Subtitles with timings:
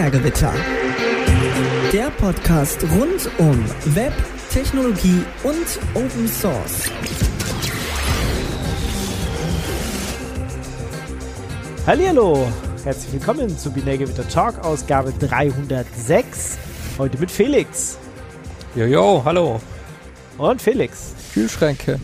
[0.00, 0.54] Binärgewitter.
[1.92, 3.62] Der Podcast rund um
[3.94, 4.14] Web,
[4.50, 6.90] Technologie und Open Source.
[11.86, 12.50] Hallihallo,
[12.82, 16.56] herzlich willkommen zu Binärgewitter Talk, Ausgabe 306.
[16.96, 17.98] Heute mit Felix.
[18.74, 19.60] Jojo, hallo.
[20.38, 21.12] Und Felix.
[21.34, 22.00] Kühlschränke.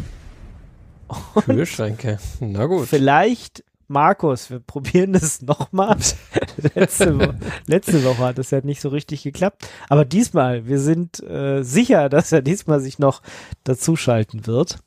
[1.32, 2.18] Und Kühlschränke.
[2.40, 2.88] Na gut.
[2.88, 5.96] Vielleicht Markus, wir probieren das nochmal.
[6.74, 7.34] letzte, Wo
[7.66, 9.68] letzte Woche hat es ja nicht so richtig geklappt.
[9.88, 13.22] Aber diesmal, wir sind äh, sicher, dass er diesmal sich noch
[13.64, 14.78] dazuschalten wird.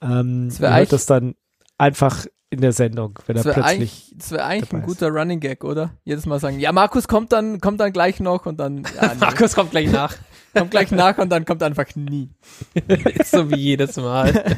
[0.00, 1.34] Ähm, das wird das dann
[1.78, 4.14] einfach in der Sendung, wenn er plötzlich.
[4.16, 5.90] Das wäre eigentlich ein guter Running Gag, oder?
[6.04, 8.84] Jedes Mal sagen, ja, Markus kommt dann, kommt dann gleich noch und dann.
[9.00, 9.14] Ja.
[9.20, 10.14] Markus kommt gleich nach.
[10.54, 12.30] kommt gleich nach und dann kommt einfach nie.
[13.24, 14.56] so wie jedes Mal.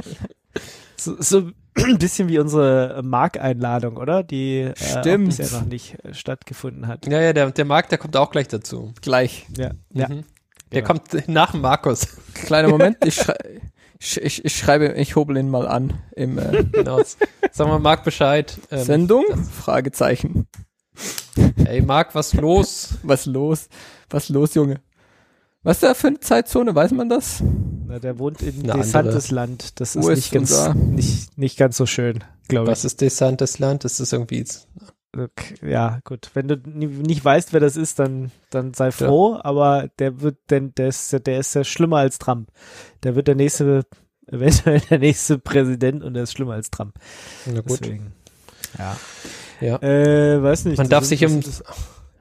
[0.97, 4.23] So, so ein bisschen wie unsere Mark-Einladung, oder?
[4.23, 7.07] Die äh, bisher noch nicht äh, stattgefunden hat.
[7.07, 8.93] Ja, ja, der, der Mark, der kommt auch gleich dazu.
[9.03, 9.47] Gleich.
[9.57, 9.71] Ja.
[9.71, 9.77] Mhm.
[9.93, 10.09] ja.
[10.73, 10.87] Der genau.
[10.87, 12.09] kommt nach Markus.
[12.35, 13.61] Kleiner Moment, ich, schrei
[13.99, 15.95] ich, ich, ich, schreibe, ich hobel ihn mal an.
[16.15, 17.01] Im, äh genau.
[17.53, 18.59] Sagen wir Marc Bescheid.
[18.71, 19.25] Ähm, Sendung?
[19.45, 20.47] Fragezeichen.
[21.65, 22.99] Ey, Marc, was los?
[23.03, 23.69] was los?
[24.11, 24.81] Was los, Junge?
[25.67, 26.77] Was ist da für eine Zeitzone?
[26.77, 27.43] Weiß man das?
[27.89, 29.81] Na, der wohnt in Desantesland.
[29.81, 32.71] Das ist, ist nicht ganz, nicht, nicht ganz so schön, glaube ich.
[32.71, 33.83] Was ist Desantesland?
[33.83, 34.45] Das ist irgendwie.
[35.13, 36.31] Okay, ja, gut.
[36.35, 39.45] Wenn du nicht weißt, wer das ist, dann, dann sei froh, ja.
[39.45, 42.49] aber der wird, denn der ist, der ist ja schlimmer als Trump.
[43.03, 43.87] Der wird der nächste,
[44.29, 46.95] eventuell der nächste Präsident und der ist schlimmer als Trump.
[47.45, 47.81] Na gut.
[47.81, 48.13] Deswegen,
[48.79, 48.97] ja.
[49.61, 49.83] Ja.
[49.83, 50.79] Äh, weiß nicht.
[50.79, 51.41] Man darf sich um,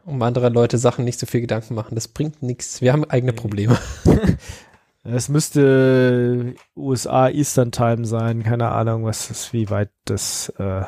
[0.06, 1.96] um andere Leute Sachen nicht so viel Gedanken machen.
[1.96, 2.82] Das bringt nichts.
[2.82, 3.78] Wir haben eigene Probleme.
[5.08, 10.82] Es müsste USA Eastern Time sein, keine Ahnung, was ist, wie weit das äh,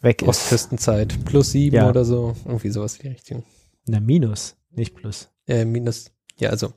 [0.00, 0.28] weg ist.
[0.28, 1.88] Ostküstenzeit, plus sieben ja.
[1.88, 3.42] oder so, irgendwie sowas in die Richtung.
[3.86, 5.32] Na, minus, nicht plus.
[5.48, 6.74] Äh, minus, ja, also.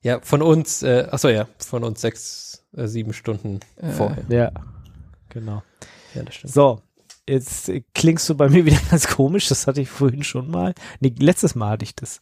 [0.00, 4.24] Ja, von uns, äh, achso, ja, von uns sechs, äh, sieben Stunden äh, vorher.
[4.28, 4.52] Ja,
[5.28, 5.64] genau.
[6.14, 6.54] Ja, das stimmt.
[6.54, 6.82] So,
[7.28, 10.74] Jetzt klingst du bei mir wieder ganz komisch, das hatte ich vorhin schon mal.
[11.00, 12.20] Nee, letztes Mal hatte ich das.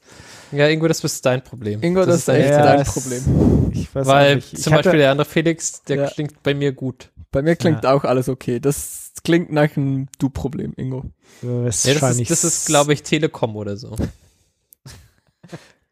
[0.52, 1.82] Ja, Ingo, das ist dein Problem.
[1.82, 3.70] Ingo, das, das ist echt ja, dein Problem.
[3.72, 4.58] Ich weiß Weil nicht.
[4.58, 6.06] zum hatte, Beispiel der andere Felix, der ja.
[6.08, 7.10] klingt bei mir gut.
[7.32, 7.92] Bei mir klingt ja.
[7.92, 8.60] auch alles okay.
[8.60, 11.04] Das klingt nach einem Du-Problem, Ingo.
[11.42, 13.96] Ja, das, ist, das ist glaube ich, Telekom oder so.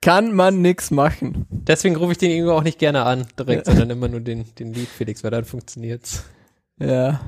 [0.03, 1.47] Kann man nix machen.
[1.51, 4.73] Deswegen rufe ich den Ingo auch nicht gerne an, direkt, sondern immer nur den, den
[4.73, 6.25] Lied Felix, weil dann funktioniert's.
[6.79, 7.21] Ja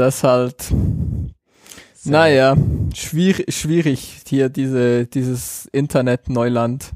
[0.00, 2.10] das halt, so.
[2.10, 2.56] naja,
[2.94, 6.92] schwierig, schwierig hier diese, dieses Internet-Neuland.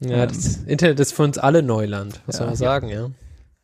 [0.00, 2.46] Ja, ähm, das Internet ist für uns alle Neuland, muss ja.
[2.46, 3.10] man sagen, ja.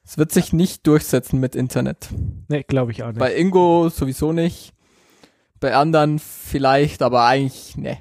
[0.04, 2.08] Es wird sich nicht durchsetzen mit Internet.
[2.48, 3.18] Nee, glaube ich auch nicht.
[3.18, 4.72] Bei Ingo sowieso nicht.
[5.60, 7.98] Bei anderen vielleicht, aber eigentlich, ne,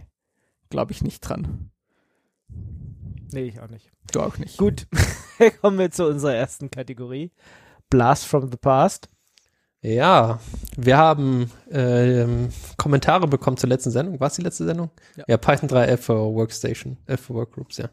[0.70, 1.72] glaube ich nicht dran.
[3.34, 3.92] Nee, ich auch nicht.
[4.14, 4.58] Du auch nicht.
[4.58, 4.88] Gut,
[5.62, 7.32] kommen wir zu unserer ersten Kategorie.
[7.90, 9.10] Blast from the Past.
[9.82, 10.40] Ja,
[10.76, 14.20] wir haben ähm, Kommentare bekommen zur letzten Sendung.
[14.20, 14.90] War es die letzte Sendung?
[15.16, 17.90] Ja, ja Python 3 für Workstation, F für Workgroups, ja.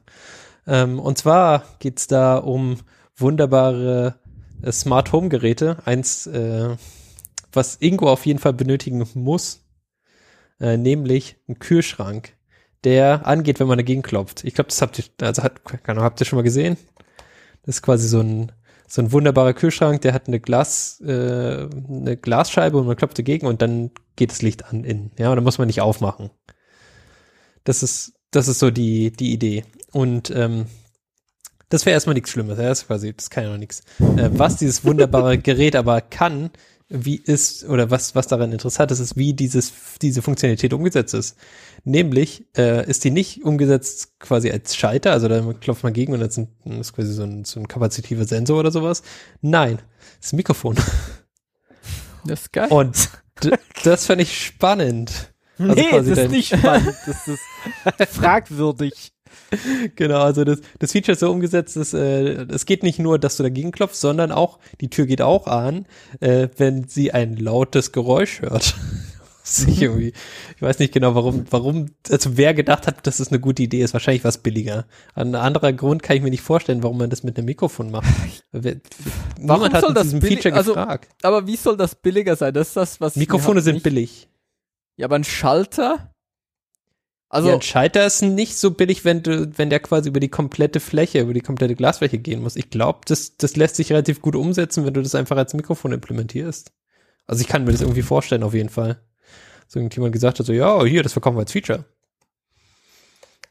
[0.66, 2.78] Ähm, und zwar geht es da um
[3.16, 4.18] wunderbare
[4.62, 5.76] äh, Smart Home Geräte.
[5.84, 6.76] Eins, äh,
[7.52, 9.62] was Ingo auf jeden Fall benötigen muss,
[10.60, 12.32] äh, nämlich ein Kühlschrank,
[12.84, 14.42] der angeht, wenn man dagegen klopft.
[14.44, 16.78] Ich glaube, das habt ihr, also hat, habt ihr schon mal gesehen?
[17.62, 18.52] Das ist quasi so ein
[18.94, 23.44] so ein wunderbarer Kühlschrank, der hat eine Glas, äh, eine Glasscheibe und man klopft dagegen
[23.44, 25.10] und dann geht das Licht an innen.
[25.18, 26.30] Ja, und dann muss man nicht aufmachen.
[27.64, 29.64] Das ist, das ist so die, die Idee.
[29.90, 30.66] Und ähm,
[31.70, 33.80] das wäre erstmal nichts Schlimmes, ja, das ist quasi, das kann ja noch nichts.
[33.98, 36.50] Äh, was dieses wunderbare Gerät aber kann,
[36.88, 39.72] wie ist, oder was, was daran interessant ist, ist, wie dieses,
[40.02, 41.36] diese Funktionalität umgesetzt ist.
[41.84, 46.20] Nämlich äh, ist die nicht umgesetzt quasi als Schalter, also da klopft man gegen und
[46.20, 49.02] das ist quasi so ein, so ein kapazitiver Sensor oder sowas.
[49.40, 49.78] Nein,
[50.18, 50.76] das ist ein Mikrofon.
[52.26, 52.68] Das ist geil.
[52.70, 53.10] Und
[53.84, 55.30] das fand ich spannend.
[55.56, 56.96] Also nee, das ist nicht spannend.
[57.06, 57.40] Das ist
[58.16, 59.12] fragwürdig.
[59.96, 63.36] Genau, also das, das Feature ist so umgesetzt, dass äh, es geht nicht nur, dass
[63.36, 65.86] du dagegen klopfst, sondern auch, die Tür geht auch an,
[66.20, 68.74] äh, wenn sie ein lautes Geräusch hört
[69.66, 70.12] ich irgendwie,
[70.56, 73.82] ich weiß nicht genau, warum, warum, also wer gedacht hat, dass das eine gute Idee
[73.82, 74.86] ist, wahrscheinlich was billiger.
[75.14, 78.08] Ein anderer Grund kann ich mir nicht vorstellen, warum man das mit einem Mikrofon macht.
[78.52, 78.76] Wer,
[79.38, 81.10] warum hat soll das diesem Feature also, gefragt.
[81.22, 82.54] Aber wie soll das billiger sein?
[82.54, 84.28] Das ist das, was Mikrofone sind billig.
[84.96, 86.13] Ja, aber ein Schalter?
[87.34, 90.28] Also ja, ein Schalter ist nicht so billig, wenn du, wenn der quasi über die
[90.28, 92.54] komplette Fläche, über die komplette Glasfläche gehen muss.
[92.54, 95.90] Ich glaube, das, das lässt sich relativ gut umsetzen, wenn du das einfach als Mikrofon
[95.90, 96.70] implementierst.
[97.26, 99.00] Also ich kann mir das irgendwie vorstellen, auf jeden Fall
[99.66, 101.84] so irgendjemand gesagt hat, so, ja, hier, das verkaufen wir als Feature.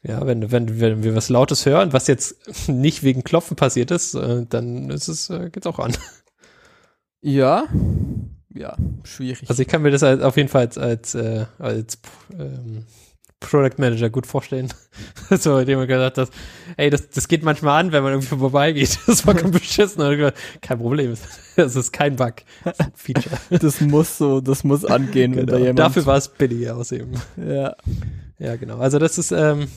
[0.02, 2.38] Ja, wenn, wenn, wenn wir was Lautes hören, was jetzt
[2.68, 5.94] nicht wegen Klopfen passiert ist, äh, dann ist es, äh, geht's auch an.
[7.20, 7.64] Ja.
[8.54, 9.50] Ja, schwierig.
[9.50, 11.98] Also ich kann mir das als, auf jeden Fall als, als, äh, als
[12.38, 12.86] ähm,
[13.50, 14.72] Product Manager gut vorstellen.
[15.30, 16.30] so, indem man gesagt hat,
[16.76, 18.98] ey, das, das geht manchmal an, wenn man irgendwie vorbeigeht.
[19.06, 20.02] Das war beschissen.
[20.10, 21.14] Ich gesagt, kein Problem,
[21.56, 22.34] das ist kein Bug.
[22.64, 23.36] Das ist Feature.
[23.50, 25.58] das muss so, das muss angehen, wenn da Genau.
[25.66, 25.78] jemand.
[25.78, 27.20] Dafür war es billig ausheben.
[27.36, 27.74] ja.
[28.38, 28.78] Ja, genau.
[28.78, 29.68] Also das ist ähm,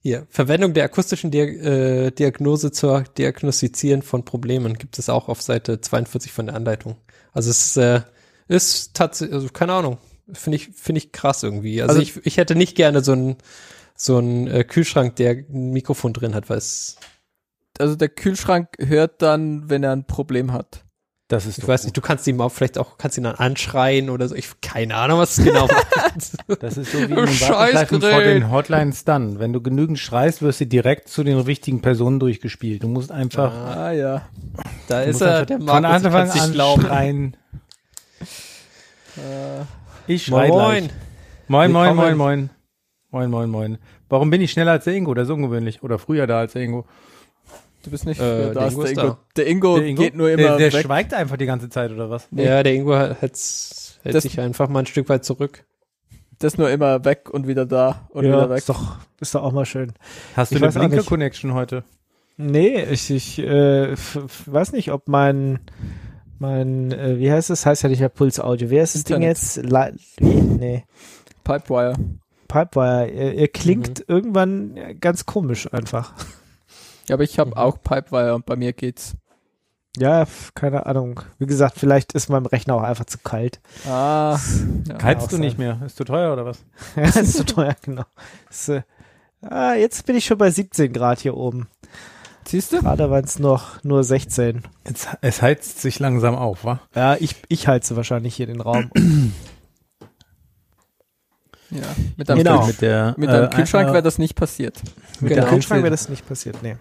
[0.00, 5.42] hier Verwendung der akustischen Dia äh, Diagnose zur Diagnostizieren von Problemen gibt es auch auf
[5.42, 6.96] Seite 42 von der Anleitung.
[7.32, 8.00] Also es äh,
[8.48, 9.98] ist tatsächlich, also keine Ahnung,
[10.32, 11.80] finde ich finde ich krass irgendwie.
[11.82, 13.36] Also, Also- ich, ich hätte nicht gerne so einen
[13.98, 16.96] so einen äh, Kühlschrank, der ein Mikrofon drin hat, weil es
[17.78, 20.82] Also der Kühlschrank hört dann, wenn er ein Problem hat.
[21.28, 21.86] Das ist ich weiß gut.
[21.86, 24.34] nicht, du kannst ihn auch vielleicht auch kannst ihn dann anschreien oder so.
[24.36, 26.62] Ich keine Ahnung, was es genau macht.
[26.62, 29.40] Das ist so wie in den Scheiß Warteschleifen vor den Hotlines dann.
[29.40, 32.82] Wenn du genügend schreist, wirst du direkt zu den richtigen Personen durchgespielt.
[32.84, 34.28] Du musst einfach Ah ja.
[34.86, 37.36] da ist er, der von Markus, ich Anfang an schreien.
[39.16, 39.64] Äh,
[40.06, 40.50] Ich Moin.
[40.52, 40.90] gleich.
[41.48, 41.96] Moin, moin, Willkommen.
[41.96, 42.50] moin, moin.
[43.10, 43.78] Moin, moin, moin.
[44.08, 45.14] Warum bin ich schneller als der Ingo?
[45.14, 45.82] Das ist ungewöhnlich.
[45.82, 46.84] Oder früher da als der Ingo.
[47.84, 49.02] du bist nicht Äh, der da ist Ingo der Ingo.
[49.02, 49.18] da.
[49.36, 50.02] Der Ingo, der Ingo?
[50.02, 50.82] geht nur immer der, der weg.
[50.84, 52.28] schweigt einfach die ganze Zeit, oder was?
[52.30, 52.44] Nee.
[52.44, 53.34] Ja, der Ingo hält, hält
[54.14, 55.64] Das- sich einfach mal ein Stück weit zurück.
[56.40, 58.58] Der ist nur immer weg und wieder da und wieder Ja, weg.
[58.58, 59.92] ist doch, ist doch auch mal schön.
[60.36, 60.88] Hast du Ich eine auch nicht.
[60.90, 61.84] Blinker-Connection heute?
[62.36, 63.94] Nee, ich, ich äh,
[64.46, 65.60] weiß nicht, ob mein,
[66.38, 67.66] mein, äh, wie heißt es?
[67.66, 68.70] Heißt ja nicht mehr Puls Audio.
[68.70, 69.36] Wer ist das Ding Internet.
[69.36, 69.56] jetzt?
[69.70, 70.24] La wie?
[70.26, 70.84] Nee.
[71.44, 71.94] Pipewire.
[72.48, 73.08] Pipewire.
[73.10, 74.04] Ihr, ihr klingt Mhm.
[74.08, 76.12] irgendwann ganz komisch einfach.
[77.08, 77.56] Ja, aber ich habe Mhm.
[77.56, 79.14] auch Pipewire und bei mir geht's.
[79.98, 81.20] Ja, keine Ahnung.
[81.38, 83.60] Wie gesagt, vielleicht ist meinem Rechner auch einfach zu kalt.
[83.88, 84.38] Ah.
[84.86, 85.02] Ja.
[85.02, 85.40] Heizt auch du sein.
[85.40, 85.80] nicht mehr?
[85.86, 86.64] Ist zu teuer oder was?
[86.96, 88.04] Ja, ist zu teuer, genau.
[88.46, 88.82] Das, äh,
[89.40, 91.68] ah, jetzt bin ich schon bei 17 Grad hier oben.
[92.46, 92.80] Siehst du?
[92.80, 94.62] Gerade waren es noch nur 16.
[94.84, 96.80] Es, es heizt sich langsam auf, wa?
[96.94, 98.90] Ja, ich, ich heize wahrscheinlich hier den Raum.
[101.70, 101.82] Ja.
[102.16, 102.66] Mit deinem, Genau.
[102.66, 104.80] Mit der, mit deinem äh, Kühlschrank äh, wäre das nicht passiert.
[105.20, 105.42] mit Genau.
[105.42, 106.76] der Kühlschrank wäre das nicht passiert, nee.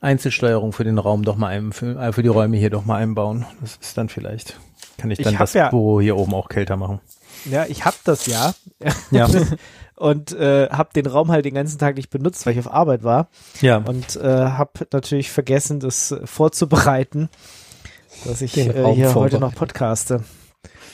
[0.00, 2.96] Einzelsteuerung für den Raum doch mal ein, für, äh, für die Räume hier doch mal
[2.96, 3.44] einbauen.
[3.60, 4.58] Das ist dann vielleicht,
[4.96, 7.00] kann ich Ich dann hab das ja- Büro hier oben auch kälter machen.
[7.44, 8.54] Ja, ich hab das ja.
[9.10, 9.28] Ja.
[9.96, 13.02] und äh, hab den Raum halt den ganzen Tag nicht benutzt, weil ich auf Arbeit
[13.02, 13.28] war
[13.60, 13.76] ja.
[13.76, 17.28] und äh, hab natürlich vergessen, das vorzubereiten,
[18.24, 20.24] dass ich äh, hier heute noch podcaste.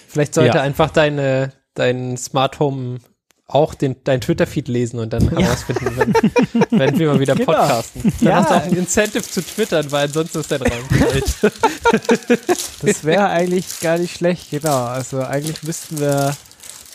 [0.08, 0.62] Vielleicht sollte Ja.
[0.62, 2.98] einfach deine, dein Smart Home
[3.48, 7.52] auch den, dein Twitter-Feed lesen und dann herausfinden, wenn, wenn wir mal wieder Genau.
[7.52, 8.02] podcasten.
[8.20, 8.34] Dann Ja.
[8.36, 11.36] hast du auch ein Incentive zu twittern, weil ansonsten ist dein Raum kalt.
[12.82, 14.84] Das wäre eigentlich gar nicht schlecht, genau.
[14.86, 16.36] Also eigentlich müssten wir,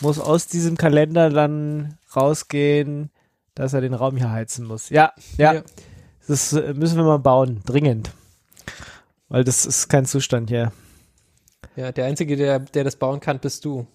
[0.00, 3.10] muss aus diesem Kalender dann rausgehen,
[3.54, 4.90] dass er den Raum hier heizen muss.
[4.90, 5.62] Ja, ja, Ja.
[6.28, 8.12] das äh, müssen wir mal bauen, dringend.
[9.28, 10.72] Weil das ist kein Zustand hier.
[11.76, 13.86] Ja, der Einzige, der, der das bauen kann, bist du.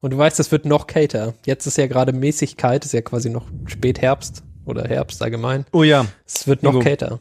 [0.00, 1.34] Und du weißt, das wird noch kälter.
[1.44, 5.64] Jetzt ist ja gerade mäßig kalt, ist ja quasi noch Spätherbst oder Herbst allgemein.
[5.72, 6.82] Oh ja, Es wird noch Ingo.
[6.84, 7.20] kälter.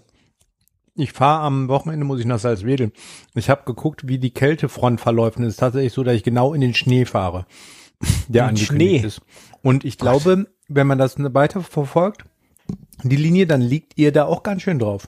[0.95, 2.91] ich fahre am Wochenende, muss ich nach Salzwedel.
[3.35, 5.37] Ich habe geguckt, wie die Kältefront verläuft.
[5.37, 7.45] Und es ist tatsächlich so, dass ich genau in den Schnee fahre,
[8.28, 9.07] der In angekündigt Schnee?
[9.07, 9.21] ist.
[9.63, 12.25] Und ich glaube, wenn man das weiter verfolgt,
[13.04, 15.07] die Linie, dann liegt ihr da auch ganz schön drauf.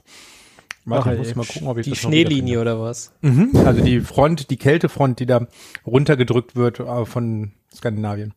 [0.90, 3.12] Warte, ich muss mal gucken, ob ich Die Schneelinie oder was?
[3.20, 5.46] Mhm, also die Front, die Kältefront, die da
[5.86, 8.34] runtergedrückt wird äh, von Skandinavien.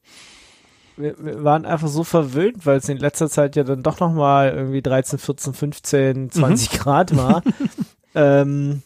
[0.96, 4.14] Wir, wir waren einfach so verwöhnt, weil es in letzter Zeit ja dann doch noch
[4.14, 7.42] mal irgendwie 13, 14, 15, 20 Grad war.
[8.16, 8.84] ähm,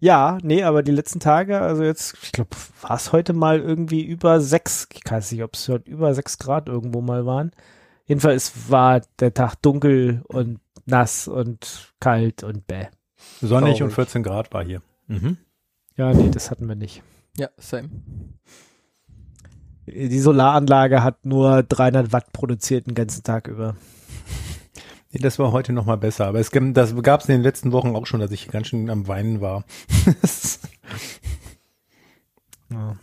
[0.00, 2.50] ja, nee, aber die letzten Tage, also jetzt, ich glaube,
[2.82, 6.38] war es heute mal irgendwie über sechs, ich weiß nicht, ob es heute über sechs
[6.38, 7.52] Grad irgendwo mal waren.
[8.06, 12.86] Jedenfalls war der Tag dunkel und nass und kalt und bäh.
[13.40, 13.82] Sonnig Traurig.
[13.82, 14.82] und 14 Grad war hier.
[15.06, 15.38] Mhm.
[15.96, 17.02] Ja, nee, das hatten wir nicht.
[17.38, 17.88] Ja, same.
[19.86, 23.76] Die Solaranlage hat nur 300 Watt produziert den ganzen Tag über.
[25.12, 26.26] Nee, das war heute noch mal besser.
[26.26, 28.66] Aber es gab, das gab es in den letzten Wochen auch schon, dass ich ganz
[28.66, 29.64] schön am Weinen war.
[32.68, 32.96] Ja.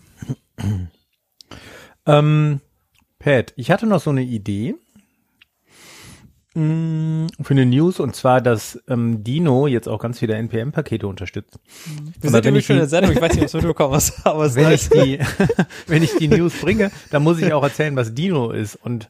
[2.06, 2.60] ähm,
[3.18, 4.76] Pat, ich hatte noch so eine Idee
[6.56, 6.60] für
[7.50, 11.60] eine News und zwar, dass ähm, Dino jetzt auch ganz viele NPM-Pakete unterstützt.
[12.22, 13.96] Wir Aber sind nämlich ich schon in der Sendung, ich weiß nicht, ob du mitbekommen
[13.96, 15.20] hast, aber es Wenn ich ist die,
[15.88, 19.10] wenn ich die News bringe, dann muss ich auch erzählen, was Dino ist und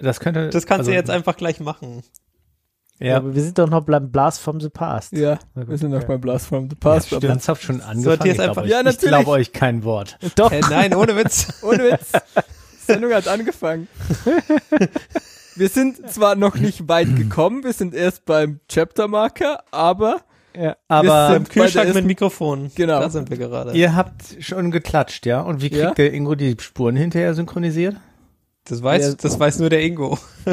[0.00, 0.50] das könnte.
[0.50, 2.02] das kannst also, du jetzt einfach gleich machen.
[2.98, 3.06] Ja.
[3.06, 5.12] Ja, aber wir sind doch noch beim Blast from the Past.
[5.12, 6.08] Ja, gut, wir sind noch okay.
[6.08, 7.10] beim Blast from the ja, Past.
[7.14, 8.30] aber- ernsthaft schon angefangen.
[8.30, 9.08] Ich, einfach- glaube euch, Ja, ich natürlich.
[9.08, 10.18] glaube euch kein Wort.
[10.36, 10.52] Doch.
[10.52, 11.48] Äh, nein, ohne Witz.
[11.62, 12.12] Ohne Witz.
[12.86, 13.88] Sendung hat angefangen.
[15.56, 20.20] Wir sind zwar noch nicht weit gekommen, wir sind erst beim Chaptermarker, aber
[20.54, 20.76] Ja.
[20.88, 22.70] Aber sind Im Kühlschrank mit Mikrofon.
[22.74, 23.00] Genau.
[23.00, 23.72] Da sind wir gerade.
[23.72, 25.40] ihr habt schon geklatscht, ja?
[25.40, 25.94] Und wie kriegt Ja.
[25.94, 27.96] der Ingo die Spuren hinterher synchronisiert?
[28.64, 29.14] Das weiß, Ja.
[29.14, 30.18] das weiß nur der Ingo.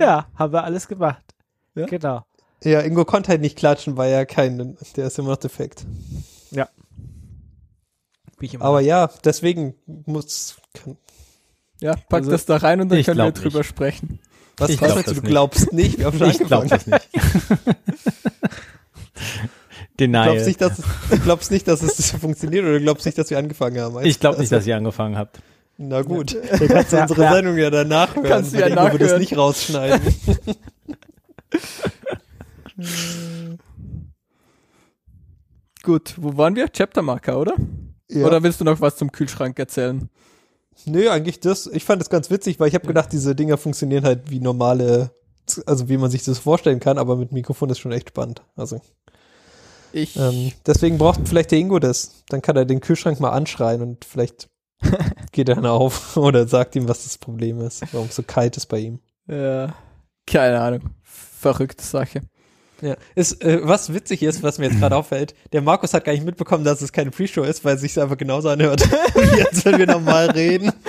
[0.00, 1.22] ja, haben wir alles gemacht.
[1.74, 1.86] Ja?
[1.86, 2.24] Genau.
[2.62, 5.84] Ja, Ingo konnte halt nicht klatschen, weil er kein, der ist immer noch defekt.
[8.38, 9.74] Bin ich immer Aber ja, deswegen
[10.06, 10.96] muss, kann,
[11.80, 13.68] ja, pack Also, das da rein und dann können wir drüber nicht.
[13.68, 14.18] sprechen.
[14.58, 15.24] was, Ich was glaub du, nicht.
[15.24, 15.98] glaubst nicht?
[15.98, 17.08] Wir haben schon Ich glaube das nicht.
[19.96, 20.24] Du Denial.
[20.28, 23.28] glaubst nicht, dass es, du glaubst nicht, dass es funktioniert oder du glaubst nicht, dass
[23.28, 24.02] wir angefangen haben?
[24.06, 25.40] ich glaube nicht, Also, dass ihr angefangen habt.
[25.76, 27.32] Na gut, Ja, dann kannst du ja, unsere ja.
[27.34, 28.24] Sendung ja danach hören.
[28.24, 29.20] Kannst du ja Ingo wird es nachhören.
[29.20, 30.00] nicht rausschneiden.
[35.82, 36.68] Gut, wo waren wir?
[36.68, 37.54] Chaptermarker, oder?
[38.10, 38.26] Ja.
[38.26, 40.08] Oder willst du noch was zum Kühlschrank erzählen?
[40.86, 41.66] Nö, eigentlich das.
[41.66, 45.10] Ich fand das ganz witzig, weil ich habe gedacht, diese Dinger funktionieren halt wie normale,
[45.66, 48.42] also wie man sich das vorstellen kann, aber mit Mikrofon ist schon echt spannend.
[48.56, 48.80] Also
[49.92, 52.22] Ich, ähm, deswegen braucht vielleicht der Ingo das.
[52.28, 54.48] Dann kann er den Kühlschrank mal anschreien und vielleicht
[55.32, 58.56] geht er dann auf oder sagt ihm, was das Problem ist, warum es so kalt
[58.56, 59.00] ist bei ihm.
[59.28, 59.68] äh,
[60.26, 60.90] keine Ahnung.
[61.02, 62.20] Verrückte Sache.
[62.82, 66.12] Ja, ist, äh, was witzig ist, was mir jetzt gerade auffällt, der Markus hat gar
[66.12, 68.82] nicht mitbekommen, dass es keine Pre-Show ist, weil es sich einfach genauso anhört,
[69.14, 70.72] wie als wenn wir normal reden.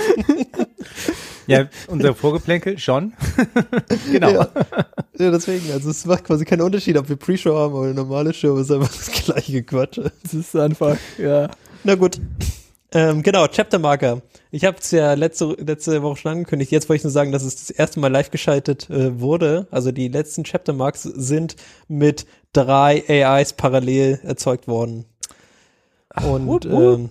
[1.48, 3.14] Ja, unser Vorgeplänkel schon.
[4.12, 4.30] genau.
[4.30, 4.48] Ja.
[5.18, 8.32] ja, deswegen, also es macht quasi keinen Unterschied, ob wir Pre-Show haben oder eine normale
[8.34, 10.12] Show, es ist einfach das gleiche Quatsche.
[10.24, 11.50] Das ist einfach, ja.
[11.84, 12.22] Na gut.
[12.94, 14.22] Ähm, genau, Chaptermarker.
[14.52, 16.72] Ich habe es ja letzte, letzte Woche schon angekündigt.
[16.72, 19.68] Jetzt wollte ich nur sagen, dass es das erste Mal live geschaltet äh, wurde.
[19.72, 21.56] Also die letzten Chaptermarks sind
[21.88, 25.06] mit drei AIs parallel erzeugt worden.
[26.22, 27.00] Und wup, wup.
[27.00, 27.10] ähm,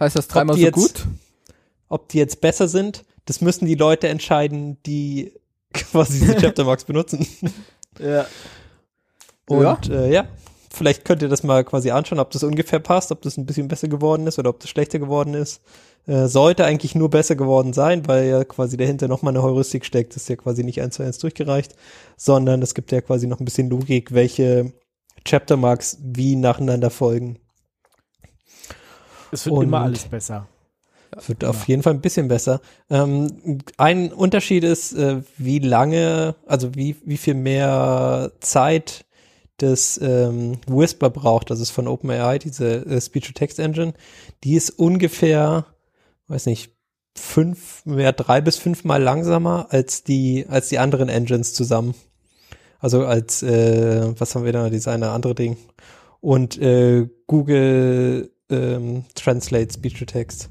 [0.00, 1.06] Heißt das dreimal so jetzt- gut?
[1.88, 5.32] ob die jetzt besser sind, das müssen die Leute entscheiden, die
[5.72, 7.26] quasi diese Chaptermarks benutzen.
[8.00, 8.26] Ja.
[9.46, 9.94] Und ja.
[9.94, 10.24] Äh, ja,
[10.72, 13.68] vielleicht könnt ihr das mal quasi anschauen, ob das ungefähr passt, ob das ein bisschen
[13.68, 15.60] besser geworden ist oder ob das schlechter geworden ist.
[16.06, 20.16] Äh, sollte eigentlich nur besser geworden sein, weil ja quasi dahinter nochmal eine Heuristik steckt.
[20.16, 21.76] Das ist ja quasi nicht eins zu eins durchgereicht,
[22.16, 24.72] sondern es gibt ja quasi noch ein bisschen Logik, welche
[25.24, 27.38] Chaptermarks wie nacheinander folgen.
[29.30, 30.48] Es wird Und- immer alles besser.
[31.14, 32.62] Es wird auf jeden Fall ein bisschen besser.
[32.88, 39.04] Ähm, ein Unterschied ist, äh, wie lange, also wie, wie viel mehr Zeit
[39.58, 41.50] das ähm, Whisper braucht.
[41.50, 43.94] Das ist von OpenAI, diese äh, Speech-to-Text-Engine.
[44.44, 45.66] Die ist ungefähr,
[46.28, 46.72] weiß nicht,
[47.16, 51.94] fünf, mehr drei bis fünfmal langsamer als die, als die anderen Engines zusammen.
[52.78, 55.56] Also als, äh, was haben wir da, eine andere Ding.
[56.20, 60.50] Und äh, Google ähm, Translate Speech-to-Text.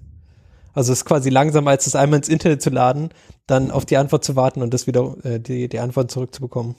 [0.73, 3.09] Also es ist quasi langsamer, als das einmal ins Internet zu laden,
[3.47, 6.75] dann auf die Antwort zu warten und das wieder, äh, die, die Antwort zurückzubekommen.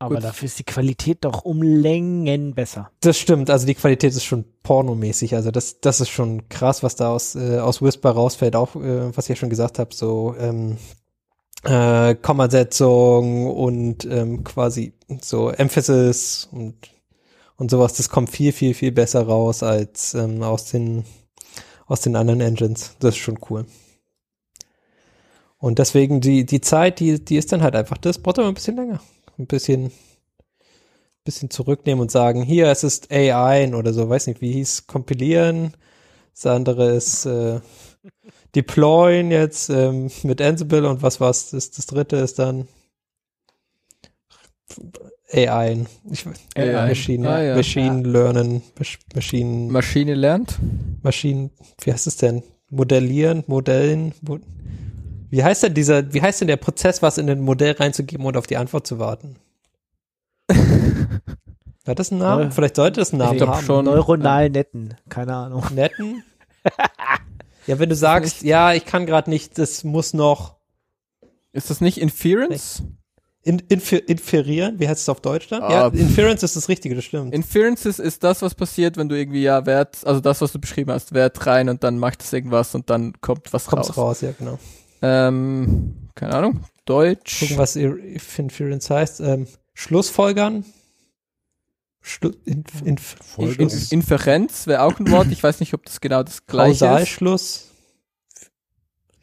[0.00, 0.24] Aber Gut.
[0.24, 2.90] dafür ist die Qualität doch um Längen besser.
[3.00, 5.34] Das stimmt, also die Qualität ist schon pornomäßig.
[5.34, 8.56] Also das, das ist schon krass, was da aus, äh, aus Whisper rausfällt.
[8.56, 10.78] Auch, äh, was ich ja schon gesagt habe, so ähm,
[11.64, 16.76] äh, Kommasetzung und ähm, quasi so Emphasis und,
[17.56, 17.92] und sowas.
[17.92, 21.04] Das kommt viel, viel, viel besser raus als ähm, aus den
[21.84, 22.96] aus den anderen Engines.
[23.00, 23.66] Das ist schon cool.
[25.58, 28.54] Und deswegen die, die Zeit, die, die ist dann halt einfach, das braucht immer ein
[28.54, 29.00] bisschen länger.
[29.40, 29.90] Ein bisschen,
[31.24, 35.74] bisschen zurücknehmen und sagen, hier, es ist AI oder so, weiß nicht, wie hieß, kompilieren.
[36.34, 37.60] Das andere ist äh,
[38.54, 42.68] deployen jetzt ähm, mit Ansible und was war's, das, das dritte ist dann
[45.32, 45.86] AI.
[46.10, 46.88] Ich, AI.
[46.88, 47.56] Machine, Ah, ja.
[47.56, 50.58] Machine Learning, Masch- Machine, Maschine lernt.
[51.02, 51.50] Maschinen,
[51.82, 52.42] wie heißt es denn?
[52.70, 54.38] Modellieren, Modellen, Mo
[55.30, 58.36] wie heißt denn dieser, wie heißt denn der Prozess, was in ein Modell reinzugeben und
[58.36, 59.36] auf die Antwort zu warten?
[61.86, 62.52] Hat das einen Namen?
[62.52, 63.64] Vielleicht sollte es einen Namen Ich haben.
[63.64, 63.84] schon.
[63.86, 65.64] Neuronal netten, keine Ahnung.
[65.74, 66.22] Netten?
[67.66, 70.56] ja, wenn du sagst, ja, ich kann gerade nicht, das muss noch
[71.52, 72.82] Ist das nicht Inference?
[73.42, 75.62] in, infer, inferieren, wie heißt es auf Deutsch dann?
[75.62, 75.86] Ah, ja.
[75.88, 77.32] Inference ist das Richtige, das stimmt.
[77.32, 80.92] Inferences ist das, was passiert, wenn du irgendwie ja Wert, also das, was du beschrieben
[80.92, 83.96] hast, Wert rein und dann macht es irgendwas und dann kommt was Kommt's raus.
[83.96, 84.58] raus, ja, genau.
[85.02, 86.60] Ähm, keine Ahnung.
[86.84, 87.40] Deutsch.
[87.40, 89.20] Gucken, was if Inference heißt.
[89.20, 90.64] Ähm, Schlussfolgern?
[92.02, 92.96] Schlu in, in,
[93.36, 95.28] In, in, Inferenz wäre auch ein Wort.
[95.30, 96.80] Ich weiß nicht, ob das genau das gleiche ist.
[96.80, 97.66] Kausalschluss?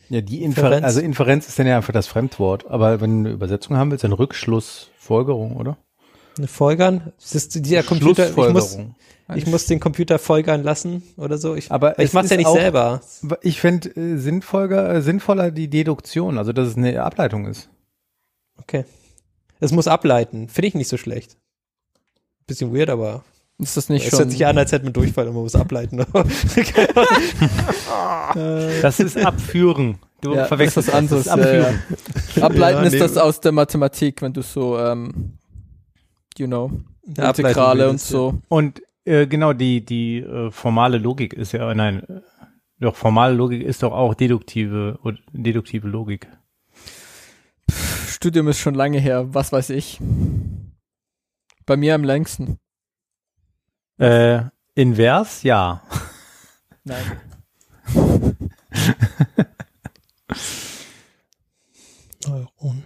[0.09, 0.57] Ja, die Inferenz.
[0.57, 0.85] Inferenz.
[0.85, 2.67] Also Inferenz ist dann ja einfach das Fremdwort.
[2.67, 5.77] Aber wenn du eine Übersetzung haben willst, dann Rückschlussfolgerung, oder?
[6.37, 7.13] Eine Folgern?
[7.19, 8.77] Das ist dieser Computer, ich muss,
[9.35, 11.55] ich muss den Computer folgern lassen oder so.
[11.55, 13.01] Ich, Aber ich es mach's ja nicht auch- selber.
[13.41, 17.69] Ich finde äh, sinnvoller, äh, sinnvoller die Deduktion, also dass es eine Ableitung ist.
[18.59, 18.85] Okay.
[19.59, 20.49] Es muss ableiten.
[20.49, 21.37] Finde ich nicht so schlecht.
[22.45, 23.23] Bisschen weird, aber
[23.57, 24.19] Ist das nicht es schon?
[24.19, 26.05] hört sich an, als hätte man Durchfall und man muss ableiten.
[28.81, 29.97] Das ist Abführen.
[30.21, 31.25] Du ja, verwechselst das anderes.
[31.25, 31.83] Das ist ja, Abführen.
[32.35, 32.43] ja.
[32.43, 32.99] Ableiten Ja, ist nee.
[32.99, 35.33] das aus der Mathematik, wenn du so, ähm,
[36.39, 36.71] you know,
[37.17, 38.39] Eine Integrale und so.
[38.47, 42.21] Und äh, genau, die, die äh, formale Logik ist ja, nein, äh,
[42.79, 46.27] doch formale Logik ist doch auch deduktive, oder deduktive Logik.
[47.69, 49.99] Studium ist schon lange her, was weiß ich.
[51.65, 52.59] Bei mir am längsten.
[53.97, 54.41] Äh,
[54.75, 55.81] invers, ja.
[56.83, 57.21] Nein.
[62.27, 62.83] Neuron.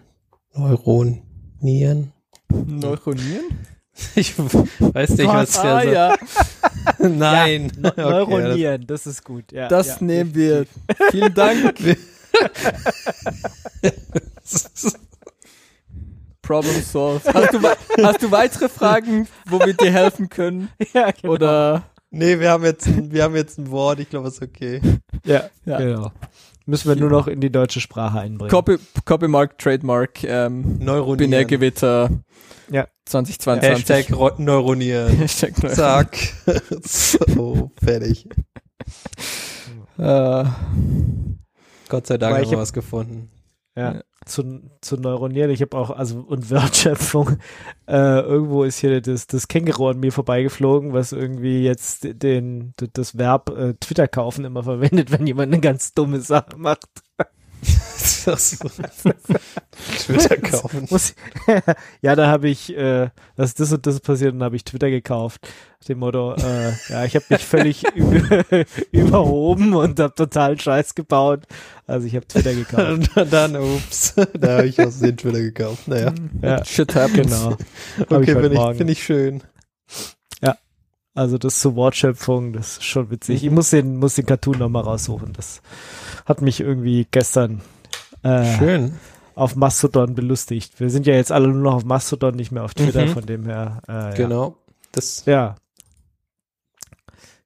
[0.53, 2.13] Neuronieren.
[2.51, 3.45] Neuronieren?
[4.15, 6.15] Ich weiß nicht, was ich ah, da ja,
[6.97, 7.07] so.
[7.09, 7.71] Nein.
[7.77, 9.51] Ne Okay, Neuronieren, das ist gut.
[9.51, 9.97] Ja, das ja.
[9.99, 10.65] nehmen wir.
[11.11, 11.75] Vielen Dank.
[13.81, 14.95] das-
[16.41, 17.33] Problem solved.
[17.33, 17.61] Hast du,
[18.03, 20.69] hast du weitere Fragen, wo wir dir helfen können?
[20.93, 21.33] Ja, genau.
[21.33, 23.99] Oder nee, wir haben jetzt, ein- wir haben jetzt ein Wort.
[23.99, 24.81] Ich glaube, es ist okay.
[25.25, 25.77] ja, Ja.
[25.77, 26.11] genau.
[26.65, 28.51] Müssen wir nur noch in die deutsche Sprache einbringen.
[28.51, 31.17] Copy, Copymark, Trademark, ähm, Neuronieren.
[31.17, 32.09] Binärgewitter
[32.69, 32.87] Ja.
[33.05, 33.89] 2022.
[33.89, 35.11] Hashtag Ro- Neuronieren.
[35.17, 36.15] Hashtag Neu- Zack.
[36.83, 38.27] so, fertig.
[39.97, 40.43] Äh,
[41.89, 43.30] Gott sei Dank haben ich wir was gefunden.
[43.75, 43.93] Ja.
[43.93, 44.01] Ja.
[44.25, 47.37] Zu, zu Neuronieren, ich habe auch, also und Wertschöpfung,
[47.87, 53.17] äh, irgendwo ist hier das, das Känguru an mir vorbeigeflogen, was irgendwie jetzt den, das
[53.17, 56.87] Verb äh, Twitter kaufen immer verwendet, wenn jemand eine ganz dumme Sache macht.
[59.99, 60.87] Twitter kaufen.
[62.01, 65.47] Ja, da habe ich, äh, dass das und das passiert und habe ich Twitter gekauft.
[65.87, 68.43] Dem Motto, äh, ja, ich habe mich völlig über,
[68.91, 71.43] überhoben und habe totalen Scheiß gebaut.
[71.87, 73.15] Also ich habe Twitter gekauft.
[73.15, 75.87] Und dann, ups, da habe ich aus den Twitter gekauft.
[75.87, 77.31] Naja, Ja, Shit happens.
[77.31, 77.57] genau.
[78.09, 79.43] Okay, finde ich, find ich schön.
[81.13, 83.43] Also das zur Wortschöpfung, das ist schon witzig.
[83.43, 85.33] Ich muss den, muss den Cartoon nochmal raussuchen.
[85.33, 85.61] Das
[86.25, 87.61] hat mich irgendwie gestern
[88.23, 88.93] äh, Schön.
[89.35, 90.79] auf Mastodon belustigt.
[90.79, 93.09] Wir sind ja jetzt alle nur noch auf Mastodon, nicht mehr auf Twitter, Mhm.
[93.09, 93.81] von dem her.
[93.87, 94.57] Äh, Genau.
[94.91, 95.33] Das, Ja.
[95.33, 95.55] ja.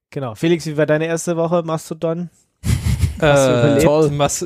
[0.09, 0.35] Genau.
[0.35, 2.29] Felix, wie war deine erste Woche Mastodon?
[3.19, 4.11] Äh, toll.
[4.17, 4.45] Was,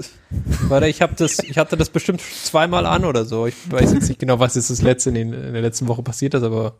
[0.67, 3.47] warte, ich habe das, ich hatte das bestimmt zweimal an oder so.
[3.47, 6.03] Ich weiß jetzt nicht genau, was jetzt das letzte in, den, in der letzten Woche
[6.03, 6.75] passiert ist, aber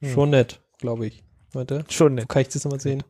[0.00, 0.12] Hm.
[0.14, 1.22] schon nett, glaube ich.
[1.52, 2.28] Warte, Schon nicht.
[2.28, 3.02] kann ich das nochmal sehen?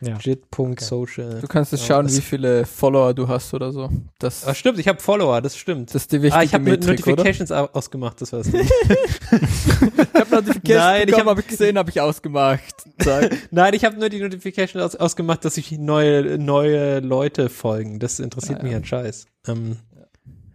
[0.00, 0.16] Ja.
[0.18, 1.40] Jit.social.
[1.40, 3.90] Du kannst jetzt Ja, schauen, wie viele Follower du hast oder so.
[4.20, 5.92] Das, Ah, stimmt, ich habe Follower, das stimmt.
[5.92, 6.86] das ist die wichtige Ah, ich habe oder?
[6.86, 8.48] Notifications au- ausgemacht, das war's.
[8.52, 12.74] Ich habe Notifications Nein, ich bekommen, hab- habe ich gesehen, habe ich ausgemacht.
[13.50, 17.98] Nein, ich habe nur die Notification aus, ausgemacht, dass sich neue, neue Leute folgen.
[17.98, 18.78] Das interessiert Ah, mich ja.
[18.78, 19.26] ein Scheiß.
[19.48, 19.76] Ähm,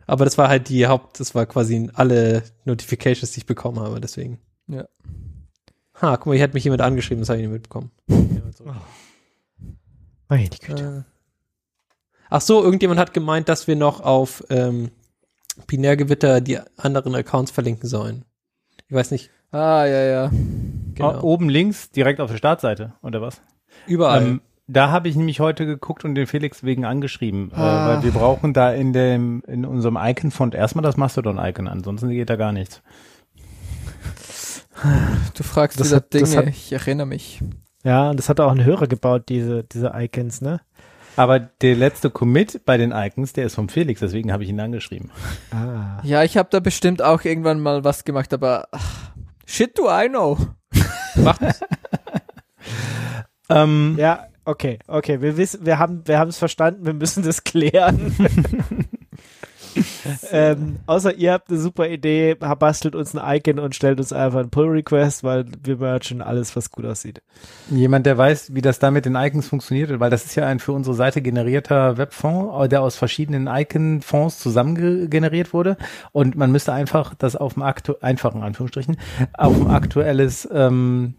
[0.08, 4.00] aber das war halt die Haupt, das war quasi alle Notifications, die ich bekommen habe,
[4.02, 4.40] deswegen.
[4.68, 4.86] Ja.
[6.02, 7.92] Ha, guck mal, hier hat mich jemand angeschrieben, das habe ich nicht mitbekommen.
[10.38, 11.06] Meine Güte.
[11.08, 11.12] Äh.
[12.30, 14.90] Ach so, irgendjemand hat gemeint, dass wir noch auf ähm,
[15.68, 18.26] Binärgewitter die anderen Accounts verlinken sollen.
[18.88, 20.32] Ich weiß nicht Ah, ja, ja.
[20.96, 21.12] genau.
[21.12, 23.40] Ah, Oben links, direkt auf der Startseite, oder was?
[23.86, 24.24] Überall.
[24.24, 27.60] Ähm, da habe ich nämlich heute geguckt und den Felix wegen angeschrieben, Ah.
[27.60, 32.32] äh, weil wir brauchen da in dem in unserem Icon-Font erstmal das Mastodon-Icon, ansonsten geht
[32.32, 32.82] da gar nichts.
[35.36, 37.42] Du fragst Das wieder hat- das Dinge, hat- ich erinnere mich.
[37.84, 40.62] Ja, und das hat auch ein Hörer gebaut, diese, diese Icons, ne?
[41.16, 44.60] Aber der letzte Commit bei den Icons, der ist vom Felix, deswegen habe ich ihn
[44.60, 45.12] angeschrieben.
[45.52, 46.00] Ah.
[46.04, 49.12] Ja, ich habe da bestimmt auch irgendwann mal was gemacht, aber ach,
[49.46, 50.38] shit do I know.
[51.16, 51.62] Macht das.
[53.50, 55.22] Ähm, Ja, okay, okay.
[55.22, 58.16] Wir wissen, wir haben, wir haben es verstanden, wir müssen das klären.
[60.32, 64.40] ähm, außer ihr habt eine super Idee, bastelt uns ein Icon und stellt uns einfach
[64.40, 67.22] einen Pull-Request, weil wir merchen alles, was gut aussieht.
[67.70, 70.60] Jemand, der weiß, wie das da mit den Icons funktioniert, weil das ist ja ein
[70.60, 75.78] für unsere Seite generierter Webfonds, der aus verschiedenen Icon-Fonds zusammen generiert wurde.
[76.12, 78.98] Und man müsste einfach das auf dem aktu einfachen Anführungsstrichen,
[79.34, 81.16] auf ein aktuelles ähm,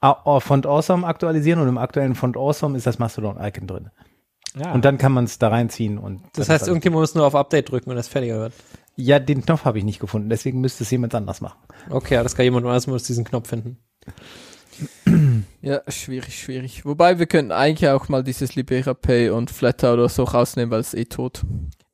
[0.00, 3.90] Font Awesome aktualisieren und im aktuellen Font Awesome ist das Mastodon-Icon drin.
[4.56, 4.72] Ja.
[4.72, 7.70] Und dann kann man es da reinziehen und Das heißt, irgendjemand muss nur auf Update
[7.70, 8.52] drücken und das fertig wird.
[8.96, 11.58] ja, den Knopf habe ich nicht gefunden, deswegen müsste es jemand anders machen.
[11.88, 13.78] Okay, alles klar, jemand anders muss diesen Knopf finden.
[15.62, 16.86] Ja, schwierig, schwierig.
[16.86, 20.80] Wobei wir könnten eigentlich auch mal dieses Libera Pay und Flatter oder so rausnehmen, weil
[20.80, 21.42] es eh tot.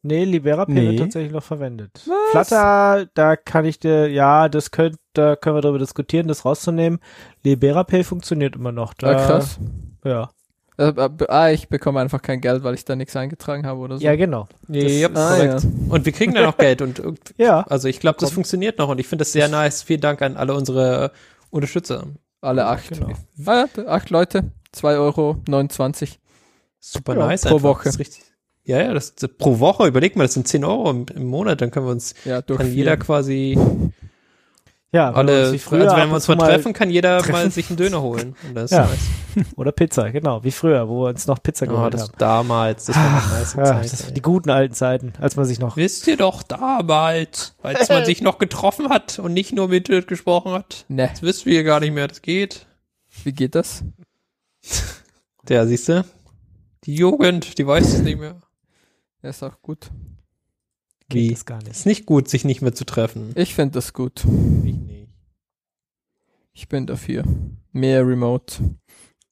[0.03, 0.87] Nee, Libera Pay Nee.
[0.91, 1.91] wird tatsächlich noch verwendet.
[2.33, 2.49] Was?
[2.49, 7.01] Flutter, da kann ich dir, ja, das könnt, da können wir darüber diskutieren, das rauszunehmen.
[7.43, 8.95] Libera Pay funktioniert immer noch.
[8.95, 9.59] Da, Ah, krass.
[10.05, 10.31] Ja.
[10.79, 13.97] Äh, äh, ah, ich bekomme einfach kein Geld, weil ich da nichts eingetragen habe oder
[13.99, 14.05] so.
[14.05, 14.47] ja, genau.
[14.69, 15.67] Ja, ah, korrekt.
[15.89, 17.63] Und wir kriegen dann auch Geld und irgend- Ja.
[17.63, 18.35] also ich glaube, das Kommt.
[18.35, 19.83] funktioniert noch und ich finde das sehr nice.
[19.83, 21.13] Vielen Dank an alle unsere
[21.51, 22.07] Unterstützer.
[22.43, 22.91] Alle acht.
[22.91, 23.09] Genau.
[23.47, 25.37] Ah, ja, acht Leute, 2,29 Euro.
[26.81, 27.43] Super Ja, nice.
[27.43, 27.63] pro einfach.
[27.63, 27.85] Woche.
[27.85, 28.23] Das ist richtig.
[28.65, 31.61] Ja, ja, das, das pro Woche, überleg mal, das sind 10 Euro im, im Monat,
[31.61, 33.57] dann können wir uns, Ja, durch kann jeder quasi
[34.97, 37.19] Ja, wenn wir alle, uns wie früher also wenn wir uns mal treffen, kann jeder
[37.19, 37.33] treffen.
[37.33, 38.35] mal sich einen Döner holen.
[38.49, 38.87] Und das ist Ja.
[38.87, 39.47] nice.
[39.57, 42.13] Oder Pizza, genau, wie früher, wo wir uns noch Pizza Oh, geholt das haben.
[42.19, 44.17] damals, das war eine nice Ja, Zeit.
[44.17, 45.77] die guten alten Zeiten, als man sich noch.
[45.77, 50.09] Wisst ihr doch damals, als man sich noch getroffen hat und nicht nur mit Dirt
[50.09, 50.85] gesprochen hat.
[50.89, 52.67] Ne, Das wisst ihr gar nicht mehr, das geht.
[53.25, 53.85] wie geht das?
[55.49, 56.05] Der, siehst du?
[56.85, 58.37] Die Jugend, die weiß es nicht mehr.
[59.23, 59.91] Ja, ist auch gut.
[61.09, 61.31] Geht Wie?
[61.31, 61.71] das gar nicht.
[61.71, 63.33] Ist nicht gut, sich nicht mehr zu treffen.
[63.37, 64.25] Ich finde das gut.
[64.65, 65.09] Ich nicht.
[66.53, 67.23] Ich bin dafür.
[67.73, 68.77] Mehr Remote.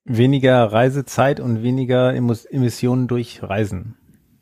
[0.05, 3.97] Weniger Reisezeit und weniger Emos- Emissionen durch Reisen.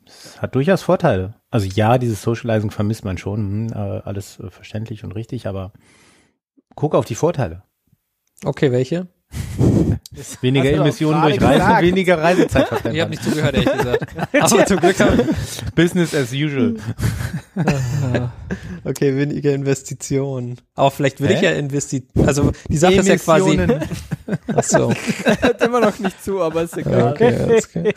[0.05, 1.35] Das hat durchaus Vorteile.
[1.49, 5.71] Also ja, dieses Socializing vermisst man schon, hm, äh, alles verständlich und richtig, aber
[6.75, 7.63] guck auf die Vorteile.
[8.43, 9.07] Okay, welche?
[10.41, 11.81] Weniger Emissionen durch Reisen gesagt.
[11.81, 14.15] weniger Reisezeit Ich habe nicht zugehört, ehrlich gesagt.
[14.39, 15.19] Aber zum Glück haben
[15.75, 16.75] Business as usual.
[18.83, 20.57] Okay, weniger Investitionen.
[20.75, 21.35] Aber vielleicht will Hä?
[21.35, 22.07] ich ja investieren.
[22.25, 23.53] Also die Sache ist ja quasi.
[23.53, 23.89] Emissionen.
[24.55, 24.93] Ach so.
[25.41, 27.13] Hört immer noch nicht zu, aber ist egal.
[27.13, 27.93] Okay.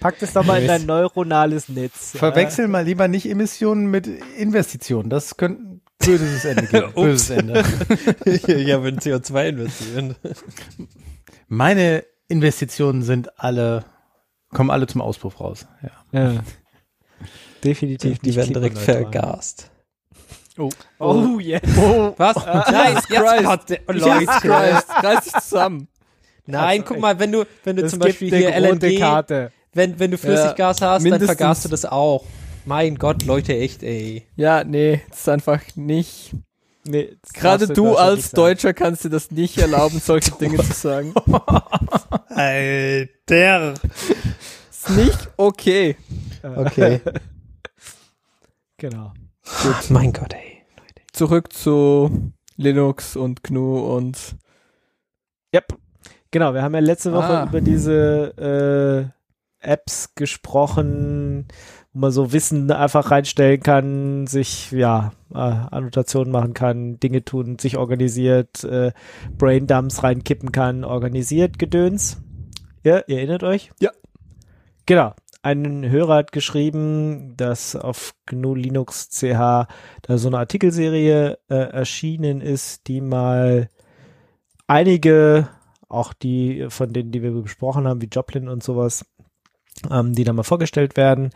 [0.00, 2.12] Pack das doch mal in dein neuronales Netz.
[2.16, 4.06] Verwechsel mal lieber nicht Emissionen mit
[4.38, 5.10] Investitionen.
[5.10, 5.69] Das könnte
[6.04, 6.92] böses Ende geben.
[6.94, 7.62] Böses Ende.
[8.24, 10.16] ich, ich habe in CO2 investiert.
[11.48, 13.84] Meine Investitionen sind alle,
[14.50, 15.66] kommen alle zum Auspuff raus.
[15.82, 16.20] Ja.
[16.20, 16.40] Ja.
[17.64, 19.70] Definitiv Die werden direkt vergast.
[20.98, 21.60] Oh, yeah.
[22.16, 22.36] Was?
[22.36, 23.70] Nein, jetzt Christ.
[23.70, 24.40] der, Jesus.
[24.40, 25.88] Christ, reiß dich zusammen.
[26.46, 29.52] Nein, guck mal, wenn du, wenn du Es zum Beispiel hier LNG, Karte.
[29.72, 32.24] wenn, wenn du Flüssiggas hast, mindestens- dann vergasst du das auch.
[32.70, 34.28] Mein Gott, Leute, echt, ey.
[34.36, 36.36] Ja, nee, das ist einfach nicht.
[36.84, 38.30] Nee, Gerade du als.
[38.30, 41.12] Deutscher kannst dir das nicht erlauben, solche Dinge zu sagen.
[42.28, 43.74] Alter.
[44.70, 45.96] Ist nicht okay.
[46.56, 47.00] Okay.
[48.78, 49.12] Genau.
[49.88, 50.62] mein Gott, ey.
[51.12, 54.36] Zurück zu Linux und GNU und
[55.52, 55.76] Yep.
[56.30, 57.46] Genau, wir haben ja letzte Woche Ah.
[57.46, 59.12] über diese
[59.62, 61.46] äh, Apps gesprochen,
[61.92, 67.58] wo man so Wissen einfach reinstellen kann, sich ja äh, Annotationen machen kann, Dinge tun,
[67.58, 68.92] sich organisiert, äh,
[69.36, 72.22] Braindumps reinkippen kann, organisiert Gedöns.
[72.84, 73.70] Ja, ihr erinnert euch?
[73.80, 73.90] Ja.
[74.86, 75.14] Genau.
[75.42, 79.66] Ein Hörer hat geschrieben, dass auf GNU Linux CH
[80.02, 83.70] da so eine Artikelserie äh, erschienen ist, die mal
[84.66, 85.48] einige,
[85.88, 89.06] auch die von denen, die wir besprochen haben, wie Joplin und sowas,
[89.90, 91.30] ähm, die da mal vorgestellt werden.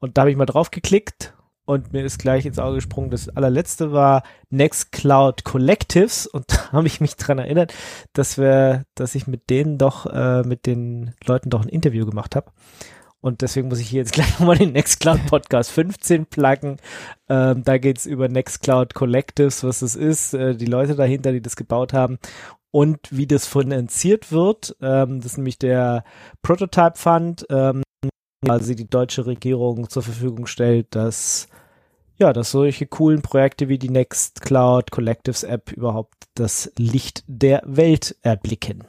[0.00, 1.34] Und da habe ich mal drauf geklickt
[1.68, 6.86] und mir ist gleich ins Auge gesprungen, das allerletzte war Nextcloud Collectives und da habe
[6.86, 7.74] ich mich dran erinnert,
[8.14, 12.36] dass wir, dass ich mit denen doch, äh, mit den Leuten doch ein Interview gemacht
[12.36, 12.50] habe.
[13.20, 16.78] Und deswegen muss ich hier jetzt gleich nochmal den Nextcloud Podcast 15 pluggen.
[17.28, 21.56] Ähm, da geht's über Nextcloud Collectives, was das ist, äh, die Leute dahinter, die das
[21.56, 22.18] gebaut haben
[22.70, 24.74] und wie das finanziert wird.
[24.80, 26.04] Ähm, das ist nämlich der
[26.40, 27.82] Prototype Fund, ähm,
[28.46, 31.48] also die deutsche Regierung zur Verfügung stellt, dass
[32.18, 38.16] ja, dass solche coolen Projekte wie die Nextcloud Collectives App überhaupt das Licht der Welt
[38.22, 38.84] erblicken.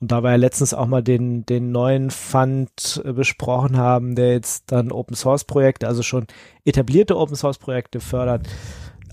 [0.00, 4.32] Und da wir ja letztens auch mal den, den neuen Fund äh, besprochen haben, der
[4.32, 6.26] jetzt dann Open Source Projekte, also schon
[6.66, 8.46] etablierte Open Source Projekte fördert.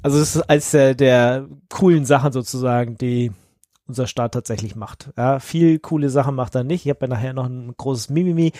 [0.03, 3.31] Also es ist eines der, der coolen Sachen sozusagen, die
[3.91, 5.11] unser Staat tatsächlich macht.
[5.17, 6.85] Ja, viel coole Sachen macht er nicht.
[6.85, 8.53] Ich habe ja nachher noch ein großes Mimimi,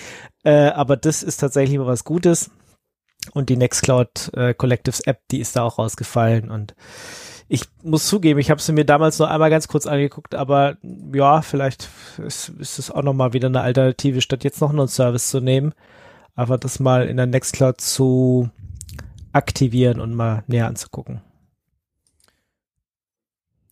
[0.44, 2.52] äh, aber das ist tatsächlich mal was Gutes.
[3.34, 6.76] Und die Nextcloud äh, Collectives App, die ist da auch rausgefallen und
[7.48, 10.78] ich muss zugeben, ich habe sie mir damals nur einmal ganz kurz angeguckt, aber
[11.14, 15.42] ja, vielleicht ist, es auch nochmal wieder eine Alternative, statt jetzt noch einen Service zu
[15.42, 15.74] nehmen,
[16.34, 18.50] aber das mal in der Nextcloud zu
[19.34, 21.22] aktivieren und mal näher anzugucken.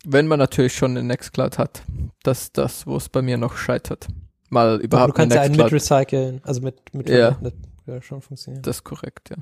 [0.05, 1.83] Wenn man natürlich schon eine Nextcloud hat.
[2.23, 4.07] Das ist das, wo es bei mir noch scheitert.
[4.49, 7.37] Mal du überhaupt kannst ja eine einen mit recyceln, also mit, mit Ja.
[7.41, 7.53] Das
[7.85, 8.63] würde schon funktionieren.
[8.63, 9.37] Das ist korrekt, ja.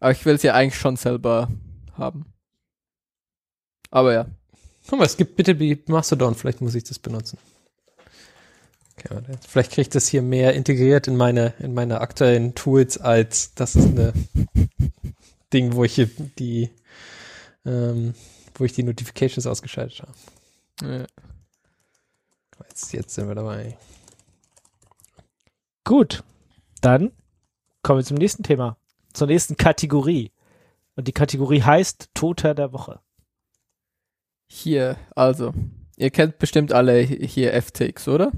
[0.00, 1.48] Aber ich will es ja eigentlich schon selber
[1.92, 2.26] haben.
[3.90, 4.26] Aber ja.
[4.88, 7.38] Guck mal, es gibt bitte wie Mastodon, vielleicht muss ich das benutzen.
[8.98, 13.54] Okay, vielleicht kriege ich das hier mehr integriert in meine, in meine aktuellen Tools, als
[13.54, 14.12] das ist eine
[15.52, 16.70] Ding, wo ich hier die,
[17.64, 18.14] ähm,
[18.54, 20.12] wo ich die Notifications ausgeschaltet habe.
[20.82, 21.06] Ja.
[22.68, 23.76] Jetzt, jetzt sind wir dabei.
[25.84, 26.22] Gut,
[26.80, 27.12] dann
[27.82, 28.76] kommen wir zum nächsten Thema,
[29.12, 30.32] zur nächsten Kategorie.
[30.96, 33.00] Und die Kategorie heißt Toter der Woche.
[34.46, 35.54] Hier, also,
[35.96, 38.32] ihr kennt bestimmt alle hier FTX, oder?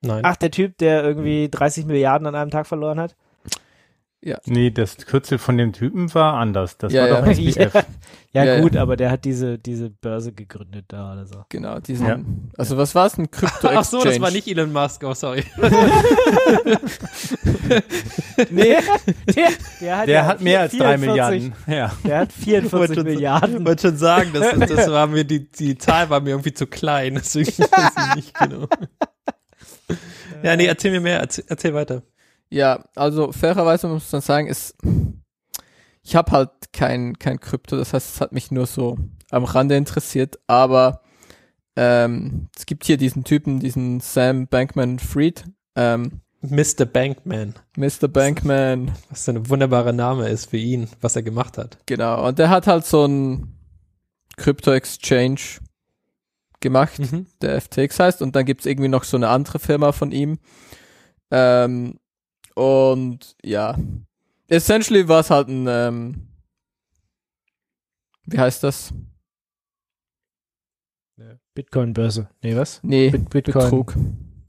[0.00, 0.22] Nein.
[0.24, 3.16] Ach, der Typ, der irgendwie 30 Milliarden an einem Tag verloren hat?
[4.46, 6.78] Nee, das Kürzel von dem Typen war anders.
[6.78, 7.20] Das Ja, war ja.
[7.20, 7.84] doch SBF.
[8.32, 8.82] Ja, Ja, gut, ja.
[8.82, 11.44] aber der hat diese, diese Börse gegründet da oder so.
[11.50, 12.18] Genau, diesen, Ja.
[12.58, 15.44] also was war es, ein Krypto Ach so, das war nicht Elon Musk, oh sorry.
[18.50, 18.76] Nee,
[19.34, 19.48] der,
[19.80, 21.52] der hat, Der ja hat mehr als drei 44 Milliarden.
[21.68, 21.92] Ja.
[22.04, 23.58] Der hat 44 Milliarden.
[23.60, 26.66] Ich wollte schon sagen, das, das war mir, die, die Zahl war mir irgendwie zu
[26.66, 28.66] klein, deswegen weiß ich nicht genau.
[30.42, 32.02] Ja, nee, erzähl mir mehr, erzähl, erzähl weiter.
[32.50, 34.76] Ja, also fairerweise muss man sagen, ist,
[36.02, 38.96] ich habe halt kein, kein Krypto, das heißt, es hat mich nur so
[39.30, 41.00] am Rande interessiert, aber
[41.76, 46.84] ähm, es gibt hier diesen Typen, diesen Sam Bankman-Fried, ähm, Mr.
[46.84, 48.06] Bankman, Mr.
[48.06, 51.78] Bankman, was ein wunderbarer Name ist für ihn, was er gemacht hat.
[51.86, 53.56] genau, und der hat halt so ein
[54.36, 55.40] Krypto-Exchange
[56.60, 57.26] gemacht, Mhm.
[57.40, 60.38] der FTX heißt, und dann gibt's irgendwie noch so eine andere Firma von ihm.
[61.30, 61.98] Ähm,
[62.54, 63.76] und ja,
[64.48, 66.28] essentially war es halt ein, ähm,
[68.26, 68.92] wie heißt das?
[71.54, 72.28] Bitcoin-Börse.
[72.42, 72.80] Nee, was?
[72.82, 73.64] Nee, Bit Bitcoin.
[73.64, 73.94] Betrug.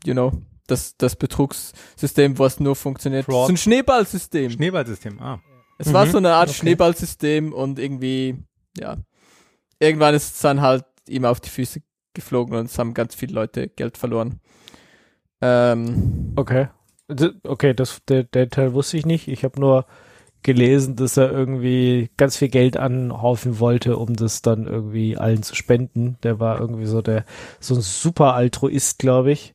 [0.06, 0.32] You know,
[0.68, 3.26] das, das Betrugssystem, was nur funktioniert.
[3.26, 3.48] Fraud.
[3.48, 4.50] So ein Schneeballsystem.
[4.52, 5.40] Schneeballsystem, ah.
[5.78, 6.58] es war Mhm, so eine Art okay.
[6.60, 8.38] Schneeballsystem und irgendwie,
[8.80, 8.98] ja,
[9.80, 11.82] irgendwann ist es dann halt ihm auf die Füße
[12.16, 14.40] geflogen und es haben ganz viele Leute Geld verloren.
[15.42, 16.70] Ähm, Okay.
[17.44, 19.28] Okay, das, der, der Teil wusste ich nicht.
[19.28, 19.86] Ich habe nur
[20.44, 25.56] gelesen, dass er irgendwie ganz viel Geld anhaufen wollte, um das dann irgendwie allen zu
[25.56, 26.18] spenden.
[26.24, 27.26] Der war irgendwie so der,
[27.60, 29.54] so ein super Altruist, glaube ich.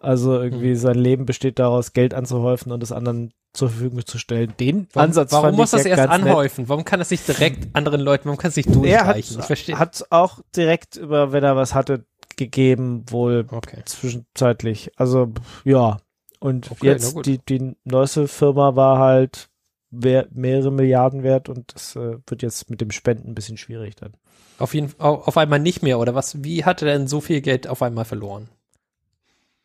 [0.00, 0.76] Also irgendwie Mhm.
[0.76, 4.52] sein Leben besteht daraus, Geld anzuhäufen und es anderen zur Verfügung zu stellen.
[4.58, 6.38] Den Warum, Ansatz warum muss das ja erst ganz nett.
[6.38, 6.68] anhäufen?
[6.68, 9.40] Warum kann das nicht direkt anderen Leuten, warum kann es nicht Er hat, durchreichen?
[9.48, 12.04] ich hat auch direkt über, wenn er was hatte,
[12.36, 13.82] gegeben, wohl Okay.
[13.84, 14.90] zwischenzeitlich.
[14.96, 15.32] Also
[15.64, 15.98] ja.
[16.44, 19.48] Und Okay, jetzt die, die neueste Firma war halt
[19.90, 24.12] mehrere Milliarden wert und das äh, wird jetzt mit dem Spenden ein bisschen schwierig dann.
[24.58, 26.44] Auf jeden auf, einmal nicht mehr, oder was?
[26.44, 28.50] Wie hat er denn so viel Geld auf einmal verloren?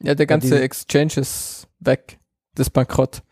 [0.02, 2.18] ja, der ganze diese- Exchange ist weg.
[2.56, 3.24] Das ist bankrott.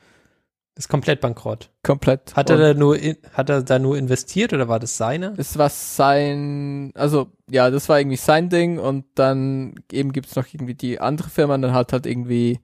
[0.76, 1.72] Ist komplett bankrott.
[1.84, 2.36] Komplett.
[2.36, 5.36] Hat er da nur, in, hat er da nur investiert oder war das seine?
[5.38, 10.48] Es war sein, also ja, das war irgendwie sein Ding und dann eben gibt's noch
[10.54, 12.60] irgendwie die andere Firma und dann hat halt irgendwie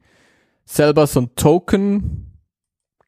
[0.66, 2.40] selber so ein Token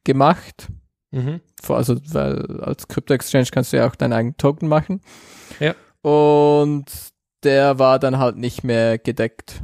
[0.04, 0.68] gemacht.
[1.10, 1.40] Mhm.
[1.68, 5.00] Also, weil als Crypto-Exchange kannst du ja auch deinen eigenen Token machen.
[5.60, 5.74] Ja.
[6.02, 6.86] Und
[7.42, 9.62] der war dann halt nicht mehr gedeckt.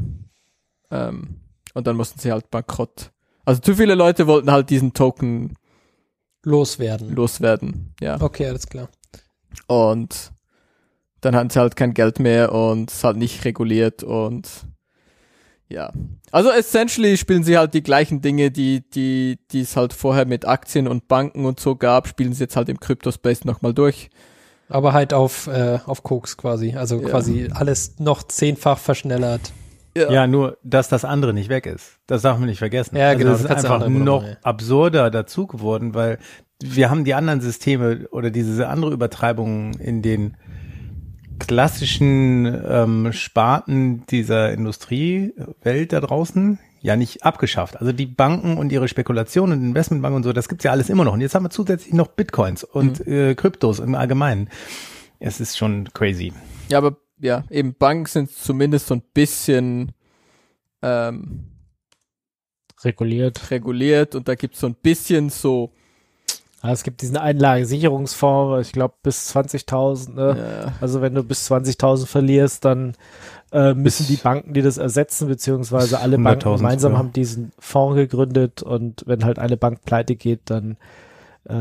[0.91, 1.41] Ähm,
[1.75, 3.13] und dann mussten sie halt bankrott.
[3.45, 5.55] Also zu viele Leute wollten halt diesen Token
[6.45, 7.15] Loswerden.
[7.15, 7.95] loswerden.
[8.01, 8.21] Ja.
[8.21, 8.89] Okay, alles klar.
[9.67, 10.33] Und
[11.21, 14.49] dann hatten sie halt kein Geld mehr und es halt nicht reguliert und
[15.69, 15.91] ja.
[16.31, 20.47] Also essentially spielen sie halt die gleichen Dinge, die, die, die es halt vorher mit
[20.47, 24.11] Aktien und Banken und so gab, spielen sie jetzt halt im Crypto-Space nochmal durch.
[24.69, 26.75] Aber halt auf, äh, auf Koks quasi.
[26.77, 27.09] Also Ja.
[27.09, 29.53] quasi alles noch zehnfach verschnellert.
[29.95, 31.99] Ja, nur, dass das andere nicht weg ist.
[32.07, 32.97] Das darf man nicht vergessen.
[32.97, 36.19] Ja, genau, Das du ist ja einfach noch Produkte, absurder dazu geworden, weil
[36.63, 40.37] wir haben die anderen Systeme oder diese andere Übertreibungen in den
[41.39, 47.77] klassischen ähm, Sparten dieser Industriewelt da draußen ja nicht abgeschafft.
[47.77, 51.05] Also die Banken und ihre Spekulationen und Investmentbanken und so, das gibt's ja alles immer
[51.05, 51.13] noch.
[51.13, 54.49] Und jetzt haben wir zusätzlich noch Bitcoins und äh, Kryptos im Allgemeinen.
[55.21, 56.33] Es ist schon crazy.
[56.69, 59.93] Ja, aber ja, eben Banken sind zumindest so ein bisschen
[60.83, 61.53] ähm,
[62.85, 63.51] Reguliert.
[63.53, 65.73] reguliert und da gibt's so ein bisschen so,
[66.63, 70.15] Ja, es gibt diesen Einlagensicherungsfonds, ich glaube bis 20.000.
[70.15, 70.65] Ne?
[70.67, 72.95] äh, Also wenn du bis 20.000 verlierst, dann
[73.53, 76.99] äh, müssen Bis- die Banken, die das ersetzen, beziehungsweise alle Banken 100.000 gemeinsam sogar.
[76.99, 80.77] haben diesen Fonds gegründet und wenn halt eine Bank pleite geht, dann
[81.49, 81.55] äh,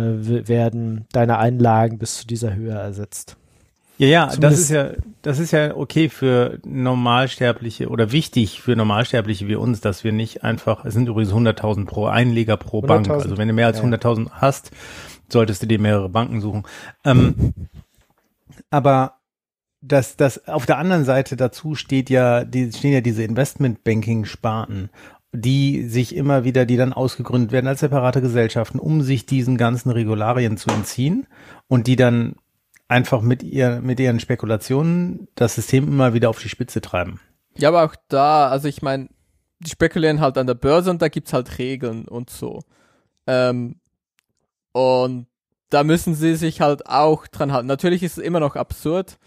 [0.47, 3.37] werden deine Einlagen bis zu dieser Höhe ersetzt.
[4.01, 9.47] Ja, ja, das ist ja, das ist ja okay für Normalsterbliche oder wichtig für Normalsterbliche
[9.47, 13.05] wie uns, dass wir nicht einfach, es sind übrigens 100.000 pro Einleger pro Bank.
[13.05, 13.13] 100.000?
[13.13, 13.83] Also wenn du mehr als Ja.
[13.83, 14.71] 100.000 hast,
[15.29, 16.63] solltest du dir mehrere Banken suchen.
[17.05, 17.53] Ähm,
[18.71, 19.17] aber
[19.81, 24.89] dass das auf der anderen Seite dazu steht ja, die stehen ja diese Investmentbanking-Sparten,
[25.31, 29.91] die sich immer wieder, die dann ausgegründet werden als separate Gesellschaften, um sich diesen ganzen
[29.91, 31.27] Regularien zu entziehen
[31.67, 32.33] und die dann
[32.91, 37.21] einfach mit ihr, mit ihren Spekulationen das System immer wieder auf die Spitze treiben.
[37.57, 39.07] Ja, aber auch da, also ich meine,
[39.59, 42.59] die spekulieren halt an der Börse und da gibt's halt Regeln und so.
[43.27, 43.77] Ähm,
[44.73, 45.27] und
[45.69, 47.67] da müssen sie sich halt auch dran halten.
[47.67, 49.17] Natürlich ist es immer noch absurd,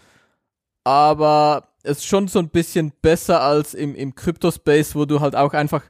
[0.83, 5.35] aber es ist schon so ein bisschen besser als im, im Crypto-Space, wo du halt
[5.35, 5.83] auch einfach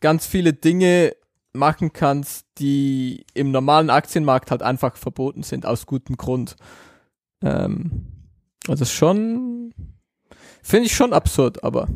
[0.00, 1.14] ganz viele Dinge
[1.52, 6.56] machen kannst, die im normalen Aktienmarkt halt einfach verboten sind, aus gutem Grund.
[7.42, 8.06] Ähm,
[8.66, 9.72] also schon,
[10.62, 11.88] finde ich schon absurd, aber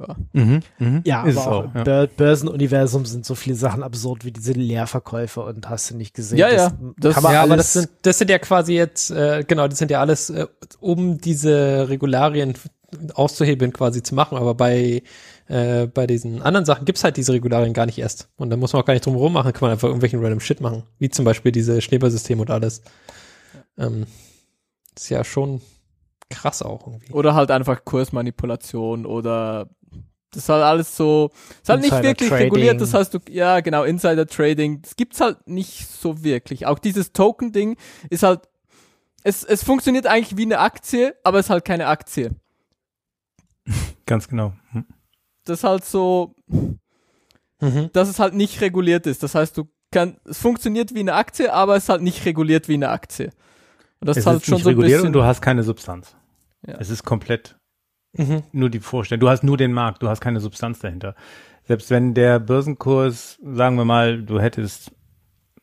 [0.00, 0.16] ja.
[0.32, 1.02] Mhm, mhm.
[1.04, 1.82] Ja, Ist aber auch ja.
[1.82, 6.38] Bör- Börsenuniversum sind so viele Sachen absurd wie diese Leerverkäufe und hast du nicht gesehen.
[6.38, 9.10] Ja, das ja, das- kann man ja, aber das sind, das sind ja quasi jetzt,
[9.10, 10.46] äh, genau, das sind ja alles, äh,
[10.78, 12.54] um diese Regularien
[13.14, 15.02] auszuhebeln quasi zu machen, aber bei,
[15.48, 18.28] äh, bei diesen anderen Sachen gibt's halt diese Regularien gar nicht erst.
[18.36, 20.40] Und da muss man auch gar nicht drum herum machen, kann man einfach irgendwelchen random
[20.40, 20.84] Shit machen.
[20.98, 22.82] Wie zum Beispiel diese Schneeballsysteme und alles.
[23.76, 24.06] Ähm,
[25.02, 25.60] ist ja schon
[26.30, 27.12] krass auch irgendwie.
[27.12, 29.68] Oder halt einfach Kursmanipulation oder
[30.30, 31.30] das ist halt alles so,
[31.62, 32.44] ist halt nicht wirklich Trading.
[32.52, 36.66] reguliert, das heißt du, ja genau, Insider Trading, das gibt's halt nicht so wirklich.
[36.66, 37.76] Auch dieses Token-Ding
[38.10, 38.42] ist halt,
[39.24, 42.30] es, es funktioniert eigentlich wie eine Aktie, aber es ist halt keine Aktie.
[44.06, 44.52] Ganz genau.
[44.72, 44.84] Hm.
[45.44, 46.34] Das ist halt so,
[47.60, 47.90] Mhm.
[47.92, 49.22] dass es halt nicht reguliert ist.
[49.24, 52.68] Das heißt, du kann, es funktioniert wie eine Aktie, aber es ist halt nicht reguliert
[52.68, 53.30] wie eine Aktie.
[54.00, 56.16] Und das es ist schon nicht so ein bisschen, und du hast keine Substanz.
[56.66, 56.76] Ja.
[56.78, 57.56] Es ist komplett
[58.16, 58.42] Mhm.
[58.52, 59.20] nur die Vorstellung.
[59.20, 61.14] Du hast nur den Markt, du hast keine Substanz dahinter.
[61.64, 64.92] Selbst wenn der Börsenkurs, sagen wir mal, du hättest,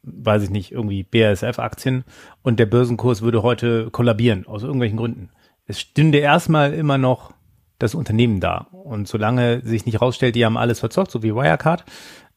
[0.04, 2.04] weiß ich nicht, irgendwie BASF-Aktien
[2.44, 5.32] und der Börsenkurs würde heute kollabieren, aus irgendwelchen Gründen.
[5.66, 7.34] Es stünde erstmal immer noch
[7.80, 8.68] das Unternehmen da.
[8.72, 11.84] Und solange sich nicht rausstellt, die haben alles verzockt, so wie Wirecard,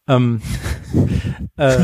[0.09, 0.40] ähm,
[1.57, 1.77] äh,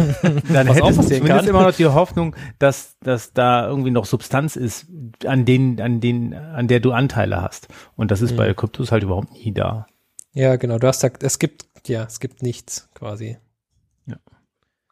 [0.52, 4.86] dann du passieren zumindest immer noch die Hoffnung, dass, dass da irgendwie noch Substanz ist,
[5.26, 7.68] an denen, an denen, an der du Anteile hast.
[7.96, 8.36] Und das ist Mhm.
[8.36, 9.86] bei Kryptos halt überhaupt nie da.
[10.32, 10.78] Ja, genau.
[10.78, 13.36] Du hast gesagt, es gibt, ja, es gibt nichts quasi.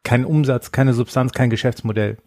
[0.05, 2.17] Kein Umsatz, keine Substanz, kein Geschäftsmodell.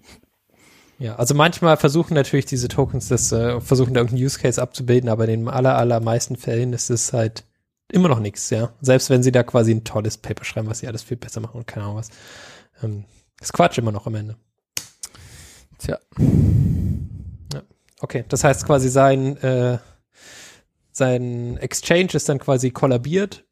[0.99, 5.11] Ja, also manchmal versuchen natürlich diese Tokens das, äh, versuchen da irgendeinen Use Case abzubilden,
[5.11, 7.45] aber in den aller, allermeisten Fällen ist es halt
[7.91, 8.73] immer noch nichts, ja.
[8.81, 11.59] Selbst wenn sie da quasi ein tolles Paper schreiben, was sie alles viel besser machen
[11.59, 12.11] und keine Ahnung was.
[12.83, 13.05] Ähm,
[13.41, 14.37] ist Quatsch immer noch am Ende.
[15.79, 15.99] Tja.
[18.01, 19.79] Okay, das heißt quasi sein, äh,
[20.93, 23.45] sein Exchange ist dann quasi kollabiert.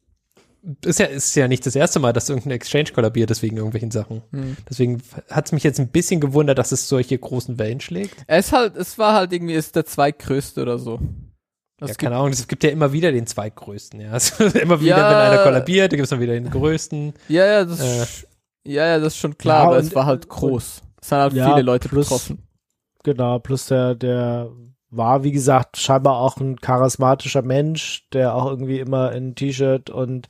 [0.83, 3.91] Ist ja, ist ja nicht das erste Mal, dass irgendein Exchange kollabiert ist wegen irgendwelchen
[3.91, 4.23] Sachen.
[4.31, 4.57] Hm.
[4.67, 8.15] Deswegen hat es mich jetzt ein bisschen gewundert, dass es solche großen Wellen schlägt.
[8.25, 10.99] Es halt, es war halt irgendwie, es ist der zweitgrößte oder so.
[11.77, 14.11] Das ja, keine Ahnung, es gibt ja immer wieder den zweitgrößten, ja.
[14.13, 15.09] Also immer wieder, Ja.
[15.09, 17.13] wenn einer kollabiert, dann gibt es dann wieder den größten.
[17.27, 18.03] Ja, ja, das, Äh.
[18.03, 18.27] ist-
[18.67, 20.81] ja, ja, das ist schon klar, Ja, aber es war halt groß.
[21.01, 22.39] Es sind halt viele Leute plus- betroffen.
[23.03, 24.49] Genau, plus der, der
[24.89, 30.27] war, wie gesagt, scheinbar auch ein charismatischer Mensch, der auch irgendwie immer in T-Shirt und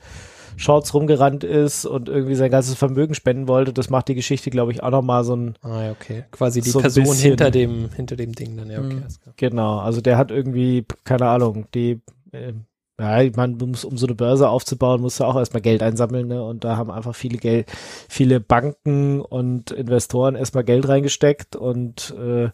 [0.57, 3.73] Shorts rumgerannt ist und irgendwie sein ganzes Vermögen spenden wollte.
[3.73, 6.25] Das macht die Geschichte, glaube ich, auch nochmal so ein, Ah, ja, okay.
[6.31, 7.29] Quasi die So Person bisschen.
[7.29, 8.95] hinter dem, hinter dem Ding dann, ja, okay.
[8.95, 9.03] Mhm.
[9.37, 12.53] genau, also der hat irgendwie, keine Ahnung, die, äh,
[12.99, 16.41] ja, du musst, um so eine Börse aufzubauen, musst du auch erstmal Geld einsammeln, ne?
[16.43, 17.69] Und da haben einfach viele Geld,
[18.07, 22.49] viele Banken und Investoren erstmal Geld reingesteckt und äh,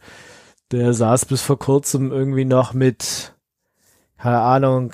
[0.71, 3.33] der saß bis vor kurzem irgendwie noch mit,
[4.21, 4.93] keine Ahnung,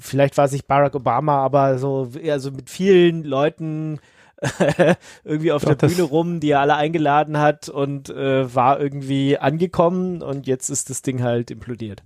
[0.00, 4.00] vielleicht war es nicht Barack Obama, aber so, also mit vielen Leuten
[5.24, 9.38] irgendwie auf Doch, der Bühne rum, die er alle eingeladen hat und äh, war irgendwie
[9.38, 12.02] angekommen und jetzt ist das Ding halt implodiert.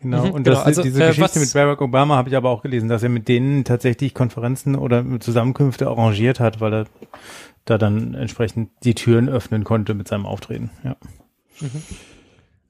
[0.00, 0.24] Genau.
[0.26, 0.56] Mhm, und genau.
[0.56, 3.02] das, Also, diese äh, Geschichte was- mit Barack Obama habe ich aber auch gelesen, dass
[3.02, 6.84] er mit denen tatsächlich Konferenzen oder Zusammenkünfte arrangiert hat, weil er
[7.64, 10.70] da dann entsprechend die Türen öffnen konnte mit seinem Auftreten.
[10.82, 10.96] Ja.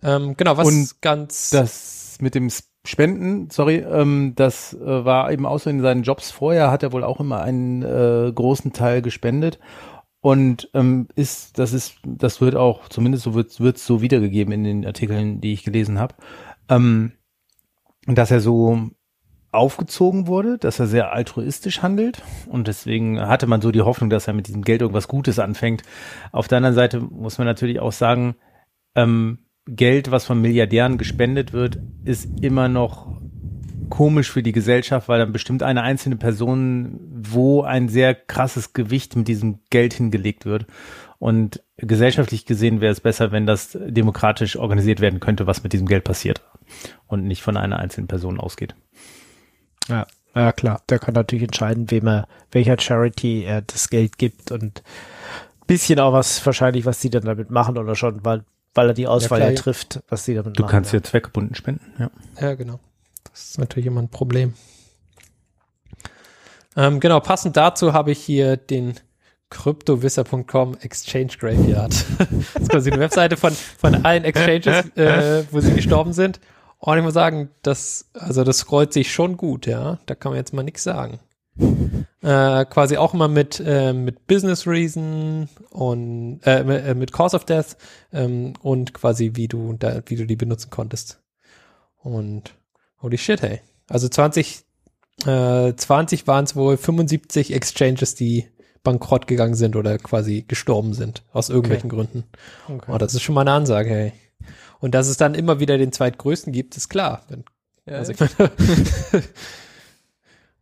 [0.03, 1.51] Ähm, genau, was Und ganz.
[1.51, 2.51] Das mit dem
[2.87, 6.93] Spenden, sorry, ähm, das äh, war eben auch so in seinen Jobs vorher, hat er
[6.93, 9.59] wohl auch immer einen äh, großen Teil gespendet.
[10.21, 14.65] Und ähm, ist, das ist, das wird auch, zumindest so wird es so wiedergegeben in
[14.65, 16.15] den Artikeln, die ich gelesen habe,
[16.69, 17.13] ähm,
[18.07, 18.91] dass er so
[19.53, 24.27] aufgezogen wurde, dass er sehr altruistisch handelt und deswegen hatte man so die Hoffnung, dass
[24.27, 25.83] er mit diesem Geld irgendwas Gutes anfängt.
[26.33, 28.35] Auf der anderen Seite muss man natürlich auch sagen,
[28.95, 33.21] ähm, Geld, was von Milliardären gespendet wird, ist immer noch
[33.89, 39.17] komisch für die Gesellschaft, weil dann bestimmt eine einzelne Person, wo ein sehr krasses Gewicht
[39.17, 40.67] mit diesem Geld hingelegt wird.
[41.19, 45.87] Und gesellschaftlich gesehen wäre es besser, wenn das demokratisch organisiert werden könnte, was mit diesem
[45.87, 46.43] Geld passiert
[47.07, 48.75] und nicht von einer einzelnen Person ausgeht.
[49.89, 50.83] Ja, ja klar.
[50.89, 54.83] Der kann natürlich entscheiden, wem er, welcher Charity er das Geld gibt und
[55.67, 58.45] bisschen auch was wahrscheinlich, was die dann damit machen oder schon, weil,
[58.75, 59.61] weil er die Auswahl klar, ja ja.
[59.61, 60.71] trifft, was die damit Du machen.
[60.73, 60.99] kannst ja.
[60.99, 62.11] ja zweckgebunden spenden, ja.
[62.41, 62.81] Ja, genau.
[63.31, 64.55] Das ist natürlich immer ein Problem.
[66.77, 68.95] Ähm, genau, passend dazu habe ich hier den
[69.51, 71.93] cryptowisser.com Exchange Graveyard.
[72.55, 76.41] das ist quasi eine Webseite von, von allen Exchanges, äh, wo sie gestorben sind.
[76.79, 79.99] Und ich muss sagen, das, also das scrollt sich schon gut, ja.
[80.07, 81.21] Da kann man jetzt mal nichts sagen.
[81.57, 87.37] Äh, quasi auch immer mit, äh, mit Business Reason und äh, mit, äh, mit Cause
[87.37, 87.77] of Death
[88.13, 91.21] ähm, und quasi wie du da, wie du die benutzen konntest.
[92.03, 92.55] Und
[93.03, 93.61] holy shit, hey.
[93.89, 94.65] Also 20,
[95.27, 98.49] äh, 20 waren es wohl 75 Exchanges, die
[98.83, 102.25] bankrott gegangen sind oder quasi gestorben sind, aus irgendwelchen Gründen.
[102.69, 102.93] Okay.
[102.93, 104.13] Oh, das ist schon mal eine Ansage, hey.
[104.81, 107.23] Und dass es dann immer wieder den zweitgrößten gibt, ist klar.
[107.29, 107.45] Wenn,
[107.87, 108.13] Ja, also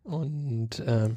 [0.04, 1.16] und ähm,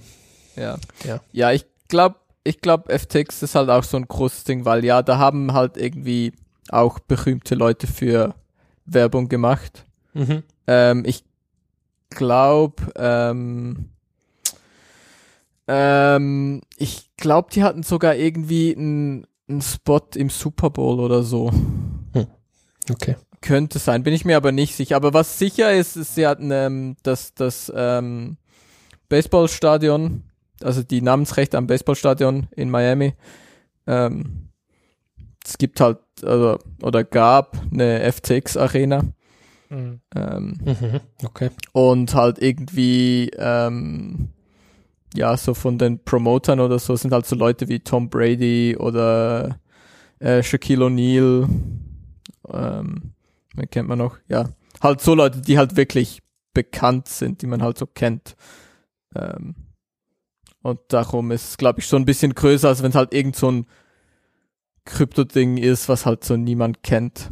[0.55, 0.77] ja.
[1.03, 1.19] Ja.
[1.31, 5.01] Ja, ich glaube, ich glaube, FTX ist halt auch so ein großes Ding, weil ja,
[5.01, 6.33] da haben halt irgendwie
[6.69, 8.35] auch berühmte Leute für
[8.85, 9.85] Werbung gemacht.
[10.13, 10.43] mhm.
[10.67, 11.23] Ähm, ich
[12.09, 13.89] glaube, ähm,
[15.67, 21.51] ähm, ich glaube, die hatten sogar irgendwie einen einen Spot im Super Bowl oder so.
[22.89, 23.15] okay.
[23.41, 24.95] Könnte sein, bin ich mir aber nicht sicher.
[24.95, 28.37] Aber was sicher ist, ist, sie hatten ähm, das, das ähm,
[29.09, 30.23] Baseballstadion,
[30.61, 33.13] also die Namensrechte am Baseballstadion in Miami.
[33.87, 34.49] Ähm,
[35.45, 39.03] es gibt halt, also, oder gab eine FTX-Arena.
[39.69, 39.99] Mhm.
[40.15, 41.01] Ähm, Mhm.
[41.23, 41.49] Okay.
[41.73, 44.29] und halt irgendwie, ähm,
[45.15, 49.59] ja, so von den Promotern oder so sind halt so Leute wie Tom Brady oder
[50.19, 51.47] äh, Shaquille O'Neal.
[52.49, 53.13] Ähm,
[53.55, 54.17] wen kennt man noch?
[54.27, 54.49] Ja,
[54.81, 56.21] halt so Leute, die halt wirklich
[56.53, 58.35] bekannt sind, die man halt so kennt.
[59.15, 59.55] Ähm,
[60.61, 63.35] und darum ist es, glaube ich, schon ein bisschen größer, als wenn es halt irgend
[63.35, 63.67] so ein
[64.85, 67.29] Krypto-Ding ist, was halt so niemand kennt.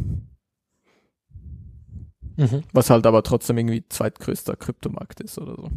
[2.36, 2.64] Mhm.
[2.74, 5.70] Was halt aber trotzdem irgendwie zweitgrößter Kryptomarkt ist oder so.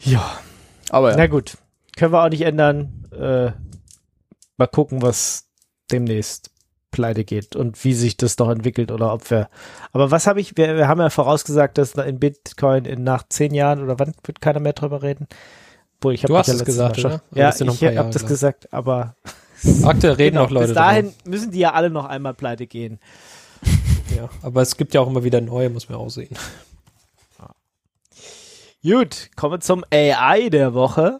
[0.00, 0.38] Ja.
[0.90, 1.16] Aber ja.
[1.16, 1.56] Na gut.
[1.96, 3.04] Können wir auch nicht ändern.
[3.10, 3.52] Äh,
[4.58, 5.48] mal gucken, was
[5.90, 6.50] demnächst
[6.96, 9.48] pleite geht und wie sich das noch entwickelt oder ob wir.
[9.92, 13.52] Aber was habe ich, wir, wir haben ja vorausgesagt, dass in Bitcoin in nach zehn
[13.54, 15.28] Jahren oder wann wird keiner mehr drüber reden?
[16.00, 17.20] Wo ich hab Du mich hast ja es letztes gesagt, Mal schon-?
[17.30, 19.14] Oder Ja, ich habe das gesagt, aber
[19.84, 21.30] Aktuell reden auch Leute bis dahin drüber.
[21.30, 22.98] müssen die ja alle noch einmal pleite gehen.
[24.16, 26.34] Ja, aber es gibt ja auch immer wieder neue, muss man auch sehen.
[28.82, 31.18] Gut, kommen wir zum AI der Woche.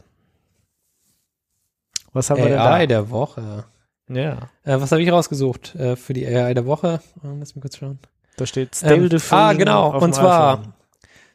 [2.12, 2.86] Was haben wir denn AI da?
[2.86, 3.64] der Woche.
[4.08, 7.00] Ja, Äh, was habe ich rausgesucht äh, für die AI der Woche?
[7.24, 7.98] Äh, lass mich kurz schauen.
[8.36, 9.38] da steht Stable Ähm, Diffusion.
[9.40, 10.72] ah, genau, und zwar- iPhone.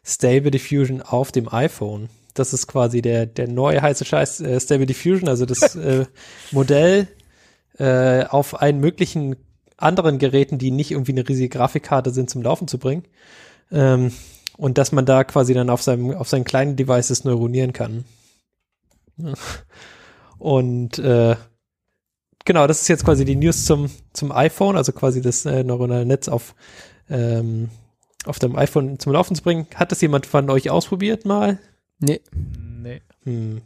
[0.04, 2.10] Stable Diffusion auf dem iPhone.
[2.34, 6.06] Das ist quasi der, der neue heiße Scheiß äh, Stable Diffusion, also das äh,
[6.52, 7.08] Modell
[7.78, 9.36] äh, auf allen möglichen
[9.78, 13.04] anderen Geräten, die nicht irgendwie eine riesige Grafikkarte sind, zum Laufen zu bringen.
[13.72, 14.12] Ähm,
[14.58, 18.06] und dass man da quasi dann auf seinem, auf seinen kleinen Devices neuronieren kann.
[20.38, 21.36] Und äh,
[22.46, 26.06] genau, das ist jetzt quasi die News zum, zum iPhone, also quasi das äh, neuronale
[26.06, 26.56] Netz auf,
[27.10, 27.70] ähm,
[28.26, 29.68] auf dem iPhone zum Laufen zu bringen.
[29.76, 31.60] Hat das jemand von euch ausprobiert mal?
[32.00, 32.22] Nee.
[32.34, 33.02] Nee.
[33.24, 33.62] Hm.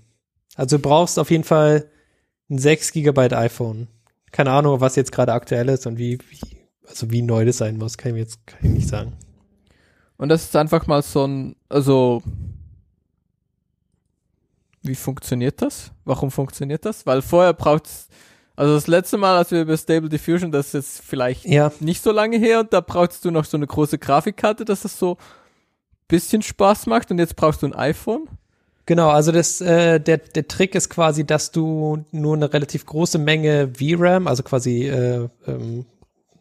[0.55, 1.89] Also du brauchst auf jeden Fall
[2.49, 3.87] ein 6 GB iPhone.
[4.31, 6.39] Keine Ahnung, was jetzt gerade aktuell ist und wie, wie,
[6.87, 9.13] also wie neu das sein muss, kann ich mir jetzt kann ich nicht sagen.
[10.17, 12.23] Und das ist einfach mal so ein, also,
[14.81, 15.91] wie funktioniert das?
[16.05, 17.05] Warum funktioniert das?
[17.05, 18.07] Weil vorher braucht's,
[18.55, 22.03] also das letzte Mal, als wir über Stable Diffusion, das ist jetzt vielleicht Ja, nicht
[22.03, 25.17] so lange her und da brauchst du noch so eine große Grafikkarte, dass das so
[26.07, 28.27] bisschen Spaß macht und jetzt brauchst du ein iPhone.
[28.85, 33.17] Genau, also das, äh, der, der Trick ist quasi, dass du nur eine relativ große
[33.17, 35.85] Menge VRAM, also quasi äh, ähm,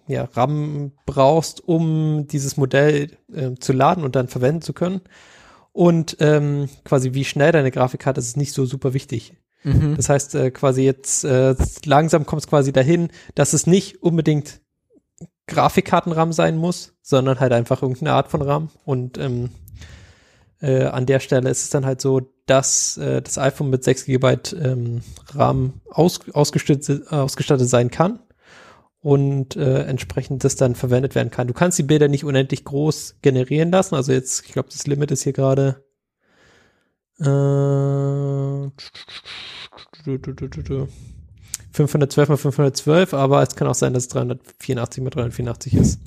[0.06, 5.00] ja, RAM brauchst, um dieses Modell äh, zu laden und dann verwenden zu können.
[5.72, 9.34] Und ähm, quasi wie schnell deine Grafikkarte ist, ist nicht so super wichtig.
[9.64, 9.96] Mhm.
[9.96, 11.54] Das heißt, äh, quasi jetzt äh,
[11.84, 14.60] langsam kommt es quasi dahin, dass es nicht unbedingt
[15.46, 18.68] Grafikkarten-RAM sein muss, sondern halt einfach irgendeine Art von RAM.
[18.84, 19.50] Und ähm,
[20.60, 24.04] äh, an der Stelle ist es dann halt so, dass äh, das iPhone mit 6
[24.06, 25.02] GB ähm,
[25.34, 28.20] RAM aus, ausgestattet, ausgestattet sein kann
[29.00, 31.46] und äh, entsprechend das dann verwendet werden kann.
[31.46, 33.94] Du kannst die Bilder nicht unendlich groß generieren lassen.
[33.94, 35.84] Also jetzt, ich glaube, das Limit ist hier gerade
[37.20, 38.70] äh,
[41.72, 46.00] 512 mal 512, aber es kann auch sein, dass es 384 mal 384 ist.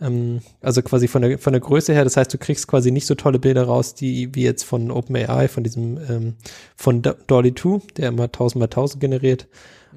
[0.00, 3.06] Ähm, also quasi von der, von der Größe her, das heißt, du kriegst quasi nicht
[3.06, 6.34] so tolle Bilder raus, die wie jetzt von OpenAI, von diesem, ähm,
[6.76, 9.48] von Do- Dolly 2, der immer 1000 mal 1000 generiert.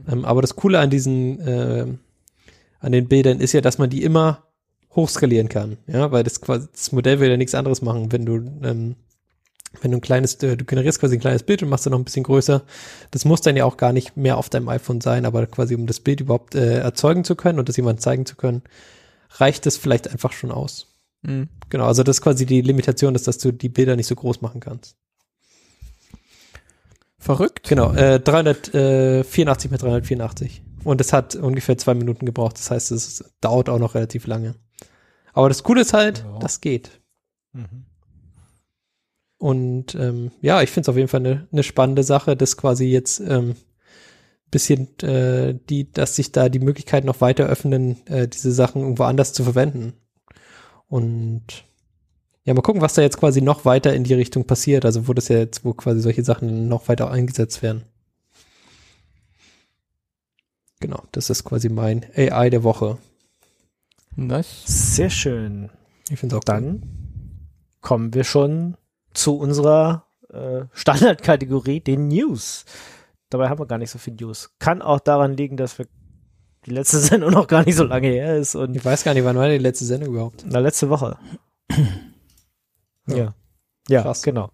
[0.07, 1.85] Ähm, aber das Coole an diesen, äh,
[2.79, 4.43] an den Bildern ist ja, dass man die immer
[4.95, 8.35] hochskalieren kann, ja, weil das quasi, das Modell will ja nichts anderes machen, wenn du,
[8.63, 8.95] ähm,
[9.81, 11.99] wenn du ein kleines, äh, du generierst quasi ein kleines Bild und machst es noch
[11.99, 12.63] ein bisschen größer.
[13.11, 15.85] Das muss dann ja auch gar nicht mehr auf deinem iPhone sein, aber quasi um
[15.87, 18.63] das Bild überhaupt äh, erzeugen zu können und das jemandem zeigen zu können,
[19.31, 20.87] reicht es vielleicht einfach schon aus.
[21.21, 21.49] Mhm.
[21.69, 24.41] Genau, also das ist quasi die Limitation, ist, dass du die Bilder nicht so groß
[24.41, 24.95] machen kannst.
[27.17, 27.67] Verrückt.
[27.67, 30.61] Genau, äh, 384 mit 384.
[30.83, 32.57] Und es hat ungefähr zwei Minuten gebraucht.
[32.59, 34.55] Das heißt, es dauert auch noch relativ lange.
[35.33, 36.37] Aber das Coole ist halt, Ja.
[36.39, 37.01] das geht.
[37.53, 37.85] Mhm.
[39.45, 42.85] Und ähm, ja, ich finde es auf jeden Fall eine eine spannende Sache, dass quasi
[42.85, 43.55] jetzt ähm,
[44.49, 49.03] bisschen äh, die, dass sich da die Möglichkeiten noch weiter öffnen, äh, diese Sachen irgendwo
[49.03, 49.93] anders zu verwenden.
[50.87, 51.63] Und
[52.43, 54.83] ja, mal gucken, was da jetzt quasi noch weiter in die Richtung passiert.
[54.83, 57.83] Also wo das ja jetzt, wo quasi solche Sachen noch weiter eingesetzt werden.
[60.79, 62.97] Genau, das ist quasi mein AI der Woche.
[64.15, 64.63] Nice.
[64.65, 65.69] Sehr schön.
[66.09, 66.55] Ich finde es auch cool.
[66.55, 67.49] Dann
[67.81, 68.75] kommen wir schon
[69.15, 72.65] zu unserer äh, Standardkategorie, den News.
[73.29, 74.51] Dabei haben wir gar nicht so viel News.
[74.59, 75.87] Kann auch daran liegen, dass wir
[76.65, 79.25] die letzte Sendung noch gar nicht so lange her ist und Ich weiß gar nicht,
[79.25, 80.45] wann war die letzte Sendung überhaupt?
[80.47, 81.17] na letzte Woche.
[83.07, 83.15] Ja.
[83.15, 83.33] ja.
[83.87, 84.23] Ja, Krass.
[84.23, 84.49] genau.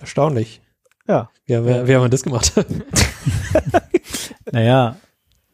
[0.00, 0.60] Erstaunlich.
[1.08, 1.30] Ja.
[1.46, 2.52] Wie haben wir, wie haben wir das gemacht?
[4.52, 4.96] Naja,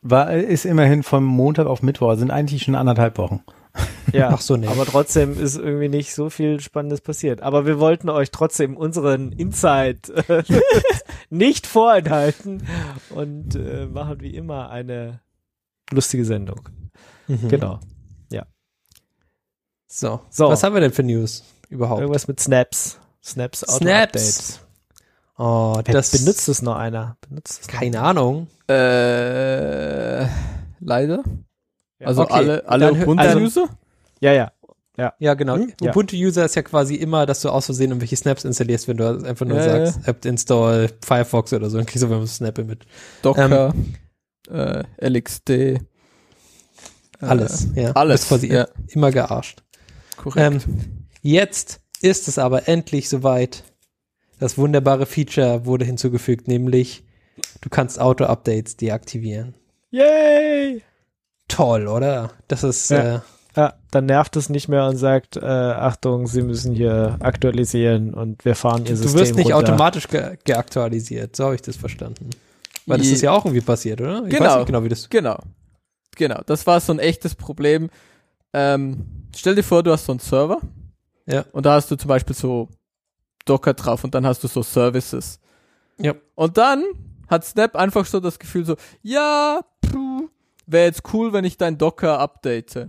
[0.03, 3.43] war, ist immerhin vom Montag auf Mittwoch, also sind eigentlich schon anderthalb Wochen.
[4.12, 4.66] Ja, Ach so, nee.
[4.66, 7.41] aber trotzdem ist irgendwie nicht so viel Spannendes passiert.
[7.41, 10.43] Aber wir wollten euch trotzdem unseren Insight äh,
[11.31, 12.66] nicht vorenthalten
[13.11, 15.20] und äh, machen wie immer eine
[15.91, 16.68] lustige Sendung.
[17.27, 17.49] Mhm.
[17.49, 17.81] Genau.
[19.95, 20.20] So.
[20.31, 20.49] So.
[20.49, 22.01] Was haben wir denn für News überhaupt?
[22.01, 22.99] Irgendwas mit Snaps.
[23.23, 24.03] Snaps Auto Snaps.
[24.03, 24.61] Updates.
[25.37, 27.18] Oh, Das das benutzt es noch einer.
[27.29, 28.47] Benutzt es noch keine Ahnung.
[28.70, 30.27] Äh,
[30.81, 31.23] leider.
[32.03, 32.07] Ja.
[32.09, 33.69] Also Okay, alle, alle dann hö- Ubuntu-User?
[34.21, 34.53] Ja, ja.
[35.19, 35.57] Ja, genau.
[35.57, 35.73] Hm?
[35.81, 35.91] Ja.
[35.91, 39.47] Ubuntu-User ist ja quasi immer, dass du aus Versehen irgendwelche Snaps installierst, wenn du einfach
[39.47, 42.85] nur Ja, sagst, apt install Firefox oder so, dann kriegst du einfach Snap mit.
[43.23, 43.75] Docker,
[44.51, 45.51] äh, LXD.
[45.51, 45.79] äh,
[47.21, 47.69] Alles.
[47.75, 47.93] ja.
[47.93, 48.69] alles, Ist quasi ja.
[48.89, 49.63] immer gearscht.
[50.17, 50.67] Korrekt.
[50.67, 53.65] Ähm, jetzt ist es aber endlich soweit.
[54.39, 57.05] Das wunderbare Feature wurde hinzugefügt, nämlich
[57.61, 59.55] du kannst Auto-Updates deaktivieren.
[59.91, 60.83] Yay!
[61.55, 62.31] Toll, oder?
[62.49, 63.17] Das ist, Ja.
[63.17, 63.21] äh,
[63.55, 68.47] Ja, dann nervt es nicht mehr und sagt, äh, Achtung, Sie müssen hier aktualisieren und
[68.47, 69.59] wir fahren Ihr du System wirst nicht runter.
[69.73, 71.37] automatisch ge geaktualisiert.
[71.37, 72.31] So habe ich das verstanden.
[72.87, 74.25] Weil das Je- ist ja auch irgendwie passiert, oder?
[74.27, 74.57] Ich weiß Genau.
[74.57, 75.11] nicht genau, wie das.
[75.11, 75.39] Genau.
[76.17, 76.41] Genau.
[76.47, 77.91] Das war so ein echtes Problem.
[78.55, 79.05] Ähm,
[79.37, 80.59] stell dir vor, du hast so einen Server.
[81.27, 81.45] Ja.
[81.53, 82.69] Und da hast du zum Beispiel so
[83.45, 85.41] Docker drauf und dann hast du so Services.
[85.99, 86.15] Ja.
[86.35, 86.85] Und dann
[87.29, 89.61] hat Snap einfach so das Gefühl so, ja,
[90.67, 92.89] wäre jetzt cool, wenn ich dein Docker update.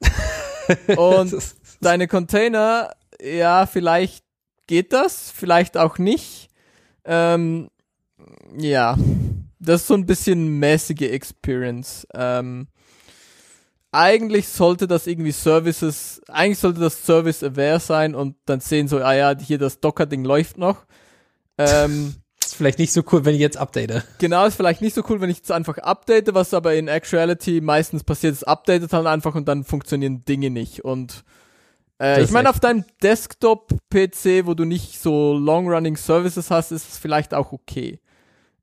[0.96, 1.34] und
[1.80, 4.24] deine Container, ja, vielleicht
[4.66, 6.48] geht das, vielleicht auch nicht.
[7.04, 7.70] Ähm,
[8.56, 8.96] ja,
[9.58, 12.06] das ist so ein bisschen mäßige Experience.
[12.14, 12.68] Ähm,
[13.90, 18.98] eigentlich sollte das irgendwie Services, eigentlich sollte das Service aware sein und dann sehen so,
[18.98, 20.84] ah ja, hier das Docker-Ding läuft noch.
[21.56, 22.14] Ähm,
[22.48, 24.04] ist vielleicht nicht so cool, wenn ich jetzt update.
[24.18, 27.60] Genau, ist vielleicht nicht so cool, wenn ich es einfach update, was aber in Actuality
[27.60, 30.84] meistens passiert, ist updatet dann einfach und dann funktionieren Dinge nicht.
[30.84, 31.24] Und
[32.00, 36.98] äh, ich meine, auf deinem Desktop-PC, wo du nicht so long-running Services hast, ist es
[36.98, 38.00] vielleicht auch okay.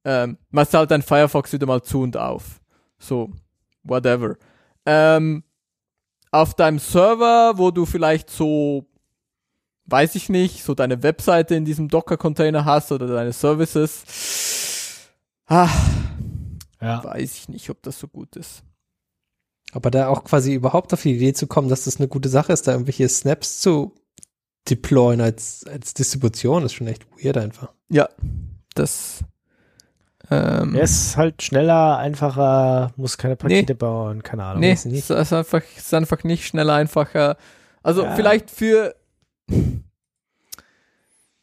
[0.03, 2.61] Ähm, machst halt dein Firefox wieder mal zu und auf.
[2.99, 3.31] So,
[3.83, 4.35] whatever.
[4.85, 5.43] Ähm,
[6.31, 8.85] auf deinem Server, wo du vielleicht so,
[9.87, 14.03] weiß ich nicht, so deine Webseite in diesem Docker-Container hast oder deine Services,
[15.47, 15.69] ah,
[16.81, 17.03] Ja.
[17.03, 18.63] weiß ich nicht, ob das so gut ist.
[19.73, 22.53] Aber da auch quasi überhaupt auf die Idee zu kommen, dass das eine gute Sache
[22.53, 23.93] ist, da irgendwelche Snaps zu
[24.69, 27.71] deployen als, als Distribution, ist schon echt weird einfach.
[27.89, 28.09] Ja,
[28.73, 29.19] das.
[30.31, 34.61] Ähm, Er ist halt schneller, einfacher, muss keine Pakete bauen, keine Ahnung.
[34.61, 37.37] nee, es ist, ist einfach, es ist einfach nicht schneller, einfacher.
[37.83, 38.15] Also Ja.
[38.15, 38.95] vielleicht für.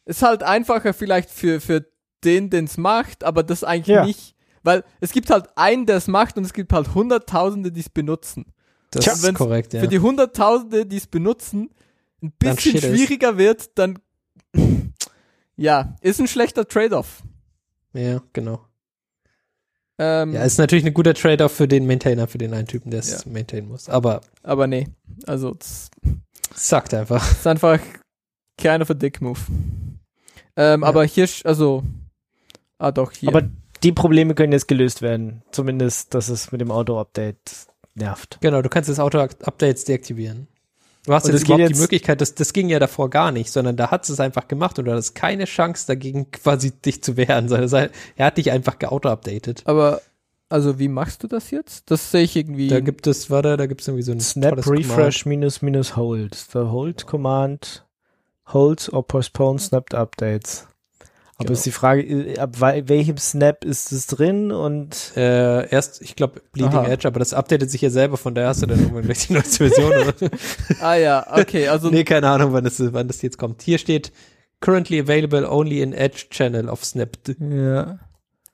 [0.05, 1.85] Ist halt einfacher vielleicht für, für
[2.23, 4.05] den, den es macht, aber das eigentlich Ja.
[4.05, 4.35] nicht.
[4.63, 7.89] Weil es gibt halt einen, der es macht und es gibt halt Hunderttausende, die es
[7.89, 8.45] benutzen.
[8.91, 9.81] Das Tja, ist korrekt, ja.
[9.81, 11.69] Für die Hunderttausende, die es benutzen,
[12.21, 12.85] ein bisschen ist.
[12.85, 13.99] schwieriger wird, dann.
[15.57, 17.23] ja, ist ein schlechter Trade-off.
[17.93, 18.65] ja, genau.
[19.99, 23.01] Ähm, Ja, ist natürlich ein guter Trade-off für den Maintainer, für den einen Typen, der
[23.01, 23.31] es Ja.
[23.31, 23.89] maintainen muss.
[23.89, 24.87] Aber aber nee.
[25.27, 25.89] Also, das
[26.55, 27.29] sagt einfach.
[27.31, 27.79] ist einfach
[28.57, 29.39] kind of a dick move.
[30.55, 30.87] Ähm, Ja.
[30.87, 31.83] Aber hier, also,
[32.77, 33.29] ah doch, hier.
[33.29, 33.43] Aber
[33.83, 35.41] die Probleme können jetzt gelöst werden.
[35.51, 38.37] Zumindest, dass es mit dem Auto-Update nervt.
[38.41, 40.47] Genau, du kannst das Auto-Updates deaktivieren.
[41.05, 43.51] Du hast Und jetzt überhaupt die jetzt- Möglichkeit, das, das ging ja davor gar nicht,
[43.51, 47.17] sondern da hat es einfach gemacht und du hattest keine Chance dagegen quasi dich zu
[47.17, 49.63] wehren, sondern es- er hat dich einfach geauto-updated.
[49.65, 50.01] aber,
[50.53, 51.89] also, wie machst du das jetzt?
[51.91, 52.67] Das sehe ich irgendwie.
[52.67, 56.35] Da gibt es, warte, da gibt es irgendwie so ein Snap Refresh minus minus Hold.
[56.35, 57.85] The Hold Command
[58.45, 60.67] holds or postpones snapped Updates.
[61.37, 61.53] Aber Genau.
[61.53, 65.13] ist die Frage, ab welchem Snap ist es drin und.
[65.17, 66.87] Äh, erst, ich glaube, Bleeding Aha.
[66.87, 69.33] Edge, aber das updatet sich ja selber, von daher hast du dann irgendwann gleich die
[69.33, 69.91] neueste Version.
[69.91, 70.13] Oder?
[70.81, 73.63] ah ja, okay, also, nee, keine Ahnung, wann das, wann das jetzt kommt.
[73.63, 74.11] Hier steht
[74.61, 77.35] currently available only in Edge Channel of Snapped.
[77.39, 77.97] ja.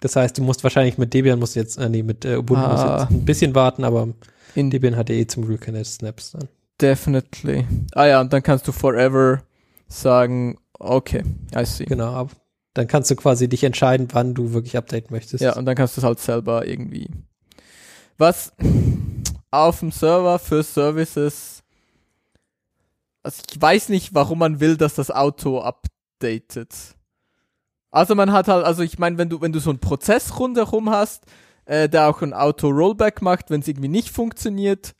[0.01, 2.83] Das heißt, du musst wahrscheinlich mit Debian musst jetzt, äh, nee, mit äh, Ubuntu musst
[2.83, 3.01] Ah.
[3.01, 4.09] jetzt ein bisschen warten, aber
[4.55, 6.47] In Debian hat ja eh zum Glück keine Snaps dann.
[6.81, 7.67] Definitely.
[7.93, 9.41] Ah ja, und dann kannst du forever
[9.87, 11.23] sagen, okay,
[11.55, 11.85] I see.
[11.85, 12.29] Genau,
[12.73, 15.43] dann kannst du quasi dich entscheiden, wann du wirklich updaten möchtest.
[15.43, 17.09] Ja, und dann kannst du es halt selber irgendwie.
[18.17, 18.53] Was
[19.51, 21.63] auf dem Server für Services.
[23.23, 26.73] Also ich weiß nicht, warum man will, dass das Auto updatet.
[27.91, 30.89] Also man hat halt, also ich meine, wenn du, wenn du so einen Prozess rundherum
[30.89, 31.23] hast,
[31.65, 34.95] äh, der auch ein Auto-Rollback macht, wenn es irgendwie nicht funktioniert,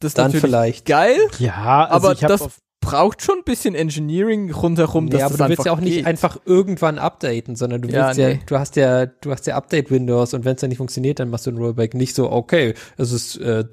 [0.00, 0.86] das ist dann natürlich vielleicht.
[0.86, 2.48] geil, ja, also aber das
[2.80, 5.94] braucht schon ein bisschen Engineering rundherum, dass Nee, aber das du willst ja auch nicht
[5.98, 6.06] geht.
[6.06, 8.40] einfach irgendwann updaten, sondern du Ja, willst ja, nee.
[8.44, 11.46] du hast ja, du hast ja Update-Windows und wenn es dann nicht funktioniert, dann machst
[11.46, 11.94] du ein Rollback.
[11.94, 13.64] Nicht so, okay, es ist äh,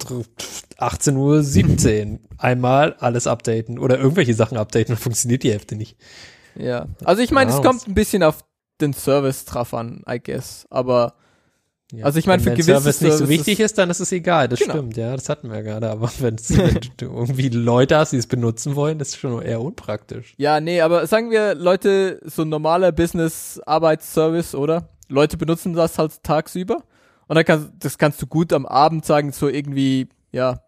[0.78, 5.98] 18.17 Uhr, einmal alles updaten oder irgendwelche Sachen updaten, dann funktioniert die Hälfte nicht.
[6.56, 6.88] Ja.
[7.04, 7.66] Also ich meine, es Wow.
[7.66, 8.40] kommt ein bisschen auf
[8.80, 10.66] den Service drauf an, I guess.
[10.70, 11.14] Aber
[11.94, 12.06] Ja.
[12.06, 14.60] Also ich meine, für gewisse Service nicht so wichtig ist, dann ist es egal, das
[14.60, 14.76] Genau.
[14.76, 18.28] stimmt, ja, das hatten wir ja gerade, aber wenn du irgendwie Leute hast, die es
[18.28, 20.34] benutzen wollen, das ist schon eher unpraktisch.
[20.38, 24.90] ja, nee, aber sagen wir, Leute, so ein normaler Business-Arbeitsservice, oder?
[25.10, 26.78] Leute benutzen das halt tagsüber.
[27.28, 30.62] Und dann kannst, das kannst du gut am Abend sagen, so irgendwie, ja,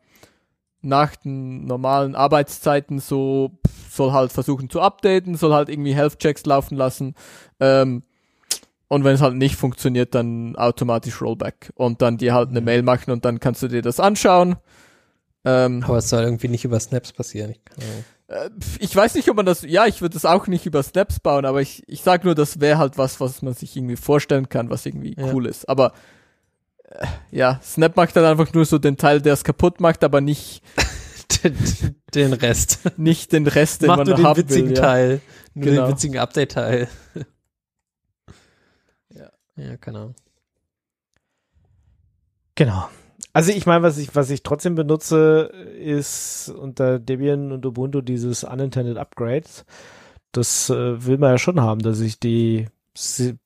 [0.83, 3.51] nach den normalen Arbeitszeiten so,
[3.89, 7.15] soll halt versuchen zu updaten, soll halt irgendwie Health-Checks laufen lassen.
[7.59, 8.03] Ähm,
[8.89, 11.71] und wenn es halt nicht funktioniert, dann automatisch Rollback.
[11.75, 12.65] Und dann dir halt eine Mhm.
[12.65, 14.57] Mail machen und dann kannst du dir das anschauen.
[15.45, 17.51] Ähm, Aber es soll irgendwie nicht über Snaps passieren.
[17.51, 17.59] Ich.
[18.27, 21.19] Äh, Ich weiß nicht, ob man das, ja, ich würde das auch nicht über Snaps
[21.19, 24.47] bauen, aber ich, ich sag nur, das wäre halt was, was man sich irgendwie vorstellen
[24.47, 25.33] kann, was irgendwie Ja.
[25.33, 25.67] cool ist.
[25.67, 25.91] Aber
[27.31, 30.61] ja, Snap macht dann einfach nur so den Teil, der es kaputt macht, aber nicht,
[31.43, 31.55] den,
[32.13, 32.79] den Rest.
[32.97, 34.75] nicht den Rest, den Mach man nur den haben witzigen will.
[34.77, 34.81] Ja.
[34.81, 35.21] Teil.
[35.53, 35.85] Nur Genau.
[35.85, 36.87] den witzigen Update-Teil.
[39.09, 39.29] Ja.
[39.55, 40.15] Ja, keine Ahnung.
[42.55, 42.89] genau.
[43.35, 48.43] Also ich meine, was ich, was ich trotzdem benutze, ist unter Debian und Ubuntu dieses
[48.43, 49.65] Unintended Upgrades.
[50.31, 52.67] Das äh, will man ja schon haben, dass sich die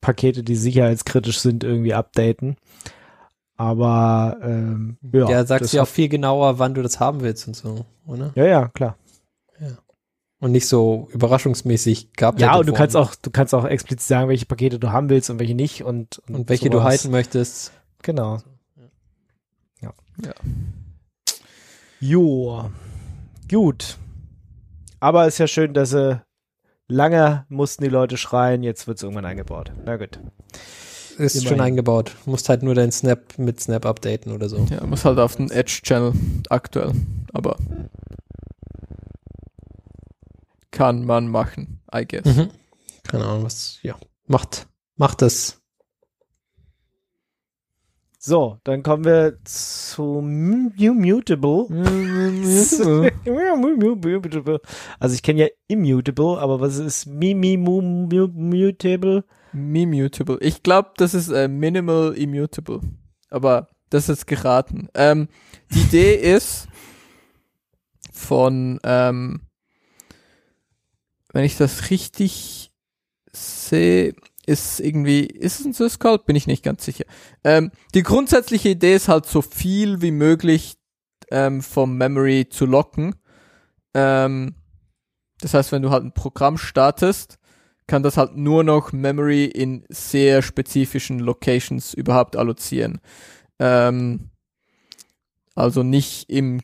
[0.02, 2.56] Pakete, die sicherheitskritisch sind, irgendwie updaten.
[3.58, 7.46] Aber ähm, ja, Ja, sagst das dir auch viel genauer, wann du das haben willst
[7.48, 8.32] und so, oder?
[8.34, 8.96] ja, ja, klar.
[10.40, 14.28] Und nicht so überraschungsmäßig geupdatet Ja, und du kannst auch, du kannst auch explizit sagen,
[14.28, 16.90] welche Pakete du haben willst und welche nicht und Und welche du sowas.
[16.90, 17.72] halten möchtest.
[18.02, 18.38] Genau.
[19.82, 19.92] Ja.
[20.24, 20.32] Ja.
[21.98, 22.70] Jo.
[23.50, 23.96] Gut.
[25.00, 26.22] Aber ist ja schön, dass sie
[26.86, 29.72] lange mussten die Leute schreien, jetzt wird es irgendwann eingebaut.
[29.84, 30.20] Na gut.
[31.18, 31.48] Ist Immerhin.
[31.48, 32.12] schon eingebaut.
[32.24, 34.66] Du musst halt nur deinen Snap mit Snap updaten oder so.
[34.70, 36.12] Ja, muss halt auf den Edge-Channel
[36.48, 36.92] aktuell.
[37.32, 37.56] Aber
[40.70, 42.24] kann man machen, I guess.
[42.24, 42.50] Mhm.
[43.02, 43.96] Keine Ahnung, was, ja.
[44.26, 45.60] Macht, macht das.
[48.20, 51.66] So, dann kommen wir zu Mutable.
[55.00, 59.24] Also ich kenne ja Immutable, aber was ist Mimi Mutable?
[59.58, 60.38] Mimutable.
[60.40, 62.80] Ich glaube, das ist äh, Minimal Immutable.
[63.30, 64.88] Aber das ist geraten.
[64.94, 65.28] Ähm,
[65.72, 66.68] die Idee ist
[68.12, 69.42] von, ähm,
[71.32, 72.72] wenn ich das richtig
[73.32, 74.14] sehe,
[74.46, 76.18] ist irgendwie, ist es ein Syscall?
[76.18, 77.04] Bin ich nicht ganz sicher.
[77.44, 80.78] Ähm, die grundsätzliche Idee ist halt so viel wie möglich
[81.30, 83.14] ähm, vom Memory zu locken.
[83.92, 84.54] Ähm,
[85.40, 87.37] das heißt, wenn du halt ein Programm startest,
[87.88, 93.00] kann das halt nur noch Memory in sehr spezifischen Locations überhaupt allozieren.
[93.58, 94.30] Ähm,
[95.56, 96.60] also nicht im,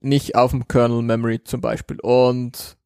[0.00, 1.98] nicht auf dem Kernel Memory zum Beispiel.
[2.00, 2.76] Und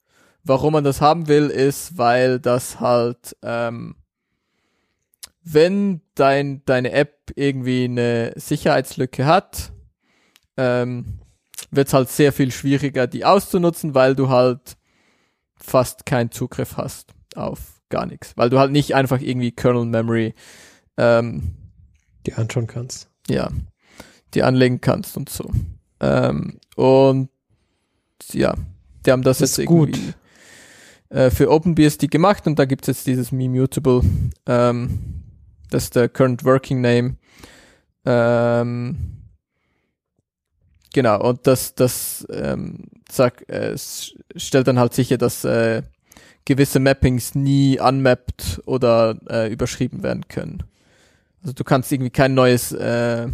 [0.44, 3.96] warum man das haben will, ist, weil das halt, ähm,
[5.42, 9.72] wenn dein, deine App irgendwie eine Sicherheitslücke hat,
[10.58, 11.20] ähm,
[11.70, 14.76] wird es halt sehr viel schwieriger, die auszunutzen, weil du halt
[15.56, 18.36] fast keinen Zugriff hast auf gar nichts.
[18.36, 20.34] Weil du halt nicht einfach irgendwie Kernel Memory
[20.96, 21.54] ähm,
[22.26, 23.08] Die anschauen kannst.
[23.28, 23.50] ja,
[24.34, 25.50] die anlegen kannst und so.
[26.00, 27.28] Ähm, und
[28.32, 28.54] ja,
[29.06, 29.96] die haben das, Das jetzt ist gut.
[29.96, 30.14] irgendwie
[31.10, 34.02] äh, für OpenBSD gemacht und da gibt es jetzt dieses Memutable,
[34.46, 35.22] ähm,
[35.70, 37.16] das ist der Current Working Name.
[38.04, 38.96] Ähm,
[40.92, 45.82] genau, und das, das ähm, sag, äh, es stellt dann halt sicher, dass äh,
[46.48, 50.62] gewisse Mappings nie unmapped oder äh, überschrieben werden können.
[51.42, 53.28] Also du kannst irgendwie kein neues äh,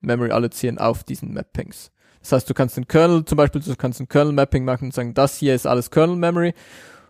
[0.00, 1.90] Memory allozieren auf diesen Mappings.
[2.20, 5.14] Das heißt, du kannst den Kernel, zum Beispiel, du kannst ein Kernel-Mapping machen und sagen,
[5.14, 6.54] das hier ist alles Kernel-Memory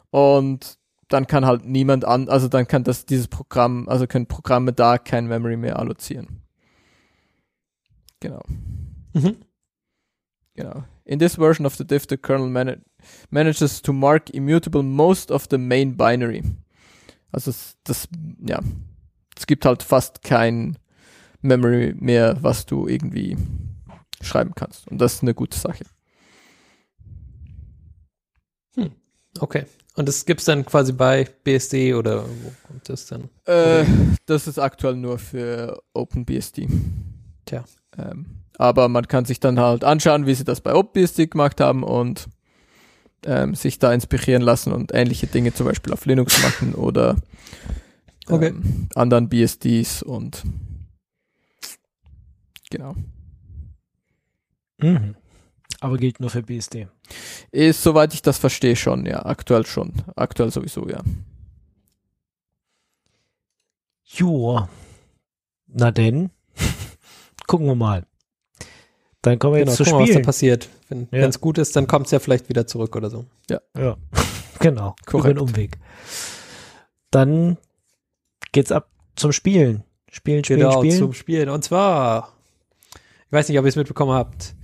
[0.08, 4.72] und dann kann halt niemand an, also dann kann das, dieses Programm, also können Programme
[4.72, 6.40] da kein Memory mehr allozieren.
[8.20, 8.40] Genau.
[9.12, 9.36] Mhm.
[10.54, 10.84] Genau.
[11.04, 12.48] In this version of the diff, the kernel
[13.30, 16.42] manages to mark immutable most of the main binary.
[17.32, 18.08] Also es, das,
[18.44, 18.60] ja,
[19.36, 20.78] es gibt halt fast kein
[21.42, 23.36] Memory mehr, was du irgendwie
[24.20, 24.88] schreiben kannst.
[24.88, 25.84] Und das ist eine gute Sache.
[29.38, 29.64] Okay.
[29.96, 33.28] Und das gibt's dann quasi bei BSD oder wo kommt das dann?
[33.44, 33.84] Äh,
[34.26, 36.68] das ist aktuell nur für OpenBSD.
[37.44, 37.64] Tja.
[37.98, 38.26] Ähm,
[38.56, 42.28] aber man kann sich dann halt anschauen, wie sie das bei OpenBSD gemacht haben und
[43.26, 47.16] ähm, sich da inspirieren lassen und ähnliche Dinge zum Beispiel auf Linux machen oder
[48.28, 48.54] ähm, Okay.
[48.94, 50.44] anderen BSDs und
[52.70, 52.94] genau.
[54.78, 55.16] Mhm.
[55.80, 56.88] Aber gilt nur für BSD.
[57.50, 59.24] Ist, soweit ich das verstehe, schon, ja.
[59.24, 59.92] Aktuell schon.
[60.14, 61.00] Aktuell sowieso, ja.
[64.04, 64.68] Joa.
[65.66, 66.30] Na denn,
[67.46, 68.06] gucken wir mal.
[69.22, 70.24] Dann kommen wir Genau, jetzt zu gucken wir, was da Spielen.
[70.24, 70.68] passiert.
[70.90, 71.26] Wenn Ja.
[71.26, 73.24] es gut ist, dann kommt es ja vielleicht wieder zurück oder so.
[73.48, 73.60] Ja,
[74.58, 74.94] genau.
[75.06, 75.24] Korrekt.
[75.24, 75.78] Über den Umweg.
[77.10, 77.56] Dann
[78.52, 79.84] geht's ab zum Spielen.
[80.10, 80.98] Spielen, spielen, genau, spielen.
[80.98, 81.48] zum Spielen.
[81.48, 82.32] Und zwar,
[83.26, 84.54] ich weiß nicht, ob ihr es mitbekommen habt,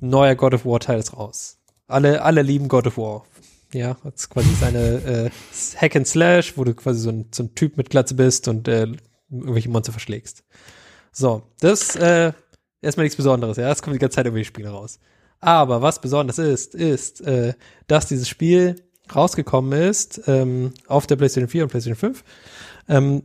[0.00, 1.58] neuer God of War Teil ist raus.
[1.86, 3.24] Alle, alle lieben God of War.
[3.72, 5.30] Ja, das ist quasi seine äh,
[5.76, 8.68] Hack and Slash, wo du quasi so ein, so ein Typ mit Glatze bist und
[8.68, 8.86] äh,
[9.30, 10.44] irgendwelche Monster verschlägst.
[11.12, 12.32] So, das äh,
[12.80, 15.00] erstmal nichts Besonderes, ja, das kommt die ganze Zeit über die Spiele raus.
[15.40, 17.54] Aber was besonders ist, ist, äh,
[17.86, 18.76] dass dieses Spiel
[19.14, 22.24] rausgekommen ist ähm, auf der PlayStation 4 und PlayStation 5.
[22.88, 23.22] Ähm,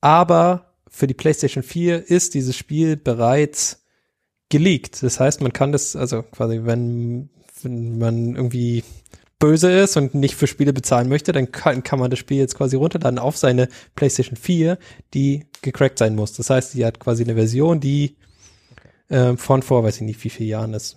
[0.00, 3.84] aber für die PlayStation 4 ist dieses Spiel bereits
[4.48, 5.02] geleakt.
[5.02, 7.30] Das heißt, man kann das, also quasi, wenn,
[7.62, 8.84] wenn man irgendwie
[9.38, 12.56] böse ist und nicht für Spiele bezahlen möchte, dann kann, kann man das Spiel jetzt
[12.56, 14.78] quasi runterladen auf seine PlayStation 4,
[15.12, 16.34] die gecrackt sein muss.
[16.34, 18.16] Das heißt, die hat quasi eine Version, die
[19.08, 20.96] äh, von vor, weiß ich nicht, wie viele Jahren ist.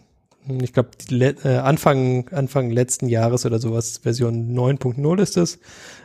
[0.62, 5.60] Ich glaube, äh, Anfang, Anfang letzten Jahres oder sowas, Version 9.0 ist es.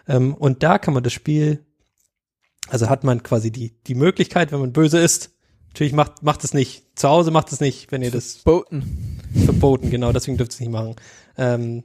[0.09, 1.65] Ähm, und da kann man das Spiel,
[2.69, 5.31] also hat man quasi die, die Möglichkeit, wenn man böse ist,
[5.69, 6.99] natürlich macht, macht es nicht.
[6.99, 9.21] Zu Hause macht es nicht, wenn ihr das Boten.
[9.45, 10.97] verboten, genau, deswegen dürft ihr es nicht machen.
[11.39, 11.85] Ähm,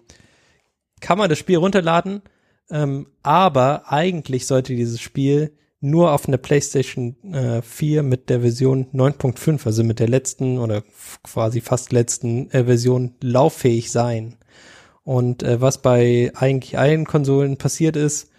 [1.00, 2.22] kann man das Spiel runterladen,
[2.70, 8.88] ähm, aber eigentlich sollte dieses Spiel nur auf einer PlayStation äh, 4 mit der Version
[8.94, 10.84] 9.5, also mit der letzten oder
[11.24, 14.38] quasi fast letzten äh, Version lauffähig sein.
[15.04, 18.30] Und äh, was bei eigentlich allen Konsolen passiert ist,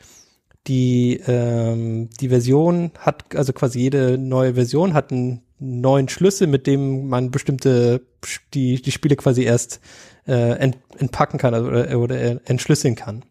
[0.66, 6.66] die, ähm, die Version hat, also quasi jede neue Version hat einen neuen Schlüssel, mit
[6.66, 8.03] dem man bestimmte,
[8.53, 9.80] die, die Spiele quasi erst
[10.26, 13.24] äh, ent, entpacken kann also, oder, oder entschlüsseln kann.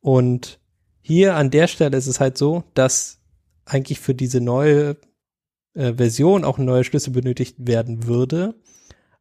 [0.00, 0.58] Und
[1.06, 3.20] hier an der Stelle ist es halt so, dass
[3.64, 4.96] eigentlich für diese neue
[5.74, 8.56] äh, Version auch ein neuer Schlüssel benötigt werden würde.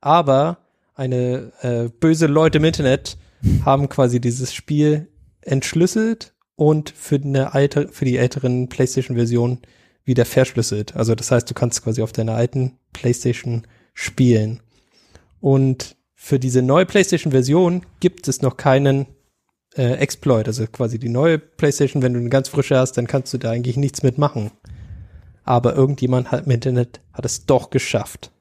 [0.01, 0.57] Aber
[0.95, 3.19] eine äh, böse Leute im Internet
[3.63, 5.09] haben quasi dieses Spiel
[5.41, 9.59] entschlüsselt und für eine alte, für die älteren PlayStation-Version
[10.05, 10.95] wieder verschlüsselt.
[10.95, 14.59] Also das heißt, du kannst quasi auf deiner alten PlayStation spielen.
[15.39, 19.05] Und für diese neue PlayStation-Version gibt es noch keinen
[19.77, 20.47] äh, Exploit.
[20.47, 23.51] Also quasi die neue PlayStation, wenn du eine ganz frische hast, dann kannst du da
[23.51, 24.51] eigentlich nichts mitmachen.
[25.43, 28.31] Aber irgendjemand hat im Internet hat es doch geschafft.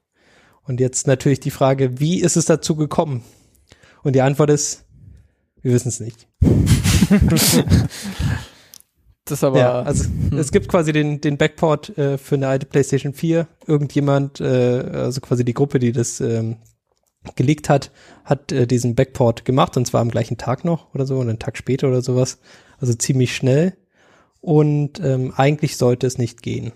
[0.63, 3.23] Und jetzt natürlich die Frage, wie ist es dazu gekommen?
[4.03, 4.85] Und die Antwort ist,
[5.61, 6.27] wir wissen es nicht.
[9.27, 9.57] Das aber.
[9.57, 10.07] ja, also
[10.37, 13.47] es gibt quasi den, den Backport äh, für eine alte PlayStation 4.
[13.65, 16.57] Irgendjemand, äh, also quasi die Gruppe, die das ähm,
[17.35, 17.91] geleakt hat,
[18.23, 21.39] hat äh, diesen Backport gemacht und zwar am gleichen Tag noch oder so und einen
[21.39, 22.39] Tag später oder sowas.
[22.79, 23.77] Also ziemlich schnell.
[24.41, 26.71] und ähm, eigentlich sollte es nicht gehen.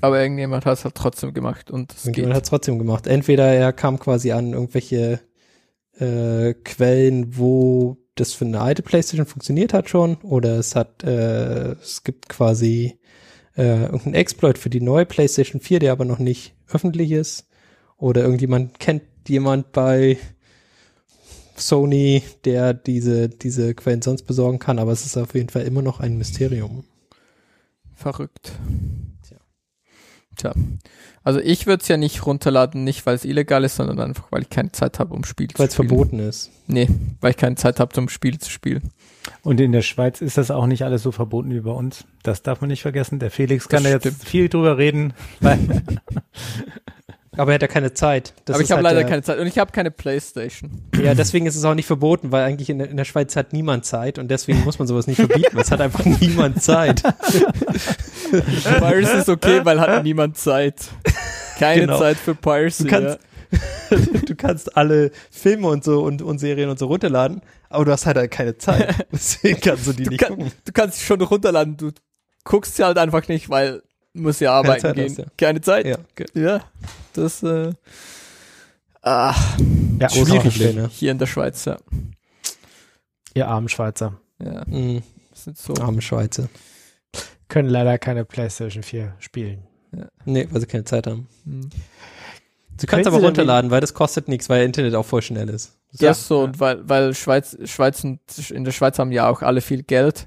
[0.00, 2.22] Aber irgendjemand hat es halt trotzdem gemacht und es Und geht.
[2.24, 3.06] jemand hat es trotzdem gemacht.
[3.06, 5.20] Entweder er kam quasi an irgendwelche
[5.98, 11.72] äh, Quellen, wo das für eine alte PlayStation funktioniert hat schon, oder es hat, äh,
[11.74, 12.98] es gibt quasi
[13.56, 17.46] äh, irgendeinen Exploit für die neue PlayStation 4, der aber noch nicht öffentlich ist,
[17.96, 20.18] oder irgendjemand kennt jemand bei
[21.56, 25.82] Sony, der diese diese Quellen sonst besorgen kann, aber es ist auf jeden Fall immer
[25.82, 26.84] noch ein Mysterium.
[27.94, 28.52] Verrückt.
[30.36, 30.52] Tja.
[31.22, 34.42] Also ich würde es ja nicht runterladen, nicht weil es illegal ist, sondern einfach, weil
[34.42, 35.88] ich keine Zeit habe, um Spiel zu Weil es spielen.
[35.88, 36.50] verboten ist.
[36.66, 36.88] Nee,
[37.20, 38.90] weil ich keine Zeit habe, um Spiel zu spielen.
[39.42, 42.04] Und in der Schweiz ist das auch nicht alles so verboten wie bei uns.
[42.24, 43.20] Das darf man nicht vergessen.
[43.20, 44.24] Der Felix kann da jetzt stimmt.
[44.24, 45.14] viel drüber reden.
[47.36, 48.32] Aber er hat ja keine Zeit.
[48.44, 50.70] Das Aber ich habe halt leider der- keine Zeit und ich habe keine Playstation.
[51.02, 53.52] Ja, deswegen ist es auch nicht verboten, weil eigentlich in der, in der Schweiz hat
[53.52, 57.02] niemand Zeit und deswegen muss man sowas nicht verbieten, es hat einfach niemand Zeit.
[58.30, 60.76] Piracy ist okay, weil hat niemand Zeit.
[61.58, 61.98] Keine Genau.
[61.98, 62.84] Zeit für Piracy.
[62.84, 63.18] Du kannst- ja.
[64.26, 68.04] Du kannst alle Filme und so und, und Serien und so runterladen, aber du hast
[68.06, 69.06] halt, halt keine Zeit.
[69.12, 70.50] Deswegen kannst du die du, nicht kann, gucken.
[70.64, 71.92] du kannst sie schon runterladen, du
[72.42, 73.82] guckst sie halt einfach nicht, weil
[74.14, 75.08] du musst ja arbeiten Zeit gehen.
[75.10, 75.24] hast, ja.
[75.36, 75.86] Keine Zeit.
[75.86, 76.26] Ja, okay.
[76.34, 76.60] Ja,
[77.12, 77.72] das äh,
[79.02, 79.34] ah,
[80.00, 80.88] Ja, Schwierig, ne?
[80.92, 81.76] hier in der Schweiz, ja.
[83.34, 84.18] Ihr armen Schweizer.
[84.42, 85.02] ja Mhm.
[85.34, 85.74] sind so.
[85.74, 86.48] Arme Schweizer.
[87.48, 89.64] Können leider keine PlayStation 4 spielen.
[90.24, 91.28] Nee, weil sie keine Zeit haben.
[91.44, 91.68] Hm.
[92.76, 95.22] Du Können kannst aber sie denn runterladen, weil das kostet nichts, weil Internet auch voll
[95.22, 95.78] schnell ist.
[95.92, 99.60] Das so, und weil, weil Schweiz, Schweiz und in der Schweiz haben ja auch alle
[99.60, 100.26] viel Geld.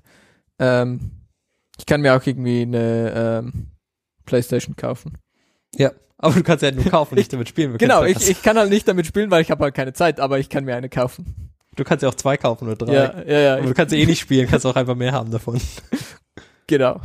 [0.59, 1.11] Ähm,
[1.77, 3.67] ich kann mir auch irgendwie eine ähm,
[4.27, 5.17] Playstation kaufen.
[5.75, 7.75] Ja, aber du kannst ja nur kaufen, nicht damit spielen.
[7.79, 10.37] Genau, ich, ich kann halt nicht damit spielen, weil ich habe halt keine Zeit, aber
[10.37, 11.51] ich kann mir eine kaufen.
[11.75, 12.93] Du kannst ja auch zwei kaufen oder drei.
[12.93, 15.31] Ja, ja, ja, aber du kannst ja eh nicht spielen, kannst auch einfach mehr haben
[15.31, 15.59] davon.
[16.67, 17.01] genau.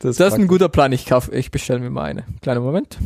[0.00, 0.92] Das, Das ist ein guter Plan.
[0.92, 2.24] Ich kauf, ich bestelle mir mal eine.
[2.42, 2.96] Kleiner Moment.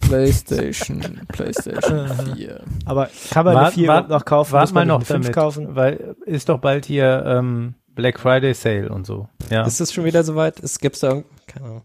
[0.00, 2.60] PlayStation, PlayStation 4.
[2.84, 4.52] Aber kann man Wart- 4 wart- noch kaufen?
[4.52, 5.74] wart Muss man mal noch eine 5 damit, kaufen?
[5.74, 9.28] weil ist doch bald hier ähm, Black Friday Sale und so.
[9.50, 9.66] Ja.
[9.66, 10.60] Ist das schon wieder soweit?
[10.60, 11.82] Es gibt's da irgend- keine Ahnung.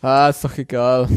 [0.00, 1.08] Ah, ist doch egal.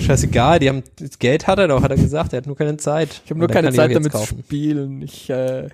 [0.00, 2.76] Scheißegal, die haben das Geld hat er doch, hat er gesagt, er hat nur keine
[2.76, 3.22] Zeit.
[3.24, 4.42] Ich habe nur keine Zeit damit zu kaufen.
[4.42, 5.02] spielen.
[5.02, 5.68] Ich, äh,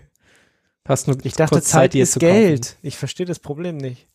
[0.87, 2.33] Hast nur Ich dachte, Zeit, die jetzt ist zu kaufen.
[2.33, 2.77] Geld.
[2.83, 4.09] Ich verstehe das Problem nicht.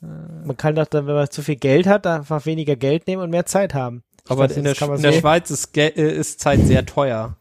[0.00, 3.30] Man kann doch dann, wenn man zu viel Geld hat, einfach weniger Geld nehmen und
[3.30, 4.02] mehr Zeit haben.
[4.24, 6.60] Ich Aber dachte, in der, das kann man in der Schweiz ist, äh, ist Zeit
[6.66, 7.36] sehr teuer.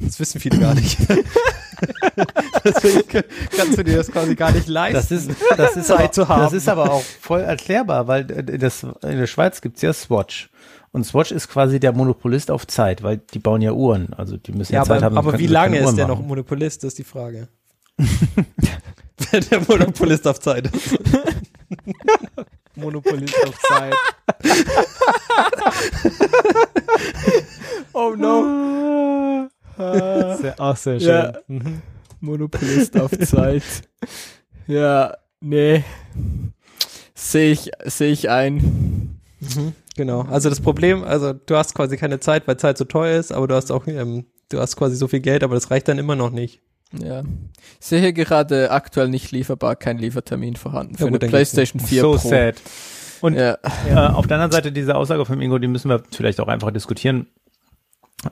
[0.00, 0.98] Das wissen viele gar nicht.
[2.64, 3.24] Deswegen
[3.56, 4.94] kannst du dir das quasi gar nicht leisten.
[4.94, 6.42] Das ist, das ist, Zeit aber, zu haben.
[6.42, 10.50] das ist aber auch voll erklärbar, weil äh, das, in der Schweiz gibt's ja Swatch.
[10.92, 14.12] Und Swatch ist quasi der Monopolist auf Zeit, weil die bauen ja Uhren.
[14.12, 15.28] Also die müssen ja, ja, Zeit aber, haben.
[15.28, 16.28] aber wie lange ist Uhren der noch machen.
[16.28, 17.48] Monopolist, das ist die Frage.
[19.32, 20.98] Der Monopolist auf Zeit ist.
[22.74, 23.94] Monopolist auf Zeit.
[27.92, 29.48] oh no.
[29.82, 31.08] Ah, Sehr, auch sehr schön.
[31.08, 31.32] Ja.
[31.48, 31.82] Mhm.
[32.20, 33.62] Monopolist auf Zeit.
[34.66, 35.82] Ja, nee.
[37.14, 39.18] Sehe ich, sehe ich ein.
[39.96, 40.22] Genau.
[40.22, 43.48] Also das Problem, also du hast quasi keine Zeit, weil Zeit so teuer ist, aber
[43.48, 46.16] du hast auch, ähm, du hast quasi so viel Geld, aber das reicht dann immer
[46.16, 46.60] noch nicht.
[46.98, 47.22] Ja.
[47.80, 51.80] Ich sehe hier gerade aktuell nicht lieferbar, kein Liefertermin vorhanden für Ja, gut, eine PlayStation
[51.80, 52.28] 4 So Pro.
[52.28, 52.56] sad.
[53.20, 53.58] Und Ja,
[53.88, 56.70] äh, auf der anderen Seite diese Aussage von Ingo, die müssen wir vielleicht auch einfach
[56.70, 57.26] diskutieren,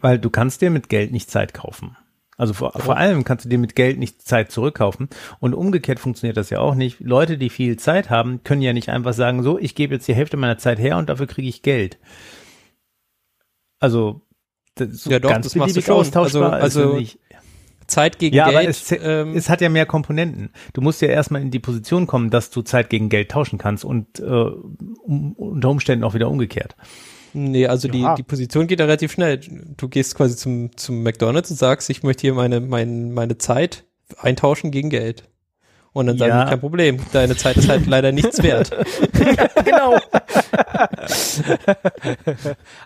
[0.01, 1.97] weil du kannst dir mit Geld nicht Zeit kaufen.
[2.37, 5.11] Also vor, vor allem kannst du dir mit Geld nicht Zeit zurückkaufen.
[5.41, 6.99] Und umgekehrt funktioniert das ja auch nicht.
[7.01, 10.15] Leute, die viel Zeit haben, können ja nicht einfach sagen, so, ich gebe jetzt die
[10.15, 11.99] Hälfte meiner Zeit her und dafür kriege ich Geld.
[13.79, 14.23] Also,
[14.75, 15.97] das Ja, doch, ganz das machst du beliebig schon.
[15.97, 16.53] austauschbar.
[16.55, 17.19] Also- also nicht.
[17.87, 18.57] Zeit gegen Ja, Geld.
[18.57, 20.51] aber es, ähm, es hat ja mehr Komponenten.
[20.75, 23.85] Du musst ja erstmal in die Position kommen, dass du Zeit gegen Geld tauschen kannst
[23.85, 26.77] und äh, um, unter Umständen auch wieder umgekehrt.
[27.33, 28.15] Nee, also die, Ja.
[28.15, 29.39] die Position geht da relativ schnell.
[29.77, 33.85] Du gehst quasi zum, zum McDonalds und sagst, ich möchte hier meine, mein, meine Zeit
[34.19, 35.25] eintauschen gegen Geld.
[35.93, 36.45] Und dann sagen Ja.
[36.45, 38.71] die, kein Problem, deine Zeit ist halt leider nichts wert.
[39.65, 39.99] genau.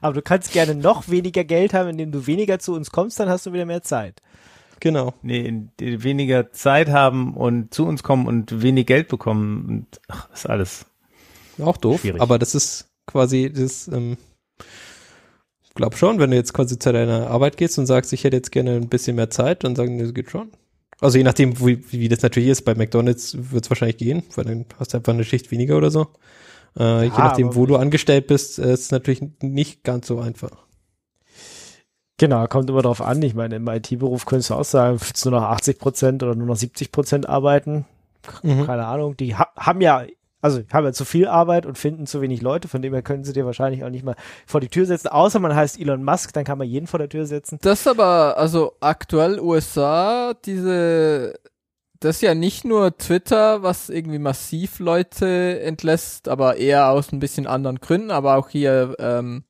[0.01, 3.29] Aber du kannst gerne noch weniger Geld haben, indem du weniger zu uns kommst, dann
[3.29, 4.21] hast du wieder mehr Zeit.
[4.81, 5.15] Genau.
[5.23, 9.67] Nee, die weniger Zeit haben und zu uns kommen und wenig Geld bekommen.
[9.69, 10.87] Und, ach, ist alles.
[11.63, 12.01] Auch doof.
[12.01, 12.21] Schwierig.
[12.21, 14.17] Aber das ist quasi das, ähm,
[15.75, 18.53] glaube schon, wenn du jetzt quasi zu deiner Arbeit gehst und sagst, ich hätte jetzt
[18.53, 20.51] gerne ein bisschen mehr Zeit, dann sagen die, das geht schon.
[21.01, 24.45] Also je nachdem, wie, wie das natürlich ist, bei McDonalds wird es wahrscheinlich gehen, weil
[24.45, 26.07] dann hast du einfach eine Schicht weniger oder so.
[26.79, 30.07] Äh, je Ja, nachdem, aber- wo du angestellt bist, äh, ist es natürlich nicht ganz
[30.07, 30.51] so einfach.
[32.17, 33.21] Genau, kommt immer drauf an.
[33.23, 36.35] Ich meine, im IT-Beruf könntest du auch sagen, willst du nur noch 80 Prozent oder
[36.37, 37.87] nur noch 70 Prozent arbeiten?
[38.43, 38.65] Mhm.
[38.65, 40.05] keine Ahnung, die ha haben ja,
[40.45, 43.25] also haben ja zu viel Arbeit und finden zu wenig Leute, von dem her können
[43.25, 44.15] sie dir wahrscheinlich auch nicht mal
[44.47, 47.09] vor die Tür setzen, außer man heißt Elon Musk, dann kann man jeden vor der
[47.09, 47.59] Tür setzen.
[47.63, 51.33] Das aber, also aktuell USA, diese,
[51.99, 57.21] das ist ja nicht nur Twitter, was irgendwie massiv Leute entlässt, aber eher aus ein
[57.21, 59.45] bisschen anderen Gründen, aber auch hier, ähm,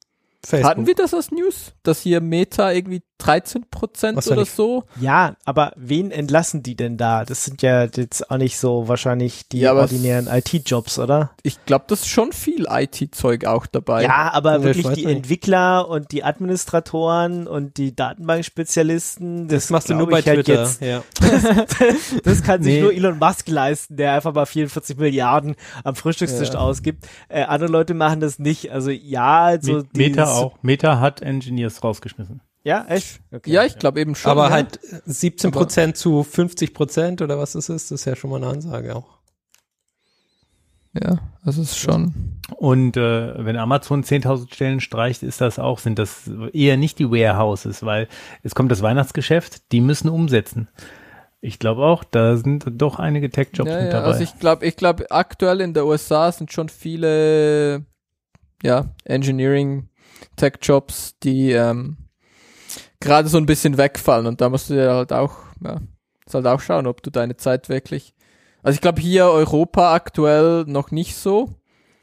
[0.45, 0.71] Facebook.
[0.71, 1.73] hatten wir das als News?
[1.83, 4.85] Dass hier Meta irgendwie 13 Prozent oder ich- so?
[5.01, 7.25] Ja, aber wen entlassen die denn da?
[7.25, 11.31] Das sind ja jetzt auch nicht so wahrscheinlich die Ja, ordinären IT-Jobs, oder?
[11.43, 14.03] Ich glaube, das ist schon viel IT-Zeug auch dabei.
[14.03, 15.17] Ja, aber Nee, wirklich die nicht.
[15.17, 20.63] Entwickler und die Administratoren und die Datenbankspezialisten, das, Das machst du nur bei halt Twitter.
[20.65, 21.03] Jetzt, ja.
[22.25, 22.81] das kann sich Nee.
[22.83, 26.59] nur Elon Musk leisten, der einfach mal 44 Milliarden am Frühstückstisch Ja.
[26.59, 27.07] ausgibt.
[27.29, 28.71] Äh, andere Leute machen das nicht.
[28.73, 30.59] Also ja, so Me- Meta dieses- auch.
[30.63, 32.41] Meta hat Engineers rausgeschmissen.
[32.65, 33.21] Ja, echt?
[33.31, 33.51] Okay.
[33.51, 34.31] Ja, ich glaube eben schon.
[34.31, 34.51] Aber ja.
[34.51, 38.37] halt 17 Prozent zu 50 Prozent oder was es ist, das ist ja schon mal
[38.37, 39.19] eine Ansage auch.
[40.95, 42.39] Ja, das ist schon.
[42.57, 47.11] Und äh, wenn Amazon 10.000 Stellen streicht, ist das auch, sind das eher nicht die
[47.11, 48.09] Warehouses, weil
[48.43, 50.69] es kommt das Weihnachtsgeschäft, die müssen umsetzen.
[51.41, 54.07] Ich glaube auch, da sind doch einige Tech-Jobs Ja, mit ja, dabei.
[54.07, 57.85] also ich glaube, ich glaube, aktuell in der USA sind schon viele,
[58.63, 59.89] ja, Engineering,
[60.37, 61.97] Tech-Jobs, die ähm,
[63.01, 65.81] gerade so ein bisschen wegfallen und da musst du dir halt auch, ja,
[66.33, 68.15] halt auch schauen, ob du deine Zeit wirklich.
[68.63, 71.51] Also ich glaube hier Europa aktuell noch nicht so.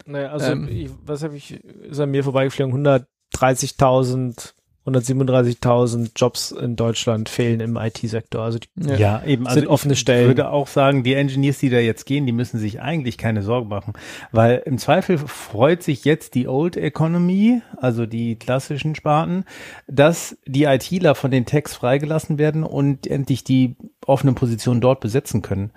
[0.05, 0.67] Naja, also Ähm.
[0.67, 4.53] ich, was habe ich, ist an mir vorbeigeflogen, 130.000,
[4.86, 8.41] 137.000 Jobs in Deutschland fehlen im IT-Sektor.
[8.41, 8.95] Also die Ja.
[8.95, 9.45] ja, eben.
[9.45, 10.27] Also sind offene ich Stellen.
[10.27, 13.69] würde auch sagen, die Engineers, die da jetzt gehen, die müssen sich eigentlich keine Sorgen
[13.69, 13.93] machen,
[14.32, 19.45] weil im Zweifel freut sich jetzt die Old Economy, also die klassischen Sparten,
[19.88, 23.75] dass die ITler von den Techs freigelassen werden und endlich die
[24.05, 25.69] offenen Positionen dort besetzen können.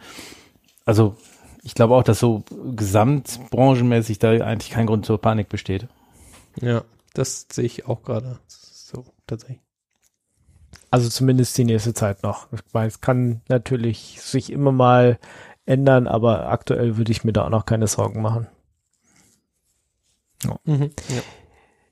[0.87, 1.17] Also
[1.63, 2.45] ich glaube auch, dass so
[2.75, 5.89] gesamtbranchenmäßig da eigentlich kein Grund zur Panik besteht.
[6.61, 6.85] Ja,
[7.15, 8.39] das sehe ich auch gerade.
[9.27, 9.61] Tatsächlich.
[10.91, 12.53] Also zumindest die nächste Zeit noch.
[12.53, 15.19] Ich meine, es kann natürlich sich immer mal
[15.67, 18.47] ändern, aber aktuell würde ich mir da auch noch keine Sorgen machen.
[20.65, 20.91] Mhm.
[21.09, 21.23] Ja.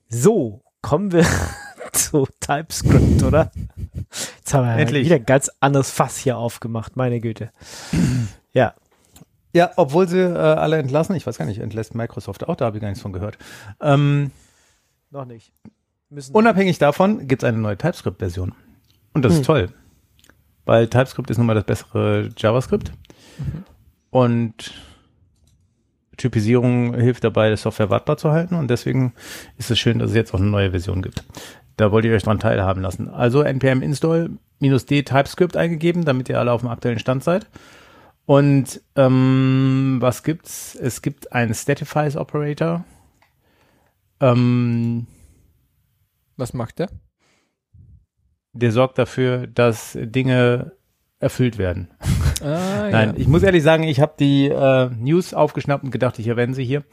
[0.09, 1.25] So, kommen wir
[1.91, 3.51] zu TypeScript, oder?
[4.37, 5.05] Jetzt haben wir Endlich.
[5.05, 7.51] wieder ein ganz anderes Fass hier aufgemacht, meine Güte.
[8.55, 8.75] Ja,
[9.51, 12.77] Ja, obwohl sie äh, alle entlassen, ich weiß gar nicht, entlässt Microsoft auch, da habe
[12.77, 13.39] ich gar nichts von gehört.
[13.81, 14.29] Ähm,
[15.09, 15.51] noch nicht.
[16.13, 18.53] Müssen Unabhängig davon gibt es eine neue TypeScript-Version.
[19.13, 19.39] Und das Hm.
[19.41, 19.69] ist toll.
[20.65, 22.91] Weil TypeScript ist nun mal das bessere JavaScript.
[24.11, 24.73] Und
[26.17, 28.53] Typisierung hilft dabei, die Software wartbar zu halten.
[28.53, 29.13] Und deswegen
[29.57, 31.23] ist es schön, dass es jetzt auch eine neue Version gibt.
[31.77, 33.09] Da wollte ich euch dran teilhaben lassen.
[33.09, 34.29] Also npm install
[34.61, 37.47] -d TypeScript eingegeben, damit ihr alle auf dem aktuellen Stand seid.
[38.27, 40.75] Und ähm, was gibt's?
[40.75, 42.85] Es gibt einen Statifies Operator.
[44.19, 45.07] Ähm,
[46.37, 46.89] Was macht der?
[48.53, 50.73] der sorgt dafür, dass Dinge
[51.19, 51.89] erfüllt werden.
[52.41, 56.27] Ah, Nein, ich muss ehrlich sagen, ich habe die äh, News aufgeschnappt und gedacht, ich
[56.27, 56.83] erwähne sie hier.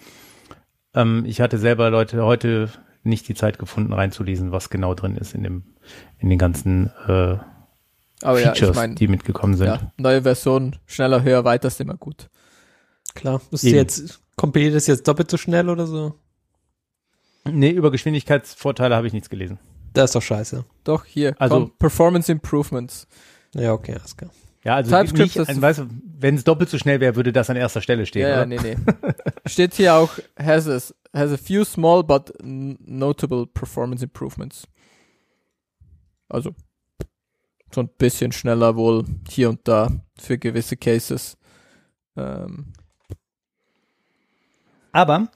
[0.94, 2.70] Ähm, ich hatte selber Leute heute
[3.02, 5.64] nicht die Zeit gefunden, reinzulesen, was genau drin ist in dem
[6.18, 7.38] in den ganzen äh,
[8.22, 9.66] Aber ja, ich Features, meine, die mitgekommen sind.
[9.66, 12.28] ja, neue Version, schneller, höher, weiter ist immer gut.
[13.14, 13.40] Klar.
[13.50, 16.14] Ist jetzt, kompiliert es jetzt doppelt so schnell oder so?
[17.44, 19.58] Nee, über Geschwindigkeitsvorteile habe ich nichts gelesen.
[19.92, 20.64] Das ist doch scheiße.
[20.84, 23.06] Doch, hier, Also- komm, Performance Improvements.
[23.54, 24.30] Ja, okay, alles klar.
[24.62, 25.86] Ja, also TypeScript, nicht, ein, weißt du,
[26.18, 28.28] wenn es doppelt so schnell wäre, würde das an erster Stelle stehen.
[28.28, 28.46] Ja, oder?
[28.46, 28.76] nee, nee.
[29.46, 30.74] Steht hier auch, has a,
[31.18, 34.68] has a few small but notable performance improvements.
[36.28, 36.54] Also,
[37.74, 41.38] so ein bisschen schneller wohl hier und da für gewisse Cases.
[42.16, 42.74] Ähm,
[44.92, 45.28] Aber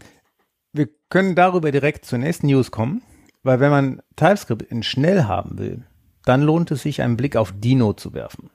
[0.74, 3.02] wir können darüber direkt zur nächsten News kommen,
[3.42, 5.86] weil wenn man TypeScript in schnell haben will,
[6.24, 8.50] dann lohnt es sich, einen Blick auf Dino zu werfen.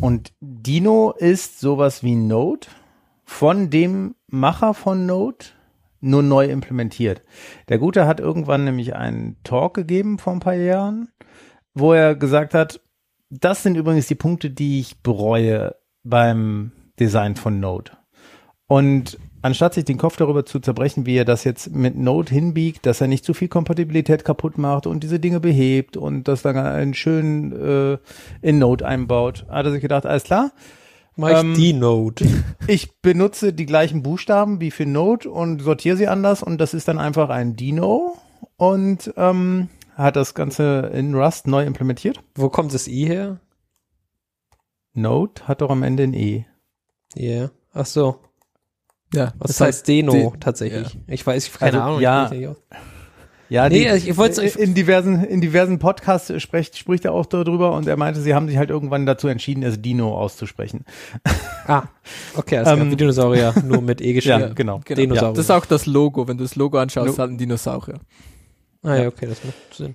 [0.00, 2.68] Und Dino ist sowas wie Node
[3.24, 5.46] von dem Macher von Node
[6.00, 7.22] nur neu implementiert.
[7.68, 11.08] Der Gute hat irgendwann nämlich einen Talk gegeben vor ein paar Jahren,
[11.74, 12.80] wo er gesagt hat,
[13.30, 17.92] das sind übrigens die Punkte, die ich bereue beim Design von Node.
[18.66, 22.86] Und anstatt sich den Kopf darüber zu zerbrechen, wie er das jetzt mit Node hinbiegt,
[22.86, 26.56] dass er nicht zu viel Kompatibilität kaputt macht und diese Dinge behebt und das dann
[26.56, 27.98] einen schön äh,
[28.40, 30.52] in Node einbaut, hat er sich gedacht, alles klar,
[31.14, 32.24] Mach ich Ähm, die Node.
[32.66, 36.88] ich benutze die gleichen Buchstaben wie für Node und sortiere sie anders und das ist
[36.88, 38.16] dann einfach ein Dino
[38.56, 42.20] und ähm, hat das Ganze in Rust neu implementiert.
[42.34, 43.40] Wo kommt das I her?
[44.94, 46.44] Node hat doch am Ende ein E.
[47.14, 47.50] Ja.
[47.72, 48.18] Ach so.
[49.14, 50.98] Ja, Was das heißt Deno De- tatsächlich?
[51.06, 52.00] Ich weiß, ich keine Also, Ahnung.
[52.00, 52.30] ja.
[52.32, 52.48] ich.
[53.50, 57.26] Ja, Nee, ich- ich wollt's- ich- in diversen in diversen Podcasts spricht spricht er auch
[57.26, 60.84] darüber und er meinte, sie haben sich halt irgendwann dazu entschieden, es Dino auszusprechen.
[61.66, 61.84] Ah,
[62.34, 62.76] okay, klar.
[62.76, 64.40] Ähm, Dinosaurier, nur mit E geschrieben.
[64.40, 64.80] Ja, genau.
[64.84, 65.00] Genau.
[65.00, 65.28] Dinosaurier.
[65.28, 66.26] Ja, das ist auch das Logo.
[66.26, 68.00] Wenn du das Logo anschaust, No- ist halt ein Dinosaurier.
[68.82, 69.94] Ah ja, okay, das macht Sinn.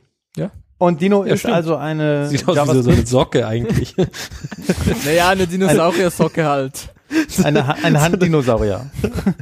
[0.79, 1.55] Und Dino Ja, ist stimmt.
[1.55, 3.95] also eine Sieht aus wie so eine Socke eigentlich.
[5.05, 6.93] Naja, eine Dinosaurier-Socke halt.
[7.43, 8.89] eine, Ha- eine Handdinosaurier.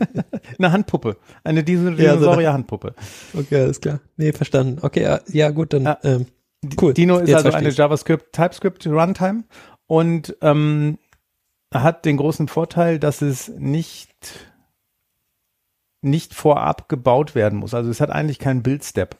[0.59, 1.17] eine Handpuppe.
[1.43, 2.93] Eine Dinosaurier-Handpuppe.
[3.37, 3.99] okay, alles klar.
[4.17, 4.79] Nee, verstanden.
[4.81, 5.97] Okay, ja, ja gut, dann Ja.
[6.03, 6.27] ähm,
[6.81, 6.93] cool.
[6.93, 7.77] Dino ist Jetzt also eine ich.
[7.77, 9.43] JavaScript TypeScript Runtime
[9.87, 10.97] und ähm,
[11.73, 14.11] hat den großen Vorteil, dass es nicht
[16.01, 17.73] nicht vorab gebaut werden muss.
[17.73, 19.17] Also es hat eigentlich keinen Build-Step.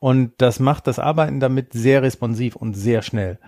[0.00, 3.38] Und das macht das Arbeiten damit sehr responsiv und sehr schnell.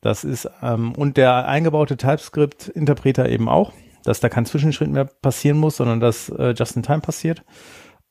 [0.00, 3.72] Das ist, ähm, und der eingebaute TypeScript-Interpreter eben auch,
[4.04, 7.44] dass da kein Zwischenschritt mehr passieren muss, sondern dass äh, just in time passiert.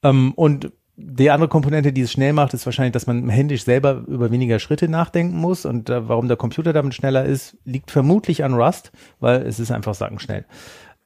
[0.03, 4.03] Ähm, und die andere Komponente, die es schnell macht, ist wahrscheinlich, dass man händisch selber
[4.07, 5.65] über weniger Schritte nachdenken muss.
[5.65, 9.71] Und äh, warum der Computer damit schneller ist, liegt vermutlich an Rust, weil es ist
[9.71, 10.45] einfach sackenschnell.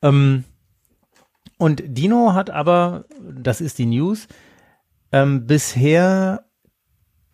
[0.01, 0.43] Ähm,
[1.57, 4.27] und Dino hat aber, das ist die News,
[5.11, 6.46] ähm, bisher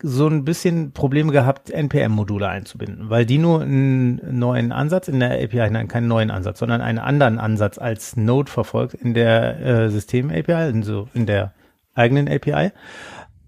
[0.06, 5.70] so ein bisschen Probleme gehabt, NPM-Module einzubinden, weil Dino einen neuen Ansatz in der API,
[5.70, 10.52] nein, keinen neuen Ansatz, sondern einen anderen Ansatz als Node verfolgt in der äh, System-API,
[10.52, 11.54] also in der
[11.94, 12.72] eigenen API.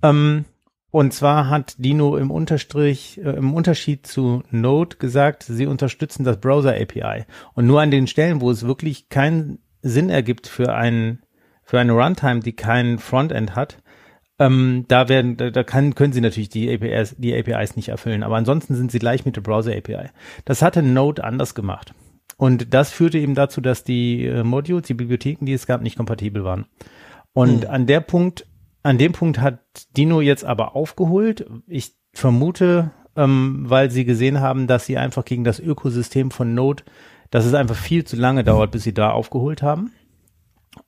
[0.02, 0.46] Ähm,
[0.90, 6.40] und zwar hat Dino im Unterstrich, äh, im Unterschied zu Node gesagt, sie unterstützen das
[6.40, 7.26] Browser API.
[7.52, 11.20] Und nur an den Stellen, wo es wirklich keinen Sinn ergibt für einen,
[11.64, 13.82] für eine Runtime, die kein Frontend hat,
[14.38, 18.22] ähm, da werden, da, kann, können sie natürlich die APIs, die APIs nicht erfüllen.
[18.22, 20.10] Aber ansonsten sind sie gleich mit der Browser API.
[20.44, 21.94] Das hatte Node anders gemacht.
[22.36, 25.96] Und das führte eben dazu, dass die äh, Modules, die Bibliotheken, die es gab, nicht
[25.96, 26.66] kompatibel waren.
[27.32, 27.70] Und Hm.
[27.70, 28.46] an der Punkt,
[28.82, 29.60] an dem Punkt hat
[29.96, 31.46] Dino jetzt aber aufgeholt.
[31.66, 36.84] Ich vermute, ähm, weil sie gesehen haben, dass sie einfach gegen das Ökosystem von Node,
[37.30, 39.92] dass es einfach viel zu lange dauert, bis sie da aufgeholt haben.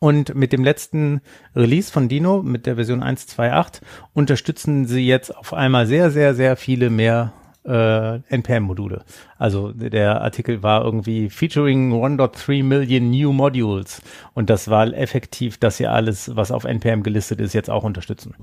[0.01, 1.21] Und mit dem letzten
[1.57, 3.81] Release von Dino, mit der Version 1.2.8,
[4.15, 7.33] unterstützen sie jetzt auf einmal sehr, sehr, sehr viele mehr
[7.65, 9.05] äh, NPM-Module.
[9.39, 14.01] Also der Artikel war irgendwie featuring 1.3 Million new modules.
[14.35, 18.35] Und das war effektiv, dass sie alles, was auf NPM gelistet ist, jetzt auch unterstützen.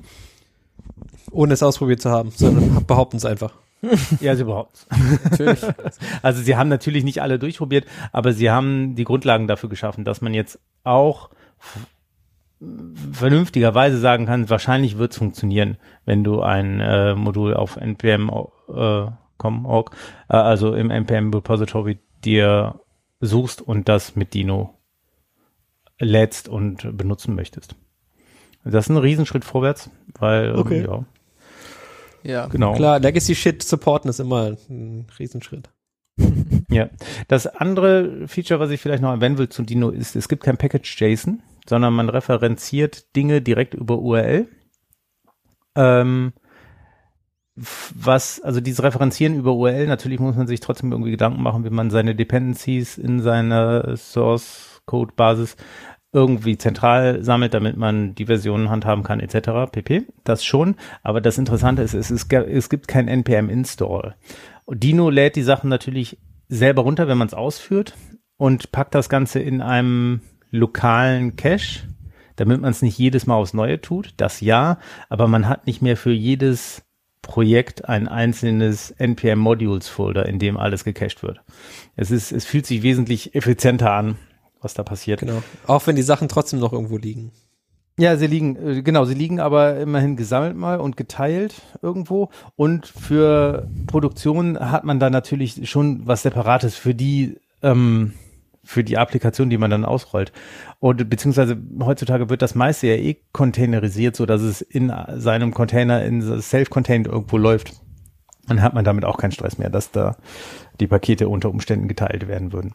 [1.31, 3.53] Ohne es ausprobiert zu haben, sondern behaupten es einfach.
[4.19, 4.87] Ja, sie überhaupt.
[5.29, 5.61] Natürlich.
[6.21, 10.21] Also sie haben natürlich nicht alle durchprobiert, aber sie haben die Grundlagen dafür geschaffen, dass
[10.21, 11.29] man jetzt auch
[13.11, 18.29] vernünftigerweise sagen kann, wahrscheinlich wird es funktionieren, wenn du ein äh, Modul auf npm
[18.73, 19.91] äh, com, org,
[20.29, 22.79] äh, also im npm Repository dir
[23.19, 24.73] suchst und das mit Dino
[25.99, 27.75] lädst und benutzen möchtest.
[28.63, 30.83] Das ist ein Riesenschritt vorwärts, weil ähm, Okay.
[30.85, 31.05] ja,
[32.23, 32.47] Ja.
[32.47, 32.73] genau.
[32.73, 35.69] Klar, Legacy Shit supporten ist immer ein Riesenschritt.
[36.69, 36.89] Ja,
[37.27, 40.57] das andere Feature, was ich vielleicht noch erwähnen will zu Dino, ist, es gibt kein
[40.57, 44.47] Package JSON, sondern man referenziert Dinge direkt über URL.
[45.75, 46.33] Ähm,
[47.55, 51.69] was, also dieses Referenzieren über URL, natürlich muss man sich trotzdem irgendwie Gedanken machen, wie
[51.69, 55.55] man seine Dependencies in seiner Source Code Basis
[56.11, 59.71] irgendwie zentral sammelt, damit man die Versionen handhaben kann, etc.
[59.71, 60.03] pp.
[60.23, 60.75] Das schon.
[61.03, 64.15] Aber das Interessante ist, es, ist, es gibt kein NPM Install.
[64.65, 66.17] Und Dino lädt die Sachen natürlich
[66.49, 67.95] selber runter, wenn man es ausführt
[68.37, 70.21] und packt das Ganze in einem
[70.51, 71.87] lokalen Cache,
[72.35, 74.13] damit man es nicht jedes Mal aufs Neue tut.
[74.17, 74.79] Das ja,
[75.09, 76.83] aber man hat nicht mehr für jedes
[77.21, 81.41] Projekt ein einzelnes NPM Modules Folder, in dem alles gecached wird.
[81.95, 84.17] Es ist, es fühlt sich wesentlich effizienter an,
[84.61, 85.21] was da passiert.
[85.21, 85.41] Genau.
[85.65, 87.31] Auch wenn die Sachen trotzdem noch irgendwo liegen.
[87.97, 92.29] Ja, sie liegen, äh, genau, sie liegen aber immerhin gesammelt mal und geteilt irgendwo.
[92.57, 98.13] Und für Produktion hat man da natürlich schon was Separates für die, ähm,
[98.65, 100.33] für die Applikation, die man dann ausrollt.
[100.79, 106.03] Und beziehungsweise heutzutage wird das meiste ja eh containerisiert, so dass es in seinem Container,
[106.03, 107.73] in self-contained irgendwo läuft.
[108.47, 110.17] Dann hat man damit auch keinen Stress mehr, dass da
[110.81, 112.73] die Pakete unter Umständen geteilt werden würden.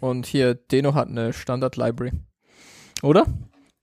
[0.00, 2.12] Und hier, Deno hat eine Standard-Library.
[3.02, 3.26] Oder?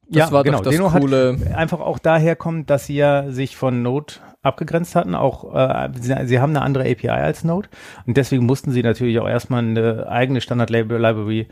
[0.10, 0.58] Das ja, war genau.
[0.58, 1.38] doch das Deno coole.
[1.54, 5.16] einfach auch daher kommt, dass sie ja sich von Node abgegrenzt hatten.
[5.16, 7.68] Auch äh, sie, sie haben eine andere API als Node
[8.06, 11.48] und deswegen mussten sie natürlich auch erstmal eine eigene Standard-Library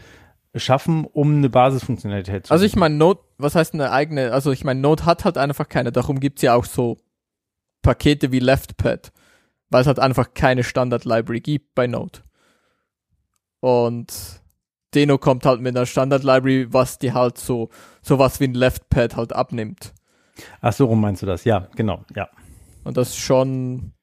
[0.56, 4.64] schaffen, um eine Basisfunktionalität zu Also ich meine, Node, was heißt eine eigene, also ich
[4.64, 6.98] meine, Node hat halt einfach keine, darum gibt's ja auch so
[7.82, 9.12] Pakete wie LeftPad,
[9.70, 12.20] weil es halt einfach keine Standard-Library gibt bei Node.
[13.60, 14.42] Und
[14.96, 17.70] Deno kommt halt mit einer Standard-Library, was die halt so,
[18.02, 19.94] sowas wie ein Left-Pad halt abnimmt.
[20.62, 21.44] Ach so, rum meinst du das?
[21.44, 22.30] Ja, genau, ja.
[22.84, 23.94] Und das schon,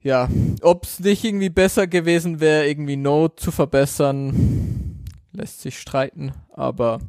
[0.00, 0.28] ja,
[0.60, 7.00] ob es nicht irgendwie besser gewesen wäre, irgendwie Node zu verbessern, lässt sich streiten, aber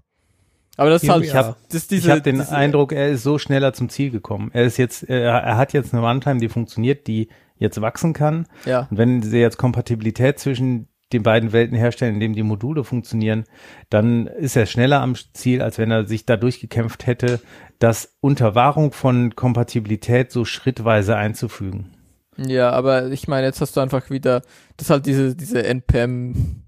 [0.75, 4.09] aber das ist halt, ich habe hab den Eindruck, er ist so schneller zum Ziel
[4.09, 4.49] gekommen.
[4.53, 7.27] Er ist jetzt, er, er hat jetzt eine Runtime, die funktioniert, die
[7.57, 8.47] jetzt wachsen kann.
[8.65, 8.87] Ja.
[8.89, 13.45] Und wenn sie jetzt Kompatibilität zwischen den beiden Welten herstellen, indem die Module funktionieren,
[13.89, 17.39] dann ist er schneller am Ziel, als wenn er sich da durchgekämpft hätte,
[17.79, 21.91] das unter Wahrung von Kompatibilität so schrittweise einzufügen.
[22.37, 24.41] Ja, aber ich meine, jetzt hast du einfach wieder,
[24.77, 26.63] das ist halt diese, diese NPM,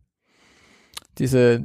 [1.17, 1.63] diese,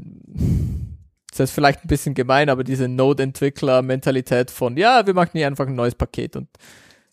[1.30, 5.66] das ist vielleicht ein bisschen gemein, aber diese Node-Entwickler-Mentalität von, ja, wir machen hier einfach
[5.66, 6.48] ein neues Paket und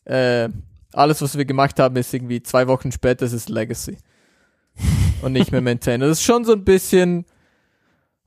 [0.06, 0.50] äh,
[0.94, 3.98] alles, was wir gemacht haben, ist irgendwie zwei Wochen später, es ist Legacy.
[5.22, 6.08] und nicht mehr Maintainer.
[6.08, 7.26] Das ist schon so ein bisschen,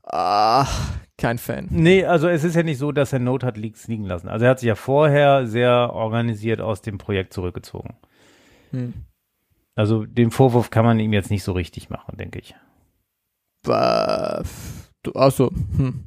[0.05, 0.67] ah,
[1.21, 1.69] kein Fan.
[1.71, 4.29] Nee, also es ist ja nicht so, dass er Node hat Leaks liegen lassen.
[4.29, 7.95] Also er hat sich ja vorher sehr organisiert aus dem Projekt zurückgezogen.
[8.71, 8.95] Hm.
[9.75, 12.55] Also den Vorwurf kann man ihm jetzt nicht so richtig machen, denke ich.
[15.15, 16.05] Also, hm,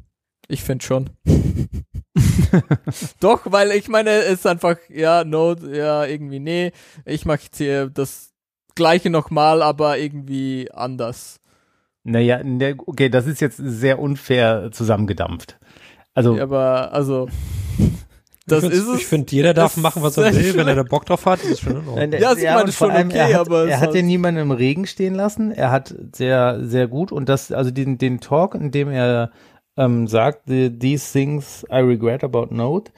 [0.47, 1.09] ich finde schon.
[3.19, 6.71] Doch, weil ich meine, es ist einfach, ja, Node, ja, irgendwie, nee,
[7.05, 8.32] ich mache jetzt hier das
[8.75, 11.39] gleiche nochmal, aber irgendwie anders.
[12.03, 15.57] Naja, ne, okay, das ist jetzt sehr unfair zusammengedampft.
[16.13, 17.27] Also, Ja, aber, also,
[18.45, 18.99] das ich ist es.
[18.99, 21.25] Ich finde, jeder darf Das machen, was er ist will, wenn er da Bock drauf
[21.25, 21.39] hat.
[21.41, 21.95] Das ist schon in Ordnung.
[21.95, 23.87] Nein, Ja, ich meine, und schon vor allem, okay, er hat, aber es er hat
[23.87, 25.51] halt- ja niemanden im Regen stehen lassen.
[25.51, 29.31] Er hat sehr, sehr gut und das, also den, den Talk, in dem er
[29.77, 32.91] ähm, sagt, the, these things I regret about Node,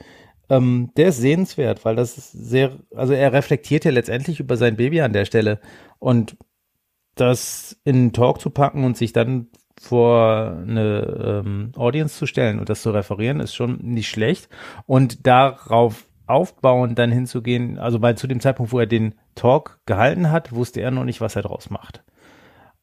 [0.48, 4.76] ähm, der ist sehenswert, weil das ist sehr, also er reflektiert ja letztendlich über sein
[4.76, 5.60] Baby an der Stelle
[5.98, 6.36] und
[7.14, 9.48] das in einen Talk zu packen und sich dann
[9.78, 14.48] vor eine ähm, Audience zu stellen und das zu referieren, ist schon nicht schlecht.
[14.86, 20.30] Und darauf aufbauend dann hinzugehen, also weil zu dem Zeitpunkt, wo er den Talk gehalten
[20.30, 22.02] hat, wusste er noch nicht, was er draus macht.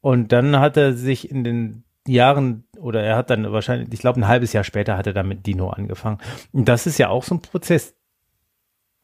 [0.01, 4.19] Und dann hat er sich in den Jahren, oder er hat dann wahrscheinlich, ich glaube,
[4.19, 6.19] ein halbes Jahr später hat er dann mit Dino angefangen.
[6.51, 7.95] Und das ist ja auch so ein Prozess,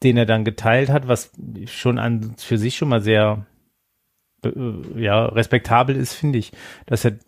[0.02, 1.32] den er dann geteilt hat, was
[1.66, 3.46] schon an für sich schon mal sehr
[4.44, 4.50] äh,
[4.96, 6.52] ja, respektabel ist, finde ich,
[6.86, 7.18] dass er,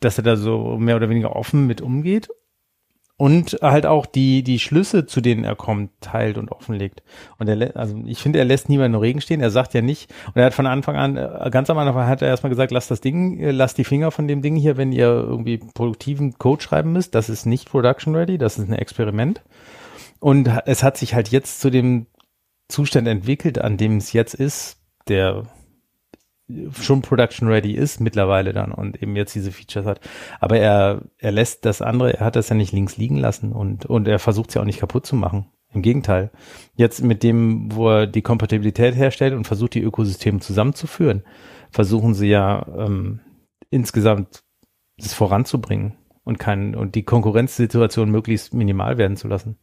[0.00, 2.28] dass er da so mehr oder weniger offen mit umgeht
[3.18, 7.02] und halt auch die, die Schlüsse, zu denen er kommt, teilt und offenlegt.
[7.38, 9.40] Und er, also ich finde, er lässt niemanden im Regen stehen.
[9.40, 12.20] Er sagt ja nicht, und er hat von Anfang an, äh, ganz am Anfang hat
[12.20, 14.92] er erstmal gesagt, lasst das Ding, äh, lasst die Finger von dem Ding hier, wenn
[14.92, 17.14] ihr irgendwie produktiven Code schreiben müsst.
[17.14, 19.40] Das ist nicht production ready, das ist ein Experiment.
[20.20, 22.06] Und es hat sich halt jetzt zu dem
[22.68, 24.78] Zustand entwickelt, an dem es jetzt ist,
[25.08, 25.44] der
[26.72, 30.00] schon production ready ist mittlerweile dann und eben jetzt diese Features hat.
[30.40, 33.86] Aber er, er lässt das andere, er hat das ja nicht links liegen lassen und,
[33.86, 35.46] und er versucht es ja auch nicht kaputt zu machen.
[35.72, 36.30] Im Gegenteil.
[36.74, 41.24] Jetzt mit dem, wo er die Kompatibilität herstellt und versucht, die Ökosysteme zusammenzuführen,
[41.70, 43.20] versuchen sie ja ähm,
[43.68, 44.44] insgesamt
[44.96, 45.94] das voranzubringen
[46.24, 49.58] und kann und die Konkurrenzsituation möglichst minimal werden zu lassen.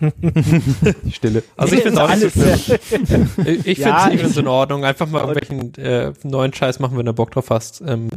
[1.10, 1.42] Stille.
[1.56, 3.28] Also ich finde es auch nicht so Alles schlimm.
[3.46, 4.84] Ich, ich Ja, finde es in Ordnung.
[4.84, 7.82] Einfach mal irgendwelchen äh, neuen Scheiß machen, wenn du Bock drauf hast.
[7.86, 8.08] Ähm,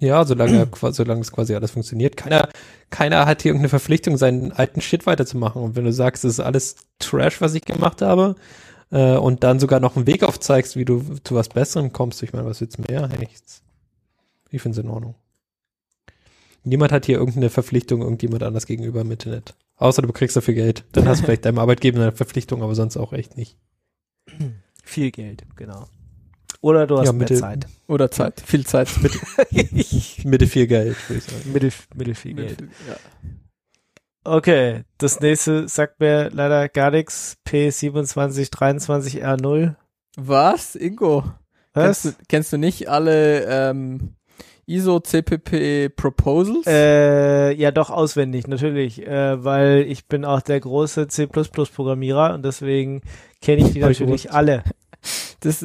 [0.00, 2.16] ja, solange, solange es quasi alles funktioniert.
[2.16, 2.48] Keiner,
[2.90, 5.62] keiner hat hier irgendeine Verpflichtung, seinen alten Shit weiterzumachen.
[5.62, 8.36] Und wenn du sagst, das ist alles Trash, was ich gemacht habe,
[8.90, 12.32] äh, und dann sogar noch einen Weg aufzeigst, wie du zu was Besserem kommst, ich
[12.32, 13.08] meine, was willst du mehr?
[13.08, 13.62] Hey, nichts.
[14.50, 15.14] Ich finde es in Ordnung.
[16.64, 19.54] Niemand hat hier irgendeine Verpflichtung irgendjemand anders gegenüber im Internet.
[19.78, 20.84] Außer du kriegst dafür Geld.
[20.92, 23.56] Dann hast du vielleicht deinem Arbeitgeber eine Verpflichtung, aber sonst auch echt nicht.
[24.84, 25.88] Viel Geld, genau.
[26.60, 27.66] Oder du hast Ja, mehr Mittel- Zeit.
[27.86, 28.88] Oder Zeit, viel Zeit.
[30.24, 31.52] Mitte viel Geld, würde ich sagen.
[31.52, 32.60] Mittel, mittel viel Geld.
[32.88, 32.96] Ja.
[34.24, 37.36] Okay, das nächste sagt mir leider gar nichts.
[37.46, 39.76] P2723R0.
[40.16, 41.22] Was, Ingo?
[41.74, 42.02] Was?
[42.02, 44.16] Kennst du, kennst du nicht alle ähm,
[44.68, 46.66] ISO CPP Proposals?
[46.66, 53.00] Äh, ja, doch auswendig, natürlich, äh, weil ich bin auch der große C++-Programmierer und deswegen
[53.40, 54.62] kenne ich die natürlich alle.
[55.40, 55.64] Das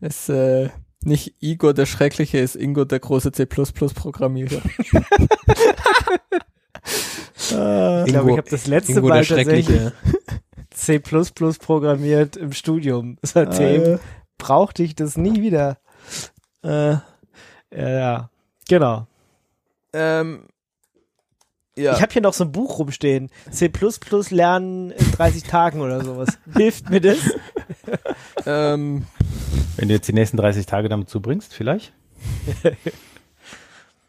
[0.00, 0.68] ist äh,
[1.02, 4.62] nicht Igor der Schreckliche, ist Ingo der große C++-Programmierer.
[7.50, 9.92] Äh, ich glaube, ich habe das letzte Ingo Mal der Schreckliche.
[10.70, 13.18] C++ programmiert im Studium.
[13.22, 13.98] Seitdem Äh,
[14.38, 15.78] brauchte ich das nie wieder.
[16.62, 16.96] Äh,
[17.74, 18.30] ja, ja,
[18.68, 19.06] genau.
[19.92, 20.44] ähm,
[21.76, 21.94] Ja.
[21.94, 23.30] Ich habe hier noch so ein Buch rumstehen.
[23.50, 23.70] C
[24.30, 26.38] lernen in 30 Tagen oder sowas.
[26.56, 27.18] Hilft mir das?
[28.46, 29.06] ähm,
[29.76, 31.92] Wenn du jetzt die nächsten 30 Tage damit zubringst, vielleicht?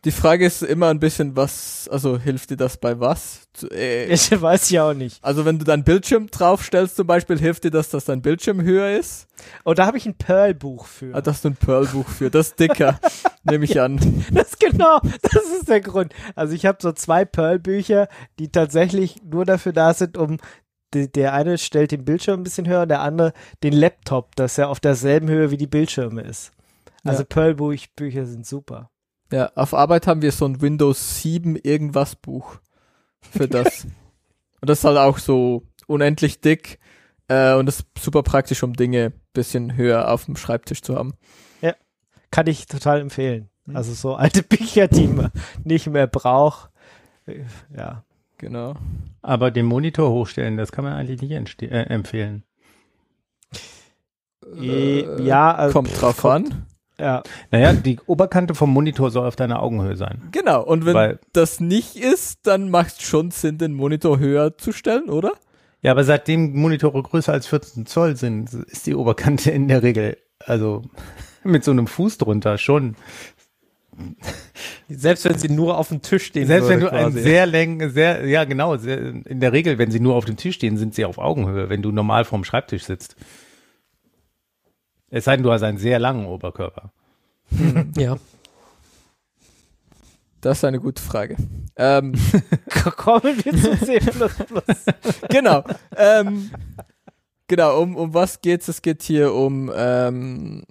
[0.05, 3.41] die Frage ist immer ein bisschen, was, also hilft dir das bei was?
[3.53, 5.23] Zu- Äh, Ich weiß ja auch nicht.
[5.23, 8.97] also wenn du deinen Bildschirm draufstellst zum Beispiel, hilft dir das, dass dein Bildschirm höher
[8.97, 9.27] ist?
[9.63, 11.13] Und da habe ich ein Pearl-Buch für.
[11.13, 12.99] Ah, da hast du ein Pearl-Buch für, das ist dicker,
[13.43, 13.99] nehme ich an.
[14.31, 16.13] Das genau, das ist der Grund.
[16.35, 18.07] Also ich habe so zwei Pearl-Bücher,
[18.37, 20.37] die tatsächlich nur dafür da sind, um
[20.93, 23.33] die, der eine stellt den Bildschirm ein bisschen höher und der andere
[23.63, 26.51] den Laptop, dass er auf derselben Höhe wie die Bildschirme ist.
[27.03, 27.27] Also Ja.
[27.29, 28.89] Pearl-Bücher sind super.
[29.31, 32.55] Ja, auf Arbeit haben wir so ein Windows 7 irgendwas Buch
[33.21, 33.85] für das.
[34.61, 36.79] und das ist halt auch so unendlich dick
[37.27, 41.13] äh, und das ist super praktisch, um Dinge bisschen höher auf dem Schreibtisch zu haben.
[42.31, 43.49] Kann ich total empfehlen.
[43.65, 43.75] Hm.
[43.75, 45.31] Also so alte Bücher, die man
[45.63, 46.69] nicht mehr braucht.
[47.25, 47.41] Äh,
[47.75, 48.03] Ja.
[48.37, 48.75] Genau.
[49.21, 52.43] Aber den Monitor hochstellen, das kann man eigentlich nicht äh, empfehlen.
[54.55, 56.65] Äh, ja, also, Kommt drauf an.
[56.97, 57.21] Ja.
[57.51, 60.21] Naja, die Oberkante vom Monitor soll auf deiner Augenhöhe sein.
[60.31, 60.63] Genau.
[60.63, 64.71] Und wenn Weil- das nicht ist, dann macht es schon Sinn, den Monitor höher zu
[64.71, 65.33] stellen, oder?
[65.81, 70.17] Ja, aber seitdem Monitore größer als 14 Zoll sind, ist die Oberkante in der Regel,
[70.45, 70.81] also
[71.43, 72.95] mit so einem Fuß drunter schon.
[74.87, 77.21] Selbst wenn sie nur auf dem Tisch stehen Selbst wenn würde du ein quasi.
[77.21, 80.55] sehr läng, sehr, ja genau, sehr, in der Regel, wenn sie nur auf dem Tisch
[80.55, 83.15] stehen, sind sie auf Augenhöhe, wenn du normal vorm Schreibtisch sitzt.
[85.09, 86.91] Es sei denn, du hast einen sehr langen Oberkörper.
[87.97, 88.17] Ja.
[90.41, 91.35] Das ist eine gute Frage.
[91.75, 92.13] Ähm,
[92.95, 93.99] Kommen wir zu C++.
[95.29, 95.63] genau.
[95.97, 96.51] ähm,
[97.47, 98.67] genau, um, um was geht's?
[98.67, 100.63] Es geht hier um ähm,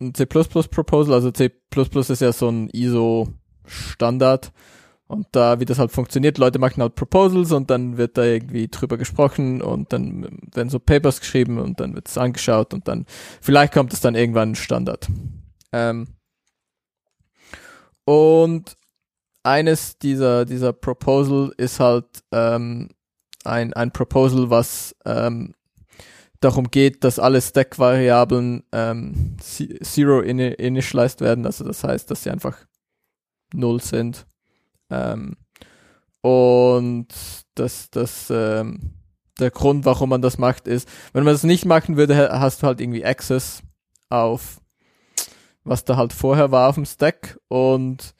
[0.00, 1.14] ein C++ Proposal.
[1.14, 4.52] Also C++ ist ja so ein ISO-Standard.
[5.06, 8.68] Und da, wie das halt funktioniert, Leute machen halt Proposals und dann wird da irgendwie
[8.68, 13.06] drüber gesprochen und dann werden so Papers geschrieben und dann wird es angeschaut und dann,
[13.40, 15.08] vielleicht kommt es dann irgendwann ein Standard.
[15.72, 16.06] Ähm,
[18.04, 18.76] und
[19.42, 22.90] eines dieser, dieser Proposal ist halt ähm,
[23.44, 25.54] ein, ein Proposal, was ähm,
[26.40, 32.22] darum geht, dass alle Stack-Variablen ähm, ze- zero ini initialized werden, also das heißt, dass
[32.22, 32.56] sie einfach
[33.52, 34.26] null sind.
[34.90, 35.36] Ähm,
[36.22, 37.08] und
[37.54, 38.94] das, das, ähm,
[39.38, 42.62] der Grund, warum man das macht, ist, wenn man das nicht machen würde, ha- hast
[42.62, 43.62] du halt irgendwie Access
[44.08, 44.60] auf
[45.64, 48.14] was da halt vorher war auf dem Stack und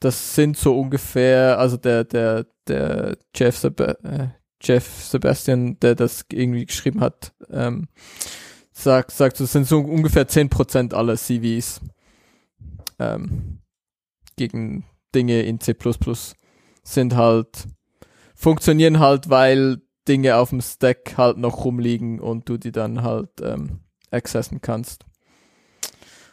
[0.00, 4.28] das sind so ungefähr, also der, der, der Jeff, Seb äh,
[4.60, 7.88] Jeff Sebastian, der das irgendwie geschrieben hat, ähm,
[8.72, 11.80] sagt, sagt, das sind so ungefähr 10% aller CVs
[12.98, 13.60] ähm,
[14.36, 15.74] gegen Dinge in C++
[16.82, 17.66] sind halt,
[18.34, 23.30] funktionieren halt, weil Dinge auf dem Stack halt noch rumliegen und du die dann halt
[23.42, 23.80] ähm,
[24.10, 25.04] accessen kannst.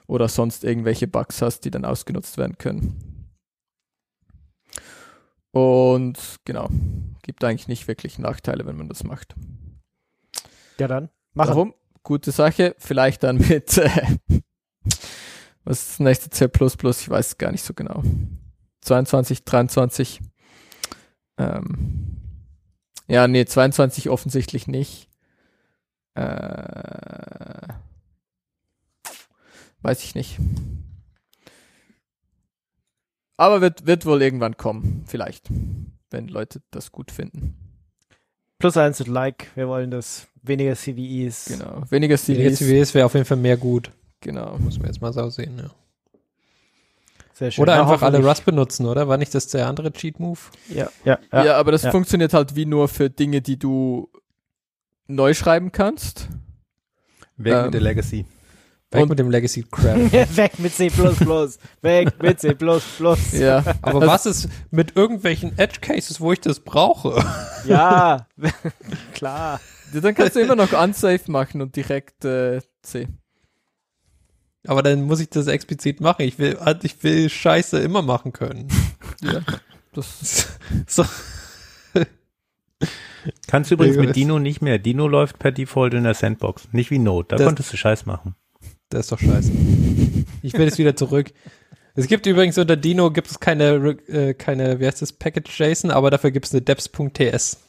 [0.08, 3.32] Oder sonst irgendwelche Bugs hast, die dann ausgenutzt werden können.
[5.52, 6.70] Und genau,
[7.26, 9.36] gibt eigentlich nicht wirklich Nachteile, wenn man das macht.
[10.80, 11.10] Ja, dann.
[11.34, 11.50] Machen.
[11.50, 11.74] Warum?
[12.04, 12.76] Gute Sache.
[12.78, 13.90] Vielleicht dann mit, äh,
[15.64, 16.46] was ist das nächste C++?
[16.46, 18.04] Ich weiß es gar nicht so genau.
[18.82, 20.22] 22, 23.
[21.38, 22.18] Ähm,
[23.08, 25.10] ja, nee, 22 offensichtlich nicht.
[26.14, 27.68] Äh,
[29.82, 30.40] weiß ich nicht.
[33.38, 35.50] Aber wird, wird wohl irgendwann kommen, vielleicht,
[36.12, 37.56] wenn Leute das gut finden.
[38.58, 39.48] Plus eins und Like.
[39.56, 40.28] Wir wollen das.
[40.42, 41.46] Weniger CVEs.
[41.46, 41.84] Genau.
[41.90, 42.58] Weniger Weniger CVs.
[42.60, 43.92] CVs wäre auf jeden Fall mehr gut.
[44.22, 44.58] Genau.
[44.60, 45.70] Muss man jetzt mal so sehen, ja.
[47.34, 47.64] Sehr schön.
[47.64, 49.08] Oder Na, einfach alle Rust benutzen, oder?
[49.08, 50.40] War nicht das der andere Cheat-Move?
[50.70, 51.58] Ja, ja, Ja, ja.
[51.58, 51.92] aber das ja.
[51.92, 54.10] funktioniert halt wie nur für Dinge, die du
[55.08, 56.30] neu schreiben kannst.
[57.36, 58.26] Weg Ähm, mit der Legacy.
[58.96, 59.98] Weg Und- mit dem Legacy Crap.
[60.38, 60.90] Weg mit C++.
[61.82, 62.56] Weg mit C++.
[63.40, 63.64] Ja.
[63.82, 67.24] Aber was ist mit irgendwelchen Edge Cases, wo ich das brauche?
[67.68, 68.28] Ja,
[69.16, 69.60] klar.
[69.92, 73.08] Ja, Dann kannst du immer noch unsafe machen und direkt äh, C.
[74.68, 76.22] Aber dann muss ich das explizit machen.
[76.24, 78.68] Ich will, ich will Scheiße immer machen können.
[79.24, 79.42] Ja.
[79.94, 80.48] Das,
[80.88, 81.06] So.
[83.48, 84.78] Kannst du übrigens mit Dino nicht mehr.
[84.78, 86.68] Dino läuft per Default in der Sandbox.
[86.72, 87.30] Nicht wie Node.
[87.30, 88.36] Da Das- konntest du Scheiß machen.
[88.90, 89.52] Das ist doch scheiße.
[90.42, 91.32] Ich will es wieder zurück.
[91.96, 95.92] Es gibt übrigens unter Dino gibt es keine, äh, keine, wie heißt das, Package JSON,
[95.92, 97.65] aber dafür gibt es eine deps.ts.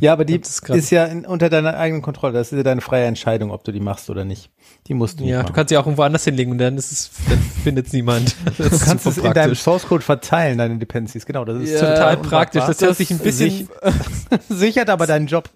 [0.00, 2.32] Ja, aber die Das ist ja in, unter deiner eigenen Kontrolle.
[2.34, 4.50] Das ist ja deine freie Entscheidung, ob du die machst oder nicht.
[4.86, 7.10] Die musst du Ja, du kannst sie auch irgendwo anders hinlegen und dann ist es,
[7.28, 8.34] dann findet es niemand.
[8.58, 9.54] Das Du kannst es in deinem.
[9.54, 11.24] Source Code verteilen, deine Dependencies.
[11.26, 12.64] Genau, das ist Ja, Total praktisch.
[12.64, 13.66] Das hört sich ein bisschen, sich-
[14.48, 15.48] sichert aber deinen Job.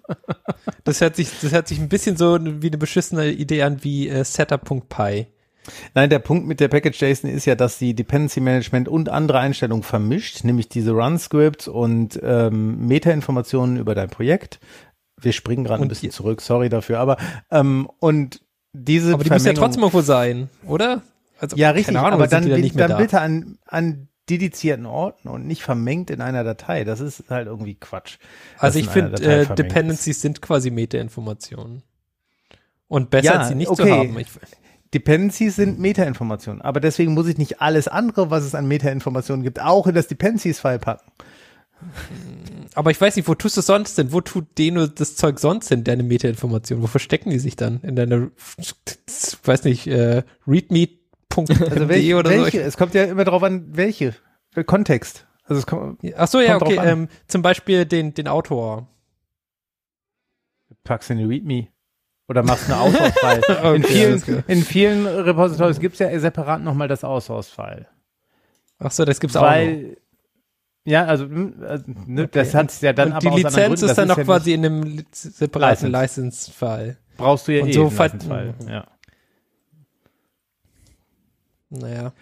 [0.83, 4.09] das hört sich, das hört sich ein bisschen so wie eine beschissene Idee an wie
[4.09, 5.27] äh, Setup.py.
[5.93, 9.39] Nein, der Punkt mit der Package JSON ist ja, dass die Dependency Management und andere
[9.39, 14.59] Einstellungen vermischt, nämlich diese Run-Scripts und ähm, Metainformationen über dein Projekt.
[15.19, 17.17] Wir springen gerade ein bisschen zurück, sorry dafür, aber
[17.51, 18.41] ähm, und
[18.73, 21.01] diese Aber die müssen ja trotzdem irgendwo sein, oder?
[21.39, 22.97] Also, ja richtig, Ahnung, aber dann, dann da.
[22.97, 26.83] bitte an, an dedizierten Orten und nicht vermengt in einer Datei.
[26.83, 28.17] Das ist halt irgendwie Quatsch.
[28.57, 31.83] Also ich finde, äh, Dependencies sind quasi Metainformationen.
[32.87, 33.91] Und besser Ja, als sie nicht zu okay.
[33.91, 34.19] haben.
[34.19, 34.27] Ich,
[34.93, 39.61] Dependencies sind Metainformationen, aber deswegen muss ich nicht alles andere, was es an Metainformationen gibt,
[39.61, 41.11] auch in das Dependencies-File packen.
[42.75, 44.11] aber ich weiß nicht, wo tust du es sonst denn?
[44.11, 46.83] Wo tut Deno das Zeug sonst hin, deine Metainformationen?
[46.83, 47.81] Wo verstecken die sich dann?
[47.81, 48.29] In deiner,
[49.43, 50.99] weiß nicht, äh, readme.md
[51.37, 52.59] Also welche, oder welche?
[52.59, 52.63] so?
[52.63, 54.15] Es kommt ja immer darauf an, welche.
[54.55, 55.27] Äh, Kontext.
[55.45, 56.91] Also es kommt, Ach so, ja, Kommt drauf okay.
[56.91, 58.87] Ähm, zum Beispiel den, den Autor.
[60.83, 61.67] packst in die README.
[62.29, 62.77] Oder machst eine
[63.75, 64.43] in, Okay, vielen, alles klar.
[64.47, 67.87] in vielen Repositories gibt es ja separat nochmal das Auswahlfile.
[68.77, 69.49] Ach so, das gibt's auch noch.
[69.49, 69.97] Weil,
[70.85, 74.07] ja, also, hm, also ne, das hat ja dann Und aber die Lizenz ist dann
[74.07, 76.97] noch ja quasi in einem separaten License-File.
[77.17, 78.85] brauchst du ja und eh so License-File, ja.
[81.69, 82.13] Naja.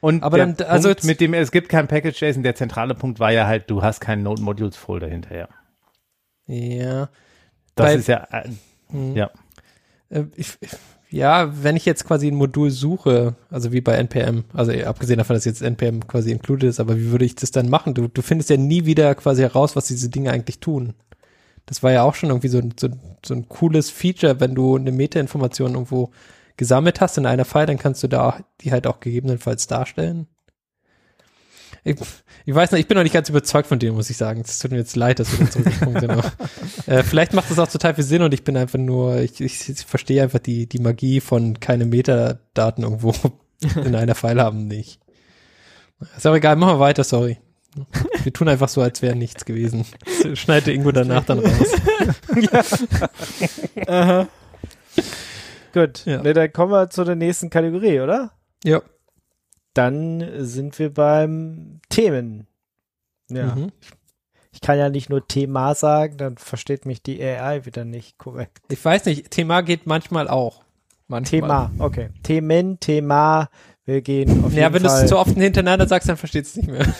[0.00, 3.18] Und Aber dann- also Punkt mit dem es gibt kein Package JSON, der zentrale Punkt
[3.20, 5.48] war ja halt, du hast keinen Node Modules Folder hinterher.
[6.46, 7.08] Ja.
[7.74, 8.26] Das Bei- ist ja
[8.90, 9.16] äh, Hm.
[9.16, 9.30] Ja.
[10.10, 10.58] Äh, Ich,
[11.10, 15.18] ja, wenn ich jetzt quasi ein Modul suche, also wie bei NPM, also eh, abgesehen
[15.18, 17.94] davon, dass jetzt NPM quasi included ist, aber wie würde ich das dann machen?
[17.94, 20.94] Du, du findest ja nie wieder quasi heraus, was diese Dinge eigentlich tun.
[21.66, 22.88] Das war ja auch schon irgendwie so, so,
[23.24, 26.10] so ein cooles Feature, wenn du eine Metainformation irgendwo
[26.56, 30.26] gesammelt hast in einer File, dann kannst du da die halt auch gegebenenfalls darstellen.
[31.84, 31.96] Ich,
[32.44, 34.42] ich weiß nicht, ich bin noch nicht ganz überzeugt von dem, muss ich sagen.
[34.44, 36.10] Es tut mir jetzt leid, dass wir da zurückgesprungen sind.
[36.10, 36.32] aber,
[36.86, 39.68] Äh, vielleicht macht das auch total viel Sinn und ich bin einfach nur, ich, ich,
[39.68, 43.12] ich verstehe einfach die, die Magie von keine Metadaten irgendwo
[43.84, 45.00] in einer File haben nicht.
[46.16, 47.38] Ist auch egal, machen wir weiter, sorry.
[48.22, 49.84] Wir tun einfach so, als wäre nichts gewesen.
[50.22, 51.74] Das Schneide Ingo danach dann raus.
[55.72, 56.22] Gut, Ja.
[56.22, 58.32] ne, dann kommen wir zu der nächsten Kategorie, oder?
[58.64, 58.82] Ja.
[59.78, 62.48] Dann sind wir beim Themen.
[63.30, 63.54] Ja.
[63.54, 63.70] Mhm.
[64.50, 68.58] Ich kann ja nicht nur Thema sagen, dann versteht mich die AI wieder nicht korrekt.
[68.70, 70.64] Ich weiß nicht, Thema geht manchmal auch.
[71.06, 71.40] Manchmal.
[71.40, 72.08] Thema, okay.
[72.24, 73.50] Themen, Thema,
[73.84, 76.56] wir gehen auf Ja, jeden wenn du es zu oft hintereinander sagst, dann versteht es
[76.56, 76.84] nicht mehr.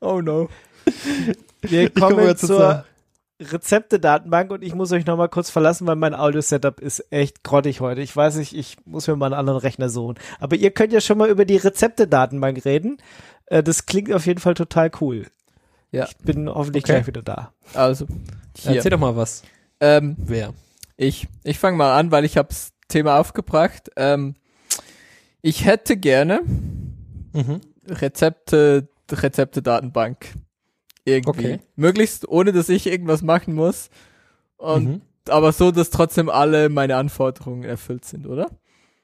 [0.00, 0.50] oh no.
[1.62, 2.84] Wir komme kommen jetzt zur.
[3.40, 8.00] Rezepte-Datenbank und ich muss euch nochmal kurz verlassen, weil mein Audio-Setup ist echt grottig heute.
[8.00, 10.16] Ich weiß nicht, ich muss mir mal einen anderen Rechner suchen.
[10.40, 12.98] Aber ihr könnt ja schon mal über die Rezepte-Datenbank reden.
[13.46, 15.26] Äh, Das klingt auf jeden Fall total cool.
[15.90, 16.06] Ja.
[16.06, 16.92] Ich bin hoffentlich Okay.
[16.94, 17.52] gleich wieder da.
[17.74, 18.06] Also,
[18.56, 18.76] hier.
[18.76, 19.42] Erzähl doch mal was.
[19.80, 20.54] Ähm, Wer?
[20.96, 23.90] ich ich fange mal an, weil ich hab's Thema aufgebracht.
[23.96, 24.34] Ähm,
[25.42, 26.40] ich hätte gerne
[27.32, 27.60] Mhm.
[27.88, 30.34] Rezepte, Rezepte-Datenbank.
[31.04, 31.28] Irgendwie.
[31.28, 31.58] Okay.
[31.76, 33.90] Möglichst ohne, dass ich irgendwas machen muss.
[34.56, 35.00] Und, Mhm.
[35.28, 38.50] aber so, dass trotzdem alle meine Anforderungen erfüllt sind, oder?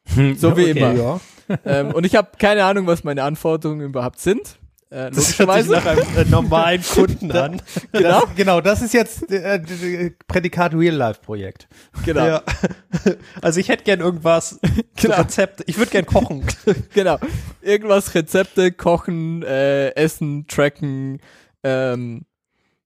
[0.06, 0.70] So wie Okay.
[0.70, 0.92] immer.
[0.94, 1.20] Ja.
[1.66, 4.58] ähm, und ich habe keine Ahnung, was meine Anforderungen überhaupt sind.
[4.88, 7.62] Äh, Das hört sich nach einem äh, normalen Kunden an.
[7.92, 11.68] genau, Das, genau, das ist jetzt äh, d- Prädikat Real-Life-Projekt.
[12.04, 12.42] genau, Ja.
[13.42, 14.58] Also ich hätte gern irgendwas,
[14.96, 15.14] Genau.
[15.16, 15.62] so Rezept.
[15.66, 16.44] Ich würde gern kochen.
[16.92, 17.18] genau.
[17.60, 21.20] Irgendwas Rezepte, kochen, äh, essen, tracken,
[21.62, 22.24] ähm,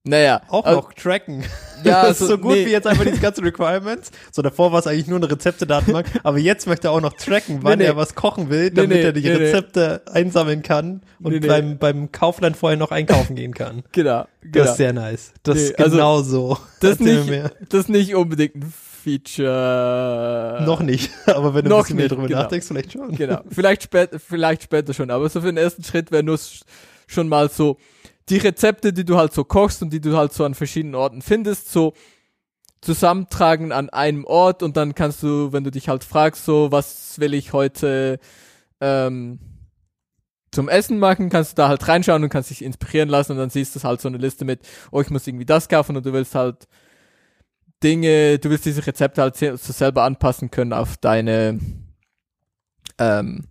[0.06, 0.42] naja.
[0.48, 1.44] Auch also- noch tracken.
[1.82, 2.66] Ja, das ist also, so gut nee.
[2.66, 4.10] wie jetzt einfach diese ganzen Requirements.
[4.32, 7.60] So davor war es eigentlich nur eine Rezepte-Datenbank, aber jetzt möchte er auch noch tracken,
[7.62, 7.90] wann Nee, nee.
[7.90, 9.24] er was kochen will, damit er die.
[9.24, 13.82] Rezepte einsammeln kann und beim, beim Kaufland vorher noch einkaufen gehen kann.
[13.92, 14.70] Genau, Das genau.
[14.70, 15.32] ist sehr nice.
[15.42, 16.59] Das ist also, genau so.
[16.80, 17.52] das, ist nicht, mehr.
[17.68, 18.72] das ist nicht unbedingt ein
[19.02, 20.62] Feature.
[20.66, 22.42] Noch nicht, aber wenn du noch ein bisschen mehr nicht, drüber genau.
[22.42, 23.14] nachdenkst, vielleicht schon.
[23.14, 23.40] Genau.
[23.51, 25.10] Vielleicht später, vielleicht später schon.
[25.10, 26.38] Aber so für den ersten Schritt wäre nur
[27.06, 27.78] schon mal so
[28.28, 31.22] die Rezepte, die du halt so kochst und die du halt so an verschiedenen Orten
[31.22, 31.94] findest, so
[32.80, 37.18] zusammentragen an einem Ort und dann kannst du, wenn du dich halt fragst, so, was
[37.18, 38.18] will ich heute
[38.80, 39.38] ähm,
[40.52, 43.51] zum Essen machen, kannst du da halt reinschauen und kannst dich inspirieren lassen und dann
[43.51, 44.60] siehst du halt so eine Liste mit,
[44.90, 46.68] oh, ich muss irgendwie das kaufen und du willst halt
[47.82, 51.59] Dinge, du willst diese Rezepte halt so selber anpassen können auf deine
[52.98, 53.48] ähm,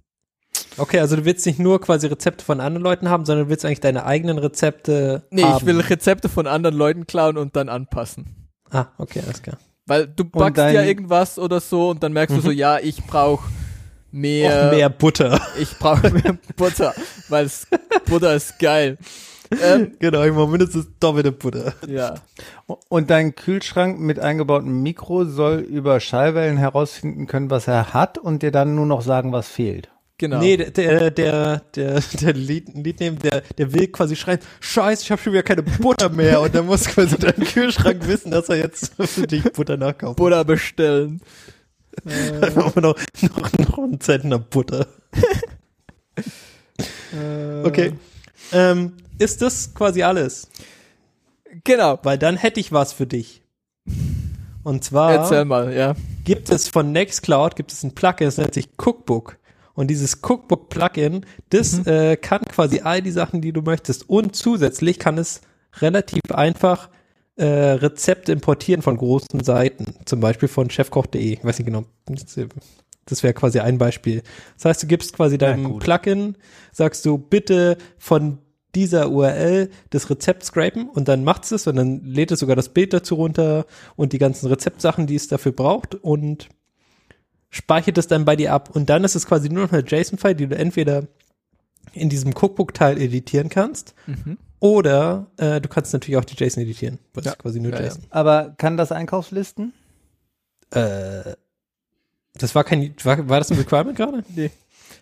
[0.78, 3.66] Okay, also du willst nicht nur quasi Rezepte von anderen Leuten haben, sondern du willst
[3.66, 5.58] eigentlich deine eigenen Rezepte Nee, haben.
[5.58, 8.50] ich will Rezepte von anderen Leuten klauen und dann anpassen.
[8.72, 9.58] Ah, okay, alles klar.
[9.86, 13.04] Weil du backst dein- ja irgendwas oder so und dann merkst du so, ja, ich
[13.06, 13.48] brauche
[14.12, 15.40] mehr, Auch mehr Butter.
[15.60, 16.94] ich brauche mehr Butter,
[17.30, 17.50] weil
[18.06, 18.98] Butter ist geil.
[19.62, 21.74] Ähm, genau, ich mache mindestens doppelte Butter.
[21.88, 22.16] ja.
[22.90, 28.41] Und dein Kühlschrank mit eingebautem Mikro soll über Schallwellen herausfinden können, was er hat und
[28.41, 29.90] dir dann nur noch sagen, was fehlt.
[30.24, 30.40] Genau.
[30.40, 35.12] Nee, der, der, der, der, der Lied, Liednehmer, der, der will quasi schreien, scheiße, ich
[35.12, 36.40] habe schon wieder keine Butter mehr.
[36.40, 40.16] Und dann muss quasi dein Kühlschrank wissen, dass er jetzt für dich Butter nachkauft.
[40.16, 41.20] Butter bestellen.
[42.06, 44.88] Dann brauchen wir noch, noch, noch einen Zentner Butter.
[47.66, 47.94] Okay.
[48.54, 50.48] Ähm, ist das quasi alles?
[51.66, 52.00] Genau.
[52.02, 53.41] Weil dann hätte ich was für dich.
[54.64, 55.95] Und zwar Erzähl mal, ja.
[56.24, 59.38] gibt es von Nextcloud gibt es ein Plugin, das nennt sich Cookbook.
[59.76, 61.88] Und dieses Cookbook-Plugin, das Mhm.
[61.88, 64.08] äh, kann quasi all die Sachen, die du möchtest.
[64.10, 65.41] Und zusätzlich kann es
[65.82, 66.90] relativ einfach
[67.36, 69.95] äh, Rezepte importieren von großen Seiten.
[70.06, 71.34] Zum Beispiel von chefkoch.de.
[71.34, 71.86] Ich weiß nicht genau.
[73.06, 74.22] Das, wäre quasi ein Beispiel.
[74.56, 75.84] Das heißt, du gibst quasi deinem gut.
[75.84, 76.38] Plugin,
[76.72, 78.38] sagst du, bitte von
[78.76, 82.70] dieser URL das Rezept scrapen und dann macht's es und dann lädt es sogar das
[82.70, 86.50] Bild dazu runter und die ganzen Rezeptsachen, die es dafür braucht und
[87.54, 88.70] speichert es dann bei dir ab.
[88.74, 91.04] Und dann ist es quasi nur noch eine JSON-File, die du entweder
[91.94, 94.38] in diesem Cookbook-Teil editieren kannst Mhm.
[94.60, 96.98] oder äh, du kannst natürlich auch die JSON editieren.
[97.14, 97.32] Das Ja.
[97.34, 97.86] ist quasi nur Ja, ja.
[97.88, 98.04] JSON.
[98.10, 99.74] Aber kann das Einkaufslisten?
[100.72, 101.34] Äh,
[102.36, 104.24] das war kein, war, war das ein Requirement gerade?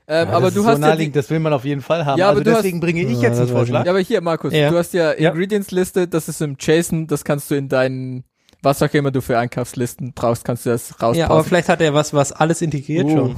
[0.07, 1.81] Ähm, Ja, aber das du ist hast so ja, naheliegend, das will man auf jeden
[1.81, 2.17] Fall haben.
[2.17, 3.85] Ja, aber also du hast- deswegen bringe ich Ja, jetzt einen Vorschlag.
[3.85, 4.69] ja, aber hier, Markus, Ja.
[4.69, 5.29] du hast ja, Ja.
[5.29, 8.23] Ingredients-Liste, das ist im JSON, das kannst du in deinen,
[8.61, 11.19] was auch immer du für Einkaufslisten brauchst, kannst du das rauspassen.
[11.19, 13.09] Ja, aber vielleicht hat er was, was alles integriert Uh.
[13.09, 13.35] schon.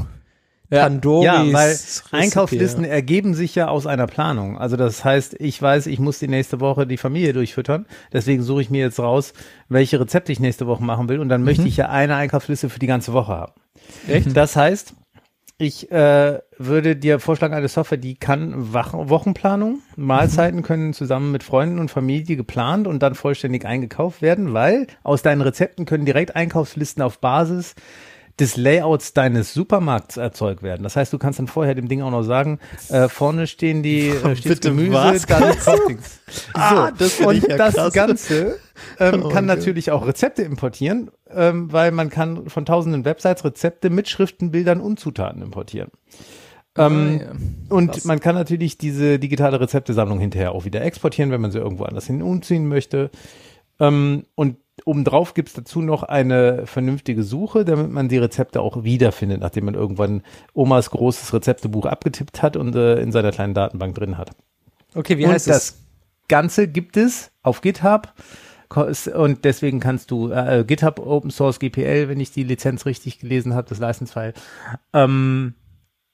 [0.69, 0.89] Ja.
[0.89, 4.57] Ja, weil Recipe, Einkaufslisten ergeben sich ja aus einer Planung.
[4.57, 7.85] Also das heißt, ich weiß, ich muss die nächste Woche die Familie durchfüttern.
[8.11, 9.33] Deswegen suche ich mir jetzt raus,
[9.69, 11.19] welche Rezepte ich nächste Woche machen will.
[11.19, 13.53] Und dann möchte ich ja eine Einkaufsliste für die ganze Woche haben.
[14.07, 14.35] Echt?
[14.35, 14.95] Das heißt,
[15.57, 21.43] ich äh, würde dir vorschlagen, eine Software, die kann Wach Wochenplanung, Mahlzeiten können zusammen mit
[21.43, 26.35] Freunden und Familie geplant und dann vollständig eingekauft werden, weil aus deinen Rezepten können direkt
[26.35, 27.75] Einkaufslisten auf Basis
[28.39, 30.81] des Layouts deines Supermarkts erzeugt werden.
[30.81, 32.59] Das heißt, du kannst dann vorher dem Ding auch noch sagen,
[32.89, 35.25] äh, vorne stehen die äh, steht Gemüse, was?
[35.27, 36.19] dann Coatings.
[36.53, 37.93] Ah, so, das find und ja das.
[37.93, 38.59] Ganze
[38.99, 39.55] ähm, Oh, kann okay.
[39.55, 44.81] natürlich auch Rezepte importieren, ähm, weil man kann von tausenden Websites Rezepte mit Schriften, Bildern
[44.81, 45.89] und Zutaten importieren.
[46.77, 47.31] Ähm, Ah, ja.
[47.69, 48.05] und Krass.
[48.05, 52.07] man kann natürlich diese digitale Rezeptesammlung hinterher auch wieder exportieren, wenn man sie irgendwo anders
[52.07, 53.11] hin umziehen möchte.
[53.79, 59.41] Ähm, und obendrauf gibt's dazu noch eine vernünftige Suche, damit man die Rezepte auch wiederfindet,
[59.41, 60.23] nachdem man irgendwann
[60.53, 64.31] Omas großes Rezeptebuch abgetippt hat und äh, in seiner kleinen Datenbank drin hat.
[64.95, 65.79] Okay, wie und heißt das es?
[66.27, 68.13] Ganze gibt es auf GitHub.
[68.75, 73.53] Und deswegen kannst du äh, GitHub Open Source GPL, wenn ich die Lizenz richtig gelesen
[73.53, 74.33] habe, das License-File.
[74.93, 75.53] Ähm,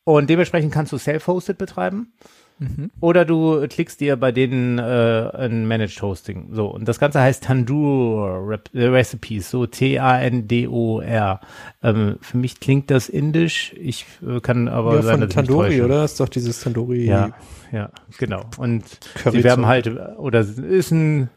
[0.03, 2.14] und dementsprechend kannst du Self-Hosted betreiben.
[2.60, 2.91] Mhm.
[2.99, 6.49] Oder du klickst dir bei denen äh, ein Managed Hosting.
[6.52, 11.40] So, und das Ganze heißt Tandoor Rep äh, Recipes, so T-A-N-D-O-R.
[11.81, 13.73] Ähm, für mich klingt das indisch.
[13.80, 16.03] Ich äh, kann aber Ja, sein, von Tandoori, oder?
[16.03, 17.06] Ist doch dieses Tandoori.
[17.06, 17.31] Ja,
[17.72, 18.41] ja, genau.
[18.57, 18.84] Und
[19.15, 19.88] Curry sie werben halt,
[20.18, 21.30] oder es ist ein,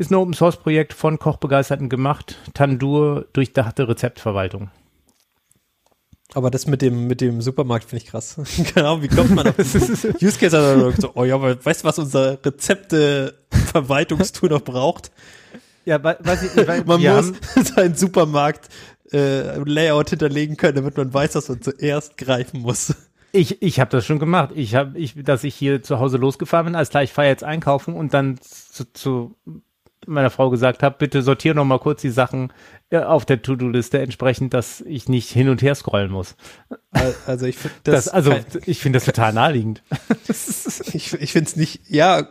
[0.00, 2.38] ist ein Open Source Projekt von Kochbegeisterten gemacht.
[2.54, 4.70] Tandur, durchdachte Rezeptverwaltung.
[6.32, 8.40] Aber das mit dem, mit dem Supermarkt finde ich krass.
[8.74, 10.38] genau, wie kommt man auf Use Case?
[10.38, 15.12] Gesagt, so, oh ja, aber weißt du, was unser Rezepte-Verwaltungstool noch braucht?
[15.84, 17.32] Ja, weiß ich, weil Man muss
[17.74, 18.70] seinen Supermarkt
[19.12, 22.94] äh, Layout hinterlegen können, damit man weiß, dass man zuerst greifen muss.
[23.32, 24.52] ich, ich habe das schon gemacht.
[24.54, 27.44] Ich habe, ich, dass ich hier zu Hause losgefahren bin, als klar, ich fahre jetzt
[27.44, 29.36] einkaufen und dann zu, zu
[30.06, 32.52] meiner Frau gesagt habe, bitte sortiere noch mal kurz die Sachen
[32.90, 36.36] äh, auf der To-Do-Liste entsprechend, dass ich nicht hin und her scrollen muss.
[36.90, 38.34] Al- Also ich finde Das, das, also
[38.66, 39.82] ich finde das total naheliegend.
[40.92, 42.28] ich, ich finde es nicht, ja,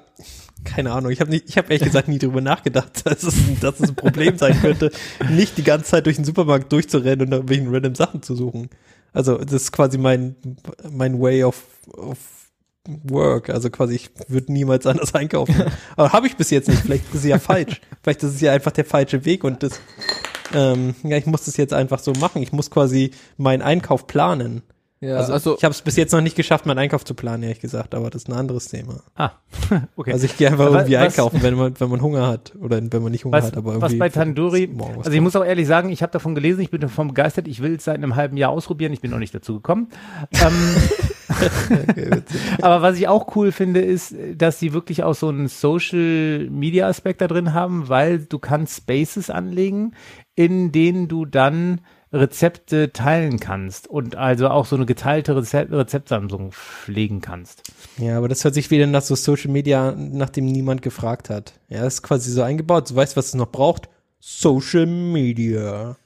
[0.66, 1.12] keine Ahnung.
[1.12, 3.96] Ich habe nicht, ich habe ehrlich gesagt nie drüber nachgedacht, dass es, dass es ein
[3.96, 4.92] Problem sein könnte,
[5.30, 8.70] nicht die ganze Zeit durch den Supermarkt durchzurennen und irgendwelchen random Sachen zu suchen.
[9.14, 10.36] Also das ist quasi mein
[10.92, 11.64] mein Way of,
[11.96, 12.18] of
[13.04, 13.50] Work.
[13.50, 15.56] Also quasi ich würde niemals anders einkaufen.
[15.96, 16.82] Aber habe ich bis jetzt nicht.
[16.82, 17.82] Vielleicht ist es ja falsch.
[18.02, 19.80] Vielleicht ist es ja einfach der falsche Weg und das
[20.54, 22.42] ähm, ja, ich muss das jetzt einfach so machen.
[22.42, 24.64] Ich muss quasi meinen Einkauf planen.
[25.02, 27.44] Ja, also, also, ich habe es bis jetzt noch nicht geschafft, meinen Einkauf zu planen,
[27.44, 29.02] ehrlich gesagt, aber das ist ein anderes Thema.
[29.16, 29.32] Ah,
[29.96, 30.12] okay.
[30.12, 32.54] Also ich gehe einfach Aber irgendwie was- einkaufen, wenn man, wenn man Hunger hat.
[32.60, 33.98] Oder wenn man nicht Hunger was, hat, aber was irgendwie.
[33.98, 36.82] bei Tandoori, was also ich muss auch ehrlich sagen, ich habe davon gelesen, ich bin
[36.82, 39.56] davon begeistert, ich will es seit einem halben Jahr ausprobieren, ich bin noch nicht dazu
[39.56, 39.88] gekommen.
[40.34, 40.76] ähm,
[42.62, 46.88] aber was ich auch cool finde, ist, dass sie wirklich auch so einen Social Media
[46.90, 49.94] Aspekt da drin haben, weil du kannst Spaces anlegen,
[50.36, 56.52] in denen du dann Rezepte teilen kannst und also auch so eine geteilte Rezept Rezeptsammlung
[56.52, 57.62] pflegen kannst.
[57.98, 61.54] Ja, aber das hört sich wieder nach so Social Media, nachdem niemand gefragt hat.
[61.70, 62.90] Ja, das ist quasi so eingebaut.
[62.90, 63.90] Du weißt, was es noch braucht?
[64.20, 65.98] Social Media.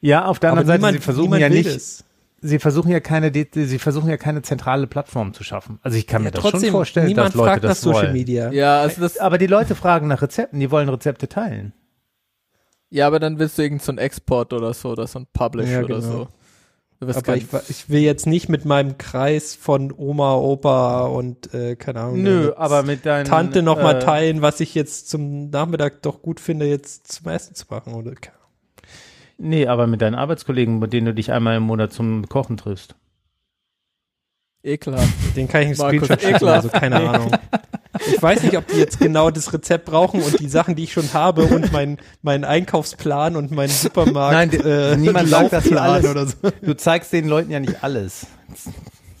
[0.00, 2.04] Ja, auf der Aber anderen Seite, niemand, sie versuchen ja nicht, es.
[2.42, 5.78] sie versuchen ja keine, sie versuchen ja keine zentrale Plattform zu schaffen.
[5.82, 7.80] Also ich kann mir Ja, das schon trotzdem, vorstellen, niemand dass Leute fragt nach das
[7.80, 8.12] Social wollen.
[8.12, 8.50] Media.
[8.52, 11.72] ja, also das, Aber die Leute fragen nach Rezepten, die wollen Rezepte teilen.
[12.90, 15.70] Ja, aber dann willst du irgend so ein Export oder so, oder so ein Publish
[15.70, 16.00] Ja, oder genau.
[16.00, 16.28] so.
[17.00, 22.00] Aber ich, ich will jetzt nicht mit meinem Kreis von Oma, Opa und äh, keine
[22.00, 22.22] Ahnung.
[22.24, 26.22] Nö, aber mit deinen Tante noch mal äh, teilen, was ich jetzt zum Nachmittag doch
[26.22, 28.14] gut finde, jetzt zum Essen zu machen oder.
[29.36, 32.96] Nee, aber mit deinen Arbeitskollegen, mit denen du dich einmal im Monat zum Kochen triffst.
[34.62, 35.08] Ekelhaft.
[35.36, 37.30] Den kann ich einen Markus, Screenshot schicken, also keine Ahnung.
[38.14, 40.92] Ich weiß nicht, ob die jetzt genau das Rezept brauchen und die Sachen, die ich
[40.92, 44.32] schon habe und mein, meinen Einkaufsplan und meinen Supermarkt.
[44.34, 46.34] Nein, die- äh, niemand sagt, die Laufplan alles- oder so.
[46.62, 48.26] Du zeigst den Leuten ja nicht alles.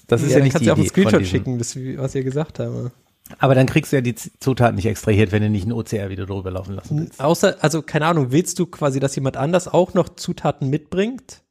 [0.06, 2.22] Das ist ja, dann nicht kannst die du auch einen Screenshot schicken, das, was ihr
[2.24, 2.92] gesagt habt.
[3.38, 6.24] Aber dann kriegst du ja die Zutaten nicht extrahiert, wenn du nicht ein OCR wieder
[6.24, 7.20] drüber laufen lassen willst.
[7.20, 11.42] Außer, also keine Ahnung, willst du quasi, dass jemand anders auch noch Zutaten mitbringt?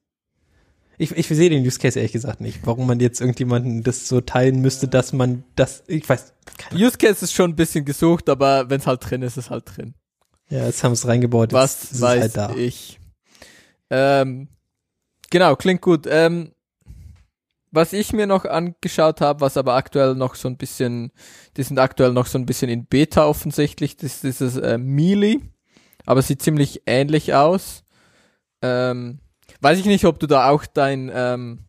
[0.98, 4.20] Ich, ich sehe den Use Case ehrlich gesagt nicht, warum man jetzt irgendjemanden das so
[4.20, 8.30] teilen müsste, dass man das, ich weiß, keine Use Case ist schon ein bisschen gesucht,
[8.30, 9.94] aber wenn es halt drin ist, ist es halt drin.
[10.50, 11.52] Ja, jetzt haben es reingebaut.
[11.52, 12.56] jetzt Was ist es weiß halt da.
[12.56, 13.00] ich.
[13.90, 14.48] Ähm,
[15.30, 16.08] genau, klingt gut.
[16.10, 16.52] Ähm,
[17.72, 21.12] was ich mir noch angeschaut habe, was aber aktuell noch so ein bisschen,
[21.58, 25.42] die sind aktuell noch so ein bisschen in Beta offensichtlich, das ist dieses äh, Melee,
[26.06, 27.84] aber sieht ziemlich ähnlich aus.
[28.62, 29.20] Ähm,
[29.62, 31.60] weiß ich nicht, ob du da auch dein ähm,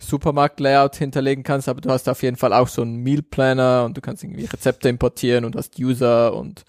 [0.00, 3.96] Supermarkt-Layout hinterlegen kannst, aber du hast auf jeden Fall auch so einen Meal Planner und
[3.96, 6.64] du kannst irgendwie Rezepte importieren und hast User und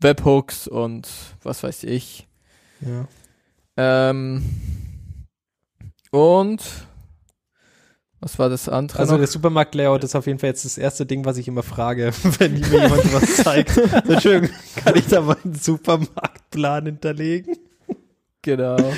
[0.00, 1.08] Webhooks und
[1.42, 2.26] was weiß ich.
[2.80, 3.08] Ja.
[3.76, 4.42] Ähm,
[6.10, 6.62] und
[8.20, 8.98] was war das andere?
[8.98, 9.18] Also noch?
[9.18, 12.54] der Supermarkt-Layout ist auf jeden Fall jetzt das erste Ding, was ich immer frage, wenn
[12.58, 13.76] mir jemand was zeigt.
[13.76, 17.56] Entschuldigung, kann ich da meinen Supermarktplan hinterlegen?
[18.42, 18.92] genau.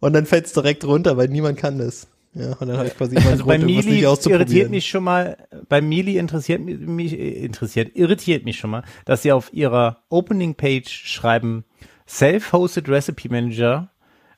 [0.00, 2.08] Und dann fällt es direkt runter, weil niemand kann das.
[2.32, 5.36] Ja, und dann habe ich quasi Also bei Mili irritiert mich schon mal,
[5.68, 10.88] bei Mili interessiert mich, interessiert, irritiert mich schon mal, dass sie auf ihrer Opening Page
[10.88, 11.64] schreiben,
[12.08, 13.90] Self-Hosted Recipe Manager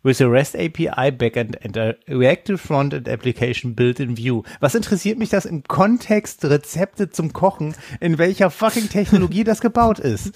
[0.03, 4.43] with a REST API Backend and a Reactive Frontend Application built in View.
[4.61, 9.99] Was interessiert mich das im Kontext Rezepte zum Kochen, in welcher fucking Technologie das gebaut
[9.99, 10.33] ist?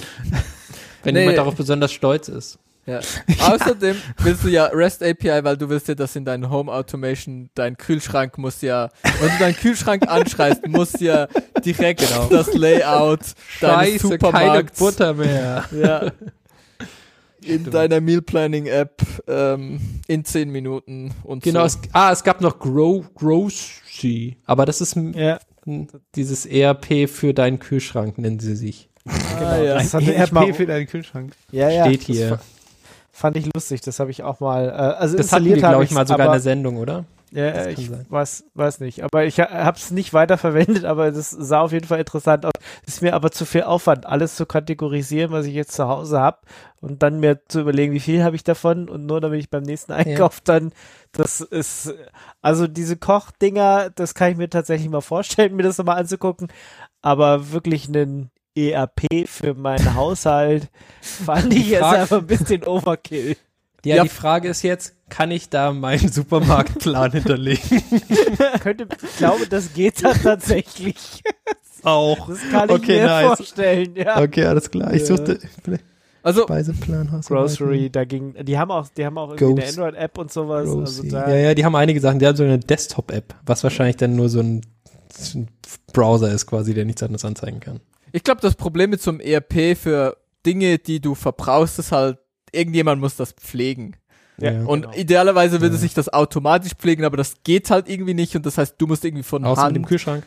[1.03, 1.21] Wenn Nee.
[1.21, 2.59] jemand darauf besonders stolz ist.
[2.87, 3.01] Ja.
[3.41, 7.51] Außerdem willst du ja REST API, weil du willst ja, dass in deinen Home Automation
[7.55, 8.91] dein Kühlschrank muss ja,
[9.21, 11.27] wenn du deinen Kühlschrank anschreist, muss ja
[11.65, 13.21] direkt das Layout
[13.61, 15.65] deines Scheiße, keine Supermarkts Butter mehr.
[15.73, 16.13] ja,
[17.45, 21.79] in deiner Meal Planning App ähm, in 10 Minuten und Genau, so.
[21.83, 25.39] es, ah, es gab noch Grow, Growsy, aber das ist Ja,
[26.15, 28.89] dieses ERP für deinen Kühlschrank, nennen sie sich.
[29.41, 29.75] Ah, ja.
[29.75, 31.35] Das ich ERP mal- für deinen Kühlschrank.
[31.53, 31.85] ja, ja.
[31.87, 32.39] Steht hier.
[33.17, 35.63] Fa- Fand ich lustig, das habe ich auch mal, äh, also Das hatten wir, installiert
[35.63, 37.05] habe glaube ich, mal sogar in der Sendung, oder?
[37.33, 38.07] Ja, ich sein.
[38.09, 39.03] weiß, weiß nicht.
[39.03, 42.53] Aber ich habe es nicht weiter verwendet, aber das sah auf jeden Fall interessant aus.
[42.87, 46.39] Ist mir aber zu viel Aufwand, alles zu kategorisieren, was ich jetzt zu Hause habe
[46.81, 49.65] und dann mir zu überlegen, wie viel habe ich davon und nur damit ich beim
[49.65, 50.73] nächsten Einkauf dann,
[51.13, 51.93] das ist,
[52.43, 56.49] also diese Kochdinger, das kann ich mir tatsächlich mal vorstellen, mir das nochmal anzugucken,
[57.03, 60.69] aber wirklich einen ERP für meinen Haushalt
[61.01, 63.37] fand ich jetzt einfach ein bisschen Overkill.
[63.85, 64.03] Ja, Ja.
[64.03, 67.83] die Frage ist jetzt, kann ich da meinen Supermarktplan hinterlegen?
[68.61, 71.23] Könnte, ich glaube, das geht dann tatsächlich.
[71.85, 72.29] Auch.
[72.29, 73.37] Das kann ich Okay, mir nice.
[73.37, 74.21] vorstellen, ja.
[74.21, 74.93] Okay, alles klar.
[74.93, 75.07] Ich Ja.
[75.17, 75.39] suchte
[76.25, 79.79] Also, Speiseplan, Haus Grocery, da ging, die haben auch, die haben auch irgendwie eine Ghost.
[79.79, 80.69] Android-App und sowas.
[80.69, 82.19] Also da, Ja, ja, die haben einige Sachen.
[82.19, 84.63] Die haben so eine Desktop-App, was wahrscheinlich dann nur so ein,
[85.17, 85.49] so ein
[85.93, 87.79] Browser ist quasi, der nichts anderes anzeigen kann.
[88.13, 92.19] Ich glaube, das Problem mit so einem ERP für Dinge, die du verbrauchst, ist halt,
[92.53, 93.97] irgendjemand muss das pflegen.
[94.39, 94.61] Ja.
[94.65, 94.95] Und Genau.
[94.97, 95.81] idealerweise würde Ja.
[95.81, 99.05] sich das automatisch pflegen, aber das geht halt irgendwie nicht und das heißt, du musst
[99.05, 99.89] irgendwie von Außer mit dem Hand.
[99.89, 100.25] Kühlschrank.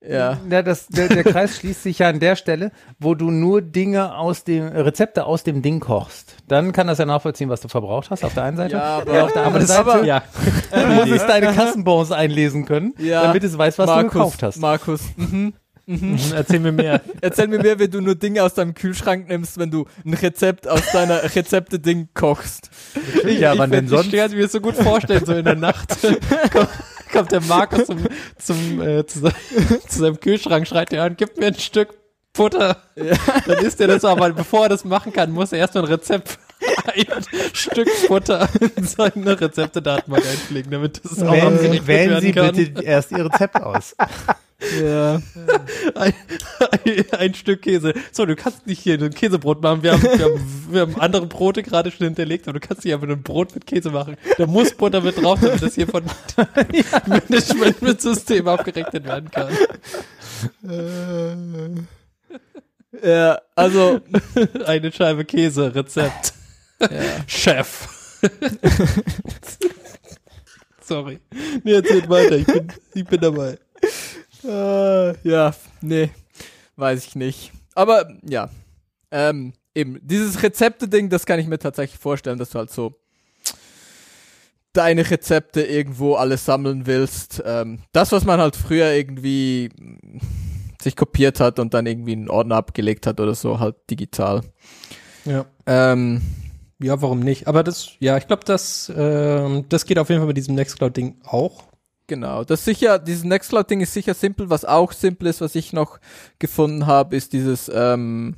[0.00, 0.38] Ja.
[0.48, 2.70] Ja, das, der, der Kreis schließt sich ja an der Stelle,
[3.00, 6.36] wo du nur Dinge aus dem, Rezepte aus dem Ding kochst.
[6.46, 8.76] Dann kann das ja nachvollziehen, was du verbraucht hast, auf der einen Seite.
[8.76, 10.22] Ja, aber- Ja, auf der aber anderen das- Seite aber- Ja.
[11.04, 14.58] du musst deine Kassenbons einlesen können, Ja, damit es weiß, was Markus, du gekauft hast.
[14.58, 15.54] Markus, mhm.
[15.88, 17.00] Mhm, Erzähl mir mehr.
[17.22, 20.68] erzähl mir mehr, wenn du nur Dinge aus deinem Kühlschrank nimmst, wenn du ein Rezept
[20.68, 22.68] aus deiner Rezepte-Ding kochst.
[23.26, 24.12] ja, wann denn Ich sonst?
[24.12, 25.96] kann mir das so gut vorstellen, so in der Nacht
[26.52, 26.68] kommt,
[27.10, 28.06] kommt der Markus zum,
[28.38, 29.22] zum, äh, zu,
[29.88, 31.96] zu seinem Kühlschrank, schreit er an, gib mir ein Stück
[32.34, 32.76] Butter.
[33.46, 36.38] Dann isst er das aber, bevor er das machen kann, muss er erstmal ein Rezept,
[36.86, 42.54] ein Stück Butter in seine Rezeptedatenbank einpflegen, damit das auch Wählen, wählen Sie kann.
[42.54, 43.94] bitte erst Ihr Rezept aus.
[44.82, 45.22] Ja.
[45.94, 46.14] Ein,
[46.84, 47.94] ein, ein Stück Käse.
[48.10, 49.84] So, du kannst nicht hier ein Käsebrot machen.
[49.84, 52.92] Wir haben, wir haben, wir haben andere Brote gerade schon hinterlegt, aber du kannst nicht
[52.92, 54.16] einfach ein Brot mit Käse machen.
[54.36, 56.02] Da muss Butter mit drauf, damit das hier von
[57.06, 59.52] Management mit System abgerechnet werden kann.
[63.00, 64.00] Ja, also,
[64.66, 66.32] Eine Scheibe Käse, Rezept.
[66.80, 66.88] Ja.
[67.26, 67.88] Chef.
[70.80, 71.20] Sorry.
[71.64, 72.36] Nee, erzählt weiter.
[72.36, 73.58] Ich bin, ich bin dabei.
[74.44, 76.10] Äh, ja, nee,
[76.76, 77.52] weiß ich nicht.
[77.74, 78.48] Aber ja,
[79.10, 82.98] ähm, eben, dieses Rezepte-Ding, das kann ich mir tatsächlich vorstellen, dass du halt so
[84.72, 87.42] deine Rezepte irgendwo alles sammeln willst.
[87.44, 89.70] Ähm, das, was man halt früher irgendwie
[90.80, 94.42] sich kopiert hat und dann irgendwie in einen Ordner abgelegt hat oder so, halt digital.
[95.24, 95.44] Ja.
[95.66, 96.22] Ähm,
[96.80, 97.48] Ja, warum nicht?
[97.48, 101.22] Aber das, ja, ich glaube, das, ähm, das geht auf jeden Fall mit diesem Nextcloud-Ding
[101.24, 101.64] auch.
[102.06, 104.48] Genau, das sicher, dieses Nextcloud-Ding ist sicher simpel.
[104.48, 105.98] Was auch simpel ist, was ich noch
[106.38, 108.36] gefunden habe, ist dieses ähm,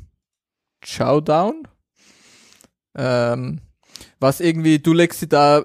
[0.82, 1.68] Showdown.
[2.96, 3.60] Ähm,
[4.18, 5.64] was irgendwie, du legst sie da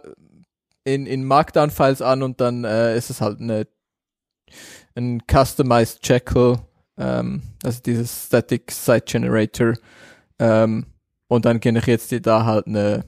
[0.83, 3.67] in, in Markdown-Files an und dann äh, ist es halt eine,
[4.95, 6.59] ein Customized Jekyll,
[6.97, 9.73] ähm, also dieses Static Site Generator.
[10.37, 10.85] Ähm,
[11.27, 13.05] und dann generiert es dir da halt eine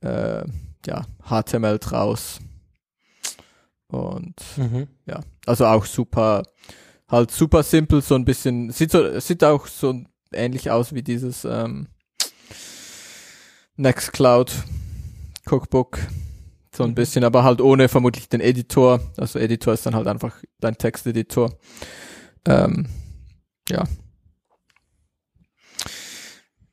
[0.00, 0.44] äh,
[0.86, 2.40] ja, HTML draus.
[3.88, 4.34] Und
[5.06, 6.42] ja, also auch super,
[7.08, 10.02] halt super simpel, so ein bisschen, sieht so, sieht auch so
[10.32, 11.88] ähnlich aus wie dieses ähm,
[13.76, 14.52] Nextcloud
[15.46, 15.98] Cookbook.
[16.74, 19.00] So ein bisschen, aber halt ohne vermutlich den Editor.
[19.16, 21.58] Also Editor ist dann halt einfach dein Texteditor.
[22.46, 22.86] Ähm,
[23.68, 23.84] ja.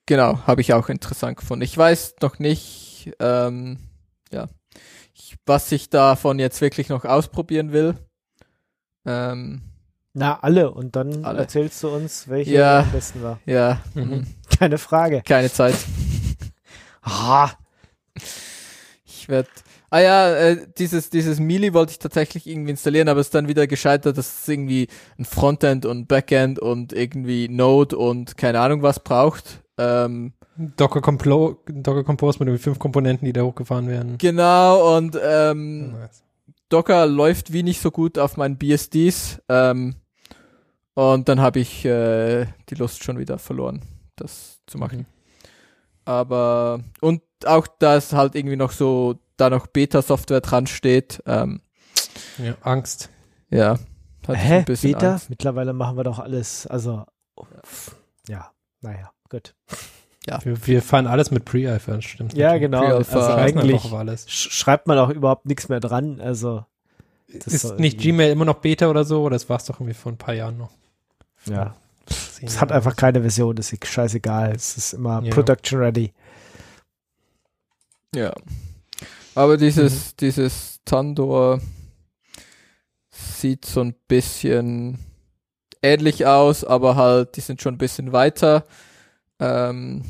[0.07, 1.63] Genau, habe ich auch interessant gefunden.
[1.63, 3.77] Ich weiß noch nicht, ähm,
[4.31, 4.47] ja,
[5.13, 7.95] ich, was ich davon jetzt wirklich noch ausprobieren will.
[9.05, 9.61] Ähm,
[10.13, 10.71] Na, alle.
[10.71, 11.39] Und dann Alle.
[11.39, 12.79] erzählst du uns, welche Ja.
[12.81, 13.39] am besten war.
[13.45, 14.03] ja, Mhm.
[14.03, 14.27] mhm.
[14.57, 15.21] Keine Frage.
[15.25, 15.75] keine Zeit.
[17.07, 17.51] Ah,
[19.05, 19.49] Ich werde.
[19.91, 23.47] Ah ja, äh, dieses, dieses Melee wollte ich tatsächlich irgendwie installieren, aber es ist dann
[23.47, 24.87] wieder gescheitert, dass es irgendwie
[25.19, 29.61] ein Frontend und Backend und irgendwie Node und keine Ahnung was braucht.
[29.77, 30.33] Ähm,
[30.77, 34.17] Docker, Complo Docker Compose mit den fünf Komponenten, die da hochgefahren werden.
[34.17, 35.95] genau, und ähm,
[36.69, 39.41] Docker läuft wie nicht so gut auf meinen BSDs.
[39.49, 39.95] Ähm,
[40.93, 43.81] und dann habe ich äh, die Lust schon wieder verloren,
[44.15, 44.99] das zu machen.
[44.99, 45.05] Mhm.
[46.05, 51.59] Aber und auch da es halt irgendwie noch so da noch Beta-Software dran steht, ähm,
[52.37, 53.09] Ja, Angst.
[53.49, 53.77] ja.
[54.27, 54.59] hä?
[54.59, 55.11] ein bisschen Beta?
[55.13, 55.29] Angst.
[55.29, 56.65] Mittlerweile machen wir doch alles.
[56.67, 57.05] Also,
[58.29, 59.53] ja, naja, gut.
[60.43, 62.33] Wir, wir fahren alles mit Pre-Alpha, das stimmt.
[62.33, 62.61] Ja, natürlich.
[62.63, 62.83] genau.
[62.95, 63.81] Also eigentlich
[64.27, 66.19] schreibt man auch überhaupt nichts mehr dran.
[66.19, 66.65] Also,
[67.31, 69.21] das Ist nicht Gmail immer noch Beta oder so?
[69.21, 70.71] Oder das war es doch irgendwie vor ein paar Jahren noch?
[71.45, 71.75] Ja,
[72.41, 73.55] es hat einfach keine Version.
[73.55, 74.51] Das ist scheißegal.
[74.55, 75.31] Es ist immer Ja.
[75.31, 76.11] Production Ready.
[78.15, 78.33] Ja.
[79.35, 80.11] Aber dieses, Mhm.
[80.21, 81.59] dieses Tandor
[83.11, 84.99] sieht so ein bisschen
[85.83, 88.65] ähnlich aus, aber halt, die sind schon ein bisschen weiter.
[89.39, 90.03] Ähm,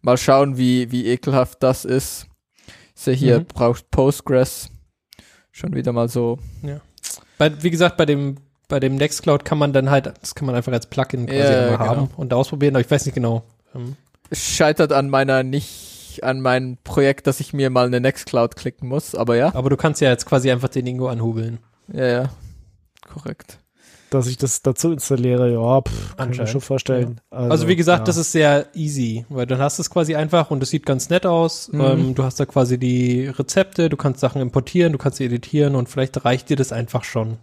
[0.00, 2.26] mal schauen, wie, wie ekelhaft das ist.
[2.94, 3.46] Ich sehe hier, Mhm.
[3.46, 4.70] braucht Postgres.
[5.50, 6.38] Schon wieder mal so.
[6.62, 6.80] so.
[7.38, 8.36] Bei, wie gesagt, bei dem,
[8.68, 11.76] bei dem Nextcloud kann man dann halt, das kann man einfach als Plugin quasi Ja,
[11.76, 11.78] genau.
[11.78, 13.42] haben und ausprobieren, aber ich weiß nicht genau.
[13.74, 13.96] Ähm,
[14.30, 18.88] Es scheitert an meiner nicht, an meinem Projekt, dass ich mir mal eine Nextcloud klicken
[18.88, 19.54] muss, aber ja.
[19.54, 21.58] Aber du kannst ja jetzt quasi einfach den Ingo anhubeln.
[21.92, 22.30] Ja, ja.
[23.12, 23.58] Korrekt.
[24.12, 27.18] Dass ich das dazu installiere, ja, pff, kann ich mir schon vorstellen.
[27.30, 28.04] Also, wie gesagt, ja.
[28.04, 31.08] das ist sehr easy, weil dann hast du es quasi einfach und es sieht ganz
[31.08, 31.72] nett aus.
[31.72, 31.80] Mhm.
[31.80, 35.74] Ähm, du hast da quasi die Rezepte, du kannst Sachen importieren, du kannst sie editieren
[35.74, 37.38] und vielleicht reicht dir das einfach schon.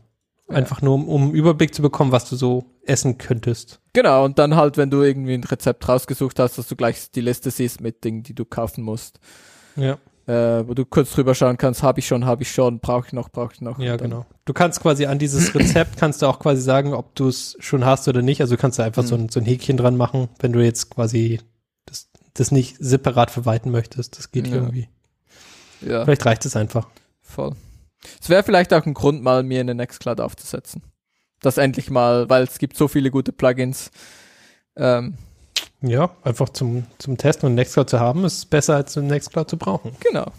[0.48, 3.80] Einfach nur, um, um einen Überblick zu bekommen, was du so essen könntest.
[3.94, 7.22] Genau, und dann halt, wenn du irgendwie ein Rezept rausgesucht hast, dass du gleich die
[7.22, 9.20] Liste siehst mit Dingen, die du kaufen musst.
[9.76, 9.98] Ja.
[10.30, 13.14] Äh, wo du kurz drüber schauen kannst, habe ich schon, habe ich schon, brauche ich
[13.14, 13.80] noch, brauche ich noch.
[13.80, 14.26] Ja, genau.
[14.46, 17.84] Du kannst quasi an dieses Rezept kannst du auch quasi sagen, ob du es schon
[17.84, 18.40] hast oder nicht.
[18.42, 20.92] Also du kannst da einfach so, ein, so ein Häkchen dran machen, wenn du jetzt
[20.92, 21.40] quasi
[21.86, 24.18] das, das nicht separat verwalten möchtest.
[24.20, 24.56] Das geht Ja.
[24.56, 24.88] irgendwie.
[25.82, 26.88] Ja, Vielleicht reicht es einfach.
[27.22, 27.54] voll.
[28.22, 30.84] Es wäre vielleicht auch ein Grund, mal mir eine Nextcloud aufzusetzen.
[31.42, 33.92] Das endlich mal, weil es gibt so viele gute Plugins.
[34.78, 35.16] Ähm,
[35.82, 39.92] Ja, einfach zum, zum Testen und Nextcloud zu haben, ist besser als Nextcloud zu brauchen.
[40.00, 40.32] genau.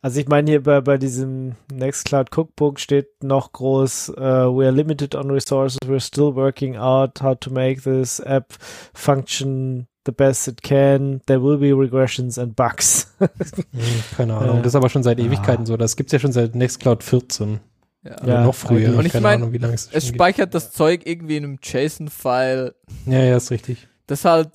[0.00, 4.70] Also ich meine hier bei, bei diesem Nextcloud Cookbook steht noch groß, uh, we are
[4.70, 8.52] limited on resources, we're still working out how to make this app
[8.94, 11.20] function the best it can.
[11.26, 13.12] There will be regressions and bugs.
[13.18, 14.58] Hm, keine Ahnung.
[14.58, 15.76] Das ist aber schon seit Ewigkeiten so.
[15.76, 17.60] Das gibt's ja schon seit Nextcloud 14.
[18.04, 18.26] Ja.
[18.26, 18.96] Ja, noch früher.
[18.98, 21.58] Und ich keine mein, Ahnung, wie lange es Es speichert das Zeug irgendwie in einem
[21.62, 22.74] JSON-File.
[23.06, 23.88] Ja, ja, ist richtig.
[24.06, 24.50] Das halt,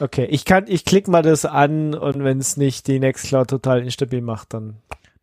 [0.00, 3.82] okay, ich kann, ich klicke mal das an und wenn es nicht die Nextcloud total
[3.82, 4.76] instabil macht, dann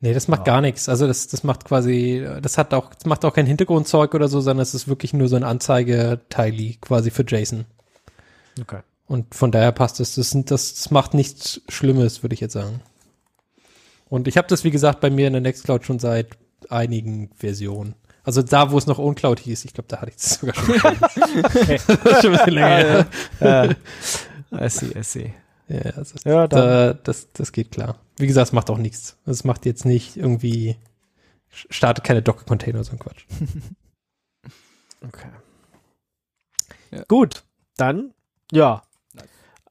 [0.03, 0.90] Nee, das macht gar nichts.
[0.90, 4.41] Also das, das macht quasi, das hat auch, das macht auch kein Hintergrundzeug oder so,
[4.41, 7.66] sondern es ist wirklich nur so ein Anzeigeteili quasi für JSON.
[8.60, 8.80] okay.
[9.06, 10.16] Und von daher passt es.
[10.16, 12.82] Das, sind- das, das macht nichts Schlimmes, würde ich jetzt sagen.
[14.10, 16.30] Und ich habe das, wie gesagt, bei mir in der Nextcloud schon seit
[16.70, 17.96] einigen Versionen.
[18.24, 20.74] Also da, wo es noch OwnCloud hieß, ich glaube, da hatte ich das sogar schon.
[21.02, 22.68] das ist schon ein bisschen länger.
[22.68, 23.08] her.
[23.40, 24.66] Ja.
[24.66, 25.34] I see, I see.
[25.68, 27.98] Ja, also Ja, da, das, das geht klar.
[28.18, 29.18] Wie gesagt, es macht auch nichts.
[29.26, 30.76] Es macht jetzt nicht irgendwie,
[31.50, 33.26] startet keine Docker-Container oder so ein Quatsch.
[35.04, 35.30] Okay.
[36.92, 37.04] Ja.
[37.08, 37.44] Gut,
[37.76, 38.14] dann,
[38.52, 38.84] ja.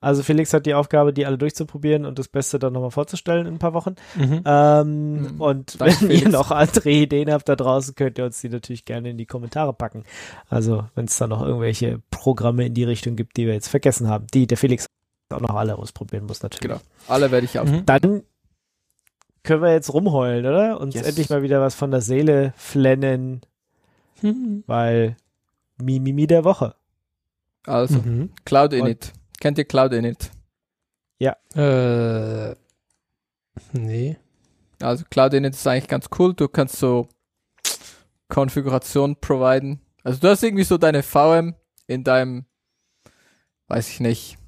[0.03, 3.55] Also Felix hat die Aufgabe, die alle durchzuprobieren und das Beste dann nochmal vorzustellen in
[3.55, 3.97] ein paar Wochen.
[4.17, 4.43] Mhm.
[4.47, 5.41] Ähm, Mhm.
[5.41, 6.33] Und Danke, wenn ihr Felix.
[6.33, 9.75] noch andere Ideen habt da draußen, könnt ihr uns die natürlich gerne in die Kommentare
[9.75, 10.05] packen.
[10.49, 14.09] Also wenn es da noch irgendwelche Programme in die Richtung gibt, die wir jetzt vergessen
[14.09, 14.87] haben, die der Felix
[15.33, 16.63] auch noch alle ausprobieren muss natürlich.
[16.63, 16.81] genau.
[17.07, 17.69] Alle werde ich auf.
[17.71, 17.85] Mhm.
[17.87, 18.23] Dann
[19.43, 20.81] können wir jetzt rumheulen, oder?
[20.81, 21.07] Uns Yes.
[21.07, 23.43] endlich mal wieder was von der Seele flennen,
[24.23, 24.65] Mhm.
[24.67, 25.17] weil
[25.77, 26.75] Mimimi der Woche.
[27.67, 28.31] Also, Mhm.
[28.45, 29.13] Cloud Init.
[29.41, 30.31] Kennt ihr Cloud Init?
[31.55, 32.55] Äh,
[33.73, 34.17] nee.
[34.81, 36.33] Also Cloud Init ist eigentlich ganz cool.
[36.35, 37.09] Du kannst so
[38.29, 39.81] Konfiguration providen.
[40.05, 41.55] Also du hast irgendwie so deine VM
[41.87, 42.45] in deinem,
[43.69, 44.39] weiß ich nicht,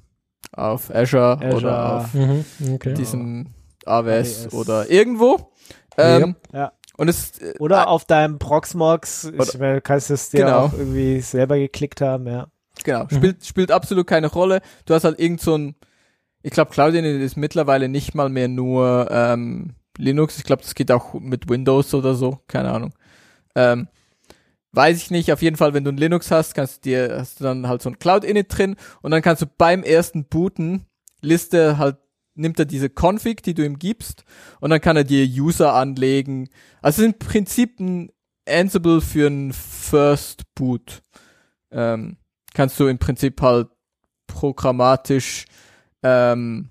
[0.53, 1.55] auf Azure, Azure.
[1.57, 2.45] oder auf Mhm.
[2.75, 2.93] Okay.
[2.93, 3.47] diesem
[3.85, 4.53] AWS, AWS.
[4.53, 5.51] oder irgendwo.
[5.97, 6.71] Ähm, Ja.
[6.95, 10.59] Und es äh, Oder auf deinem Proxmox, ich Oder- meine, du kannst es dir Genau.
[10.65, 12.47] auch irgendwie selber geklickt haben, ja.
[12.83, 13.15] Genau, Mhm.
[13.15, 14.61] spielt, spielt absolut keine Rolle.
[14.85, 15.75] Du hast halt irgend so ein,
[16.41, 20.37] ich glaube, Cloud Init ist mittlerweile nicht mal mehr nur ähm, Linux.
[20.37, 22.93] Ich glaube, das geht auch mit Windows oder so, keine Ahnung.
[23.55, 23.87] Ähm,
[24.71, 25.31] weiß ich nicht.
[25.31, 27.81] Auf jeden Fall, wenn du ein Linux hast, kannst du dir, hast du dann halt
[27.81, 30.85] so ein Cloud Init drin und dann kannst du beim ersten Booten
[31.21, 31.97] Liste halt
[32.35, 34.23] nimmt er diese Config, die du ihm gibst,
[34.59, 36.49] und dann kann er dir User anlegen.
[36.81, 38.09] Also im Prinzip ein
[38.49, 41.03] Ansible für einen First Boot.
[41.71, 42.17] Ähm,
[42.53, 43.69] kannst du im Prinzip halt
[44.27, 45.45] programmatisch
[46.03, 46.69] ähm,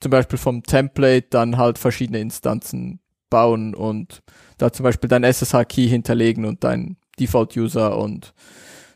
[0.00, 3.00] zum Beispiel vom Template dann halt verschiedene Instanzen
[3.30, 4.22] bauen und
[4.56, 8.32] da zum Beispiel dein SSH-Key hinterlegen und dein Default-User und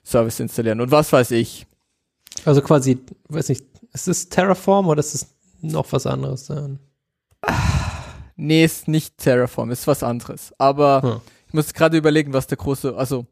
[0.04, 1.66] Service installieren und was weiß ich.
[2.44, 2.98] Also quasi,
[3.28, 6.78] weiß nicht, ist es Terraform oder ist es noch was anderes dann?
[8.36, 10.52] Nee, ist nicht Terraform, ist was anderes.
[10.58, 11.20] Aber Hm.
[11.48, 13.26] ich muss gerade überlegen, was der große, also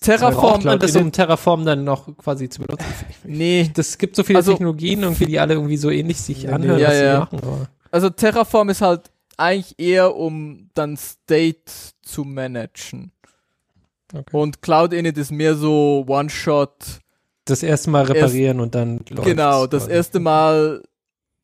[0.00, 2.86] Terraform, man das um Terraform dann noch quasi zu benutzen.
[3.24, 6.80] nee, Das gibt so viele Also- Technologien irgendwie, die alle irgendwie so ähnlich sich anhören,
[6.80, 7.20] Ja, was sie ja.
[7.20, 7.66] machen.
[7.90, 11.72] Also Terraform ist halt eigentlich eher um dann State
[12.02, 13.12] zu managen.
[14.14, 14.24] okay.
[14.36, 17.00] Und Cloud Init ist mehr so One-Shot.
[17.44, 19.94] das erste Mal reparieren und dann läuft's Genau, das quasi.
[19.96, 20.82] erste Mal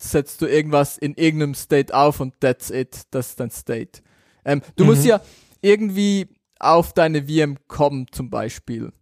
[0.01, 3.03] setzt du irgendwas in irgendeinem State auf und that's it.
[3.11, 4.01] Das ist dein State.
[4.45, 5.09] Ähm, du musst Mhm.
[5.09, 5.21] ja
[5.61, 8.93] irgendwie auf deine VM kommen, zum Beispiel.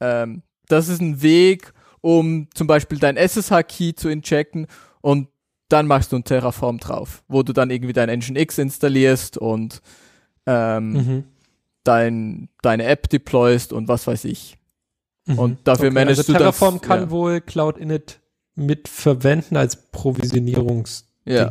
[0.00, 4.66] Ähm, das ist ein Weg, um zum Beispiel dein SSH-Key zu injecten
[5.00, 5.28] und
[5.68, 9.80] dann machst du ein Terraform drauf, wo du dann irgendwie dein Nginx installierst und
[10.46, 11.24] ähm, Mhm.
[11.84, 14.58] dein, deine App deployst und was weiß ich.
[15.26, 15.38] Mhm.
[15.38, 17.10] Und dafür okay, managst also du Terraform das, kann ja.
[17.10, 18.20] wohl Cloud Init
[18.54, 21.50] mit verwenden als Provisionierungs Ja.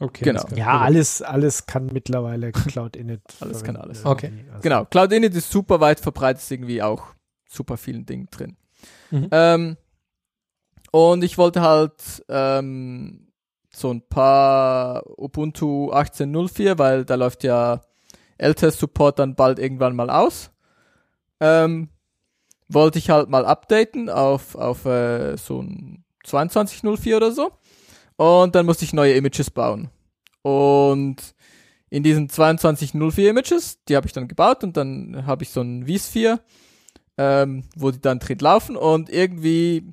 [0.00, 0.42] Okay, Genau.
[0.42, 0.58] alles.
[0.58, 3.20] Ja, alles, alles kann mittlerweile Cloud Init.
[3.40, 4.04] Alles kann alles.
[4.04, 4.32] Okay.
[4.50, 7.04] Also- Genau, Cloud Init ist super weit verbreitet, ist irgendwie auch
[7.48, 8.56] super vielen Dingen drin.
[9.10, 9.28] Mhm.
[9.32, 9.76] Ähm,
[10.92, 13.32] und ich wollte halt ähm,
[13.74, 17.80] so ein paar Ubuntu 18.04, weil da läuft ja
[18.38, 20.50] LTS-Support dann bald irgendwann mal aus.
[21.40, 21.88] Ähm,
[22.68, 27.50] wollte ich halt mal updaten auf, auf äh, so ein 22.04 oder so.
[28.18, 29.90] Und dann musste ich neue Images bauen.
[30.42, 31.34] Und
[31.88, 35.86] in diesen 2204 Images, die habe ich dann gebaut und dann habe ich so ein
[35.86, 36.40] vSphere,
[37.16, 39.84] ähm, wo die dann drin laufen und irgendwie,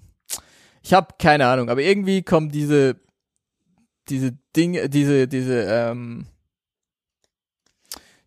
[0.82, 3.00] ich habe keine Ahnung, aber irgendwie kommen diese,
[4.10, 6.26] diese Dinge, diese, diese, ähm,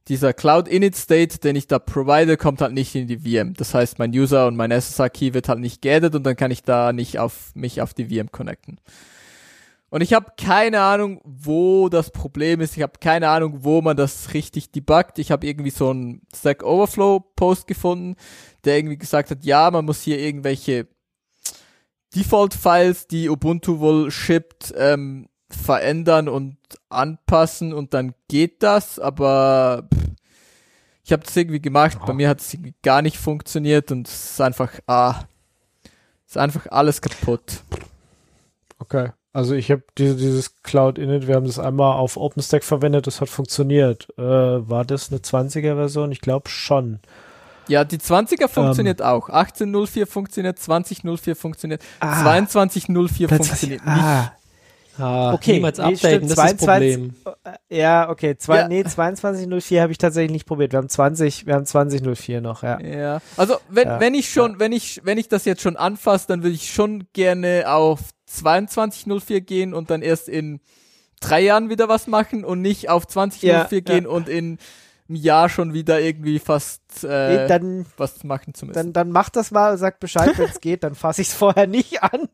[0.07, 3.55] dieser Cloud Init State, den ich da provide, kommt halt nicht in die VM.
[3.55, 6.53] Das heißt, mein User und mein SSH Key wird halt nicht geaddet und dann kann
[6.53, 8.81] ich da nicht auf mich auf die VM connecten.
[9.90, 12.77] Und ich habe keine Ahnung, wo das Problem ist.
[12.77, 15.19] Ich habe keine Ahnung, wo man das richtig debuggt.
[15.19, 18.16] Ich habe irgendwie so einen Stack Overflow Post gefunden,
[18.65, 20.89] der irgendwie gesagt hat, ja, man muss hier irgendwelche
[22.15, 26.56] Default-Files, die Ubuntu wohl shippt, ähm, verändern und
[26.90, 30.09] anpassen und dann geht das, aber pff,
[31.05, 31.98] ich habe das irgendwie gemacht.
[32.06, 35.24] Bei mir hat es irgendwie gar nicht funktioniert und es ist einfach, ah,
[36.27, 37.62] ist einfach alles kaputt.
[38.78, 39.12] Okay.
[39.39, 43.20] Also ich habe diese, dieses Cloud Init, wir haben das einmal auf OpenStack verwendet, das
[43.20, 44.09] hat funktioniert.
[44.19, 46.10] Äh, war das eine 20er Version?
[46.10, 46.98] Ich glaube schon.
[47.69, 49.28] Ja, die 20er funktioniert auch.
[49.28, 52.20] 1804 funktioniert, 2004 funktioniert, Ah.
[52.23, 53.94] 2204 funktioniert nicht.
[53.97, 54.32] Ah,
[55.01, 57.15] Ah, Okay, niemals nee, updaten, stimmt, das ist das 22 Problem.
[57.70, 58.36] ja, okay.
[58.36, 58.69] Zwei, Ja.
[58.69, 60.73] Nee, 2204 habe ich tatsächlich nicht probiert.
[60.73, 62.81] Wir haben 20, wir haben 2004 noch, ja.
[62.81, 63.20] Ja.
[63.36, 66.43] Also wenn, Ja, wenn ich schon, wenn ich, wenn ich das jetzt schon anfasse, dann
[66.43, 70.61] würde ich schon gerne auf 2204 gehen und dann erst in
[71.21, 74.11] drei Jahren wieder was machen und nicht auf 2004 Ja, gehen ja.
[74.11, 74.59] und in
[75.09, 78.75] einem Jahr schon wieder irgendwie fast äh, dann, was machen zu müssen.
[78.75, 81.67] dann, dann mach das mal, sag Bescheid, wenn es geht, dann fasse ich es vorher
[81.67, 82.29] nicht an.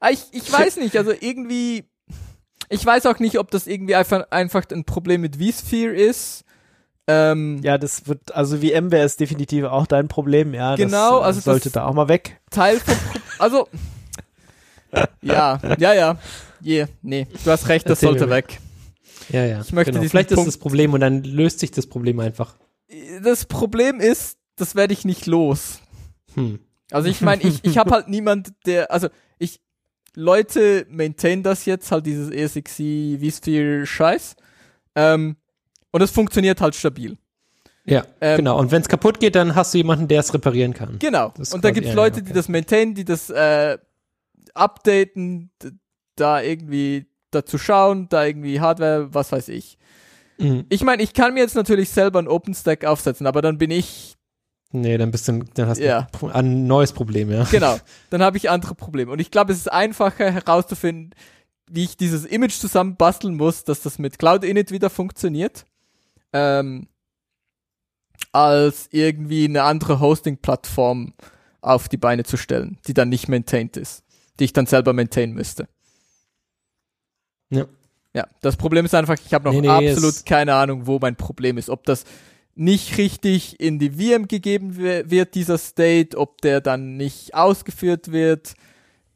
[0.00, 1.84] Ah, ich, ich weiß nicht, also irgendwie,
[2.68, 6.44] ich weiß auch nicht, ob das irgendwie einfach, einfach ein Problem mit vSphere ist.
[7.08, 10.76] Ähm, Ja, das wird, also VMware ist definitiv auch dein Problem, ja.
[10.76, 12.40] Genau, das, äh, also sollte da auch mal weg.
[12.50, 12.96] Teil vom
[13.38, 13.68] also
[15.22, 16.18] ja, ja, ja.
[16.60, 18.30] Je, nee, du hast recht, das Erzähl sollte mir.
[18.36, 18.60] weg.
[19.30, 19.60] Ja, ja.
[19.60, 20.08] Ich möchte genau.
[20.08, 22.56] Vielleicht ist Punkt- das Problem und dann löst sich das Problem einfach.
[23.22, 25.80] Das Problem ist, das werde ich nicht los.
[26.34, 26.58] Hm.
[26.90, 29.08] Also ich meine, ich, ich habe halt niemand, der, also
[29.38, 29.60] ich,
[30.14, 34.36] Leute maintain das jetzt, halt dieses ESXi vSphere Scheiß.
[34.94, 35.36] Ähm,
[35.90, 37.16] und es funktioniert halt stabil.
[37.84, 38.58] Ja, Ähm, genau.
[38.58, 40.98] Und wenn es kaputt geht, dann hast du jemanden, der es reparieren kann.
[40.98, 41.32] Genau.
[41.40, 42.28] Ist Und da gibt's ja, Leute, ja, okay.
[42.28, 43.78] die das maintainen, die das äh,
[44.54, 45.50] updaten,
[46.16, 49.78] da irgendwie dazu schauen, da irgendwie Hardware, was weiß ich.
[50.38, 50.66] Mhm.
[50.68, 54.16] Ich meine, ich kann mir jetzt natürlich selber ein OpenStack aufsetzen, aber dann bin ich,
[54.74, 56.06] Nee, dann bist du, dann hast du Ja.
[56.32, 57.44] ein neues Problem, ja.
[57.50, 57.76] genau,
[58.10, 59.12] dann habe ich andere Probleme.
[59.12, 61.14] Und ich glaube, es ist einfacher herauszufinden,
[61.70, 65.66] wie ich dieses Image zusammenbasteln muss, dass das mit Cloud Init wieder funktioniert,
[66.32, 66.88] ähm,
[68.32, 71.12] als irgendwie eine andere Hosting-Plattform
[71.60, 74.02] auf die Beine zu stellen, die dann nicht maintained ist,
[74.42, 75.68] die ich dann selber maintainen müsste.
[77.50, 77.66] Ja.
[78.14, 81.16] Ja, das Problem ist einfach, ich habe noch Nee, nee, absolut keine Ahnung, wo mein
[81.16, 81.70] Problem ist.
[81.70, 82.04] Ob das
[82.54, 88.12] nicht richtig in die VM gegeben wi- wird, dieser State, ob der dann nicht ausgeführt
[88.12, 88.52] wird.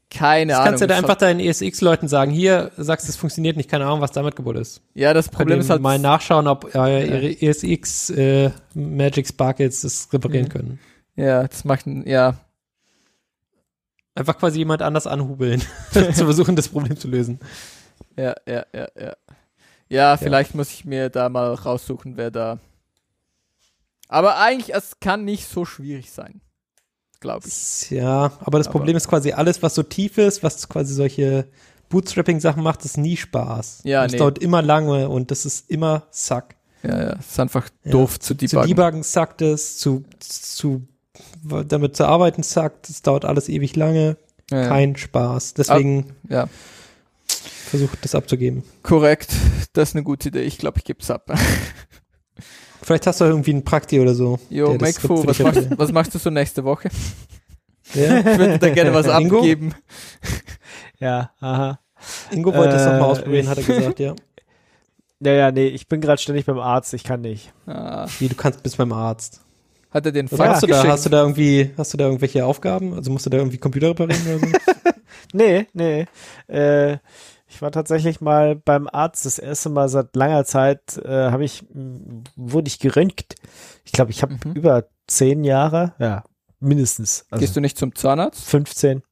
[0.08, 0.68] Keine Das Ahnung.
[0.70, 4.00] kannst du da Es einfach deinen ESX-Leuten sagen, hier, sagst es funktioniert nicht, keine Ahnung,
[4.00, 4.80] was damit kaputt ist.
[4.94, 10.08] ja, das Problem ist halt, mal nachschauen, ob äh, ihre ESX äh, Magic Sparkles das
[10.12, 10.50] reparieren Mhm.
[10.50, 10.78] können.
[11.16, 12.38] ja, das macht, ein- ja,
[14.16, 15.60] Einfach quasi jemand anders anhubeln,
[15.92, 17.38] zu versuchen, das Problem zu lösen.
[18.16, 19.16] ja, ja, ja, ja.
[19.88, 22.58] Ja, vielleicht muss ich mir da mal raussuchen, wer da.
[24.08, 26.40] Aber eigentlich, es kann nicht so schwierig sein.
[27.20, 27.90] Glaube ich.
[27.90, 31.48] Ja, aber das Aber- Problem ist quasi alles, was so tief ist, was quasi solche
[31.88, 33.82] Bootstrapping-Sachen macht, ist nie Spaß.
[33.84, 34.18] Ja, das nee.
[34.18, 36.46] dauert immer lange und das ist immer Suck.
[36.82, 37.92] Ja, ja, es ist einfach Ja.
[37.92, 38.68] doof zu Zu debuggen.
[38.68, 40.86] debuggen suckt es, zu, zu
[41.68, 44.16] damit zu arbeiten suckt, es dauert alles ewig lange,
[44.50, 44.68] ja, ja.
[44.68, 45.54] kein Spaß.
[45.54, 46.48] Deswegen ja,
[47.26, 48.62] versucht das abzugeben.
[48.82, 49.32] korrekt.
[49.72, 50.42] Das ist eine gute Idee.
[50.42, 51.30] Ich glaube, ich gebe es ab.
[52.82, 54.38] Vielleicht hast du irgendwie einen Prakti oder so.
[54.48, 54.80] Jo, für
[55.26, 56.88] was machst, was machst du so nächste Woche?
[57.94, 58.18] Ja.
[58.20, 59.38] Ich würde da gerne was Ingo?
[59.38, 59.74] abgeben.
[60.98, 61.78] Ja, aha.
[62.30, 64.14] Ingo wollte es Äh, noch mal ausprobieren, hat er gesagt, ja.
[65.18, 67.52] Naja, nee, ich bin gerade ständig beim Arzt, ich kann nicht.
[67.66, 69.40] Ah, Wie, du kannst bis beim Arzt.
[69.96, 70.74] Hat er den Fax hast du da?
[70.76, 70.92] geschickt?
[70.92, 72.94] Hast du da irgendwie, hast du da irgendwelche Aufgaben?
[72.94, 74.52] Also musst du da irgendwie Computer reparieren oder so?
[75.32, 76.06] Nee, nee.
[76.46, 76.98] Äh,
[77.48, 81.64] ich war tatsächlich mal beim Arzt das erste Mal seit langer Zeit, äh, habe ich,
[82.36, 83.34] wurde ich geröntgt.
[83.84, 84.52] Ich glaube, ich habe Mhm.
[84.52, 86.24] über zehn Jahre, ja,
[86.60, 87.26] mindestens.
[87.30, 88.44] Also Gehst du nicht zum Zahnarzt?
[88.44, 89.02] 15.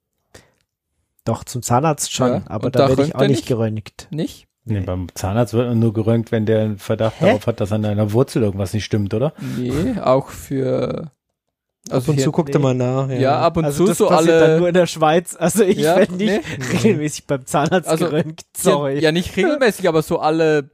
[1.25, 3.47] Doch, zum Zahnarzt schon, Ja, aber und da werde ich auch nicht nicht?
[3.47, 4.09] geröntgt.
[4.11, 4.47] Nicht?
[4.67, 7.27] Nee, beim Zahnarzt wird man nur geröntgt, wenn der einen Verdacht Hä?
[7.27, 9.33] darauf hat, dass an einer Wurzel irgendwas nicht stimmt, oder?
[9.59, 11.11] Nee, auch für
[11.89, 12.63] Ab Also und hier- zu guckt er nee.
[12.63, 13.11] mal nach.
[13.11, 14.59] Ja, ab und also zu das so passiert dann alle.
[14.59, 15.37] nur in der Schweiz.
[15.39, 16.65] Also ich Ja, werde nicht nee.
[16.79, 18.47] regelmäßig beim Zahnarzt Also, geröntgt.
[18.57, 18.99] Ja, Sorry.
[19.01, 20.71] ja, nicht regelmäßig, aber so alle.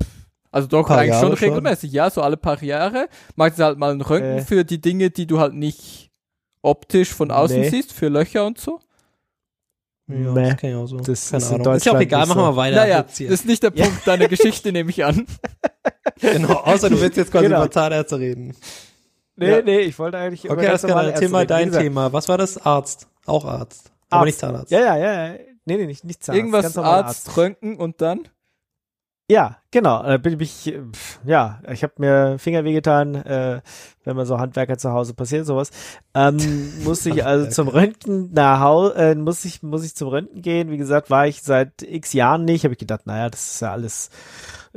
[0.52, 1.48] Also doch, Paar eigentlich schon Jahre schon.
[1.48, 3.08] regelmäßig, ja, so alle paar Jahre.
[3.34, 4.42] Machst du halt mal einen Röntgen Äh.
[4.42, 6.10] für die Dinge, die du halt nicht
[6.62, 7.70] optisch von außen Nee.
[7.70, 8.78] siehst, für Löcher und so.
[10.12, 10.96] Ja, das kann ich auch so.
[10.98, 11.74] Das Keine ist in Ahnung.
[11.74, 12.46] Ist ja auch egal, nicht machen so.
[12.52, 12.76] wir weiter.
[12.76, 13.84] naja, das ist nicht der Ja.
[13.84, 15.26] Punkt deiner Geschichte, nehme ich an.
[16.20, 17.58] genau, außer du willst jetzt quasi Genau.
[17.62, 18.54] über Zahnärzte reden.
[19.36, 19.62] Nee, Ja.
[19.62, 21.32] nee, ich wollte eigentlich über Okay, ganz das kann normale reden.
[21.32, 22.12] Wie dein gesagt, Thema.
[22.12, 22.58] Was war das?
[22.58, 23.08] Arzt.
[23.26, 23.90] Auch Arzt.
[24.10, 24.26] Aber Arzt.
[24.26, 24.70] nicht Zahnarzt.
[24.70, 25.34] Ja, ja, ja, ja.
[25.64, 26.38] Nee, nee, nicht, nicht Zahnarzt.
[26.38, 28.28] Irgendwas ganz normaler Arzt, Röntgen und dann.
[29.30, 30.02] Ja, genau.
[30.02, 30.80] Da bin ich, äh,
[31.24, 33.60] ja, ich habe mir Finger wehgetan, äh,
[34.02, 35.70] wenn man so Handwerker zu Hause passiert, sowas.
[36.14, 36.36] Ähm,
[36.84, 40.72] musste ich also zum Röntgen nach Hause, äh, muss ich, muss ich zum Röntgen gehen.
[40.72, 42.64] Wie gesagt, war ich seit x Jahren nicht.
[42.64, 44.10] Habe ich gedacht, naja, das ist ja alles,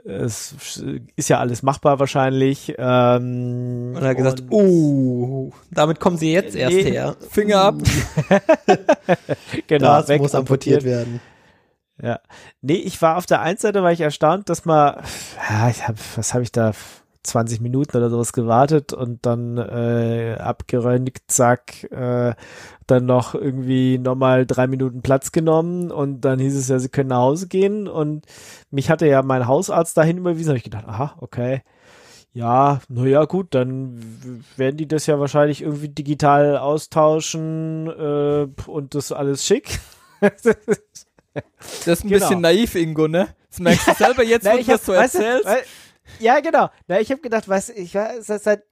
[0.06, 0.84] es
[1.16, 2.76] ist ja alles machbar wahrscheinlich.
[2.78, 6.92] Ähm, Und er hat gesagt, uh, damit kommen sie jetzt erst Nee.
[6.92, 7.16] her.
[7.32, 7.76] Finger ab.
[9.68, 11.22] genau, das weg, muss amputiert werden.
[12.02, 12.20] Ja.
[12.61, 15.02] Nee, ich war auf der einen Seite war ich erstaunt, dass man,
[15.49, 16.74] ja, ich hab, was habe ich da,
[17.24, 22.36] 20 Minuten oder sowas gewartet und dann äh, abgeröntgt, zack, äh,
[22.86, 27.10] dann noch irgendwie nochmal drei Minuten Platz genommen und dann hieß es ja, sie können
[27.10, 28.26] nach Hause gehen und
[28.72, 31.61] mich hatte ja mein Hausarzt dahin überwiesen, habe ich gedacht, aha, okay.
[32.34, 39.11] Ja, naja, gut, dann werden die das ja wahrscheinlich irgendwie digital austauschen äh, und das
[39.11, 39.80] alles schick.
[41.34, 42.19] Das ist ein Genau.
[42.27, 43.30] bisschen naiv, Ingo, ne?
[43.49, 45.45] Das merkst du selber jetzt, wo ich du das so weißt du, erzählst.
[45.45, 45.64] weil,
[46.19, 46.69] ja, genau.
[46.88, 48.64] Na, ich habe gedacht, weißt du, ich war seit, seit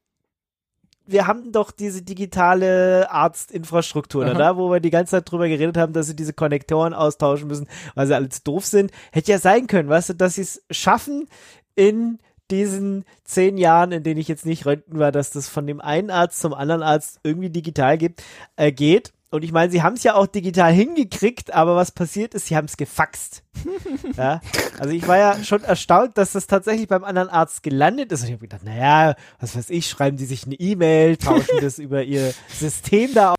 [1.07, 4.33] wir haben doch diese digitale Arztinfrastruktur, Aha.
[4.33, 7.67] da, wo wir die ganze Zeit drüber geredet haben, dass sie diese Konnektoren austauschen müssen,
[7.95, 8.91] weil sie alle zu doof sind.
[9.11, 11.27] Hätte ja sein können, weißt du, dass sie es schaffen
[11.75, 12.19] in
[12.51, 16.09] diesen zehn Jahren, in denen ich jetzt nicht röntgen war, dass das von dem einen
[16.11, 18.23] Arzt zum anderen Arzt irgendwie digital gibt,
[18.57, 19.13] äh, geht.
[19.32, 22.58] Und ich meine, sie haben es ja auch digital hingekriegt, aber was passiert ist, sie
[22.58, 23.44] haben es gefaxt.
[24.18, 24.41] ja?
[24.78, 28.22] Also ich war ja schon erstaunt, dass das tatsächlich beim anderen Arzt gelandet ist.
[28.22, 31.80] Und ich habe gedacht, naja, was weiß ich, schreiben die sich eine E-Mail, tauschen das
[31.80, 33.38] über ihr System da auf.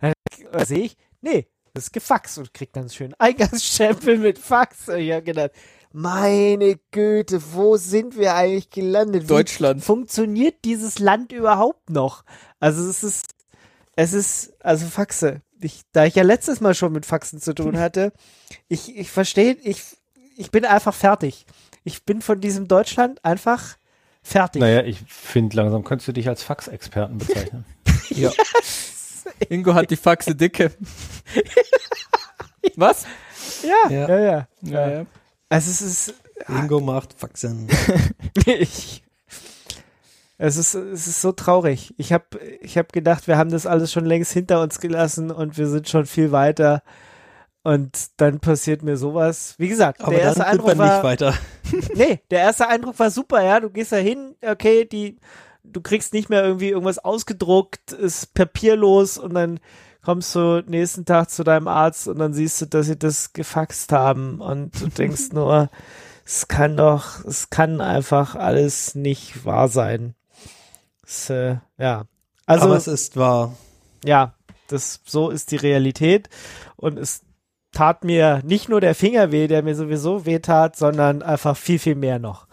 [0.00, 4.88] Dann sehe ich, nee, das ist gefaxt und kriegt dann schön Eingangsstempel mit Fax.
[4.88, 5.52] Und ich habe gedacht,
[5.92, 9.22] meine Güte, wo sind wir eigentlich gelandet?
[9.22, 9.84] Wie Deutschland.
[9.84, 12.24] funktioniert dieses Land überhaupt noch?
[12.58, 13.34] Also es ist,
[13.98, 15.42] es ist, also Faxe.
[15.60, 18.12] Ich, da ich ja letztes Mal schon mit Faxen zu tun hatte,
[18.68, 19.82] ich, ich verstehe, ich,
[20.36, 21.46] ich bin einfach fertig.
[21.82, 23.76] Ich bin von diesem Deutschland einfach
[24.22, 24.60] fertig.
[24.60, 27.64] Naja, ich finde, langsam könntest du dich als Faxexperten bezeichnen.
[28.10, 28.30] Ja.
[29.50, 30.72] Ingo hat die Faxe dicke.
[32.76, 33.04] Was?
[33.62, 34.08] Ja, Ja.
[34.08, 34.48] ja, ja.
[34.62, 35.06] Ja, ja.
[35.50, 36.14] Also es ist,
[36.48, 37.68] Ingo macht Faxen.
[38.46, 39.02] ich,
[40.38, 41.94] es ist, es ist so traurig.
[41.98, 42.24] Ich habe,
[42.60, 45.88] ich habe gedacht, wir haben das alles schon längst hinter uns gelassen und wir sind
[45.88, 46.82] schon viel weiter.
[47.64, 49.56] Und dann passiert mir sowas.
[49.58, 51.34] Wie gesagt, Aber der erste Eindruck war, nicht weiter.
[51.94, 53.58] nee, der erste Eindruck war super, ja.
[53.58, 55.18] Du gehst da hin, okay, die,
[55.64, 59.58] du kriegst nicht mehr irgendwie irgendwas ausgedruckt, ist papierlos und dann
[60.04, 63.90] kommst du nächsten Tag zu deinem Arzt und dann siehst du, dass sie das gefaxt
[63.90, 65.68] haben und du denkst nur,
[66.24, 70.14] es kann doch, es kann einfach alles nicht wahr sein.
[71.08, 72.04] Es, äh, ja.
[72.46, 73.56] Also, Aber es ist wahr.
[74.04, 74.34] ja,
[74.68, 76.28] das, so ist die Realität
[76.76, 77.22] und es
[77.72, 81.78] tat mir nicht nur der Finger weh, der mir sowieso weh tat, sondern einfach viel,
[81.78, 82.46] viel mehr noch.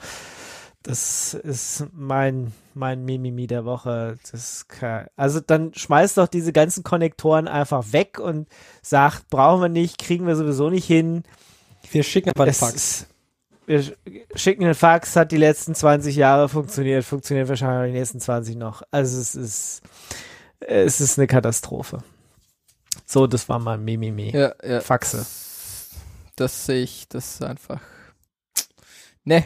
[0.84, 4.18] Das ist mein, mein Mimimi der Woche.
[4.32, 8.48] Das kann, also dann schmeißt doch diese ganzen Konnektoren einfach weg und
[8.82, 11.24] sagt, brauchen wir nicht, kriegen wir sowieso nicht hin.
[11.92, 13.08] Wir schicken aber Es Fax.
[13.68, 13.96] Wir sch-
[14.36, 18.84] schicken einen Fax, hat die letzten 20 Jahre funktioniert, funktioniert wahrscheinlich die nächsten 20 noch.
[18.92, 19.82] Also es ist,
[20.60, 22.04] es ist eine Katastrophe.
[23.06, 24.32] So, das war mein Mimimi.
[24.32, 24.82] Ja, ja.
[24.82, 25.26] Faxe.
[26.36, 27.82] Das sehe ich, das ist einfach.
[29.24, 29.46] Ne,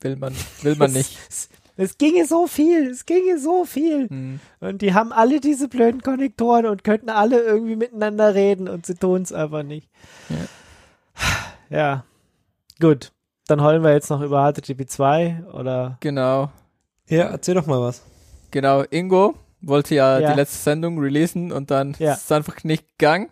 [0.00, 1.18] will man, will man nicht.
[1.28, 1.48] Es,
[1.78, 4.08] es ginge so viel, es ginge so viel.
[4.08, 4.40] Hm.
[4.60, 8.94] Und die haben alle diese blöden Konnektoren und könnten alle irgendwie miteinander reden und sie
[8.94, 9.88] tun es einfach nicht.
[11.68, 12.04] Ja.
[12.80, 13.12] Gut.
[13.48, 16.50] Dann heulen wir jetzt noch über HTTP 2 oder Genau,
[17.08, 18.02] Ja, erzähl doch mal was.
[18.50, 18.82] genau.
[18.90, 20.30] Ingo wollte ja, Ja.
[20.32, 22.14] die letzte Sendung releasen und dann Ja.
[22.14, 23.30] ist es einfach nicht gegangen.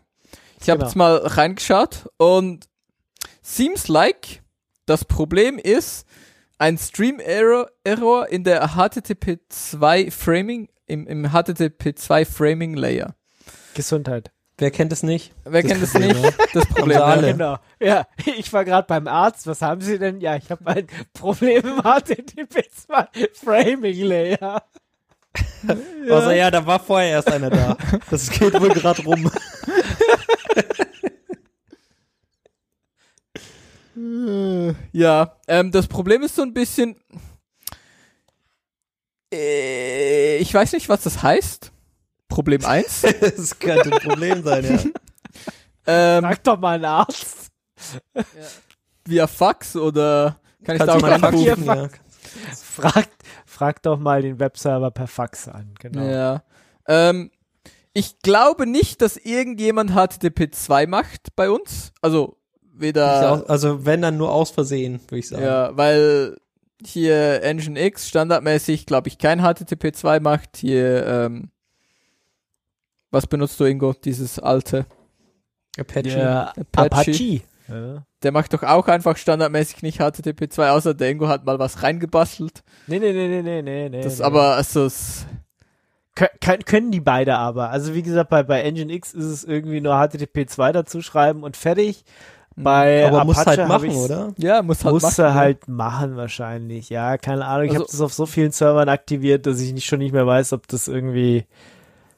[0.61, 0.86] Ich habe Genau.
[0.86, 2.69] jetzt mal reingeschaut und
[3.43, 4.43] seems like
[4.86, 6.07] das Problem ist
[6.59, 13.15] ein Stream Error, Error in der HTTP2 Framing im, im HTTP2 Framing Layer.
[13.74, 14.31] Gesundheit.
[14.59, 15.33] Wer kennt es nicht?
[15.45, 16.17] Wer Das kennt es nicht?
[16.53, 16.99] Das Problem.
[16.99, 17.33] Sie alle.
[17.33, 17.57] Genau.
[17.81, 19.47] Ja, ich war gerade beim Arzt.
[19.47, 20.21] Was haben Sie denn?
[20.21, 24.63] Ja, ich habe ein Problem im HTTP2 Framing Layer.
[26.09, 27.77] Also ja, da war vorher erst einer da.
[28.09, 29.29] Das geht wohl gerade rum.
[34.93, 36.97] Ja, ähm, das Problem ist so ein bisschen,
[39.33, 41.73] äh, ich weiß nicht, was das heißt.
[42.35, 43.02] Problem 1.
[43.20, 44.78] Das könnte ein Problem sein, ja.
[46.19, 47.51] ähm, Frag doch mal einen Arzt.
[49.06, 51.65] via Fax oder kann ich da Kannst auch du mal anrufen?
[51.66, 51.89] ja.
[52.56, 53.09] Frag,
[53.47, 55.74] frag doch mal den Webserver per Fax an.
[55.78, 56.02] Genau.
[56.05, 56.43] Ja.
[56.89, 57.31] Ähm,
[57.93, 61.93] ich glaube nicht, dass irgendjemand HTTP 2 macht bei uns.
[62.02, 62.36] Also
[62.74, 65.44] Ich weder auch- Also wenn dann nur aus Versehen, würde ich sagen.
[65.44, 66.36] ja, weil
[66.85, 70.56] hier Engine X standardmäßig, glaube ich, kein HTTP 2 macht.
[70.56, 71.51] Hier ähm,
[73.15, 73.95] was benutzt du Ingo?
[73.95, 74.85] Dieses alte.
[75.78, 76.03] Apache.
[76.03, 76.86] Der Apache.
[76.86, 77.41] Apache.
[77.69, 78.05] Ja.
[78.23, 81.82] Der macht doch auch einfach standardmäßig nicht HTTP 2, außer der Ingo hat mal was
[81.82, 82.62] reingebastelt.
[82.86, 84.03] Nee, nee, nee, nee, nee, nee, nee.
[84.03, 84.24] Das nee.
[84.24, 85.27] aber also es,
[86.15, 87.70] Kö können, können die beide aber.
[87.70, 91.43] Also wie gesagt, bei, bei Engine X ist es irgendwie nur HTTP 2 dazu schreiben
[91.43, 92.05] und fertig.
[92.57, 94.32] Bei Aber muss Apache halt hab machen, oder?
[94.39, 95.35] ja, muss halt Muss machen, er ne?
[95.35, 96.89] halt machen wahrscheinlich.
[96.89, 97.65] Ja, keine Ahnung.
[97.65, 100.27] Ich Also- habe das auf so vielen Servern aktiviert, dass ich nicht, schon nicht mehr
[100.27, 101.47] weiß, ob das irgendwie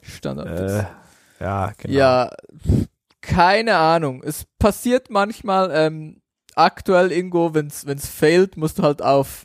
[0.08, 0.84] Standard äh,
[1.40, 1.94] ja, genau.
[1.94, 2.30] Ja,
[3.20, 4.22] keine Ahnung.
[4.24, 6.22] Es passiert manchmal, ähm,
[6.54, 9.44] aktuell Ingo, wenn's, wenn's failt, musst du halt auf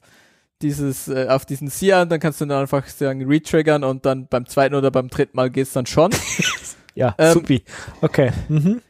[0.61, 4.45] dieses, äh, auf diesen Cian, dann kannst du dann einfach sagen, retriggern und dann beim
[4.45, 6.11] zweiten oder beim dritten Mal geht's dann schon.
[6.93, 7.63] Ja, Ähm, supi.
[8.01, 8.31] Okay.
[8.49, 8.81] Mhm.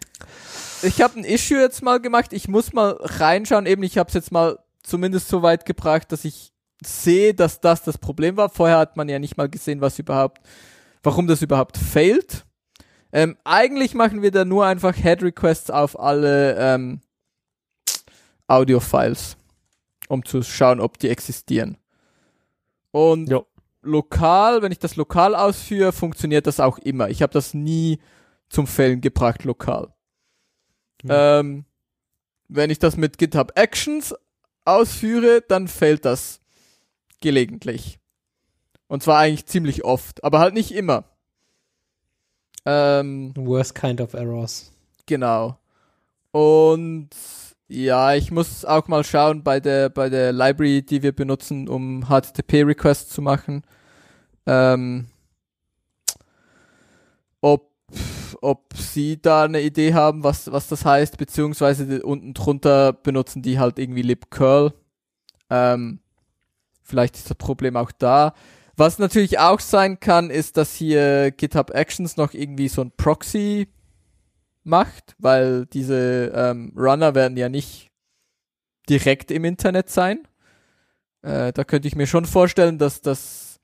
[0.81, 2.33] ich habe ein Issue jetzt mal gemacht.
[2.33, 3.67] Ich muss mal reinschauen.
[3.67, 6.51] Eben, ich habe es jetzt mal zumindest so weit gebracht, dass ich
[6.83, 8.49] sehe, dass das das Problem war.
[8.49, 10.41] Vorher hat man ja nicht mal gesehen, was überhaupt,
[11.03, 12.45] warum das überhaupt failt.
[13.13, 17.01] Ähm, eigentlich machen wir da nur einfach Head Requests auf alle ähm,
[18.47, 19.37] Audio-Files,
[20.07, 21.77] um zu schauen, ob die existieren.
[22.91, 23.45] Und Jo.
[23.81, 27.09] lokal, wenn ich das lokal ausführe, funktioniert das auch immer.
[27.09, 27.99] Ich habe das nie
[28.49, 29.93] zum Fällen gebracht lokal.
[31.07, 31.65] Ähm,
[32.47, 34.13] wenn ich das mit GitHub Actions
[34.65, 36.41] ausführe, dann fällt das
[37.21, 38.00] gelegentlich.
[38.91, 41.05] Und zwar eigentlich ziemlich oft, aber halt nicht immer.
[42.65, 44.73] Ähm, Worst kind of errors.
[45.05, 45.57] genau.
[46.31, 47.07] Und
[47.69, 52.03] ja, ich muss auch mal schauen bei der bei der Library, die wir benutzen, um
[52.09, 53.63] HTTP-Requests zu machen,
[54.45, 55.07] ähm,
[57.39, 57.71] ob
[58.41, 63.57] ob sie da eine Idee haben, was was das heißt, beziehungsweise unten drunter benutzen die
[63.57, 64.73] halt irgendwie libcurl.
[65.49, 66.01] Ähm,
[66.83, 68.33] vielleicht ist das Problem auch da.
[68.77, 73.67] Was natürlich auch sein kann, ist, dass hier GitHub Actions noch irgendwie so ein Proxy
[74.63, 77.91] macht, weil diese ähm, Runner werden ja nicht
[78.89, 80.27] direkt im Internet sein.
[81.21, 83.59] Äh, da könnte ich mir schon vorstellen, dass das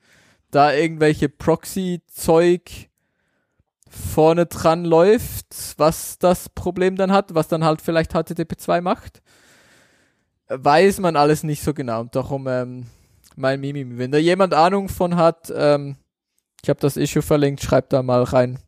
[0.52, 2.90] da irgendwelche Proxy-Zeug
[3.90, 9.22] vorne dran läuft, was das Problem dann hat, was dann halt vielleicht HTTP2 macht.
[10.50, 12.02] Weiß man alles nicht so genau.
[12.02, 12.86] Und darum ähm,
[13.38, 13.98] mein Mimimi.
[13.98, 15.96] Wenn da jemand Ahnung von hat, ähm,
[16.62, 18.60] ich habe das Issue verlinkt, schreibt da mal rein,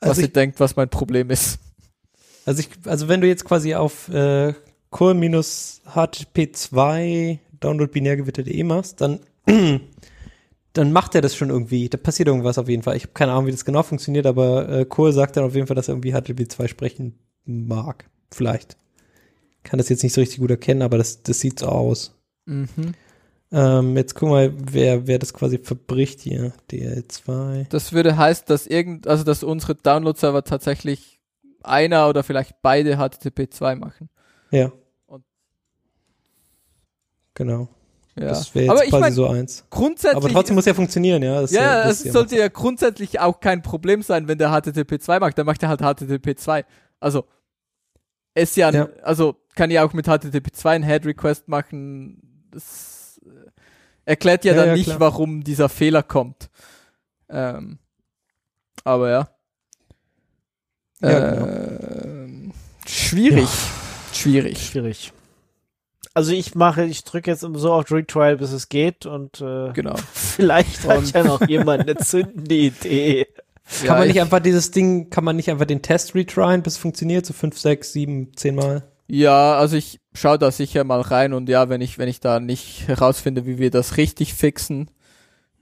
[0.00, 1.58] was Also ihr denkt, was mein Problem ist.
[2.44, 4.54] Also ich, also wenn du jetzt quasi auf äh,
[4.90, 9.20] core-http2 download-binärgewitter.de machst, dann
[10.72, 11.88] dann macht er das schon irgendwie.
[11.88, 12.96] Da passiert irgendwas auf jeden Fall.
[12.96, 15.66] Ich habe keine Ahnung, wie das genau funktioniert, aber äh, Core sagt dann auf jeden
[15.66, 18.08] Fall, dass er irgendwie HTTP2 sprechen mag.
[18.30, 18.76] Vielleicht.
[19.62, 22.18] Kann das jetzt nicht so richtig gut erkennen, aber das, das sieht so aus.
[22.46, 22.94] Mhm.
[23.52, 26.52] Ähm, jetzt guck mal, wer, wer das quasi verbricht hier.
[26.70, 27.66] DL2.
[27.68, 31.20] Das würde heißen, dass irgend, also dass unsere Download-Server tatsächlich
[31.62, 34.08] einer oder vielleicht beide HTTP2 machen.
[34.50, 34.72] Ja.
[35.06, 35.24] Und-
[37.34, 37.68] Genau.
[38.14, 38.28] Ja.
[38.28, 39.64] Das wäre Aber jetzt ich quasi meine, so eins.
[39.70, 40.16] grundsätzlich.
[40.16, 41.40] Aber trotzdem muss ja funktionieren, ja.
[41.40, 45.38] Das ja, das ja sollte ja grundsätzlich auch kein Problem sein, wenn der HTTP2 macht,
[45.38, 46.64] dann macht er halt HTTP2.
[47.00, 47.24] Also,
[48.34, 48.88] es ja, Ja.
[49.02, 52.48] also kann ja auch mit HTTP2 ein Head-Request machen.
[52.50, 52.91] Das
[54.04, 55.00] erklärt ja, Ja, dann ja, nicht, klar.
[55.00, 56.50] warum dieser Fehler kommt.
[57.28, 57.78] Ähm,
[58.84, 59.28] aber ja.
[61.00, 61.46] Ja, genau.
[61.46, 62.52] Ähm,
[62.86, 63.48] Schwierig.
[64.12, 64.58] Schwierig.
[64.66, 65.12] Schwierig.
[66.14, 69.96] Also ich mache, ich drücke jetzt so auf Retrial, bis es geht und äh, Genau.
[70.12, 73.26] vielleicht hat ja noch jemand eine zündende Idee.
[73.78, 76.62] Kann Ja, man nicht ich- einfach dieses Ding, kann man nicht einfach den Test retryen,
[76.62, 78.82] bis es funktioniert, so fünf, sechs, sieben, zehn Mal?
[79.08, 82.40] Ja, also ich schaue da sicher mal rein und ja, wenn ich, wenn ich da
[82.40, 84.90] nicht herausfinde, wie wir das richtig fixen,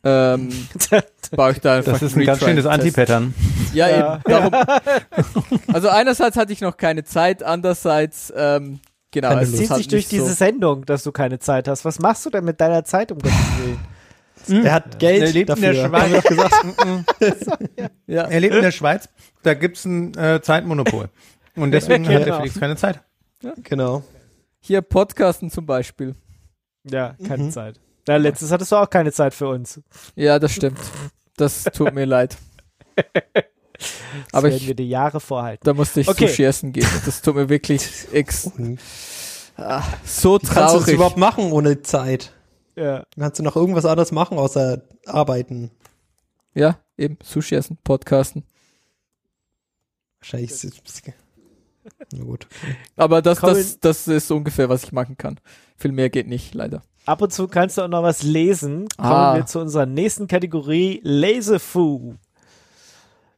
[0.05, 0.51] ähm,
[1.33, 2.67] baue ich da einfach Das ist ein ganz schönes.
[2.67, 3.35] Anti-Pattern.
[3.75, 4.15] Ja, Ja.
[4.17, 4.23] eben.
[4.25, 4.53] Darum,
[5.73, 8.81] also einerseits hatte ich noch keine Zeit, andererseits, ähm,
[9.11, 10.35] genau, es Zieht sich durch diese so.
[10.35, 11.85] Sendung, dass du keine Zeit hast.
[11.85, 14.65] Was machst du denn mit deiner Zeit, um Gottes Willen?
[14.65, 15.73] Er hat Geld Er lebt in dafür.
[15.75, 16.29] der Haben wir Schweiz.
[17.21, 17.91] gesagt.
[18.07, 18.23] Ja.
[18.25, 19.09] Er lebt in der Schweiz,
[19.43, 21.09] da gibt's ein äh, Zeitmonopol.
[21.57, 22.37] Und deswegen hat der Genau.
[22.39, 23.01] Felix keine Zeit.
[23.63, 24.03] Genau.
[24.61, 26.15] Hier Podcasten zum Beispiel.
[26.85, 27.51] Ja, keine Mhm.
[27.51, 27.81] Zeit.
[28.09, 29.81] Ja, letztes hattest du auch keine Zeit für uns.
[30.15, 30.79] Ja, das stimmt.
[31.37, 32.37] Das tut mir leid.
[32.97, 33.45] Das
[34.33, 35.63] Aber werden ich- wir die Jahre vorhalten.
[35.65, 36.27] Da musste ich Okay.
[36.29, 36.87] Sushi essen gehen.
[37.07, 38.51] Das tut mir wirklich ex
[39.57, 40.95] ah, so Kannst du das traurig.
[40.95, 42.33] überhaupt machen ohne Zeit?
[42.77, 43.05] Ja.
[43.19, 45.71] Kannst du noch irgendwas anderes machen außer arbeiten?
[46.55, 48.45] Ja, eben Sushi essen, Podcasten.
[50.21, 51.15] Wahrscheinlich ist es ein bisschen.
[52.13, 52.47] Na gut.
[52.97, 55.39] Aber das, Colin- das, das ist ungefähr, was ich machen kann.
[55.77, 56.83] Viel mehr geht nicht, leider.
[57.07, 58.89] Ab und zu kannst du auch noch was lesen.
[58.97, 59.35] Kommen Ah.
[59.37, 62.15] wir zu unserer nächsten Kategorie, Laserfu.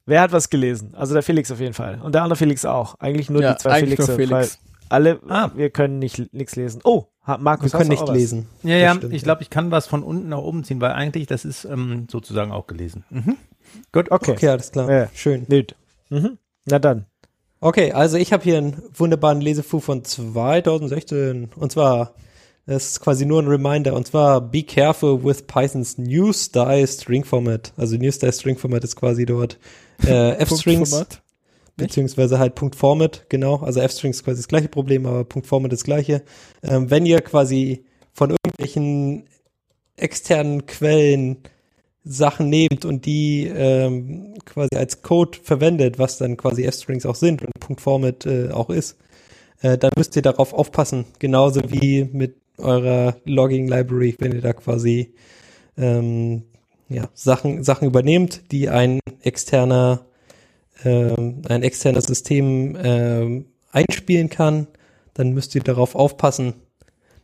[0.04, 0.94] Wer hat was gelesen?
[0.94, 2.00] Also der Felix auf jeden Fall.
[2.02, 2.96] Und der andere Felix auch.
[2.98, 4.06] Eigentlich nur ja, die zwei Felixe.
[4.08, 4.30] nur Felix.
[4.32, 4.48] Weil
[4.88, 5.50] alle, Ah.
[5.54, 6.80] wir können nicht nichts lesen.
[6.84, 7.06] Oh,
[7.38, 8.16] Markus, Wir können hast du nicht auch was?
[8.16, 8.48] lesen.
[8.64, 11.28] Ja, ja, stimmt, ich glaube, ich kann was von unten nach oben ziehen, weil eigentlich
[11.28, 13.04] das ist ähm, sozusagen auch gelesen.
[13.10, 13.36] Mhm.
[13.92, 14.32] Gut, okay.
[14.32, 14.90] Okay, alles klar.
[14.90, 15.08] Ja.
[15.14, 15.46] Schön.
[15.46, 15.76] Gut.
[16.10, 16.36] Mhm.
[16.66, 17.06] Na dann.
[17.62, 22.16] Okay, also ich habe hier einen wunderbaren Lesefu von 2016 und zwar
[22.66, 27.22] das ist quasi nur ein Reminder und zwar be careful with Pythons new style string
[27.22, 27.72] format.
[27.76, 29.60] Also new style string format ist quasi dort
[30.04, 31.06] äh, f-strings
[31.76, 33.58] beziehungsweise halt Punkt Format, genau.
[33.58, 36.24] Also f-strings ist quasi das gleiche Problem, aber Punkt Format das gleiche.
[36.64, 39.28] Ähm, wenn ihr quasi von irgendwelchen
[39.96, 41.44] externen Quellen
[42.04, 47.42] Sachen nehmt und die ähm, quasi als Code verwendet, was dann quasi F-Strings auch sind
[47.42, 48.96] und Punkt Format äh, auch ist,
[49.60, 51.04] äh, dann müsst ihr darauf aufpassen.
[51.18, 55.14] Genauso wie mit eurer Logging Library, wenn ihr da quasi
[55.76, 56.42] ähm,
[56.88, 60.04] ja, Sachen, Sachen übernehmt, die ein externer,
[60.84, 64.66] ähm, ein externes System ähm, einspielen kann,
[65.14, 66.54] dann müsst ihr darauf aufpassen.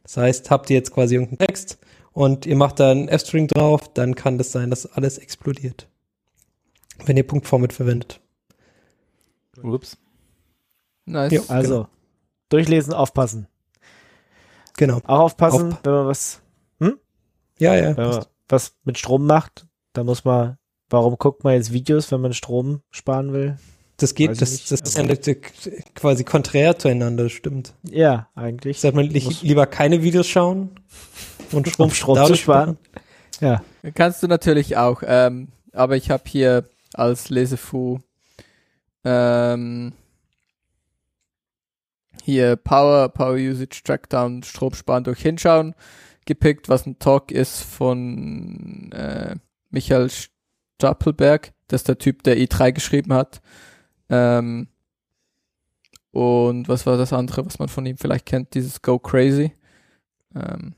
[0.04, 1.78] Das heißt, habt ihr jetzt quasi irgendeinen Text
[2.18, 5.88] und ihr macht da einen F-String drauf, dann kann das sein, dass alles explodiert.
[7.06, 8.20] Wenn ihr Punkt Format verwendet.
[9.62, 9.96] Ups.
[11.04, 11.32] Nice.
[11.32, 11.42] Jo.
[11.46, 11.86] Also,
[12.48, 13.46] durchlesen, aufpassen.
[14.76, 14.98] Genau.
[15.04, 16.42] Auch aufpassen, Auf- wenn man was,
[17.60, 17.96] Ja, ja.
[17.96, 20.58] wenn man was mit Strom macht, da muss man,
[20.90, 23.58] warum guckt man jetzt Videos, wenn man Strom sparen will?
[23.98, 25.34] Das geht, Weiß das, nicht, das ist ja
[25.96, 27.74] quasi konträr zueinander, stimmt.
[27.82, 28.80] Ja, eigentlich.
[28.80, 30.70] Sollte man li lieber keine Videos schauen
[31.50, 32.78] und Strom, Strom zu sparen.
[33.40, 33.62] Ja.
[33.94, 35.02] Kannst du natürlich auch.
[35.04, 37.98] Ähm, aber ich habe hier als Lesefu
[39.04, 39.92] ähm,
[42.22, 45.74] hier Power, Power Usage Trackdown, Strom sparen durch Hinschauen
[46.24, 49.34] gepickt, was ein Talk ist von äh,
[49.70, 51.52] Michael Stapelberg.
[51.66, 53.40] Das ist der Typ, der i3 geschrieben hat.
[54.10, 54.68] Ähm,
[56.10, 58.54] und was war das andere, was man von ihm vielleicht kennt?
[58.54, 59.52] Dieses Go Crazy.
[60.34, 60.74] Ähm,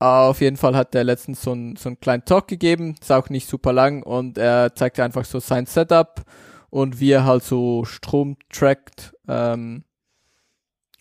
[0.00, 3.28] auf jeden Fall hat er letztens so einen so einen kleinen Talk gegeben, ist auch
[3.28, 6.22] nicht super lang und er zeigt einfach so sein Setup
[6.70, 9.84] und wie er halt so Strom trackt ähm,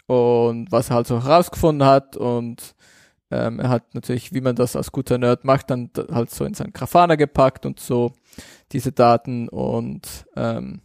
[0.08, 2.76] und was er halt so herausgefunden hat und
[3.32, 6.54] ähm, er hat natürlich, wie man das als guter Nerd macht, dann halt so in
[6.54, 8.12] seinen Grafana gepackt und so
[8.72, 10.82] diese Daten und ähm,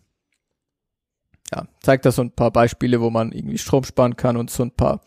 [1.54, 4.62] ja, zeigt da so ein paar Beispiele, wo man irgendwie Strom sparen kann und so
[4.62, 5.00] ein paar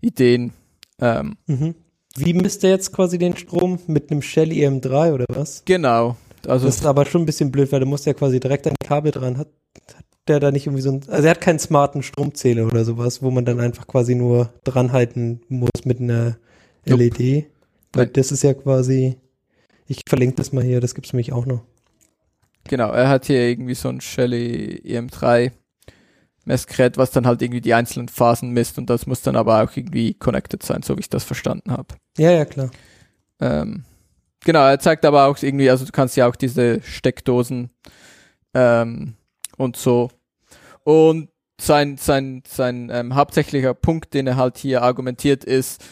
[0.00, 0.52] Ideen.
[1.00, 1.74] Ähm, Mhm.
[2.16, 3.78] Wie misst er jetzt quasi den Strom?
[3.86, 5.62] Mit einem Shell EM3 oder was?
[5.64, 6.16] genau.
[6.46, 8.74] Also Das ist aber schon ein bisschen blöd, weil du musst ja quasi direkt ein
[8.82, 9.36] Kabel dran.
[9.38, 9.48] Hat,
[9.94, 13.22] hat der da nicht irgendwie so ein, also er hat keinen smarten Stromzähler oder sowas,
[13.22, 16.36] wo man dann einfach quasi nur dranhalten muss mit einer
[16.84, 17.46] LED.
[17.92, 18.12] Weil Nein.
[18.12, 19.16] das ist ja quasi,
[19.86, 21.64] ich verlinke das mal hier, das gibt's nämlich auch noch.
[22.64, 25.52] Genau, er hat hier irgendwie so ein Shelly EM3
[26.44, 29.76] Messgerät, was dann halt irgendwie die einzelnen Phasen misst und das muss dann aber auch
[29.76, 31.94] irgendwie connected sein, so wie ich das verstanden habe.
[32.16, 32.70] Ja, ja, klar.
[33.40, 33.84] Ähm,
[34.44, 37.70] genau, er zeigt aber auch irgendwie, also du kannst ja auch diese Steckdosen
[38.54, 39.14] ähm,
[39.56, 40.10] und so.
[40.82, 41.28] Und
[41.60, 45.84] sein, sein, sein ähm, hauptsächlicher Punkt, den er halt hier argumentiert, ist,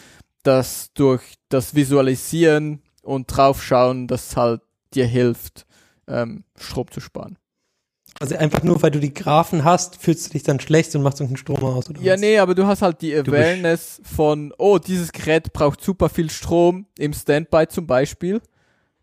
[0.48, 4.62] dass durch das Visualisieren und draufschauen, das halt
[4.94, 5.66] dir hilft,
[6.06, 7.36] ähm, Strom zu sparen.
[8.18, 11.20] Also einfach nur, weil du die Graphen hast, fühlst du dich dann schlecht und machst
[11.20, 12.20] irgendeinen Strom aus, oder Ja, was?
[12.20, 16.86] nee, aber du hast halt die Awareness von, oh, dieses Gerät braucht super viel Strom
[16.98, 18.40] im Standby zum Beispiel.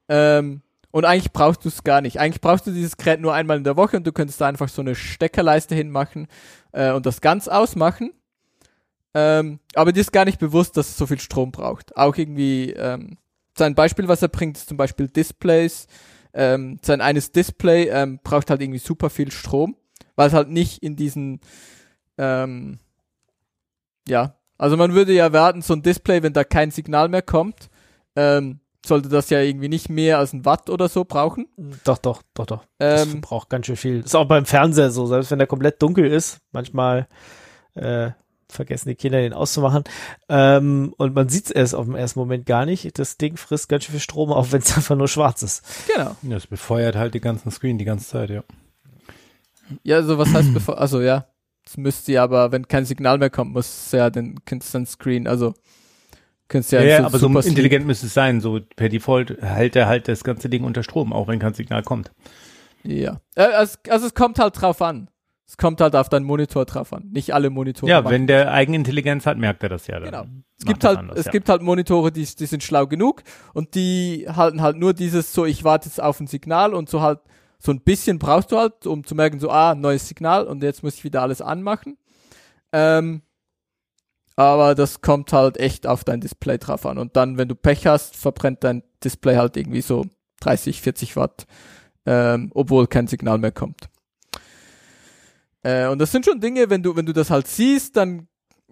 [0.09, 2.19] Ähm, und eigentlich brauchst du es gar nicht.
[2.19, 4.69] Eigentlich brauchst du dieses Gerät nur einmal in der Woche und du könntest da einfach
[4.69, 6.27] so eine Steckerleiste hinmachen
[6.71, 8.13] äh, und das ganz ausmachen.
[9.15, 11.97] Ähm, aber dir ist gar nicht bewusst, dass es so viel Strom braucht.
[11.97, 13.17] Auch irgendwie, ähm,
[13.57, 15.87] sein Beispiel, was er bringt, ist zum Beispiel Displays.
[16.33, 19.75] Ähm, sein eines Display ähm, braucht halt irgendwie super viel Strom,
[20.15, 21.39] weil es halt nicht in diesen
[22.17, 22.79] ähm,
[24.07, 27.69] ja, also man würde ja erwarten, so ein Display, wenn da kein Signal mehr kommt,
[28.15, 31.47] ähm, sollte das ja irgendwie nicht mehr als ein Watt oder so brauchen.
[31.83, 32.65] Doch, doch, doch, doch.
[32.77, 33.99] Das Ähm, braucht ganz schön viel.
[34.01, 36.39] Ist auch beim Fernseher so, selbst wenn der komplett dunkel ist.
[36.51, 37.07] Manchmal
[37.73, 38.11] äh,
[38.55, 39.83] vergessen die Kinder den auszumachen.
[40.29, 42.97] Ähm, und man sieht es erst auf dem ersten Moment gar nicht.
[42.99, 45.63] Das Ding frisst ganz schön viel Strom, auch wenn es einfach nur schwarz ist.
[45.93, 46.15] genau.
[46.23, 48.43] Das befeuert halt die ganzen Screen die ganze Zeit, ja.
[49.83, 51.25] Ja, also was heißt bevor, also ja,
[51.65, 55.53] es müsste ja, aber wenn kein Signal mehr kommt, muss ja den Constant Screen, also
[56.47, 58.41] könntest ja, Ja, so aber so intelligent müsste es sein.
[58.41, 61.81] So per Default hält er halt das ganze Ding unter Strom, auch wenn kein Signal
[61.81, 62.11] kommt.
[62.83, 63.21] Sleep- Ja.
[63.35, 65.09] Also, also es kommt halt drauf an.
[65.47, 67.09] Es kommt halt auf deinen Monitor drauf an.
[67.11, 67.89] Nicht alle Monitore.
[67.89, 69.99] Ja, wenn der Eigenintelligenz hat, merkt er das ja.
[69.99, 70.25] Dann Genau.
[70.57, 71.31] Es gibt halt, anders, es ja.
[71.31, 73.21] gibt halt Monitore, die, die sind schlau genug
[73.53, 77.01] und die halten halt nur dieses so, ich warte jetzt auf ein Signal und so
[77.01, 77.19] halt,
[77.59, 80.81] so ein bisschen brauchst du halt, um zu merken, so, ah, neues Signal und jetzt
[80.81, 81.97] muss ich wieder alles anmachen.
[82.71, 83.21] Ähm,
[84.35, 86.97] aber das kommt halt echt auf dein Display drauf an.
[86.97, 90.05] Und dann, wenn du Pech hast, verbrennt dein Display halt irgendwie so
[90.41, 91.45] 30, 40 Watt,
[92.05, 93.89] ähm, obwohl kein Signal mehr kommt.
[95.65, 98.27] Äh, und das sind schon Dinge, wenn du, wenn du das halt siehst, dann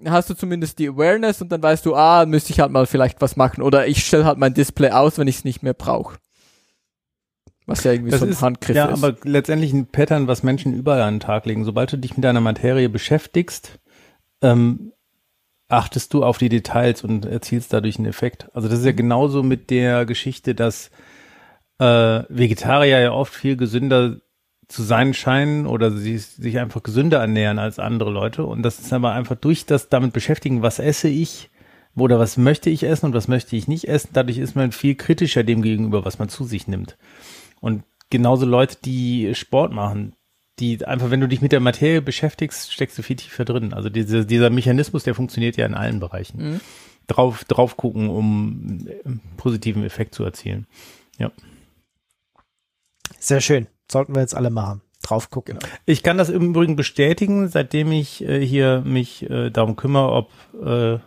[0.05, 3.19] hast du zumindest die Awareness und dann weißt du, ah, müsste ich halt mal vielleicht
[3.19, 3.63] was machen.
[3.63, 6.17] Oder ich stelle halt mein Display aus, wenn ich es nicht mehr brauche.
[7.65, 9.03] Was ja irgendwie Das so ein ist, Handgriff ja, ist.
[9.03, 11.65] aber letztendlich ein Pattern, was Menschen überall an den Tag legen.
[11.65, 13.79] Sobald du dich mit deiner Materie beschäftigst,
[14.41, 14.91] ähm,
[15.69, 18.49] achtest du auf die Details und erzielst dadurch einen Effekt.
[18.53, 20.91] Also das ist ja genauso mit der Geschichte, dass
[21.79, 24.17] äh, Vegetarier ja oft viel gesünder
[24.67, 28.45] zu sein scheinen oder sie sich einfach gesünder ernähren als andere Leute.
[28.45, 31.49] Und das ist aber einfach durch das damit beschäftigen, was esse ich
[31.95, 34.09] oder was möchte ich essen und was möchte ich nicht essen.
[34.13, 36.97] Dadurch ist man viel kritischer dem gegenüber, was man zu sich nimmt.
[37.59, 40.15] Und genauso Leute, die Sport machen,
[40.59, 43.73] die einfach, wenn du dich mit der Materie beschäftigst, steckst du viel tiefer drin.
[43.73, 46.53] Also diese, dieser Mechanismus, der funktioniert ja in allen Bereichen.
[46.53, 46.61] Mhm.
[47.07, 50.67] Drauf, drauf gucken, um einen positiven Effekt zu erzielen.
[51.17, 51.31] Ja.
[53.19, 53.67] Sehr schön.
[53.93, 54.81] Sollten wir jetzt alle machen.
[55.03, 55.59] Drauf gucken.
[55.85, 60.31] Ich kann das im Übrigen bestätigen, seitdem ich äh, hier mich äh, darum kümmere, ob
[60.65, 60.99] äh,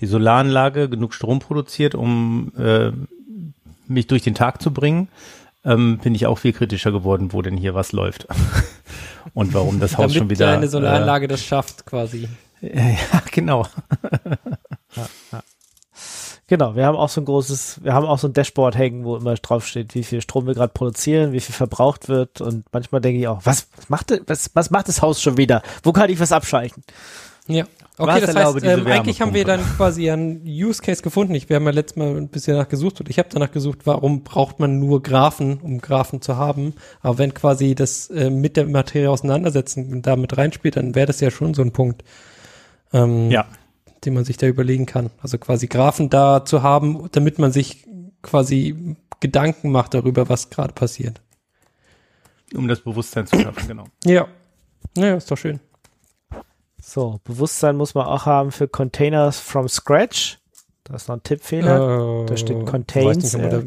[0.00, 2.90] die Solaranlage genug Strom produziert, um äh,
[3.86, 5.08] mich durch den Tag zu bringen,
[5.64, 8.28] ähm, bin ich auch viel kritischer geworden, wo denn hier was läuft.
[9.34, 10.46] Und warum das Haus Damit schon wieder.
[10.46, 12.28] deine Solaranlage das schafft quasi.
[12.60, 13.66] Äh, ja, genau.
[16.48, 19.16] Genau, wir haben auch so ein großes, wir haben auch so ein Dashboard hängen, wo
[19.16, 23.02] immer drauf steht, wie viel Strom wir gerade produzieren, wie viel verbraucht wird und manchmal
[23.02, 25.62] denke ich auch, was, was macht das, was, was macht das Haus schon wieder?
[25.82, 26.82] Wo kann ich was abschalten?
[27.48, 27.64] Ja.
[27.98, 31.34] Was Okay, das erlaube heißt, ähm, eigentlich haben wir dann quasi einen Use Case gefunden.
[31.34, 33.80] Ich, wir haben ja letztes Mal ein bisschen danach gesucht und ich habe danach gesucht,
[33.84, 36.74] warum braucht man nur Graphen, um Graphen zu haben.
[37.02, 41.20] Aber wenn quasi das äh, mit der Materie auseinandersetzen da mit reinspielt, dann wäre das
[41.20, 42.04] ja schon so ein Punkt,
[42.92, 43.46] ähm, Ja.
[44.04, 45.10] Den man sich da überlegen kann.
[45.22, 47.86] Also quasi Graphen da zu haben, damit man sich
[48.22, 51.20] quasi Gedanken macht darüber, was gerade passiert.
[52.54, 53.84] Um das Bewusstsein zu schaffen, genau.
[54.04, 54.28] Ja.
[54.96, 55.60] Naja, ist doch schön.
[56.80, 60.38] So, Bewusstsein muss man auch haben für Containers from scratch.
[60.84, 62.22] Da ist noch ein Tippfehler.
[62.22, 63.64] Äh, Da steht weiß contains, nicht, äh,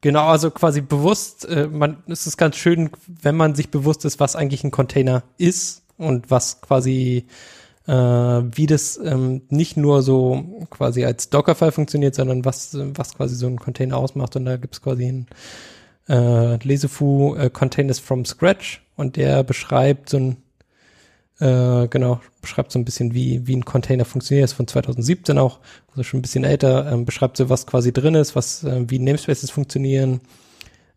[0.00, 4.20] Genau, also quasi bewusst, äh, man, es ist ganz schön, wenn man sich bewusst ist,
[4.20, 7.26] was eigentlich ein Container ist und was quasi,
[7.88, 13.34] äh, wie das ähm, nicht nur so quasi als Dockerfile funktioniert, sondern was, was quasi
[13.34, 14.36] so ein Container ausmacht.
[14.36, 15.26] Und da gibt's quasi ein
[16.08, 18.82] äh, Lesefu äh, Containers from Scratch.
[18.96, 20.36] Und der beschreibt so ein
[21.40, 25.60] äh, genau, beschreibt so ein bisschen, wie, wie ein Container funktioniert, ist von 2017 auch,
[25.90, 28.98] also schon ein bisschen älter, ähm, beschreibt so, was quasi drin ist, was, äh, wie
[28.98, 30.20] Namespaces funktionieren,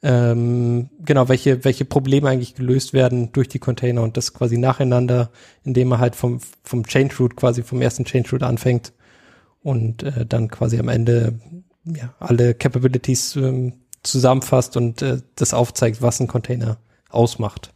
[0.04, 5.30] ähm, genau, welche, welche Probleme eigentlich gelöst werden durch die Container und das quasi nacheinander,
[5.64, 8.94] indem man halt vom, vom Change Root quasi vom ersten Change Root anfängt
[9.62, 11.40] und äh, dann quasi am Ende
[11.86, 16.78] ja, alle Capabilities ähm, zusammenfasst und äh, das aufzeigt, was ein Container
[17.10, 17.72] ausmacht.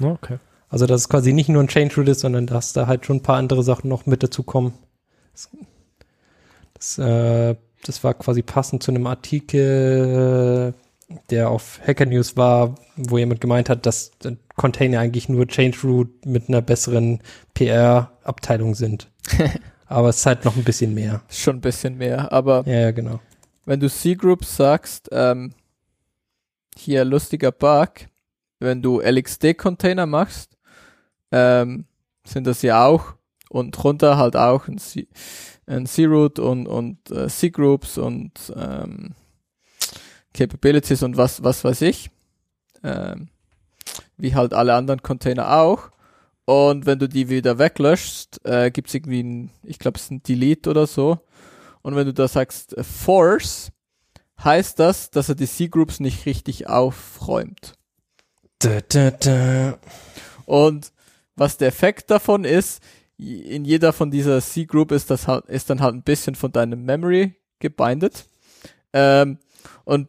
[0.00, 0.38] Okay.
[0.68, 3.16] Also dass es quasi nicht nur ein Change Root ist, sondern dass da halt schon
[3.16, 4.74] ein paar andere Sachen noch mit dazu kommen.
[5.32, 5.48] Das,
[6.74, 10.74] das, äh, das war quasi passend zu einem Artikel,
[11.30, 14.10] der auf Hacker News war, wo jemand gemeint hat, dass
[14.56, 17.20] Container eigentlich nur Change Root mit einer besseren
[17.54, 19.10] PR-Abteilung sind.
[19.86, 21.22] Aber es ist halt noch ein bisschen mehr.
[21.30, 23.20] Schon ein bisschen mehr, aber Ja, ja, genau.
[23.64, 25.54] wenn du C-Groups sagst, ähm,
[26.76, 27.92] hier lustiger Bug,
[28.58, 30.58] wenn du LXD-Container machst,
[31.32, 31.86] ähm,
[32.22, 33.14] sind das ja auch
[33.48, 39.14] und drunter halt auch ein C-Root und, und äh, C-Groups und ähm,
[40.38, 42.10] Capabilities und was, was weiß ich.
[42.84, 43.28] Ähm,
[44.16, 45.90] wie halt alle anderen Container auch.
[46.44, 50.22] Und wenn du die wieder weglöschst, äh, gibt's irgendwie ein, ich glaube, es ist ein
[50.22, 51.18] Delete oder so.
[51.82, 53.70] Und wenn du da sagst äh, Force,
[54.42, 57.74] heißt das, dass er die C-Groups nicht richtig aufräumt.
[58.60, 59.78] Da, da, da.
[60.46, 60.92] Und
[61.34, 62.82] was der Effekt davon ist,
[63.18, 66.84] in jeder von dieser C-Group ist das halt, ist dann halt ein bisschen von deinem
[66.84, 68.26] Memory gebindet.
[68.92, 69.38] Ähm,
[69.84, 70.08] und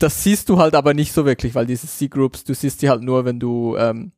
[0.00, 3.02] das siehst du halt aber nicht so wirklich, weil diese C-Groups, du siehst die halt
[3.02, 4.12] nur, wenn du, ähm,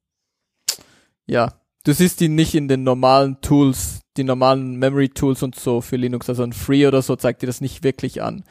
[1.27, 1.53] ja,
[1.85, 5.97] du siehst die nicht in den normalen Tools, die normalen Memory Tools und so für
[5.97, 8.45] Linux, also ein Free oder so zeigt dir das nicht wirklich an.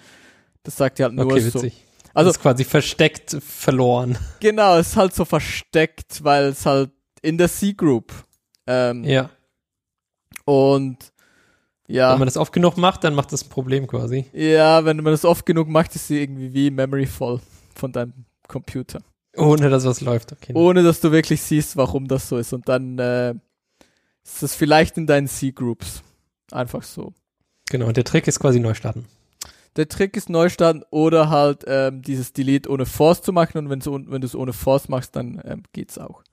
[0.63, 1.59] Das sagt dir halt nur Okay, so.
[1.59, 1.71] Also-
[2.13, 4.17] Also ist quasi versteckt verloren.
[4.41, 6.91] Genau, es ist halt so versteckt, weil es halt
[7.21, 8.11] in der C-Group.
[8.67, 9.29] Ähm, Ja.
[10.45, 10.97] Und
[11.91, 14.25] ja, Wenn man das oft genug macht, dann macht das ein Problem quasi.
[14.33, 17.39] ja, wenn man das oft genug macht, ist sie irgendwie wie Memory voll
[17.75, 18.13] von deinem
[18.47, 18.99] Computer.
[19.37, 20.33] Ohne dass was läuft.
[20.33, 20.53] Okay.
[20.55, 22.53] Ohne dass du wirklich siehst, warum das so ist.
[22.53, 23.33] Und dann äh,
[24.23, 26.03] ist es vielleicht in deinen C-Groups.
[26.51, 27.13] Einfach so.
[27.69, 29.05] Genau, und der Trick ist quasi neu starten.
[29.77, 34.19] Der Trick ist Neustart oder halt ähm, dieses Delete ohne Force zu machen und wenn
[34.21, 36.23] du es ohne Force machst, dann ähm, geht's auch.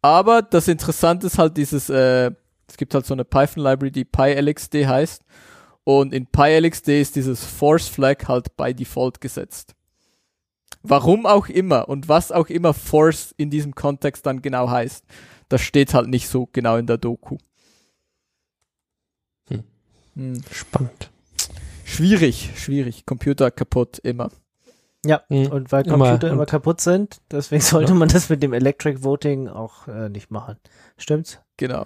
[0.00, 2.30] Aber das Interessante ist halt dieses, äh,
[2.72, 5.22] es gibt halt so eine Python-Library, die PyLXD heißt
[5.84, 9.74] und in PyLXD ist dieses Force Flag halt by Default gesetzt.
[10.82, 15.04] Warum auch immer und was auch immer Force in diesem Kontext dann genau heißt,
[15.50, 17.36] das steht halt nicht so genau in der Doku.
[19.48, 19.64] Hm.
[20.16, 20.42] Hm.
[20.50, 21.10] Spannend.
[21.84, 23.04] Schwierig, schwierig.
[23.04, 24.30] Computer kaputt immer.
[25.04, 25.46] Ja, Mhm.
[25.48, 27.98] und weil Immer- Computer immer, und- kaputt sind, deswegen sollte Ja.
[27.98, 30.56] man das mit dem Electric Voting auch äh, nicht machen.
[30.96, 31.38] Stimmt's?
[31.58, 31.84] Genau.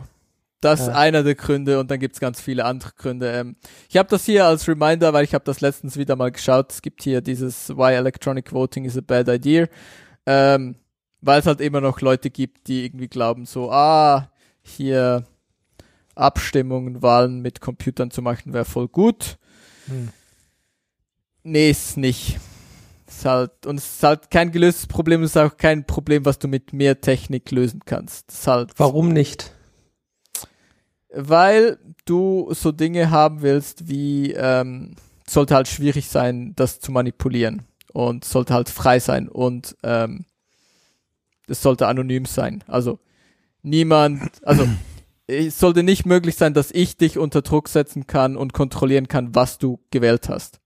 [0.60, 0.94] Das ist Ja.
[0.94, 3.30] einer der Gründe und dann gibt's ganz viele andere Gründe.
[3.30, 3.56] Ähm,
[3.88, 6.72] ich habe das hier als Reminder, weil ich habe das letztens wieder mal geschaut.
[6.72, 9.66] Es gibt hier dieses Why Electronic Voting is a Bad Idea.
[10.24, 10.76] Ähm,
[11.20, 14.30] weil es halt immer noch Leute gibt, die irgendwie glauben so, ah,
[14.62, 15.24] hier
[16.14, 19.38] Abstimmungen, Wahlen mit Computern zu machen, wäre voll gut.
[19.86, 20.08] Hm.
[21.42, 22.38] Nee, ist nicht.
[23.06, 26.38] Ist halt, und es ist halt kein gelöstes Problem, es ist auch kein Problem, was
[26.38, 28.32] du mit mehr Technik lösen kannst.
[28.32, 29.52] Ist halt Warum nicht?
[31.16, 34.94] Weil du so Dinge haben willst, wie ähm,
[35.26, 37.62] sollte halt schwierig sein, das zu manipulieren
[37.92, 40.26] und sollte halt frei sein und ähm,
[41.48, 42.62] es sollte anonym sein.
[42.66, 42.98] Also
[43.62, 44.68] niemand, also
[45.26, 49.34] es sollte nicht möglich sein, dass ich dich unter Druck setzen kann und kontrollieren kann,
[49.34, 50.60] was du gewählt hast.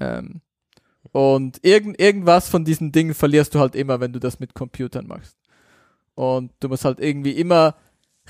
[0.00, 0.40] Ähm,
[1.12, 5.06] und irgend, irgendwas von diesen Dingen verlierst du halt immer, wenn du das mit Computern
[5.06, 5.36] machst.
[6.14, 7.76] Und du musst halt irgendwie immer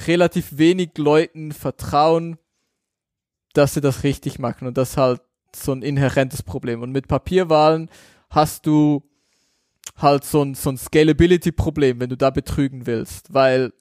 [0.07, 2.39] relativ wenig Leuten vertrauen,
[3.53, 4.69] dass sie das richtig machen.
[4.69, 5.23] Und das ist halt
[5.55, 6.83] so ein inhärentes Problem.
[6.83, 7.91] Und mit Papierwahlen
[8.29, 9.03] hast du
[9.97, 13.33] halt so ein, so ein Scalability-Problem, wenn du da betrügen willst.
[13.35, 13.73] Weil,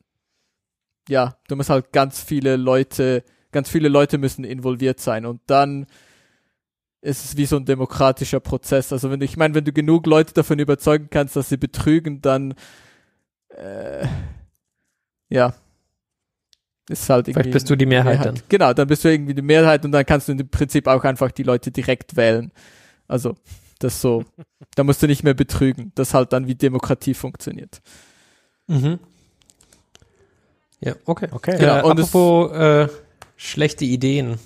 [1.08, 5.26] ja, du musst halt ganz viele Leute, ganz viele Leute müssen involviert sein.
[5.26, 5.86] Und dann
[7.02, 8.91] ist es wie so ein demokratischer Prozess.
[8.91, 12.22] Also wenn du, ich meine, wenn du genug Leute davon überzeugen kannst, dass sie betrügen,
[12.22, 12.56] dann
[13.50, 14.06] äh,
[15.30, 15.54] ja,
[16.90, 18.40] ist halt irgendwie Vielleicht bist du die Mehrheit dann.
[18.49, 21.32] Genau, dann bist du irgendwie die Mehrheit und dann kannst du im Prinzip auch einfach
[21.32, 22.52] die Leute direkt wählen.
[23.07, 23.36] Also,
[23.80, 24.24] das so.
[24.76, 25.91] da musst du nicht mehr betrügen.
[25.95, 27.82] Das halt dann wie Demokratie funktioniert.
[28.68, 28.99] Mhm.
[30.82, 31.28] Ja, okay.
[31.32, 31.52] Okay.
[31.56, 32.88] Äh, Genau, und es- apropos äh,
[33.36, 34.40] schlechte Ideen.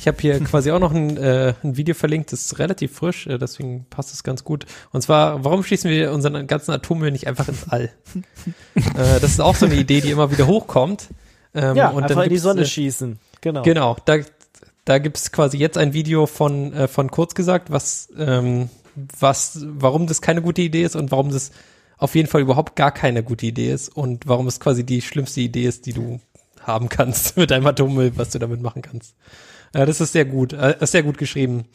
[0.00, 3.26] Ich habe hier quasi auch noch ein, äh, ein Video verlinkt, das ist relativ frisch,
[3.26, 4.64] äh, deswegen passt es ganz gut.
[4.92, 7.90] Und zwar, warum schießen wir unseren ganzen Atommüll nicht einfach ins All?
[8.74, 11.08] äh, das ist auch so eine Idee, die immer wieder hochkommt.
[11.54, 13.18] Ähm, ja, und einfach dann in die Sonne äh, schießen.
[13.40, 13.62] Genau.
[13.62, 14.18] Genau, da,
[14.84, 18.70] da gibt es quasi jetzt ein Video von, äh, von Kurz gesagt, was, ähm,
[19.18, 21.52] was, warum das keine gute Idee ist und warum das
[21.98, 25.40] auf jeden Fall überhaupt gar keine gute Idee ist und warum es quasi die schlimmste
[25.40, 26.20] Idee ist, die du
[26.60, 29.14] haben kannst mit deinem Atommüll, was du damit machen kannst.
[29.72, 31.66] Äh, das ist sehr gut, äh, ist sehr gut geschrieben.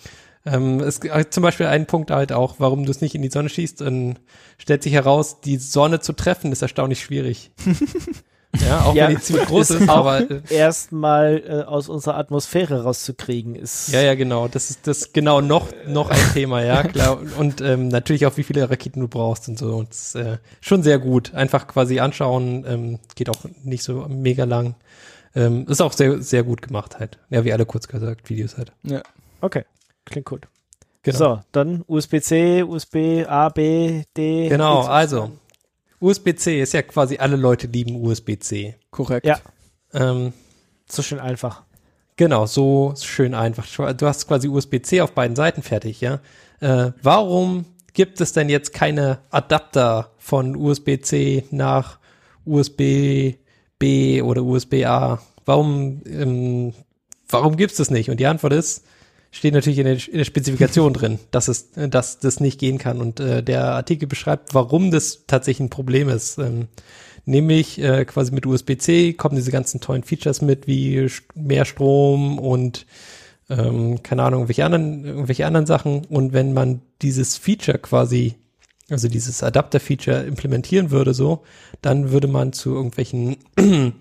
[0.45, 3.29] Ähm, es gibt zum Beispiel einen Punkt halt auch, warum du es nicht in die
[3.29, 4.19] Sonne schießt, dann
[4.57, 7.51] stellt sich heraus, die Sonne zu treffen ist erstaunlich schwierig.
[8.59, 12.83] ja, auch Ja, wenn die ziemlich groß ist aber äh, Erstmal äh, aus unserer Atmosphäre
[12.83, 13.91] rauszukriegen ist.
[13.91, 14.47] Ja, ja, genau.
[14.47, 17.19] Das ist das ist genau noch noch ein Thema, ja klar.
[17.37, 19.75] Und ähm, natürlich auch, wie viele Raketen du brauchst und so.
[19.75, 21.33] Und das ist äh, schon sehr gut.
[21.33, 22.65] Einfach quasi anschauen.
[22.67, 24.75] Ähm, geht auch nicht so mega lang.
[25.35, 27.17] Ähm, ist auch sehr sehr gut gemacht halt.
[27.29, 28.71] Ja, wie alle kurz gesagt Videos halt.
[29.41, 29.65] Okay,
[30.05, 30.47] klingt gut.
[31.03, 31.17] Genau.
[31.17, 34.47] So, dann USB-C, USB A, B, D.
[34.47, 34.83] Genau.
[34.83, 35.31] Also
[36.03, 38.75] USB-C ist ja quasi alle Leute lieben USB-C.
[38.91, 39.25] Korrekt.
[39.25, 39.39] Ja.
[39.93, 40.33] Ähm,
[40.87, 41.63] So schön einfach.
[42.17, 43.65] Genau, so schön einfach.
[43.95, 46.19] Du hast quasi USB-C auf beiden Seiten fertig, ja.
[46.59, 51.99] Äh, warum gibt es denn jetzt keine Adapter von USB-C nach
[52.45, 55.21] USB-B oder USB-A?
[55.45, 56.73] Warum, ähm,
[57.29, 58.09] warum gibt es das nicht?
[58.09, 58.85] Und die Antwort ist,
[59.33, 63.01] steht natürlich in der, in der Spezifikation drin, dass es, dass das nicht gehen kann.
[63.01, 66.37] Und äh, der Artikel beschreibt, warum das tatsächlich ein Problem ist.
[66.37, 66.67] Ähm,
[67.25, 72.85] nämlich äh, quasi mit USB-C kommen diese ganzen tollen Features mit, wie mehr Strom und
[73.49, 76.05] ähm, keine Ahnung, irgendwelche anderen, irgendwelche anderen Sachen.
[76.05, 78.35] Und wenn man dieses Feature quasi,
[78.89, 81.41] also dieses Adapter-Feature implementieren würde, so,
[81.81, 83.37] dann würde man zu irgendwelchen,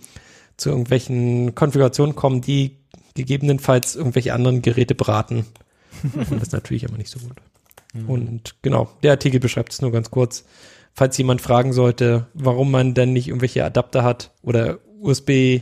[0.58, 2.81] zu irgendwelchen Konfigurationen kommen, die
[3.14, 5.46] gegebenenfalls irgendwelche anderen Geräte braten.
[6.02, 7.36] Und das ist natürlich immer nicht so gut.
[8.06, 10.44] Und genau, der Artikel beschreibt es nur ganz kurz.
[10.94, 15.60] Falls jemand fragen sollte, warum man denn nicht irgendwelche Adapter hat oder USB,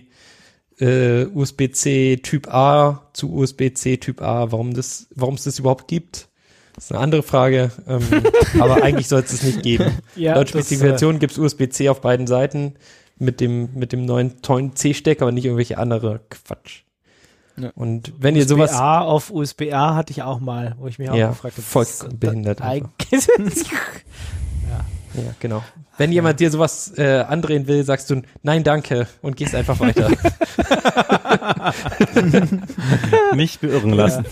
[0.78, 6.28] äh, USB-C Typ A zu USB-C Typ A, warum das, warum es das überhaupt gibt,
[6.76, 7.70] ist eine andere Frage.
[7.86, 8.02] Ähm,
[8.60, 9.98] aber eigentlich soll es es nicht geben.
[10.16, 12.74] Ja, Laut äh, Spezifikation gibt es USB-C auf beiden Seiten
[13.18, 16.82] mit dem, mit dem neuen tollen C-Stecker, aber nicht irgendwelche andere Quatsch.
[17.62, 17.70] Ja.
[17.74, 21.14] Und wenn ihr sowas, USB-A auf USB-A hatte ich auch mal, wo ich mich auch
[21.16, 21.62] Ja, gefragt habe.
[21.62, 22.88] vollkommen behindert einfach.
[23.00, 23.28] Eigentlich-
[25.14, 25.62] ja, genau.
[25.98, 30.08] Wenn jemand dir sowas äh, andrehen will, sagst du nein, danke und gehst einfach weiter.
[33.34, 34.24] Nicht beirren lassen.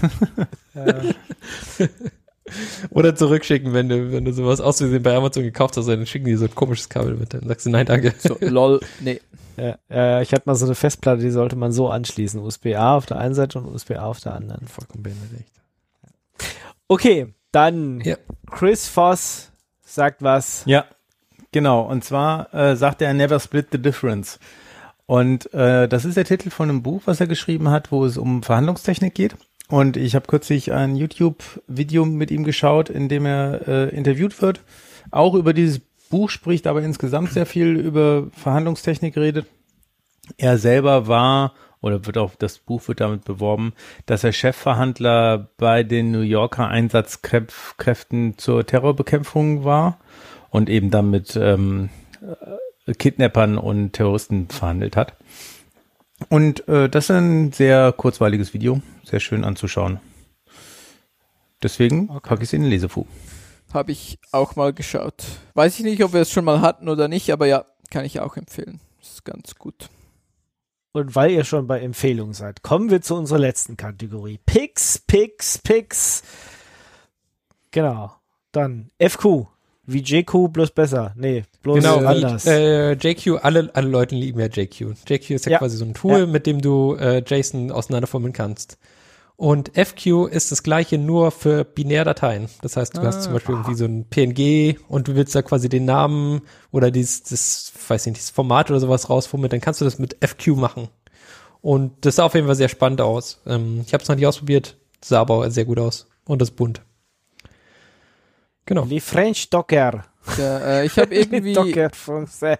[2.90, 6.24] Oder zurückschicken, wenn du, wenn du sowas aus Versehen bei Amazon gekauft hast, dann schicken
[6.26, 7.34] die so ein komisches Kabel mit.
[7.34, 8.14] Dann sagst du nein, danke.
[8.18, 9.20] So, lol, nee.
[9.59, 12.40] Ja, äh, ich hatte mal so eine Festplatte, die sollte man so anschließen.
[12.40, 14.66] USB-A auf der einen Seite und USB-A auf der anderen.
[14.68, 15.05] Vollkommen
[15.36, 16.51] echt.
[16.86, 18.16] Okay, dann Ja.
[18.51, 19.51] Chris Voss
[19.85, 20.62] sagt was.
[20.66, 20.85] Ja,
[21.52, 21.82] genau.
[21.82, 24.39] Und zwar äh, sagt er Never Split the Difference.
[25.06, 28.18] Und äh, das ist der Titel von einem Buch, was er geschrieben hat, wo es
[28.18, 29.36] um Verhandlungstechnik geht.
[29.68, 34.60] Und ich habe kürzlich ein YouTube-Video mit ihm geschaut, in dem er äh, interviewt wird,
[35.10, 35.80] auch über dieses
[36.10, 39.47] Buch spricht, aber insgesamt sehr viel über Verhandlungstechnik redet.
[40.36, 43.72] Er selber war oder wird auch das Buch wird damit beworben,
[44.06, 49.98] dass er Chefverhandler bei den New Yorker Einsatzkräften zur Terrorbekämpfung war
[50.51, 51.90] und eben dann mit ähm,
[52.86, 55.14] äh, Kidnappern und Terroristen verhandelt hat.
[56.28, 60.01] Und äh, das ist ein sehr kurzweiliges Video, sehr schön anzuschauen.
[61.62, 63.05] Deswegen packe ich es in den Lesefu.
[63.73, 65.23] Habe ich auch mal geschaut.
[65.55, 68.20] Weiß ich nicht, ob wir es schon mal hatten oder nicht, aber ja, kann ich
[68.20, 68.81] auch empfehlen.
[69.01, 69.89] Ist ganz gut.
[70.93, 74.40] Und weil ihr schon bei Empfehlungen seid, kommen wir zu unserer letzten Kategorie.
[74.47, 76.23] Picks, Picks, Picks.
[77.70, 78.12] Genau.
[78.53, 79.47] Dann FQ.
[79.90, 81.12] Wie JQ, bloß besser.
[81.16, 82.45] Nee, bloß Genau, anders.
[82.47, 84.95] Äh, JQ, alle, alle Leute lieben ja JQ.
[85.07, 85.59] JQ ist ja, Ja.
[85.59, 86.27] quasi so ein Tool, Ja.
[86.27, 88.77] mit dem du äh, JSON auseinanderformeln kannst.
[89.39, 92.48] Und FQ ist das gleiche nur für Binärdateien.
[92.60, 95.69] Das heißt, du hast zum Beispiel irgendwie so ein PNG und du willst da quasi
[95.69, 96.43] den Namen
[96.73, 100.01] oder dieses, das, weiß ich nicht, das Format oder sowas rausformeln, dann kannst du das
[100.01, 100.89] mit FQ machen.
[101.60, 103.40] Und das sah auf jeden Fall sehr spannend aus.
[103.47, 106.09] Ähm, ich habe es noch nicht ausprobiert, sah aber sehr gut aus.
[106.24, 106.82] Und das ist bunt.
[108.66, 108.86] Genau.
[108.86, 110.05] Die French Docker.
[110.36, 112.58] Der, äh, ich habe irgendwie, Docker Français.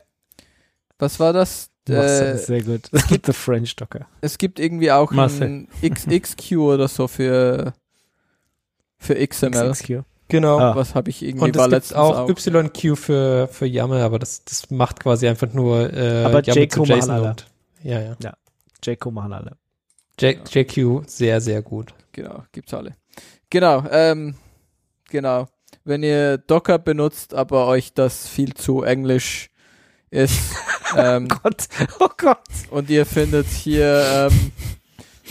[0.97, 1.71] was war das?
[1.89, 2.91] Äh, Äh, sehr gut.
[3.27, 4.07] The French Docker.
[4.21, 5.49] es gibt irgendwie auch Marcel.
[5.49, 7.73] ein XXQ oder so für,
[8.99, 9.71] für XML.
[9.71, 10.03] XXQ.
[10.29, 10.59] Genau.
[10.59, 10.77] Ah.
[10.77, 12.29] Was habe ich irgendwie Und war es gibt auch, auch.
[12.29, 16.77] YQ für, für YAML, aber das, das macht quasi einfach nur äh, Aber YAML JQ
[16.89, 17.29] machen alle.
[17.31, 17.47] und
[17.83, 18.35] ja, ja.
[18.85, 19.53] JQ machen alle.
[20.21, 21.95] J, JQ sehr, sehr gut.
[22.13, 22.95] Genau, gibt's alle.
[23.51, 24.35] Genau, ähm,
[25.09, 25.49] genau.
[25.85, 29.49] Wenn ihr Docker benutzt, aber euch das viel zu englisch
[30.11, 30.39] ist
[30.97, 31.69] ähm, Gott,
[32.01, 32.39] oh Gott.
[32.71, 34.53] und ihr findet hier, ähm,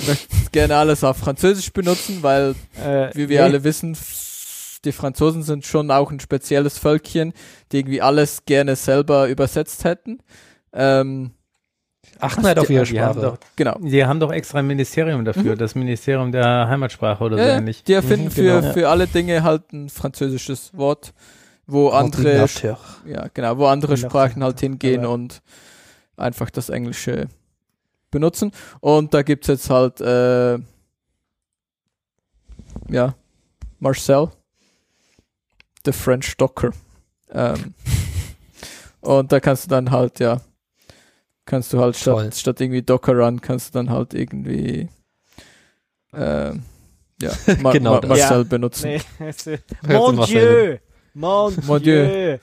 [0.07, 3.43] möchtet gerne alles auf Französisch benutzen, weil Äh, wie wir nee.
[3.45, 3.97] alle wissen,
[4.85, 7.33] die Franzosen sind schon auch ein spezielles Völkchen,
[7.72, 10.19] die irgendwie alles gerne selber übersetzt hätten.
[10.73, 11.31] Ähm,
[12.19, 13.19] Achten halt auf ihre Sprache.
[13.19, 13.77] doch, genau.
[13.80, 17.83] die haben doch extra ein Ministerium dafür, das Ministerium der Heimatsprache oder so Ja, ähnlich.
[17.83, 18.73] die erfinden Mhm, für, genau.
[18.73, 21.14] für alle Dinge halt ein französisches Wort,
[21.68, 22.48] wo andere,
[23.06, 23.98] ja, genau, wo andere.
[23.98, 25.42] Sprachen halt hingehen Aber- und
[26.16, 27.28] einfach das Englische
[28.10, 28.52] benutzen.
[28.80, 30.58] Und da gibt's jetzt halt, äh,
[32.90, 33.16] ja,
[33.80, 34.30] Marcel,
[35.86, 36.72] the French Docker.
[37.32, 37.74] Ähm,
[39.02, 40.42] und da kannst du dann halt, ja,
[41.46, 44.90] kannst du halt statt, statt irgendwie Docker Run, kannst du dann halt irgendwie,
[46.14, 46.64] ähm,
[47.22, 47.32] ja,
[47.62, 48.08] Ma Genau Ma.
[48.08, 48.44] Marcel Ja.
[48.44, 48.88] benutzen.
[48.88, 49.46] Nee, es
[49.88, 50.78] Mon Dieu.
[51.18, 52.06] Mon, Mon Dieu.
[52.08, 52.38] Dieu.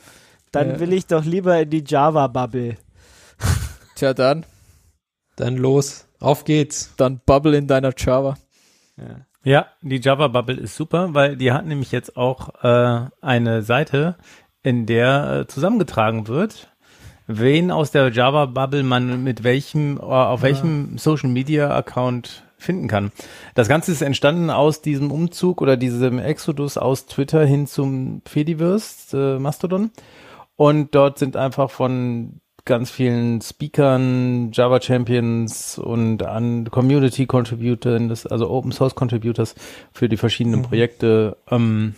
[0.53, 0.81] Dann Ja.
[0.81, 2.77] will ich doch lieber in die Java-Bubble.
[3.95, 4.45] Tja, dann,
[5.37, 6.07] Dann los.
[6.21, 6.95] Auf geht's.
[6.97, 8.37] dann Bubble in deiner Java.
[8.97, 9.27] Ja.
[9.45, 14.17] Ja, die Java Bubble ist super, weil die hat nämlich jetzt auch äh, eine Seite,
[14.63, 16.73] in der äh, zusammengetragen wird,
[17.27, 22.89] wen aus der Java Bubble man mit welchem, äh, auf welchem Social Media Account finden
[22.89, 23.13] kann.
[23.55, 29.37] Das Ganze ist entstanden aus diesem Umzug oder diesem Exodus aus Twitter hin zum Fediverse,
[29.37, 29.91] äh, Mastodon.
[30.57, 38.49] Und dort sind einfach von ganz vielen Speakern, Java Champions und an Community Contributors, also
[38.51, 39.55] Open Source Contributors
[39.93, 40.65] für die verschiedenen Mhm.
[40.65, 41.95] Projekte ähm,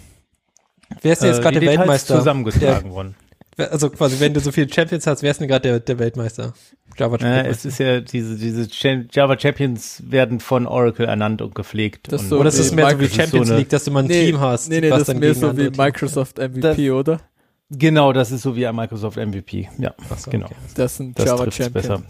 [1.02, 2.16] Wer ist denn jetzt äh, gerade der Weltmeister?
[2.16, 3.14] zusammengetragen worden.
[3.58, 6.52] Also quasi, wenn du so viele Champions hast, wer ist denn gerade der, der Weltmeister?
[6.98, 7.50] Java Äh, Weltmeister.
[7.50, 8.68] es ist ja diese, diese
[9.10, 12.12] Java Champions werden von Oracle ernannt und gepflegt.
[12.12, 14.02] Das und so Oder ist es mehr so wie Champions so League, dass du mal
[14.02, 14.68] ein Team hast?
[14.68, 17.20] Nee, nee, was das ist mehr so wie Microsoft MVP, oder?
[17.70, 19.68] Genau, das ist so wie ein Microsoft MVP.
[19.78, 20.46] Ja, so, genau.
[20.46, 20.54] okay.
[20.74, 21.72] Das sind Das Java Champions.
[21.72, 22.02] besser.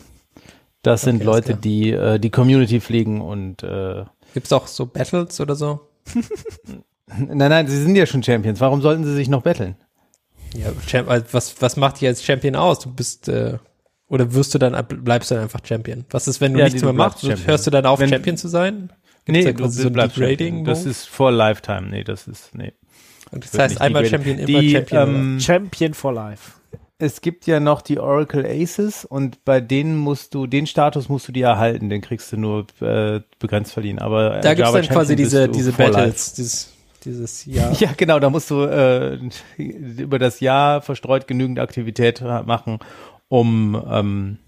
[0.82, 5.40] Das sind Okay, Leute, die äh, die Community pflegen und äh, Gibt's auch so Battles
[5.40, 5.80] oder so?
[7.06, 8.60] nein, nein, sie sind ja schon Champions.
[8.60, 9.76] Warum sollten sie sich noch betteln?
[10.54, 12.78] Ja, Champ also was, was macht dich als Champion aus?
[12.80, 13.58] Du bist, äh,
[14.08, 16.04] oder wirst du dann, bleibst du dann einfach Champion?
[16.10, 17.20] Was ist, wenn du Ja, nichts du mehr machst?
[17.22, 17.46] Champion.
[17.46, 18.90] Hörst du dann auf, Wenn- Champion zu sein?
[19.24, 20.64] Gibt's da quasi so ein bleibst Champion.
[20.64, 21.88] Das ist for Lifetime.
[21.90, 22.72] Nee, das ist, nee.
[23.32, 24.06] Und das heißt, einmal.
[24.06, 25.08] Champion, immer Die, Champion.
[25.08, 26.52] ähm, Champion for Life.
[26.98, 31.26] Es gibt ja noch die Oracle Aces und bei denen musst du, den Status musst
[31.28, 33.98] du dir erhalten, den kriegst du nur äh, begrenzt verliehen.
[33.98, 35.72] Aber da gibt's Java dann quasi diese, du diese.
[35.72, 36.72] Battles, dieses,
[37.06, 37.72] dieses Jahr.
[37.80, 39.18] Ja, genau, da musst du äh,
[39.56, 42.78] über das Jahr verstreut genügend Aktivität machen,
[43.28, 44.38] um, ähm,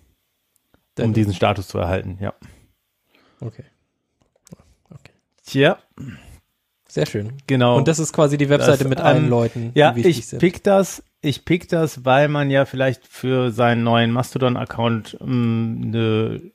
[0.98, 2.34] um diesen Status zu erhalten, ja.
[3.40, 3.64] Okay.
[5.48, 5.78] Tja,
[6.88, 7.32] Sehr schön.
[7.46, 7.78] genau.
[7.78, 10.26] Und das ist quasi die Webseite Das, mit allen ähm, Leuten, ja, die wichtig ich
[10.26, 10.40] sind.
[10.40, 16.40] pick das, ich pick das, weil man ja vielleicht für seinen neuen Mastodon-Account ähm, eine
[16.42, 16.50] äh,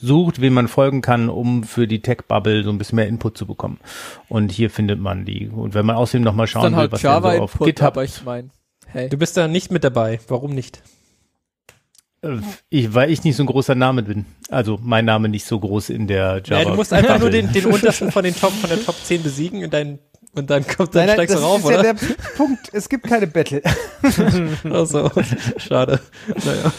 [0.00, 3.46] sucht, wen man folgen kann, um für die Tech-Bubble so ein bisschen mehr Input zu
[3.46, 3.78] bekommen.
[4.28, 5.48] Und hier findet man die.
[5.48, 7.86] Und wenn man außerdem nochmal schauen dann will, halt was Java so auf Input, GitHub
[7.88, 8.50] aber ich mein,
[8.86, 9.08] hey.
[9.08, 10.18] Du bist da nicht mit dabei.
[10.28, 10.82] Warum nicht?
[12.22, 14.26] Äh, Ich, weil ich nicht so ein großer Name bin.
[14.50, 16.62] Also mein Name nicht so groß in der Java.
[16.62, 19.22] Ja, du musst einfach nur den, den untersten von den Top, von der Top 10
[19.22, 19.98] besiegen und dann,
[20.38, 21.94] und dann kommt, dann steigst du rauf, oder?
[22.36, 22.68] Punkt.
[22.72, 23.62] Es gibt keine Battle.
[24.02, 25.10] Ach so,
[25.58, 26.00] schade.
[26.28, 26.72] Naja.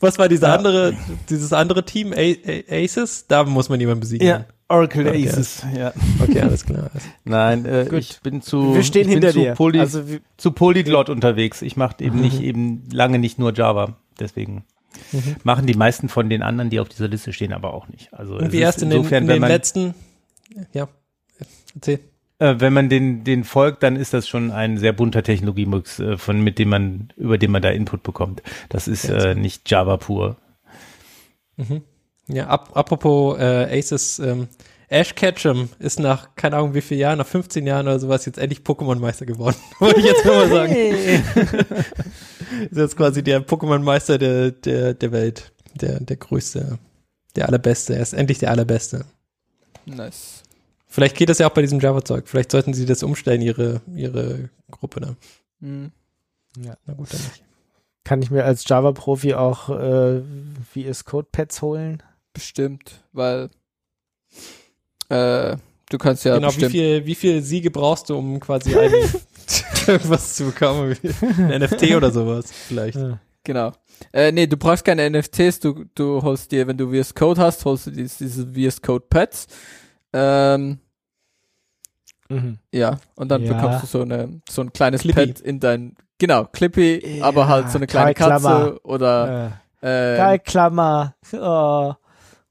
[0.00, 0.54] Was war dieser Ja.
[0.56, 0.94] andere,
[1.30, 3.26] dieses andere Team, A A Aces?
[3.28, 4.26] Da muss man jemanden besiegen.
[4.26, 5.28] Ja, Oracle Okay.
[5.28, 5.62] Aces.
[5.76, 5.92] Ja.
[6.20, 6.90] Okay, alles klar.
[7.24, 7.98] Nein, äh, Gut.
[8.00, 9.54] ich bin zu, Wir stehen hinter zu dir.
[9.54, 10.02] Poly, Also
[10.36, 11.62] zu Polyglot unterwegs.
[11.62, 13.96] Ich mache eben nicht eben lange nicht nur Java.
[14.20, 14.64] Deswegen
[15.10, 15.36] Mhm.
[15.42, 18.14] machen die meisten von den anderen, die auf dieser Liste stehen, aber auch nicht.
[18.14, 19.94] Also Und es wie ist erst in den, insofern, in wenn den letzten,
[20.72, 20.86] ja,
[21.74, 21.98] erzähl.
[22.38, 26.16] Äh, wenn man den den folgt, dann ist das schon ein sehr bunter Technologiemix, äh,
[26.16, 28.42] von mit dem man über den man da Input bekommt.
[28.68, 30.36] Das ist äh, nicht Java pur.
[32.28, 34.48] Ja, ap apropos äh, Aces, ähm,
[34.88, 38.38] Ash Ketchum ist nach, keine Ahnung wie vielen Jahren, nach 15 Jahren oder sowas, jetzt
[38.38, 39.56] endlich Pokémon-Meister geworden.
[39.80, 40.74] Wollte ich jetzt nur mal sagen.
[42.70, 45.52] ist jetzt quasi der Pokémon-Meister der, der, der Welt.
[45.74, 46.78] Der, der größte,
[47.34, 47.96] der allerbeste.
[47.96, 49.04] Er ist endlich der allerbeste.
[49.86, 50.43] Nice.
[50.94, 52.28] Vielleicht geht das ja auch bei diesem Java-Zeug.
[52.28, 55.16] Vielleicht sollten sie das umstellen, ihre, ihre Gruppe da.
[55.60, 55.90] Hm.
[56.56, 57.42] Na gut, dann nicht.
[58.04, 60.22] kann ich mir als Java-Profi auch äh,
[60.72, 62.00] VS Code Pads holen.
[62.32, 63.50] Bestimmt, weil
[65.08, 65.56] äh,
[65.90, 66.70] du kannst ja genau, wie bestimmt.
[66.70, 68.72] viel, wie viel Siege brauchst du, um quasi
[69.88, 70.96] irgendwas zu bekommen?
[71.20, 73.00] Ein NFT oder sowas, vielleicht.
[73.42, 73.72] Genau.
[74.12, 77.64] Äh, nee, du brauchst keine NFTs, du, du holst dir, wenn du VS Code hast,
[77.64, 79.48] holst du dieses, diese VS Code Pads.
[80.12, 80.78] Ähm,
[82.28, 82.58] Mhm.
[82.72, 83.52] ja, und dann Ja.
[83.54, 85.26] bekommst du so eine so ein kleines Clippy.
[85.26, 88.78] Pad in dein genau, Clippy, Ja, aber halt so eine kleine Katze Klammer.
[88.84, 91.14] oder Äh, äh, Geil, Klammer.
[91.34, 91.92] Oh.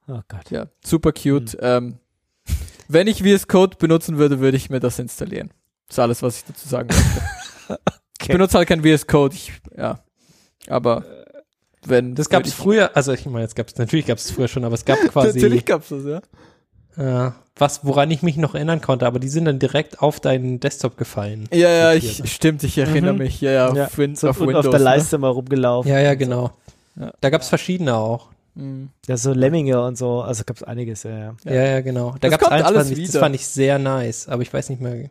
[0.07, 0.51] oh Gott.
[0.51, 1.57] ja, super cute.
[1.59, 1.97] Ähm,
[2.87, 5.49] wenn ich VS Code benutzen würde, würde ich mir das installieren.
[5.87, 7.79] Das ist alles, was ich dazu sagen möchte.
[8.21, 9.99] Ich benutze halt kein VS Code, ich, ja.
[10.67, 11.03] Aber
[11.85, 14.63] wenn Das gab es früher, also ich meine, jetzt gab's natürlich gab es früher schon,
[14.63, 16.21] aber es gab quasi Natürlich gab's das, ja.
[16.97, 20.59] Äh, was, woran ich mich noch erinnern konnte, aber die sind dann direkt auf deinen
[20.59, 21.47] Desktop gefallen.
[21.53, 23.19] Ja, ja, ich, stimmt, ich erinnere Mhm.
[23.19, 23.41] mich.
[23.41, 24.65] Ja, ja, Ja, auf, Win So, auf und Windows.
[24.65, 24.85] auf der ne?
[24.85, 25.91] Leiste mal rumgelaufen.
[25.91, 26.51] Ja, ja, genau.
[26.95, 27.11] Ja.
[27.21, 28.29] Da gab's verschiedene auch.
[28.55, 28.89] Mhm.
[29.07, 30.21] Ja, so Lemminge und so.
[30.21, 31.35] Also gab es einiges, ja, ja.
[31.45, 32.15] Ja, ja, genau.
[32.19, 33.19] Da kommt eins, alles fand ich, das wieder.
[33.19, 35.09] fand ich sehr nice, aber ich weiß nicht mehr.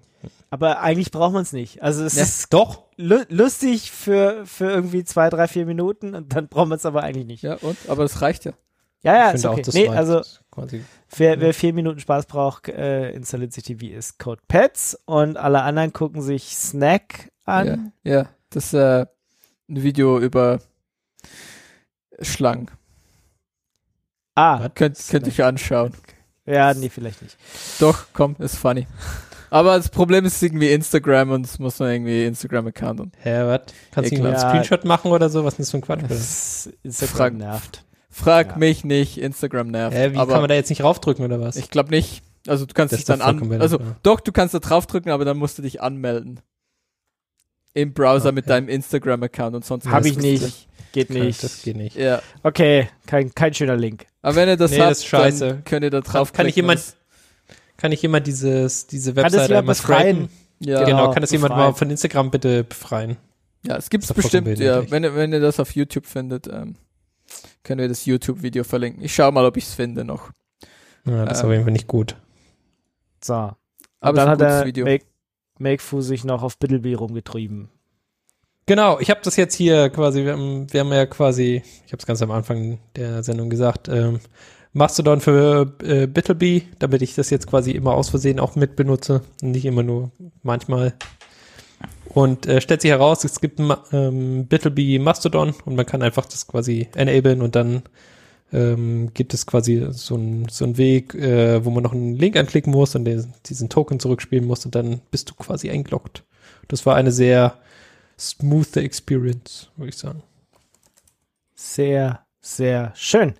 [0.50, 1.82] Aber eigentlich braucht man es nicht.
[1.82, 2.22] Also es Ja.
[2.22, 6.76] ist doch lu lustig für, für irgendwie zwei, drei, vier Minuten und dann braucht man
[6.76, 7.42] es aber eigentlich nicht.
[7.42, 7.76] Ja, und?
[7.88, 8.52] Aber das reicht ja.
[9.02, 9.62] Ja, ich ist okay.
[9.72, 10.84] nee, also quasi.
[11.16, 15.62] wer, wer vier Minuten Spaß braucht, äh, installiert sich die VS Code Pads und alle
[15.62, 17.92] anderen gucken sich Snack an.
[18.04, 18.28] Ja, ja.
[18.50, 19.06] Das ist äh,
[19.68, 20.60] ein Video über
[22.20, 22.70] Schlangen.
[24.34, 25.92] Ah, Könnt, könnt ihr euch anschauen.
[26.46, 27.36] ja, nee, vielleicht nicht.
[27.80, 28.86] Doch, komm, ist funny.
[29.50, 33.60] Aber das Problem ist irgendwie Instagram und es muss man irgendwie Instagram-Account und Hä, was?
[33.90, 34.38] Kannst du einen Ja.
[34.38, 35.44] Screenshot machen oder so?
[35.44, 36.04] Was ist das für ein Quatsch?
[36.08, 37.84] Das Instagram Frag- nervt.
[38.14, 38.56] Frag Ja.
[38.58, 39.96] mich nicht, Instagram nervt.
[39.96, 41.56] Hä, wie aber kann man da jetzt nicht raufdrücken oder was?
[41.56, 42.22] ich glaube nicht.
[42.46, 43.96] Also du kannst Das dich dann an, also ja.
[44.02, 46.40] doch, du kannst da draufdrücken, aber dann musst du dich anmelden.
[47.74, 50.68] Im Browser Ah, mit deinem Instagram-Account und sonst Hab kannst ich nicht.
[50.92, 51.42] Geht Okay, nicht.
[51.42, 51.96] Das geht nicht.
[51.96, 54.04] Ja, Okay, kein, kein schöner Link.
[54.20, 55.46] aber wenn ihr das Nee, habt, das ist scheiße.
[55.48, 56.82] dann könnt ihr da Kann, drauf kann ich jemand,
[57.78, 60.28] kann ich jemand dieses, diese Kann das Webseite jemand einmal befreien?
[60.60, 61.70] Ja, Genau, kann das jemand befreien.
[61.70, 63.16] mal von Instagram bitte befreien?
[63.64, 64.90] ja, es gibt's bestimmt, ja.
[64.90, 66.74] Wenn ihr, wenn ihr das auf YouTube findet, ähm,
[67.62, 69.02] können wir das YouTube-Video verlinken.
[69.02, 70.30] Ich schau mal, ob ich's finde noch.
[71.04, 72.16] Ja, das ist Ähm, auf jeden Fall nicht gut.
[73.22, 73.34] So.
[73.34, 73.56] Und
[74.00, 74.84] Aber dann es hat er Video.
[74.84, 75.04] Make,
[75.58, 77.68] Makefu sich noch auf Bittleby rumgetrieben.
[78.66, 81.98] Genau, ich habe das jetzt hier quasi, wir haben, wir haben ja quasi, ich habe
[81.98, 84.20] es ganz am Anfang der Sendung gesagt, ähm,
[84.72, 89.22] Mastodon für äh, Bittleby, damit ich das jetzt quasi immer aus Versehen auch mit benutze,
[89.40, 90.94] nicht immer nur manchmal.
[92.14, 96.26] Und äh, stellt sich heraus, es gibt ein ähm, Bittleby Mastodon und man kann einfach
[96.26, 97.82] das quasi enablen und dann
[98.52, 102.36] ähm, gibt es quasi so einen so einen Weg, äh, wo man noch einen Link
[102.36, 106.24] anklicken muss und den, diesen Token zurückspielen muss und dann bist du quasi eingeloggt.
[106.68, 107.58] Das war eine sehr
[108.18, 110.22] smooth Experience, würde ich sagen.
[111.54, 113.34] Sehr, sehr schön.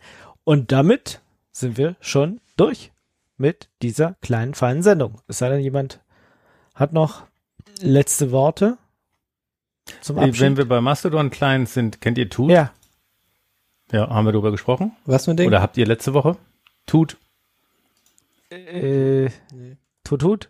[0.45, 1.21] Und damit
[1.53, 2.91] sind wir schon durch
[3.37, 5.21] mit dieser kleinen, feinen Sendung.
[5.29, 6.01] Es sei denn, jemand
[6.75, 7.25] hat noch
[7.81, 8.77] letzte Worte
[10.01, 10.41] zum Äh, Abschied.
[10.41, 12.51] Wenn wir bei Mastodon Clients sind, kennt ihr Tut?
[12.51, 12.73] ja,
[13.91, 14.93] Ja, haben wir darüber gesprochen?
[15.07, 15.47] Was mit dem?
[15.47, 16.37] Oder habt ihr letzte Woche?
[16.87, 17.17] Tut.
[18.51, 19.31] äh,
[20.05, 20.49] tut, tut.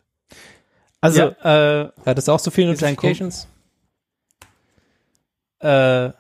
[1.01, 3.49] Also, ja, äh, Hat es auch so viele Ist ein Notifications?
[5.61, 6.11] äh,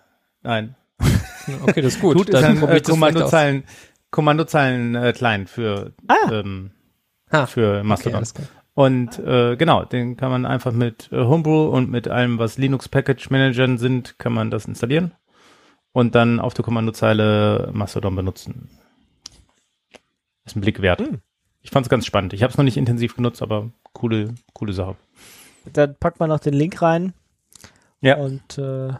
[0.42, 0.74] nein.
[1.62, 2.16] Okay, das ist gut.
[2.16, 2.80] Tut ist Dann ein probier äh.
[2.82, 3.64] Kommandozeilen,
[4.12, 6.30] Kommandozeilen äh, Client für, Ah.
[6.30, 6.70] ähm,
[7.48, 8.22] für Okay, Mastodon.
[8.22, 8.46] klar.
[8.74, 12.88] Und äh, genau, den kann man einfach mit äh, Homebrew und mit allem, was Linux
[12.88, 15.12] Package Managern sind, kann man das installieren
[15.92, 18.70] und dann auf der Kommandozeile Mastodon benutzen.
[20.44, 21.00] Ist ein Blick wert.
[21.00, 21.20] Hm.
[21.60, 22.32] Ich fand es ganz spannend.
[22.32, 24.96] Ich habe es noch nicht intensiv genutzt, aber coole, coole Sache.
[25.72, 27.12] dann packt man noch den Link rein.
[28.00, 28.16] Ja.
[28.16, 28.98] Und äh, ja.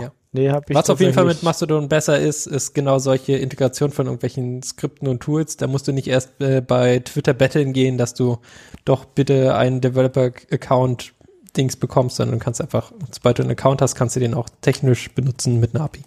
[0.00, 0.12] Ja.
[0.34, 3.90] Nee, hab ich Was auf jeden Fall mit Mastodon besser ist, ist genau solche Integration
[3.90, 5.56] von irgendwelchen Skripten und Tools.
[5.56, 8.38] Da musst du nicht erst äh, bei Twitter betteln gehen, dass du
[8.84, 11.14] doch bitte einen Developer-Account
[11.56, 14.48] Dings bekommst, sondern du kannst einfach, sobald du einen Account hast, kannst du den auch
[14.60, 16.02] technisch benutzen mit einer API.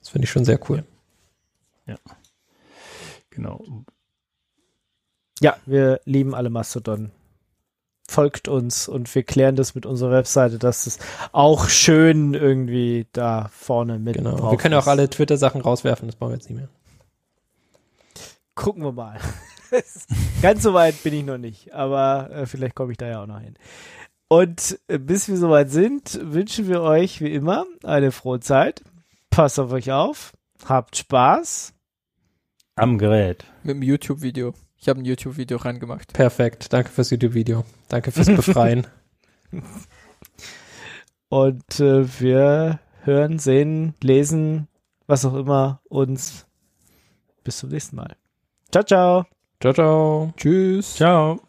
[0.00, 0.84] Das finde ich schon sehr cool.
[3.30, 3.64] Genau.
[5.40, 7.10] Ja, wir lieben alle Mastodon.
[8.08, 10.98] Folgt uns und wir klären das mit unserer Webseite, dass es
[11.32, 14.36] auch schön irgendwie da vorne mit Genau.
[14.36, 14.88] drauf Wir können ja auch ist.
[14.88, 16.68] alle Twitter-Sachen rauswerfen, das brauchen wir jetzt nicht mehr.
[18.54, 19.18] Gucken wir mal.
[20.42, 23.26] Ganz so weit bin ich noch nicht, aber äh, vielleicht komme ich da ja auch
[23.26, 23.54] noch hin.
[24.28, 28.82] Und äh, bis wir soweit sind, wünschen wir euch wie immer eine frohe Zeit.
[29.30, 30.32] Passt auf euch auf,
[30.66, 31.72] habt Spaß.
[32.76, 33.44] Am Gerät.
[33.62, 34.52] Mit dem YouTube-Video.
[34.82, 36.12] Ich habe ein YouTube-Video reingemacht.
[36.12, 36.72] Perfekt.
[36.72, 37.64] Danke fürs YouTube-Video.
[37.86, 38.88] Danke fürs Befreien.
[41.28, 44.66] Und äh, wir hören, sehen, lesen,
[45.06, 46.46] was auch immer uns.
[47.44, 48.16] Bis zum nächsten Mal.
[48.72, 49.26] Ciao, ciao.
[49.60, 50.34] ciao, ciao.
[50.36, 50.96] Tschüss.
[50.96, 51.40] Ciao.